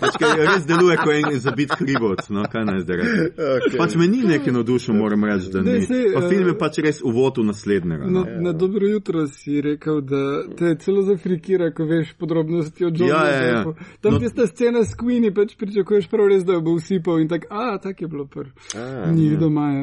Pač, 0.00 0.16
ker 0.18 0.34
res 0.42 0.66
deluje 0.66 0.96
kot 0.98 1.14
en 1.14 1.38
zabit 1.40 1.74
hribovc, 1.78 2.28
no, 2.34 2.44
kaj 2.50 2.64
naj 2.66 2.82
zdaj 2.84 2.96
rečem. 3.02 3.28
Okay. 3.34 3.78
Pač 3.78 3.94
me 4.00 4.08
ni 4.10 4.24
neki 4.26 4.54
navdušen, 4.54 4.98
moram 4.98 5.24
reči, 5.24 5.52
da 5.54 5.62
Ne, 5.64 5.78
Pa 6.14 6.20
eh, 6.24 6.28
film 6.28 6.48
je 6.48 6.56
pač 6.58 6.78
res 6.84 7.00
uvod 7.04 7.38
v 7.38 7.46
naslednjega. 7.50 8.06
Na, 8.06 8.24
No. 8.24 8.40
na 8.40 8.52
dobro 8.52 8.86
jutro 8.86 9.26
si 9.26 9.60
rekel, 9.60 10.00
da 10.00 10.42
te 10.56 10.74
celo 10.80 11.02
zafrikira, 11.02 11.70
ko 11.74 11.84
veš 11.88 12.14
podrobnosti 12.18 12.84
o 12.84 12.88
Johnu 12.88 13.08
Ja, 13.08 13.22
ja, 13.28 13.42
ja. 13.42 13.62
Tam 14.00 14.12
No- 14.14 14.18
no, 14.18 14.18
tista 14.22 14.46
scena 14.46 14.84
s 14.84 14.94
Queenie, 14.96 15.32
pač 15.34 15.56
pričakuješ 15.58 16.06
prav 16.10 16.28
res, 16.30 16.44
da 16.44 16.54
jo 16.54 16.60
bo 16.60 16.76
usipal 16.78 17.20
in 17.20 17.28
tako, 17.28 17.46
a, 17.50 17.78
tako 17.82 18.04
je 18.04 18.08
bilo 18.08 18.26
prvo. 18.26 18.50
A, 18.74 19.10
Njih 19.12 19.38
doma 19.38 19.70
je. 19.70 19.82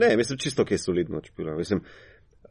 Ne, 0.00 0.16
mislim, 0.16 0.38
čisto 0.38 0.64
kaj 0.64 0.78
solidno 0.78 1.20
čpila. 1.20 1.56
Mislim, 1.56 1.80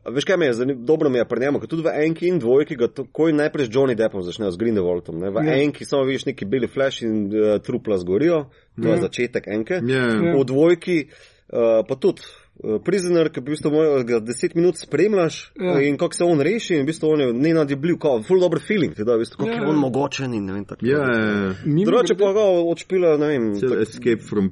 veš 0.05 0.25
kaj 0.25 0.37
me 0.37 0.45
je, 0.45 0.53
zanim, 0.53 0.85
dobro 0.85 1.09
mi 1.09 1.17
je 1.17 1.25
pri 1.25 1.39
njemu, 1.39 1.59
ker 1.59 1.69
tudi 1.69 1.83
v 1.83 1.93
enki 2.05 2.27
in 2.27 2.39
dvojki 2.39 2.75
ga 2.75 2.87
takoj 2.87 3.33
najprej 3.33 3.65
z 3.65 3.69
Johnny 3.69 3.95
Deppom 3.95 4.23
začnejo, 4.23 4.51
z 4.51 4.57
Grindelwaldom. 4.57 5.19
Ne? 5.19 5.29
V 5.29 5.45
Ja. 5.45 5.55
enki 5.55 5.85
samo 5.85 6.03
vidiš 6.03 6.25
neki 6.25 6.45
beli 6.45 6.67
flash 6.67 7.03
in 7.03 7.27
uh, 7.27 7.61
trupla 7.61 7.97
zgorijo, 7.97 8.45
to 8.75 8.87
je 8.87 8.91
Ja. 8.91 9.01
začetek 9.01 9.47
enke. 9.47 9.81
Ja. 9.83 10.05
Ja. 10.07 10.35
V 10.35 10.45
dvojki 10.45 11.07
uh, 11.07 11.59
pa 11.87 11.95
tudi. 11.95 12.21
uh, 12.63 12.81
Prisoner, 12.83 13.29
ki 13.31 13.39
v 13.39 13.43
bistvu 13.45 13.69
moj, 13.71 14.03
ga 14.03 14.19
deset 14.19 14.55
minut 14.55 14.75
spremljaš 14.77 15.51
Ja. 15.55 15.65
ja. 15.65 15.87
in 15.87 15.97
kako 15.97 16.13
se 16.13 16.23
on 16.23 16.41
reši, 16.41 16.75
in 16.75 16.81
v 16.83 16.85
bistvu 16.85 17.07
on 17.09 17.21
je 17.21 17.33
ne 17.33 17.53
nadjebljiv, 17.53 17.97
kot 17.97 18.25
full 18.27 18.39
dobro 18.39 18.59
feeling, 18.59 18.91
ti 18.95 19.03
da, 19.03 19.15
v 19.15 19.19
bistvu, 19.19 19.37
kako 19.37 19.49
Ja, 19.49 19.55
ja. 19.55 19.61
ja. 19.61 19.63
je 19.63 19.69
on 19.69 19.79
mogočen 19.79 20.33
in 20.33 20.45
ne 20.45 20.53
vem 20.53 20.65
tako. 20.65 20.85
Ja, 20.85 20.97
ja, 20.99 21.19
ja. 21.19 21.53
Mimo 21.65 21.85
Drugače 21.91 22.15
pa 22.19 22.33
ga 22.33 22.43
odšpila, 22.67 23.17
ne 23.17 23.27
vem. 23.27 23.53
Tak- 23.61 23.81
escape 23.81 24.21
from 24.29 24.51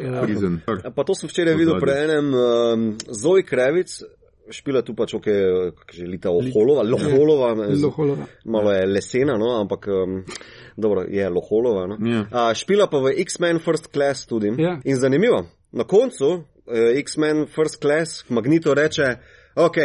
Ja. 0.00 0.22
prison. 0.22 0.60
Pa 0.94 1.04
to 1.04 1.14
sem 1.14 1.28
včeraj 1.30 1.54
videl 1.58 1.78
pri 1.82 1.94
enem 2.04 2.34
um, 2.34 2.84
Zoe 3.10 3.44
Krevic, 3.46 4.02
špila 4.50 4.82
tu 4.84 4.92
pač, 4.96 5.14
ok, 5.16 5.28
že 5.88 6.04
lita 6.08 6.32
Oholova, 6.34 6.84
Loholova, 6.84 7.54
ne, 7.56 7.72
Loholova. 7.80 8.26
malo 8.44 8.72
je 8.74 8.86
lesena, 8.86 9.38
no, 9.40 9.54
ampak 9.60 9.88
um, 9.88 10.20
dobro, 10.76 11.06
je 11.08 11.28
Loholova. 11.28 11.86
No. 11.86 11.96
Ja. 12.02 12.26
A, 12.30 12.54
špila 12.54 12.90
pa 12.90 13.00
v 13.00 13.14
X-Men 13.24 13.62
First 13.64 13.88
Class 13.92 14.26
tudi. 14.26 14.52
Ja. 14.58 14.78
In 14.84 15.00
zanimivo, 15.00 15.46
na 15.72 15.84
koncu 15.88 16.44
eh, 16.66 16.98
X-Men 17.00 17.46
First 17.46 17.80
Class 17.80 18.24
Magnito 18.28 18.74
reče, 18.74 19.16
ok, 19.56 19.78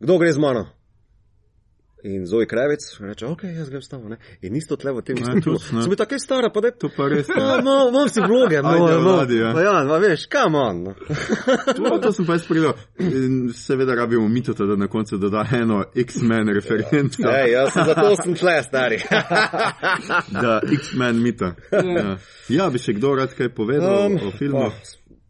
kdo 0.00 0.18
gre 0.18 0.32
z 0.32 0.38
mano? 0.42 0.66
In 2.04 2.26
Zoe 2.26 2.46
Krevic 2.46 2.80
reče, 3.00 3.26
ok, 3.26 3.42
jaz 3.44 3.68
grem 3.68 3.82
s 3.82 3.88
tabo. 3.88 4.08
ne." 4.08 4.16
In 4.42 4.56
isto 4.56 4.76
tle 4.76 4.92
v 4.92 5.02
tem 5.02 5.16
Ja, 5.16 5.24
filmu. 5.24 5.40
točno. 5.58 5.82
Sem 5.82 5.96
tako 5.96 6.18
stara, 6.18 6.50
pa 6.50 6.60
da 6.60 6.66
je 6.68 6.78
To 6.78 6.88
pa 6.96 7.08
res. 7.08 7.28
No, 7.28 7.60
no, 7.66 7.88
imam 7.88 8.08
si 8.08 8.20
vloge, 8.20 8.62
no, 8.62 8.68
Ajde, 8.68 8.94
no, 8.94 9.00
vladi, 9.00 9.36
ja. 9.36 9.52
Pa 9.52 9.60
ja, 9.60 9.84
ma 9.84 9.98
veš, 9.98 10.26
kam 10.26 10.54
on. 10.54 10.82
No. 10.82 10.94
To, 11.76 11.98
to 11.98 12.12
sem 12.12 12.26
pa 12.26 12.32
jaz 12.38 12.46
pridel. 12.48 12.72
Seveda 13.54 13.94
rabimo 13.94 14.28
mitota, 14.28 14.64
da 14.66 14.76
na 14.76 14.86
koncu 14.88 15.16
doda 15.18 15.44
eno 15.52 15.84
X-Men 15.94 16.48
referenco. 16.54 17.28
Ej, 17.28 17.52
jaz 17.52 17.72
sem 17.72 17.84
zato 17.84 18.14
sem 18.22 18.34
tle, 18.34 18.62
stari. 18.62 18.98
Da, 20.42 20.60
X-Men 20.72 21.22
mita. 21.22 21.54
Ja. 21.72 22.16
ja, 22.48 22.70
bi 22.70 22.78
še 22.78 22.94
kdo 22.96 23.14
rad 23.18 23.34
kaj 23.36 23.48
povedal 23.54 24.06
um, 24.06 24.16
o 24.28 24.30
filmu? 24.38 24.66
oh, 24.66 24.72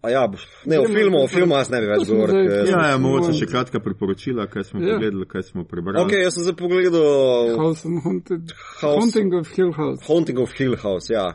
ja, 0.08 0.24
ne, 0.64 0.78
o 0.80 0.86
filmu, 0.88 1.18
o 1.20 1.28
filmu 1.28 1.54
jaz 1.54 1.68
ne 1.70 1.80
bi 1.80 1.86
več 1.86 2.06
govoril. 2.10 2.48
Ja, 2.66 2.86
ja, 2.88 2.96
mogoče 2.96 3.34
še 3.36 3.46
kratka 3.46 3.80
priporočila, 3.80 4.46
kaj 4.46 4.64
smo 4.64 4.80
Ja. 4.80 4.94
pogledali, 4.94 5.26
kaj 5.28 5.42
smo 5.42 5.64
prebrali. 5.64 6.00
Ok, 6.00 6.12
jaz 6.14 6.34
sem 6.34 6.42
zdaj 6.42 6.56
pogledal 6.56 7.04
House 7.58 7.84
of 7.84 8.04
Haunted. 8.04 8.54
House- 8.80 8.96
Haunting 8.96 9.34
of 9.34 9.48
Hill 9.50 9.72
House. 9.72 10.00
Haunting 10.06 10.38
of 10.38 10.52
Hill 10.56 10.76
House, 10.76 11.12
ja. 11.12 11.26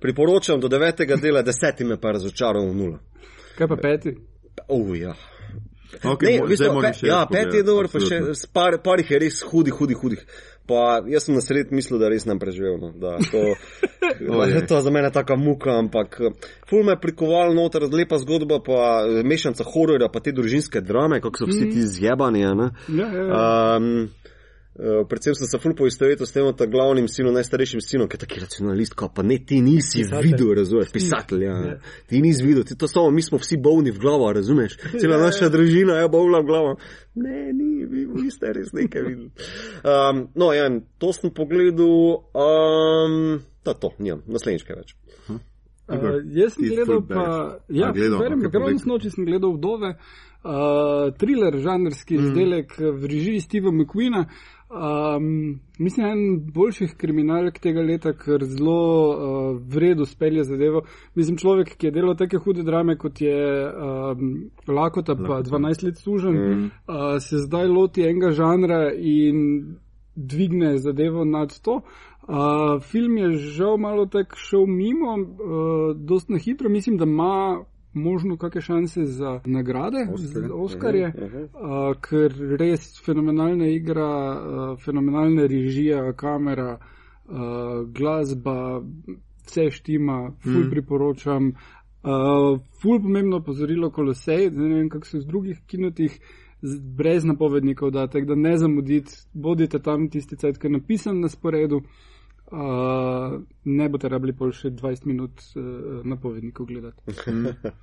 Priporočam 0.00 0.60
do 0.60 0.68
devetega 0.68 1.16
dela, 1.16 1.42
deseti 1.42 1.84
me 1.84 1.96
pa 1.96 2.12
razočaral 2.12 2.68
v 2.68 2.74
nula. 2.74 2.98
Kaj 3.56 3.68
pa 3.68 3.76
peti? 3.76 4.16
Oh, 4.68 4.92
ja. 4.92 5.14
Okay, 6.04 6.36
Ne, 6.36 6.38
mo- 6.38 6.46
v 6.46 6.48
bistvu, 6.48 6.56
zdaj 6.56 6.70
moram 6.70 6.92
pe, 6.92 6.98
še 6.98 7.06
ja, 7.08 7.26
peti 7.26 7.56
je 7.56 7.62
dober, 7.62 7.88
pa 7.90 7.98
še 7.98 8.18
par, 8.54 8.76
parih 8.78 9.08
je 9.10 9.18
res 9.18 9.40
hudih, 9.42 9.74
hudih, 9.74 9.96
hudih. 9.98 10.20
Pa 10.70 11.00
jaz 11.10 11.26
sem 11.26 11.34
na 11.34 11.42
sred 11.42 11.72
mislil, 11.74 11.98
da 11.98 12.10
res 12.12 12.26
nam 12.28 12.38
preživel. 12.38 12.78
No. 12.78 12.92
Da, 12.94 13.16
to, 13.30 13.42
Ojej. 14.40 14.66
to 14.70 14.78
je 14.78 14.82
za 14.86 14.92
mene 14.94 15.10
taka 15.10 15.36
muka, 15.36 15.74
ampak 15.78 16.20
eh, 16.22 16.48
ful 16.70 16.84
me 16.86 16.94
je 16.94 17.02
prikoval 17.02 17.54
noter, 17.56 17.88
lepa 17.90 18.20
zgodba, 18.22 18.60
pa 18.64 19.02
eh, 19.02 19.20
mešanca 19.26 19.66
hororja, 19.66 20.10
pa 20.12 20.22
te 20.22 20.34
družinske 20.36 20.82
drame, 20.84 21.20
kako 21.20 21.44
so 21.44 21.50
vsi 21.50 21.70
ti 21.74 21.82
zjebani. 21.82 22.40
Ja, 22.40 22.54
ja, 22.88 23.08
ja. 23.10 23.76
Um, 23.76 24.08
Uh, 24.80 25.06
predvsem 25.08 25.34
sem 25.36 25.44
se 25.46 25.58
ful 25.60 25.74
poistovetil 25.76 26.24
s 26.24 26.32
tem 26.32 26.46
ta 26.56 26.64
glavnim 26.64 27.04
sinom, 27.08 27.34
najstarejšim 27.36 27.82
sinom, 27.84 28.08
ki 28.08 28.16
je 28.16 28.20
taki 28.22 28.40
racionalist, 28.40 28.94
kot 28.96 29.12
pa 29.12 29.20
ne, 29.20 29.36
ti 29.44 29.58
nisi 29.60 29.98
Pisatelj. 29.98 30.30
videl, 30.30 30.52
razumeš, 30.56 30.92
pisatelj, 30.94 31.42
ja. 31.44 31.56
ja. 31.66 31.74
Ti 32.08 32.20
nisi 32.24 32.46
videl, 32.46 32.64
ti 32.64 32.78
to 32.80 32.88
samo, 32.88 33.10
mi 33.12 33.20
smo 33.20 33.36
vsi 33.42 33.58
bolni 33.60 33.92
v 33.92 34.00
glavo, 34.00 34.30
razumeš, 34.32 34.78
cela 35.02 35.18
naša 35.20 35.50
družina 35.52 35.98
je 36.00 36.08
bolna 36.08 36.40
v 36.40 36.48
glavo. 36.48 36.70
Ne, 37.20 37.50
ni, 37.52 37.84
vi, 37.84 38.06
vi 38.08 38.32
ste 38.32 38.54
res 38.56 38.72
nekaj 38.72 39.04
videli. 39.04 39.28
Um, 39.84 40.22
no, 40.34 40.48
ja, 40.56 40.70
to 40.96 41.12
sem 41.12 41.34
pogledal, 41.36 42.24
um, 42.32 43.20
da 43.66 43.76
to, 43.76 43.92
nimam, 43.98 44.24
naslednjič 44.32 44.64
kaj 44.64 44.80
več. 44.80 44.96
Uh, 45.90 46.22
jaz 46.32 46.54
sem 46.54 46.70
gledal 46.70 47.02
pa, 47.04 47.24
ja, 47.68 47.90
ravno 47.92 48.48
povej. 48.48 48.78
snoči 48.78 49.10
sem 49.10 49.26
gledal 49.26 49.56
vdove, 49.58 49.92
uh, 49.96 51.10
thriller, 51.18 51.58
žanrski 51.58 52.16
mm. 52.16 52.24
izdelek 52.28 52.78
v 52.78 53.10
režiji 53.10 53.44
Steva 53.44 53.74
McQueena. 53.74 54.24
Um, 54.70 55.60
mislim, 55.78 56.06
en 56.06 56.52
boljših 56.54 56.92
kriminalk 56.96 57.56
tega 57.58 57.82
leta, 57.82 58.12
ker 58.14 58.44
zelo 58.46 58.74
uh, 59.10 59.62
vredo 59.66 60.06
spelje 60.06 60.44
zadevo. 60.44 60.84
Mislim, 61.18 61.36
človek, 61.42 61.72
ki 61.74 61.88
je 61.88 61.94
delal 61.96 62.14
take 62.14 62.38
hude 62.38 62.62
drame, 62.62 62.94
kot 62.98 63.18
je 63.20 63.40
um, 63.66 64.50
Lakota, 64.68 65.16
pa 65.18 65.40
12 65.42 65.84
let 65.84 65.98
služen, 65.98 66.38
mm. 66.38 66.70
uh, 66.86 67.18
se 67.18 67.42
zdaj 67.48 67.66
loti 67.66 68.06
enega 68.06 68.30
žanra 68.30 68.92
in 68.94 69.74
dvigne 70.14 70.76
zadevo 70.78 71.24
nad 71.24 71.60
to. 71.60 71.80
Uh, 72.30 72.78
film 72.82 73.18
je 73.18 73.32
žal 73.58 73.76
malo 73.76 74.06
tako 74.06 74.36
šel 74.38 74.66
mimo, 74.66 75.16
uh, 75.18 75.96
dost 75.96 76.28
na 76.28 76.38
hitro. 76.38 76.68
Mislim, 76.68 76.96
da 76.96 77.04
ima 77.04 77.64
možno 77.92 78.36
kakšne 78.36 78.60
šanse 78.60 79.04
za 79.04 79.40
nagrade, 79.44 80.06
Oskarje. 80.12 80.48
za 80.48 80.54
Oskarje, 80.54 81.08
Mhm, 81.08 81.24
mhm. 81.24 81.42
uh, 81.42 81.50
ker 82.00 82.30
res 82.58 83.04
fenomenalna 83.04 83.66
igra, 83.66 84.10
uh, 84.32 84.78
fenomenalna 84.80 85.42
režija, 85.42 86.12
kamera, 86.12 86.78
uh, 87.24 87.34
glasba, 87.88 88.82
vse 89.46 89.70
štima, 89.70 90.32
ful 90.42 90.52
Mhm. 90.52 90.70
priporočam. 90.70 91.52
Uh, 92.02 92.60
ful 92.82 93.00
pomembno 93.00 93.36
opozorilo 93.36 93.90
Kolosej, 93.90 94.50
zdaj 94.50 94.68
ne 94.68 94.74
vem, 94.74 94.88
kako 94.88 95.06
so 95.06 95.18
v 95.18 95.24
drugih 95.24 95.60
kinotih, 95.66 96.20
brez 96.96 97.24
napovednikov 97.24 97.90
date, 97.90 98.20
da 98.20 98.34
ne 98.34 98.56
zamudite, 98.56 99.12
bodite 99.34 99.78
tam 99.78 100.08
tisti 100.08 100.36
cajt, 100.36 100.58
ki 100.58 100.66
je 100.66 100.72
napisan 100.72 101.20
na 101.20 101.28
sporedu. 101.28 101.80
Uh, 102.52 103.42
ne 103.64 103.88
boste 103.92 104.08
rabili 104.08 104.32
pol 104.32 104.52
še 104.56 104.70
20 104.72 105.06
minut 105.06 105.42
uh, 105.56 106.00
napovednikov 106.04 106.66
gledati. 106.66 107.00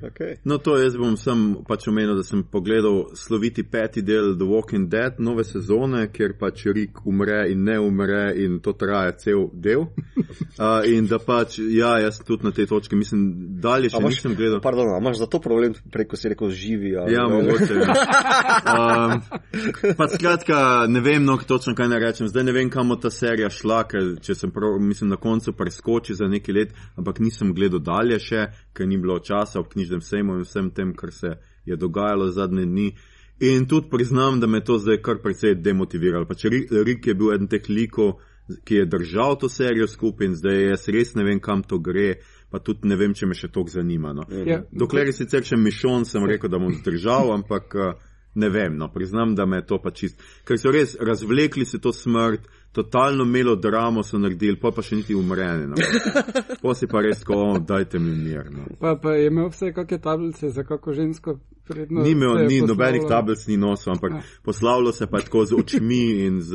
Okay. 0.00 0.36
No, 0.48 0.56
to 0.62 0.78
jaz 0.80 0.94
bom 0.96 1.16
sem 1.20 1.40
pač 1.68 1.88
omenil, 1.90 2.14
da 2.16 2.22
sem 2.24 2.40
pogledal 2.46 3.10
sloviti 3.18 3.64
peti 3.68 4.00
del 4.06 4.30
The 4.38 4.46
Walking 4.48 4.86
Dead, 4.88 5.18
nove 5.20 5.44
sezone, 5.44 6.06
kjer 6.14 6.36
pač 6.40 6.62
Rick 6.72 7.02
umre 7.04 7.42
in 7.52 7.66
ne 7.66 7.74
umre 7.82 8.30
in 8.40 8.60
to 8.64 8.72
traja 8.78 9.12
cel 9.20 9.48
del. 9.52 9.82
Uh, 10.56 10.86
in 10.94 11.10
da 11.10 11.18
pač, 11.20 11.58
ja, 11.60 11.98
jaz 12.00 12.22
tudi 12.24 12.46
na 12.48 12.52
tej 12.54 12.70
točki 12.70 12.96
mislim, 12.96 13.26
dalje 13.60 13.90
še 13.92 13.98
A 13.98 14.00
imaš- 14.00 14.16
nisem 14.16 14.38
gledal. 14.38 14.62
Pardon, 14.64 14.94
a 14.94 15.02
imaš 15.02 15.20
za 15.20 15.28
to 15.28 15.42
problem, 15.44 15.74
preko 15.92 16.16
si 16.16 16.32
rekel 16.32 16.54
živi? 16.54 16.94
Ali, 16.96 17.12
Ja, 17.18 17.26
mogoče. 17.28 17.74
Ja. 17.82 17.92
Um, 18.72 19.20
pa 19.98 20.08
skratka, 20.08 20.62
ne 20.88 21.04
vem, 21.04 21.26
no, 21.28 21.36
točno 21.36 21.74
kaj 21.76 21.92
naj 21.92 22.02
rečem. 22.06 22.30
Zdaj 22.32 22.48
ne 22.48 22.56
vem, 22.56 22.72
kam 22.72 22.88
bo 22.88 22.96
ta 22.96 23.12
serija 23.12 23.50
šla, 23.52 23.82
ker 23.90 24.14
če 24.24 24.38
sem 24.38 24.54
prav, 24.54 24.78
mislim, 24.80 25.12
na 25.12 25.17
koncu 25.20 25.52
preskoči 25.52 26.14
za 26.14 26.28
nekaj 26.28 26.54
let, 26.54 26.74
ampak 26.96 27.20
nisem 27.20 27.52
gledal 27.54 27.82
dalje 27.84 28.18
še, 28.22 28.46
ker 28.72 28.88
ni 28.88 28.98
bilo 28.98 29.18
časa 29.18 29.60
ob 29.60 29.68
knjižnem 29.72 30.02
sejmu 30.02 30.38
in 30.38 30.46
vsem 30.46 30.70
tem, 30.74 30.94
kar 30.94 31.12
se 31.12 31.36
je 31.66 31.76
dogajalo 31.76 32.30
zadnje 32.32 32.66
dni. 32.66 32.88
In 33.40 33.68
tudi 33.70 33.86
priznam, 33.90 34.40
da 34.40 34.46
me 34.46 34.64
to 34.64 34.78
zdaj 34.78 34.98
kar 35.02 35.20
precej 35.22 35.54
demotiviralo. 35.62 36.26
Pač 36.26 36.48
Ri- 36.50 36.66
Rick 36.84 37.06
je 37.06 37.14
bil 37.14 37.34
eden 37.34 37.46
teh 37.46 37.68
likov, 37.70 38.16
ki 38.64 38.74
je 38.74 38.86
držal 38.86 39.36
to 39.38 39.48
serijo 39.48 39.86
skupaj 39.86 40.26
in 40.26 40.34
zdaj 40.34 40.62
jaz 40.70 40.88
res 40.88 41.14
ne 41.14 41.24
vem, 41.24 41.40
kam 41.40 41.62
to 41.62 41.78
gre, 41.78 42.16
pa 42.50 42.58
tudi 42.58 42.88
ne 42.88 42.96
vem, 42.96 43.14
če 43.14 43.28
me 43.28 43.36
še 43.36 43.50
toliko 43.52 43.76
zanima. 43.76 44.14
No. 44.16 44.24
Ja. 44.46 44.62
Dokler 44.72 45.10
je 45.10 45.18
sicer 45.20 45.44
še 45.44 45.58
mišon, 45.60 46.06
sem 46.08 46.24
rekel, 46.26 46.50
da 46.50 46.58
bom 46.58 46.72
zdržal, 46.80 47.30
ampak 47.36 47.76
uh, 47.76 48.07
ne 48.38 48.48
vem, 48.54 48.76
no, 48.78 48.88
priznam, 48.94 49.34
da 49.34 49.46
me 49.46 49.58
je 49.58 49.66
to 49.66 49.80
pa 49.82 49.90
čist. 49.90 50.22
Ker 50.46 50.58
so 50.58 50.70
res 50.74 50.94
razvlekli 51.00 51.66
se 51.66 51.80
to 51.82 51.92
smrt, 51.92 52.46
totalno 52.72 53.24
melodramo 53.24 54.02
so 54.06 54.18
naredili, 54.18 54.58
pa 54.60 54.70
pa 54.70 54.82
še 54.84 55.00
niti 55.00 55.16
umreni. 55.18 55.66
No. 55.66 55.76
Pa 56.62 56.74
si 56.74 56.86
pa 56.90 57.00
res, 57.02 57.22
ko 57.24 57.36
oh, 57.38 57.58
dajte 57.62 57.98
mi 58.02 58.12
mir. 58.18 58.48
No. 58.50 58.66
Pa, 58.80 58.96
pa 59.00 59.14
je 59.16 59.28
imel 59.30 59.48
vse 59.52 59.70
kakšne 59.72 59.98
tablice 60.02 60.50
za 60.50 60.64
kako 60.66 60.92
žensko 60.92 61.38
prednost. 61.68 62.04
Ni 62.04 62.12
imel 62.12 62.34
se 62.34 62.42
je 62.42 62.48
ni 62.48 62.60
poslavljal. 62.60 62.68
nobenih 62.74 63.08
tablic, 63.08 63.46
ni 63.48 63.56
nosil, 63.56 63.92
ampak 63.94 64.12
Ja. 64.12 64.22
poslavljal 64.44 64.92
se 64.92 65.06
pa 65.06 65.18
je 65.18 65.24
tako 65.24 65.44
z 65.46 65.58
očmi 65.58 66.02
in 66.26 66.40
z. 66.42 66.52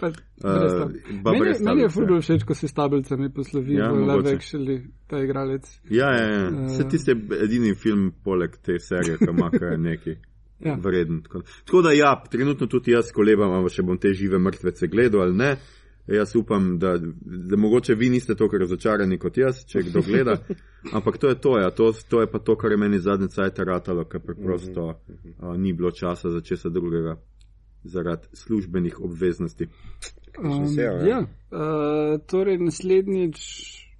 Pa, 0.00 0.12
Uh, 0.38 0.84
Uh, 0.84 1.32
meni, 1.32 1.54
meni 1.66 1.82
je 1.82 1.88
fudbal 1.90 2.20
všeč, 2.22 2.44
ko 2.46 2.54
se 2.54 2.68
s 2.70 2.72
tablicami 2.72 3.26
poslovi 3.34 3.74
Ja, 3.74 3.88
mogoče. 3.90 4.06
Love 4.12 4.34
Actually, 4.36 4.76
ta 5.10 5.18
igralec. 5.18 5.66
Ja, 5.90 6.12
ja, 6.14 6.26
ja. 6.30 6.44
Eh. 6.46 6.68
Se 6.76 6.86
tisti 6.88 7.10
edini 7.42 7.74
film 7.74 8.12
poleg 8.24 8.54
te 8.62 8.78
serije, 8.78 9.16
ki 9.18 9.26
ima 9.34 9.50
kar 9.50 9.74
neki 9.82 10.14
Ja. 10.60 10.74
vreden. 10.82 11.22
Tako, 11.22 11.42
tako 11.64 11.82
da 11.82 11.92
ja, 11.92 12.22
trenutno 12.30 12.66
tudi 12.66 12.90
jaz 12.90 13.12
kolebam, 13.14 13.52
ali 13.52 13.70
še 13.70 13.82
bom 13.86 13.98
te 13.98 14.10
žive 14.14 14.38
mrtvece 14.42 14.88
gledal 14.90 15.22
ali 15.22 15.36
ne. 15.36 15.56
Jaz 16.08 16.36
upam, 16.36 16.78
da, 16.78 16.94
da 17.20 17.56
mogoče 17.56 17.94
vi 17.94 18.08
niste 18.10 18.34
tako 18.34 18.58
razočarani 18.58 19.18
kot 19.20 19.36
jaz, 19.38 19.60
če 19.68 19.82
kdo 19.90 20.00
gleda. 20.06 20.38
Ampak 20.96 21.18
to 21.18 21.28
je 21.28 21.36
to, 21.40 21.58
ja. 21.60 21.70
to, 21.70 21.92
to 22.08 22.20
je 22.20 22.30
pa 22.32 22.38
to, 22.38 22.56
kar 22.56 22.72
je 22.72 22.78
meni 22.80 22.98
zadnje 22.98 23.28
cajt 23.28 23.58
ratalo, 23.58 24.06
ker 24.08 24.22
preprosto 24.24 24.86
uh, 24.88 25.52
ni 25.56 25.72
bilo 25.72 25.90
časa 25.92 26.30
za 26.30 26.40
česa 26.40 26.72
drugega 26.72 27.18
zaradi 27.84 28.26
službenih 28.32 29.00
obveznosti. 29.00 29.68
Um, 30.38 30.66
sejo, 30.66 30.92
ja. 30.92 31.06
ja. 31.08 31.20
Uh, 31.50 32.20
torej, 32.26 32.58
naslednjič, 32.58 33.38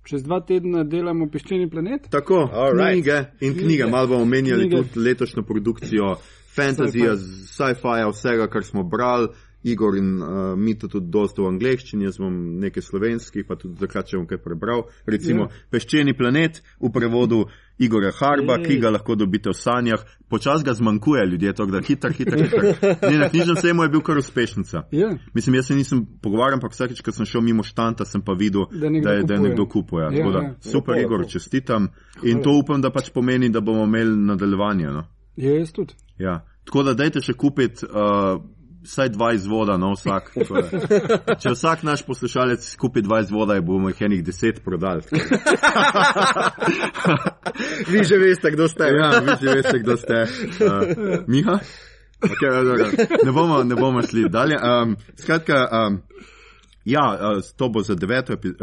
čez 0.08 0.24
dva 0.24 0.40
tedna 0.40 0.84
delamo 0.84 1.28
Peščeni 1.28 1.68
planet. 1.70 2.08
Tako, 2.10 2.48
Alright. 2.52 2.92
knjige 2.92 3.18
in 3.40 3.52
knjige, 3.52 3.64
Knjige. 3.66 3.90
malo 3.90 4.06
bomo 4.06 4.22
omenjali 4.22 4.68
Knjige. 4.68 4.82
tudi 4.82 5.08
letošnjo 5.08 5.42
produkcijo 5.42 6.14
fantazija, 6.58 7.16
sci-fi, 7.18 8.00
vsega, 8.12 8.50
kar 8.52 8.66
smo 8.66 8.84
brali. 8.84 9.30
Igor 9.62 9.96
in 9.96 10.22
uh, 10.22 10.58
mi 10.58 10.78
to 10.78 10.86
tudi 10.88 11.10
dosto 11.10 11.42
v 11.42 11.50
angleščini, 11.50 12.06
jaz 12.06 12.20
bom 12.22 12.34
nekaj 12.62 12.84
slovenskih, 12.84 13.46
pa 13.46 13.56
tudi 13.58 13.74
zakrat 13.82 14.06
če 14.06 14.20
bom 14.20 14.28
kaj 14.30 14.38
prebral. 14.44 14.84
Recimo 15.06 15.48
Ja. 15.48 15.54
Peščeni 15.70 16.14
planet 16.18 16.62
v 16.80 16.90
prevodu 16.94 17.44
Igora 17.78 18.10
Harba, 18.14 18.56
Ej. 18.58 18.64
ki 18.64 18.76
ga 18.82 18.90
lahko 18.90 19.14
dobite 19.18 19.50
v 19.50 19.56
sanjah. 19.58 20.02
Počas 20.30 20.64
ga 20.66 20.74
zmanjkuje 20.74 21.26
ljudje, 21.26 21.52
tako 21.58 21.74
da 21.74 21.82
hiter, 21.82 22.14
hiter, 22.14 22.38
hiter. 22.42 22.64
Ne, 23.02 23.18
na 23.18 23.28
knjižnem 23.30 23.58
sejmu 23.58 23.86
je 23.86 23.92
bil 23.94 24.02
kar 24.06 24.18
uspešnica. 24.18 24.84
Ja. 24.94 25.10
Mislim, 25.34 25.58
jaz 25.58 25.70
se 25.70 25.76
nisem 25.78 26.06
pogovarjal, 26.22 26.58
ampak 26.58 26.74
vsakeč, 26.74 27.02
ko 27.02 27.14
sem 27.14 27.26
šel 27.26 27.42
mimo 27.46 27.66
štanta, 27.66 28.06
sem 28.06 28.22
pa 28.22 28.34
videl, 28.38 28.66
Da 28.70 28.90
da, 28.90 29.18
je, 29.18 29.26
da 29.26 29.38
je 29.38 29.44
nekdo 29.46 29.66
kupuje. 29.66 30.06
Ja, 30.06 30.10
Tako 30.10 30.32
da, 30.34 30.42
super, 30.70 30.98
Igor, 31.02 31.26
čestitam. 31.30 31.90
In 32.22 32.42
to 32.42 32.58
upam, 32.58 32.82
da 32.82 32.90
pač 32.94 33.10
pomeni, 33.14 33.50
da 33.50 33.60
bomo 33.60 33.86
imeli 33.86 34.16
nadaljevanje. 34.26 34.90
No? 34.94 35.06
Je 35.38 35.58
jaz 35.58 35.72
tudi. 35.72 35.94
Ja. 36.18 36.40
Tako 36.66 36.82
da 36.82 36.94
dajte 36.98 37.22
še 37.24 37.32
kupiti 37.38 37.86
uh, 37.86 38.40
vsaj 38.82 39.08
dva 39.14 39.32
izvoda, 39.36 39.76
no 39.76 39.92
vsak. 39.94 40.32
Da, 41.28 41.34
Če 41.38 41.52
vsak 41.54 41.82
naš 41.86 42.02
poslušalec 42.06 42.66
kupi 42.80 43.02
dva 43.06 43.20
izvoda, 43.22 43.60
bomo 43.62 43.88
jih 43.92 44.02
enih 44.08 44.24
deset 44.26 44.62
prodali. 44.64 45.02
Vi 47.92 48.04
že 48.04 48.18
veste, 48.18 48.50
kdo 48.54 48.68
ste. 48.68 48.90
Ja, 48.92 49.18
vi 49.20 49.34
že 49.40 49.54
veste, 49.58 49.78
kdo 49.82 49.96
ste. 49.96 50.16
Uh, 50.62 51.24
Miha? 51.26 51.58
Okay, 52.18 52.50
ne, 53.24 53.30
bomo, 53.30 53.62
ne 53.62 53.76
bomo 53.78 54.02
šli 54.02 54.24
dalje. 54.28 54.56
Um, 54.58 54.96
skratka, 55.14 55.68
um, 55.70 56.00
ja, 56.90 57.04
uh, 57.36 57.42
to 57.56 57.68
bo 57.68 57.82
za 57.82 57.94
deveto, 57.94 58.32
epi, 58.32 58.48
uh, 58.48 58.54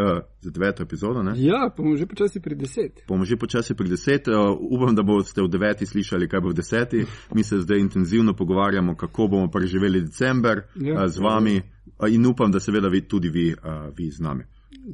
za 0.41 0.51
deveto 0.51 0.84
epizodo. 0.84 1.23
Ne? 1.23 1.34
Ja, 1.36 1.69
bomo 1.78 1.95
že 1.97 2.05
počasi 2.05 2.39
pri 2.41 2.55
deset. 2.55 3.03
Bomo 3.07 3.26
že 3.26 3.38
počasi 3.38 3.73
pri 3.76 3.89
deset. 3.89 4.28
Uh, 4.28 4.57
upam, 4.71 4.95
da 4.95 5.03
boste 5.03 5.41
v 5.41 5.47
deveti 5.47 5.86
slišali, 5.86 6.28
kaj 6.28 6.41
bo 6.41 6.49
v 6.49 6.53
deseti. 6.53 7.05
Mi 7.36 7.43
se 7.43 7.59
zdaj 7.61 7.80
intenzivno 7.80 8.34
pogovarjamo, 8.34 8.95
kako 8.95 9.28
bomo 9.28 9.47
preživeli 9.51 10.01
december 10.01 10.61
Ja. 10.76 11.03
uh, 11.03 11.07
z 11.07 11.19
vami 11.19 11.61
uh, 11.61 12.09
in 12.09 12.26
upam, 12.26 12.51
da 12.51 12.59
seveda 12.59 12.88
vi, 12.88 13.01
tudi 13.07 13.30
vi, 13.30 13.53
uh, 13.53 13.93
vi 13.97 14.11
z 14.11 14.19
nami. 14.19 14.43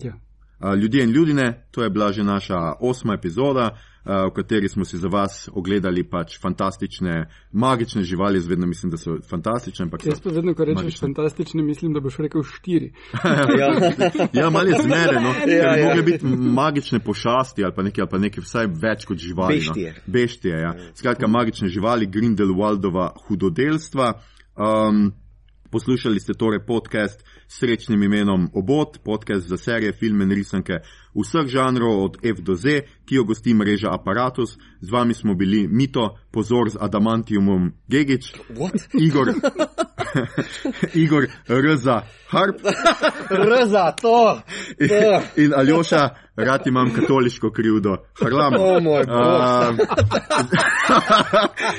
Ja. 0.03 0.13
Uh, 0.59 0.75
Ljudje 0.77 1.03
in 1.03 1.09
ljudine, 1.09 1.67
to 1.71 1.83
je 1.83 1.89
bila 1.89 2.11
že 2.11 2.23
naša 2.23 2.73
osma 2.79 3.13
epizoda, 3.13 3.77
v 4.05 4.31
kateri 4.33 4.69
smo 4.69 4.85
si 4.85 4.97
za 4.97 5.07
vas 5.07 5.49
ogledali 5.53 6.03
pač 6.03 6.39
fantastične, 6.41 7.25
magične 7.51 8.03
živali. 8.03 8.37
Jaz 8.37 8.47
vedno 8.47 8.67
mislim, 8.67 8.91
da 8.91 8.97
so 8.97 9.17
fantastične. 9.29 9.85
So, 9.89 10.09
Jaz 10.09 10.21
pa 10.21 10.29
vedno, 10.29 10.53
ko 10.53 10.65
rečeš 10.65 10.83
Magično. 10.83 11.05
fantastične, 11.07 11.63
mislim, 11.63 11.93
da 11.93 11.99
boš 11.99 12.17
rekel 12.17 12.43
štiri. 12.43 12.91
Ja. 13.61 13.91
ja, 14.33 14.49
malo 14.49 14.67
je 14.67 14.77
zmedeno. 14.83 15.29
Ja, 15.47 15.57
Ja, 15.57 15.77
ja. 15.77 15.83
Mogoče 15.85 16.01
biti 16.01 16.25
magične 16.25 16.99
pošasti 16.99 17.63
ali 17.63 17.73
pa 17.75 17.81
nekaj, 17.83 18.01
ali 18.01 18.09
pa 18.09 18.17
nekaj 18.17 18.41
vsaj 18.43 18.67
več 18.81 19.05
kot 19.05 19.17
živali. 19.17 19.55
Beštije. 19.55 19.93
No. 19.97 20.13
Beštije, 20.13 20.59
ja. 20.61 20.73
Skratka, 20.95 21.27
magične 21.27 21.67
živali, 21.67 22.07
Grindelwaldova 22.07 23.09
hudodelstva. 23.27 24.13
Um, 24.55 25.13
Poslušali 25.71 26.19
ste 26.19 26.33
torej 26.33 26.65
podcast 26.65 27.23
s 27.47 27.59
srečnim 27.59 28.03
imenom 28.03 28.49
Obot, 28.53 28.97
podcast 29.03 29.47
za 29.47 29.57
serije, 29.57 29.93
filme 29.93 30.23
in 30.23 30.31
risanke 30.31 30.73
vseh 31.15 31.47
žanrov 31.47 32.03
od 32.03 32.17
F 32.23 32.41
do 32.41 32.55
Z, 32.55 32.81
ki 33.05 33.15
jo 33.15 33.23
gosti 33.23 33.53
mreža 33.53 33.93
Apparatus. 33.93 34.57
Z 34.81 34.89
vami 34.91 35.13
smo 35.13 35.33
bili 35.33 35.67
Mito, 35.67 36.17
pozor 36.31 36.69
z 36.69 36.77
Adamantiumom 36.79 37.71
What? 38.49 38.87
Igor, 38.93 39.33
Igor 41.03 41.27
Rza 41.47 42.01
Harp 42.27 42.55
Rza, 43.29 43.91
to! 44.01 44.41
to. 44.87 45.21
in 45.41 45.53
Aljoša, 45.55 46.09
rad 46.35 46.67
imam 46.67 46.93
katoliško 46.93 47.51
krivdo. 47.51 47.97
Harlam. 48.21 48.53
O 48.59 48.79
moj 48.79 49.03
bog. 49.05 49.41
Um, 49.69 49.77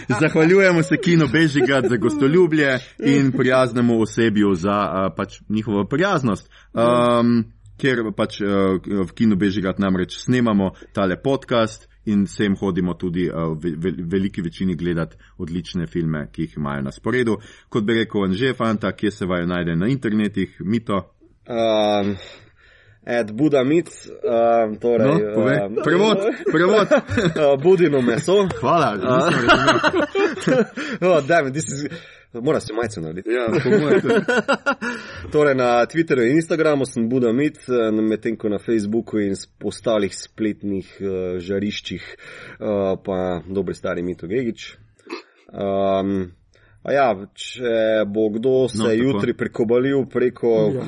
Zahvaljujemo 0.21 0.83
se 0.83 0.97
Kino 0.97 1.27
Bežigrad 1.27 1.85
za 1.89 1.97
gostoljubje 1.97 2.79
in 2.99 3.33
prijaznemu 3.33 4.03
osebju 4.03 4.55
za 4.55 4.93
uh, 4.93 5.15
pač 5.17 5.41
njihovo 5.49 5.85
prijaznost. 5.85 6.51
Um, 6.75 7.45
ker 7.83 8.05
pač 8.17 8.39
uh, 8.41 8.79
v 8.79 9.11
Kino 9.19 9.37
Bežigrad 9.37 9.81
namreč 9.83 10.21
snemamo 10.23 10.73
tale 10.95 11.19
podcast 11.23 11.89
in 12.07 12.27
sem 12.27 12.55
hodimo 12.59 12.95
tudi 12.99 13.29
uh, 13.31 13.55
v 13.55 13.75
ve 13.79 13.93
veliki 14.15 14.43
večini 14.43 14.77
gledati 14.79 15.17
odlične 15.39 15.87
filme, 15.87 16.29
ki 16.33 16.47
jih 16.47 16.57
imajo 16.59 16.83
na 16.83 16.93
sporedu. 16.95 17.37
Kot 17.69 17.87
bi 17.87 17.99
rekel 18.01 18.25
Anže 18.27 18.55
Fanta, 18.59 18.93
kje 18.93 19.11
se 19.11 19.27
vajo 19.27 19.47
najde 19.47 19.77
na 19.77 19.91
internetih, 19.91 20.57
mito. 20.61 21.03
Um, 21.47 22.17
Ed 23.07 23.33
Buda 23.35 23.65
mit, 23.65 23.89
um, 24.23 24.77
torej. 24.79 25.07
No, 25.07 25.35
povej. 25.35 25.59
um, 25.67 25.79
Prevod, 25.83 26.19
prevod. 26.53 26.89
uh, 26.95 27.59
budino 27.65 28.03
meso. 28.03 28.49
Hvala, 28.61 28.95
nisem 28.95 29.49
razumel. 29.49 30.65
oh, 31.11 31.21
damn, 31.27 31.53
this 31.53 31.67
is... 31.67 31.89
Mora 32.33 32.61
se 32.61 32.73
majce 32.73 33.01
narediti. 33.01 33.31
Ja. 33.31 33.47
Torej 35.33 35.55
na 35.55 35.87
Twitterju 35.87 36.27
in 36.31 36.37
Instagramu 36.37 36.87
sem 36.87 37.09
Buda 37.09 37.33
Mit, 37.33 37.59
eh, 37.69 37.91
medtem 37.93 38.37
ko 38.37 38.49
na 38.49 38.59
Facebooku 38.59 39.19
in 39.21 39.35
ostalih 39.65 40.13
spletnih 40.17 40.89
uh, 41.01 41.39
žariščih 41.39 42.03
uh, 42.61 42.99
pa 43.05 43.43
dobri 43.49 43.75
stari 43.75 44.03
Mito 44.03 44.27
Gegič. 44.27 44.77
Um, 45.53 46.33
a 46.83 46.93
ja, 46.93 47.09
če 47.35 48.05
bo 48.09 48.31
kdo 48.33 48.69
se 48.69 48.79
No, 48.79 48.89
tako. 48.89 49.03
jutri 49.03 49.35
prekobalil 49.37 50.07
preko 50.09 50.55
Ja. 50.75 50.87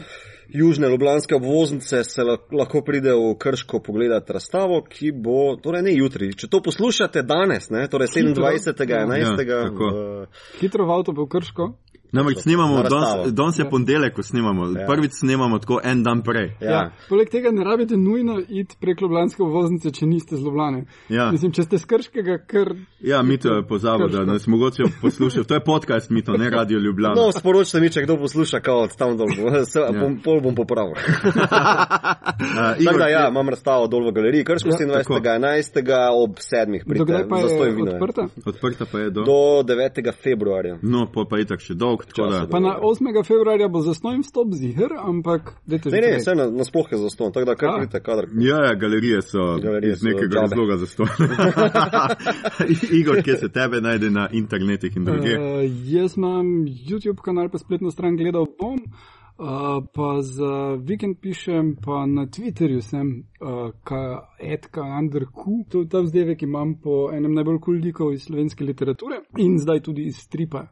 Južne 0.48 0.88
ljubljanske 0.88 1.34
obvoznice, 1.34 2.04
se 2.04 2.22
la- 2.22 2.38
lahko 2.52 2.82
pride 2.82 3.12
v 3.12 3.34
Krško 3.38 3.80
pogledati 3.80 4.32
razstavo, 4.32 4.82
ki 4.82 5.12
bo, 5.12 5.56
torej 5.56 5.82
ne 5.82 5.94
jutri, 5.94 6.34
če 6.34 6.48
to 6.48 6.62
poslušate 6.62 7.22
danes, 7.22 7.70
ne, 7.70 7.88
torej 7.88 8.08
27. 8.08 8.90
Ja, 8.90 9.06
11. 9.06 9.36
tako. 9.64 9.90
v- 9.90 10.26
Hitro 10.60 10.86
v 10.86 10.90
avto 10.90 11.12
bo 11.12 11.26
krško. 11.26 11.74
Namreč 12.14 12.38
snemamo, 12.42 12.82
danes, 13.30 13.58
je 13.58 13.64
ponedeljek, 13.70 14.14
ko 14.14 14.22
snemamo. 14.22 14.66
Ja. 14.70 14.86
Prvič 14.86 15.12
snemamo 15.18 15.58
tako 15.58 15.80
en 15.84 16.02
dan 16.02 16.22
prej. 16.22 16.52
Ja. 16.62 16.92
Poleg 17.08 17.28
tega 17.30 17.50
ne 17.50 17.64
rabite 17.64 17.96
nujno 17.96 18.38
iti 18.48 18.76
prek 18.80 19.00
Ljubljanske 19.02 19.42
voznice, 19.42 19.90
če 19.90 20.06
niste 20.06 20.36
z 20.36 20.44
Ljubljane. 20.44 20.84
Ja. 21.08 21.30
Mislim, 21.32 21.52
če 21.52 21.62
ste 21.62 21.78
z 21.78 21.84
Krškega, 21.84 22.38
ker. 22.46 22.74
Ja, 23.00 23.22
mi 23.22 23.38
to 23.38 23.56
je 23.56 23.66
pozabil, 23.66 24.08
da 24.08 24.24
nas 24.24 24.46
mogoče 24.46 24.86
posluša. 25.02 25.42
To 25.44 25.54
je 25.54 25.60
podcast, 25.60 26.10
mi 26.10 26.22
to 26.22 26.32
ne 26.32 26.50
radio 26.50 26.78
Ljubljana. 26.78 27.14
No, 27.14 27.32
sporočite 27.32 27.80
mi, 27.80 27.90
če 27.90 28.02
kdo 28.02 28.16
posluša, 28.16 28.60
kao 28.60 28.86
od 28.86 28.96
tam 28.96 29.16
dol, 29.16 29.28
se, 29.66 29.80
Ja. 29.80 29.92
bom, 29.92 30.20
pol 30.24 30.40
bom 30.40 30.54
popravil. 30.54 30.94
Uh, 32.34 32.84
Tako 32.84 32.98
da 32.98 33.06
ja, 33.08 33.28
imam 33.28 33.48
razstavo 33.48 33.86
dol 33.86 34.08
v 34.08 34.12
galeriji, 34.12 34.44
Krško 34.44 34.68
Ja, 34.68 34.76
27.11. 34.76 35.82
ob 36.12 36.30
7. 36.36 36.82
Do 36.98 37.04
kdaj 37.04 37.22
pridite, 37.22 37.28
pa 37.28 37.36
za 37.36 37.46
je 37.46 37.54
stojim 37.56 37.76
vino. 37.76 37.92
odprta? 37.92 38.26
Odprta 38.46 38.84
pa 38.92 38.98
je 38.98 39.10
do. 39.10 39.22
Do 39.24 39.74
9. 39.74 40.12
februarja. 40.22 40.78
No, 40.82 41.06
pa, 41.14 41.24
pa 41.30 41.38
itak 41.38 41.60
še 41.60 41.74
dolg, 41.74 42.00
tako 42.00 42.03
da. 42.16 42.46
Pa 42.50 42.60
na 42.60 42.78
8. 42.82 43.26
februarja 43.26 43.68
bo 43.68 43.80
zasnojen 43.80 44.22
vstop 44.22 44.52
ziger, 44.52 44.90
ampak. 44.98 45.54
Ne, 45.66 46.16
vse 46.18 46.34
na, 46.34 46.50
na 46.50 46.64
sploh 46.64 46.92
je 46.92 46.98
zaston, 46.98 47.32
tako 47.32 47.46
da 47.46 47.54
kar 47.54 47.68
A. 47.68 47.76
pridite, 47.76 48.00
kadar. 48.00 48.26
Ja, 48.34 48.64
ja, 48.64 48.74
galerije 48.74 49.22
so 49.22 49.58
Galerije 49.62 49.92
iz 49.92 50.02
nekega 50.02 50.26
džabe. 50.26 50.40
razloga 50.40 50.76
za 50.76 50.86
to. 50.96 51.04
Igor, 52.98 53.22
kje 53.22 53.36
se 53.36 53.48
tebe 53.48 53.80
najde 53.80 54.10
na 54.10 54.28
internetih 54.32 54.96
in 54.96 55.04
druge? 55.04 55.38
Uh, 55.38 55.44
jaz 55.84 56.16
imam 56.16 56.46
YouTube 56.66 57.20
kanal, 57.24 57.48
pa 57.48 57.58
spletno 57.58 57.90
stran 57.90 58.16
gledal 58.16 58.46
bom. 58.60 58.78
Uh, 59.38 59.46
pa 59.94 60.22
za 60.22 60.78
vikend 60.78 61.16
pišem, 61.20 61.76
pa 61.84 62.06
na 62.06 62.26
Twitterju 62.26 62.80
sem, 62.80 63.24
uh, 63.40 63.72
ka 63.84 64.28
etka 64.38 64.82
underku. 64.82 65.64
To 65.68 65.80
je 65.80 65.88
ta 65.88 66.00
vzdevek 66.00 66.42
imam 66.42 66.76
po 66.78 67.10
enem 67.12 67.34
najbolj 67.34 67.58
kul 67.58 67.74
cool 67.74 67.82
likov 67.82 68.12
iz 68.12 68.22
slovenske 68.22 68.64
literature 68.64 69.24
in 69.38 69.58
zdaj 69.58 69.80
tudi 69.80 70.06
iz 70.06 70.16
stripa. 70.22 70.68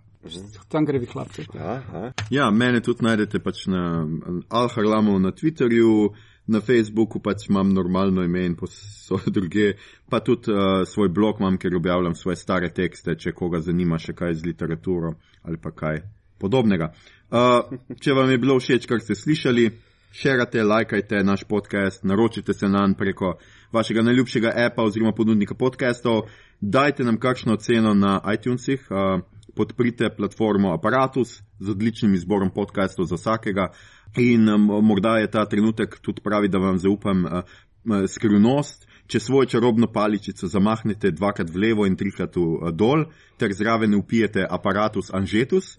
Cankarjevi 0.69 1.07
hlapci. 1.07 1.47
Aha. 1.59 2.13
Ja, 2.31 2.51
mene 2.51 2.81
tudi 2.81 3.05
najdete 3.05 3.41
pač 3.43 3.67
na 3.67 4.07
Alharlamu 4.49 5.19
na 5.19 5.33
Twitterju, 5.33 6.13
na 6.47 6.61
Facebooku 6.61 7.21
pač 7.23 7.49
imam 7.49 7.73
normalno 7.75 8.23
ime 8.25 8.45
in 8.47 8.57
posod 8.57 9.29
druge, 9.37 9.73
pa 10.11 10.21
tudi 10.21 10.53
uh, 10.53 10.83
svoj 10.87 11.09
blog 11.09 11.41
imam, 11.41 11.59
ker 11.59 11.75
objavljam 11.77 12.15
svoje 12.15 12.37
stare 12.37 12.71
tekste, 12.75 13.17
če 13.19 13.33
koga 13.33 13.61
zanima 13.61 13.99
še 13.99 14.15
kaj 14.15 14.35
z 14.35 14.51
literaturo 14.51 15.15
ali 15.43 15.59
pa 15.59 15.71
kaj 15.71 16.03
podobnega. 16.39 16.93
Uh, 17.33 17.79
če 18.01 18.15
vam 18.15 18.31
je 18.31 18.39
bilo 18.39 18.59
všeč, 18.61 18.87
kar 18.87 19.01
ste 19.03 19.15
slišali, 19.19 19.71
šerate, 20.13 20.63
lajkajte 20.63 21.23
naš 21.25 21.47
podcast, 21.49 22.05
naročite 22.05 22.55
se 22.55 22.69
nam 22.69 22.95
preko 22.95 23.37
vašega 23.73 24.03
najljubšega 24.03 24.53
appa 24.67 24.85
oziroma 24.85 25.15
ponudnika 25.17 25.55
podcastov, 25.55 26.27
dajte 26.61 27.07
nam 27.07 27.19
kakšno 27.19 27.57
oceno 27.57 27.95
na 27.95 28.19
iTunesih, 28.35 28.87
uh, 28.91 29.23
podprite 29.55 30.11
platformo 30.17 30.73
Apparatus 30.73 31.43
z 31.59 31.71
odličnim 31.71 32.15
izborom 32.15 32.51
podcastov 32.51 33.07
za 33.07 33.15
vsakega 33.15 33.73
in 34.17 34.49
um, 34.49 34.71
morda 34.85 35.19
je 35.19 35.31
ta 35.31 35.45
trenutek 35.47 35.99
tudi 36.01 36.21
pravi, 36.21 36.49
da 36.49 36.59
vam 36.59 36.79
zaupam 36.79 37.25
uh, 37.25 37.33
uh, 37.33 38.05
skrivnost. 38.09 38.89
Če 39.07 39.21
svojo 39.21 39.47
čarobno 39.47 39.91
paličico 39.93 40.47
zamahnete 40.49 41.11
dvakrat 41.11 41.51
v 41.51 41.59
levo 41.59 41.87
in 41.87 41.97
trikrat 41.97 42.37
v 42.37 42.41
uh, 42.41 42.71
dol, 42.73 43.05
ter 43.37 43.53
zraven 43.53 43.95
upijete 43.95 44.47
aparatus 44.49 45.11
anžetus, 45.15 45.77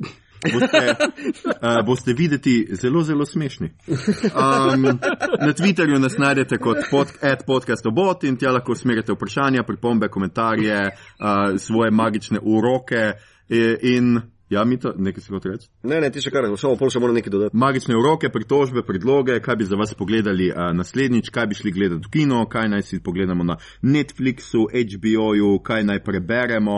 boste, 0.52 0.96
uh, 1.64 1.86
boste 1.86 2.14
videti 2.14 2.68
zelo, 2.72 3.04
zelo 3.04 3.26
smešni. 3.26 3.72
Um, 3.88 5.00
na 5.40 5.54
Twitterju 5.54 6.00
nas 6.00 6.18
najdete 6.18 6.58
kot 6.58 6.78
pod, 6.92 7.14
podcastobot 7.48 8.24
in 8.24 8.38
tja 8.38 8.52
lahko 8.52 8.76
usmerite 8.76 9.16
vprašanja, 9.16 9.64
pripombe, 9.64 10.08
komentarje, 10.08 10.80
uh, 10.84 11.58
svoje 11.58 11.92
magične 11.92 12.40
uroke 12.42 12.96
e, 12.96 13.14
in. 13.50 14.22
Ja, 14.50 14.64
mi 14.66 14.78
to 14.78 14.94
nekaj 14.98 15.22
se 15.24 15.34
hoče 15.34 15.50
reči. 15.50 15.68
Ne, 15.84 15.98
ne, 16.02 16.10
ti 16.14 16.22
še 16.22 16.30
kar, 16.30 16.46
samo 16.62 16.76
pol 16.78 16.92
še 16.94 17.00
moram 17.02 17.16
nekaj 17.18 17.32
dodati. 17.34 17.58
Magične 17.58 17.96
uroke, 17.98 18.30
pritožbe, 18.30 18.84
predloge, 18.86 19.40
kaj 19.42 19.56
bi 19.58 19.66
za 19.66 19.80
vas 19.80 19.96
pogledali 19.98 20.52
uh, 20.52 20.68
naslednjič, 20.78 21.32
kaj 21.34 21.48
bi 21.50 21.58
šli 21.58 21.74
gledati 21.74 22.06
v 22.06 22.12
kino, 22.14 22.44
kaj 22.52 22.70
naj 22.70 22.84
si 22.86 23.00
pogledamo 23.02 23.48
na 23.48 23.58
Netflixu, 23.82 24.68
HBO-ju, 24.70 25.56
kaj 25.66 25.88
naj 25.90 26.04
preberemo. 26.06 26.78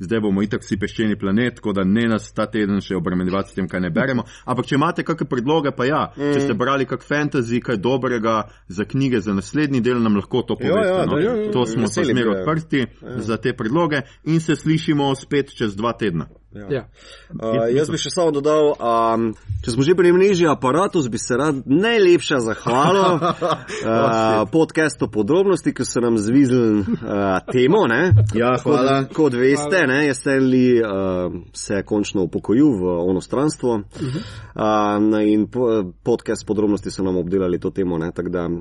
Zdaj 0.00 0.20
bomo 0.24 0.42
itak 0.42 0.64
vsi 0.64 0.78
peščeni 0.80 1.18
planet, 1.20 1.58
tako 1.60 1.74
da 1.76 1.84
ne 1.84 2.06
nas 2.08 2.30
ta 2.32 2.46
teden 2.50 2.80
še 2.84 2.96
obremenjevati 2.96 3.52
s 3.52 3.58
tem, 3.58 3.68
kaj 3.68 3.82
ne 3.84 3.90
beremo. 3.94 4.24
Ampak 4.48 4.70
če 4.70 4.78
imate 4.78 5.04
kakšne 5.04 5.28
predloge, 5.28 5.74
pa 5.76 5.86
ja, 5.88 6.02
mm. 6.16 6.32
če 6.34 6.44
ste 6.46 6.56
brali 6.58 6.88
kak 6.88 7.04
fantasy, 7.06 7.60
kaj 7.64 7.80
dobrega 7.84 8.36
za 8.68 8.88
knjige 8.88 9.20
za 9.26 9.36
naslednji 9.36 9.82
del, 9.84 10.00
nam 10.02 10.16
lahko 10.16 10.42
to 10.48 10.56
poveste. 10.56 10.88
ja, 10.88 11.06
no? 11.06 11.16
da, 11.16 11.22
ja, 11.22 11.36
ja, 11.44 11.52
to 11.52 11.66
smo 11.68 11.88
veseli 11.88 12.14
zmeraj 12.14 12.32
me. 12.32 12.40
odprti 12.40 12.86
za 13.28 13.36
te 13.36 13.52
predloge 13.56 14.04
in 14.24 14.40
se 14.40 14.56
slišimo 14.56 15.12
spet 15.14 15.52
čez 15.56 15.76
dva 15.76 15.92
tedna. 15.92 16.30
Ja. 16.52 16.84
Uh, 17.30 17.68
jaz 17.70 17.90
bi 17.90 17.98
še 18.00 18.10
samo 18.10 18.32
dodal, 18.34 18.72
um, 18.74 19.26
če 19.62 19.70
smo 19.70 19.84
že 19.86 19.94
pri 19.94 20.10
mreži 20.10 20.48
aparatus, 20.50 21.06
bi 21.06 21.18
se 21.22 21.36
rad 21.38 21.60
najlepša 21.62 22.40
zahvalil 22.42 23.06
uh, 23.22 24.42
podcastu 24.50 25.06
podrobnosti, 25.14 25.70
ki 25.70 25.86
so 25.86 26.02
nam 26.02 26.18
zvizli 26.18 26.82
uh, 26.82 27.38
temo. 27.46 27.84
Ne? 27.86 28.26
Ja, 28.34 28.56
hvala. 28.64 28.96
Kot, 29.06 29.14
kot 29.14 29.38
veste, 29.38 29.84
ne, 29.86 30.00
je 30.08 30.16
Stanley 30.18 30.82
uh, 30.82 31.38
se 31.54 31.84
končno 31.86 32.26
upokojil 32.26 32.74
v 32.82 32.96
ono 32.98 33.22
stranstvo 33.22 33.76
uh, 33.78 35.20
in 35.22 35.46
po, 35.46 35.70
podcast 36.02 36.42
podrobnosti 36.50 36.90
so 36.90 37.06
nam 37.06 37.22
obdelali 37.22 37.62
to 37.62 37.70
temo, 37.70 37.98
ne, 37.98 38.10
tako 38.10 38.34
da 38.34 38.48
uh, 38.50 38.58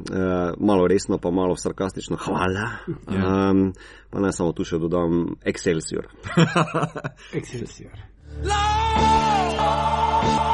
malo 0.62 0.86
resno, 0.86 1.18
pa 1.18 1.34
malo 1.34 1.58
sarkastično. 1.58 2.22
Hvala. 2.22 2.70
Um, 3.10 3.74
pa 4.10 4.20
naj 4.20 4.34
samo 4.38 4.53
tu 4.57 4.66
še 4.66 4.82
dodam 4.82 5.36
Excelsior. 5.45 6.10
Excelsior. 7.39 7.93
Lord. 8.43 10.49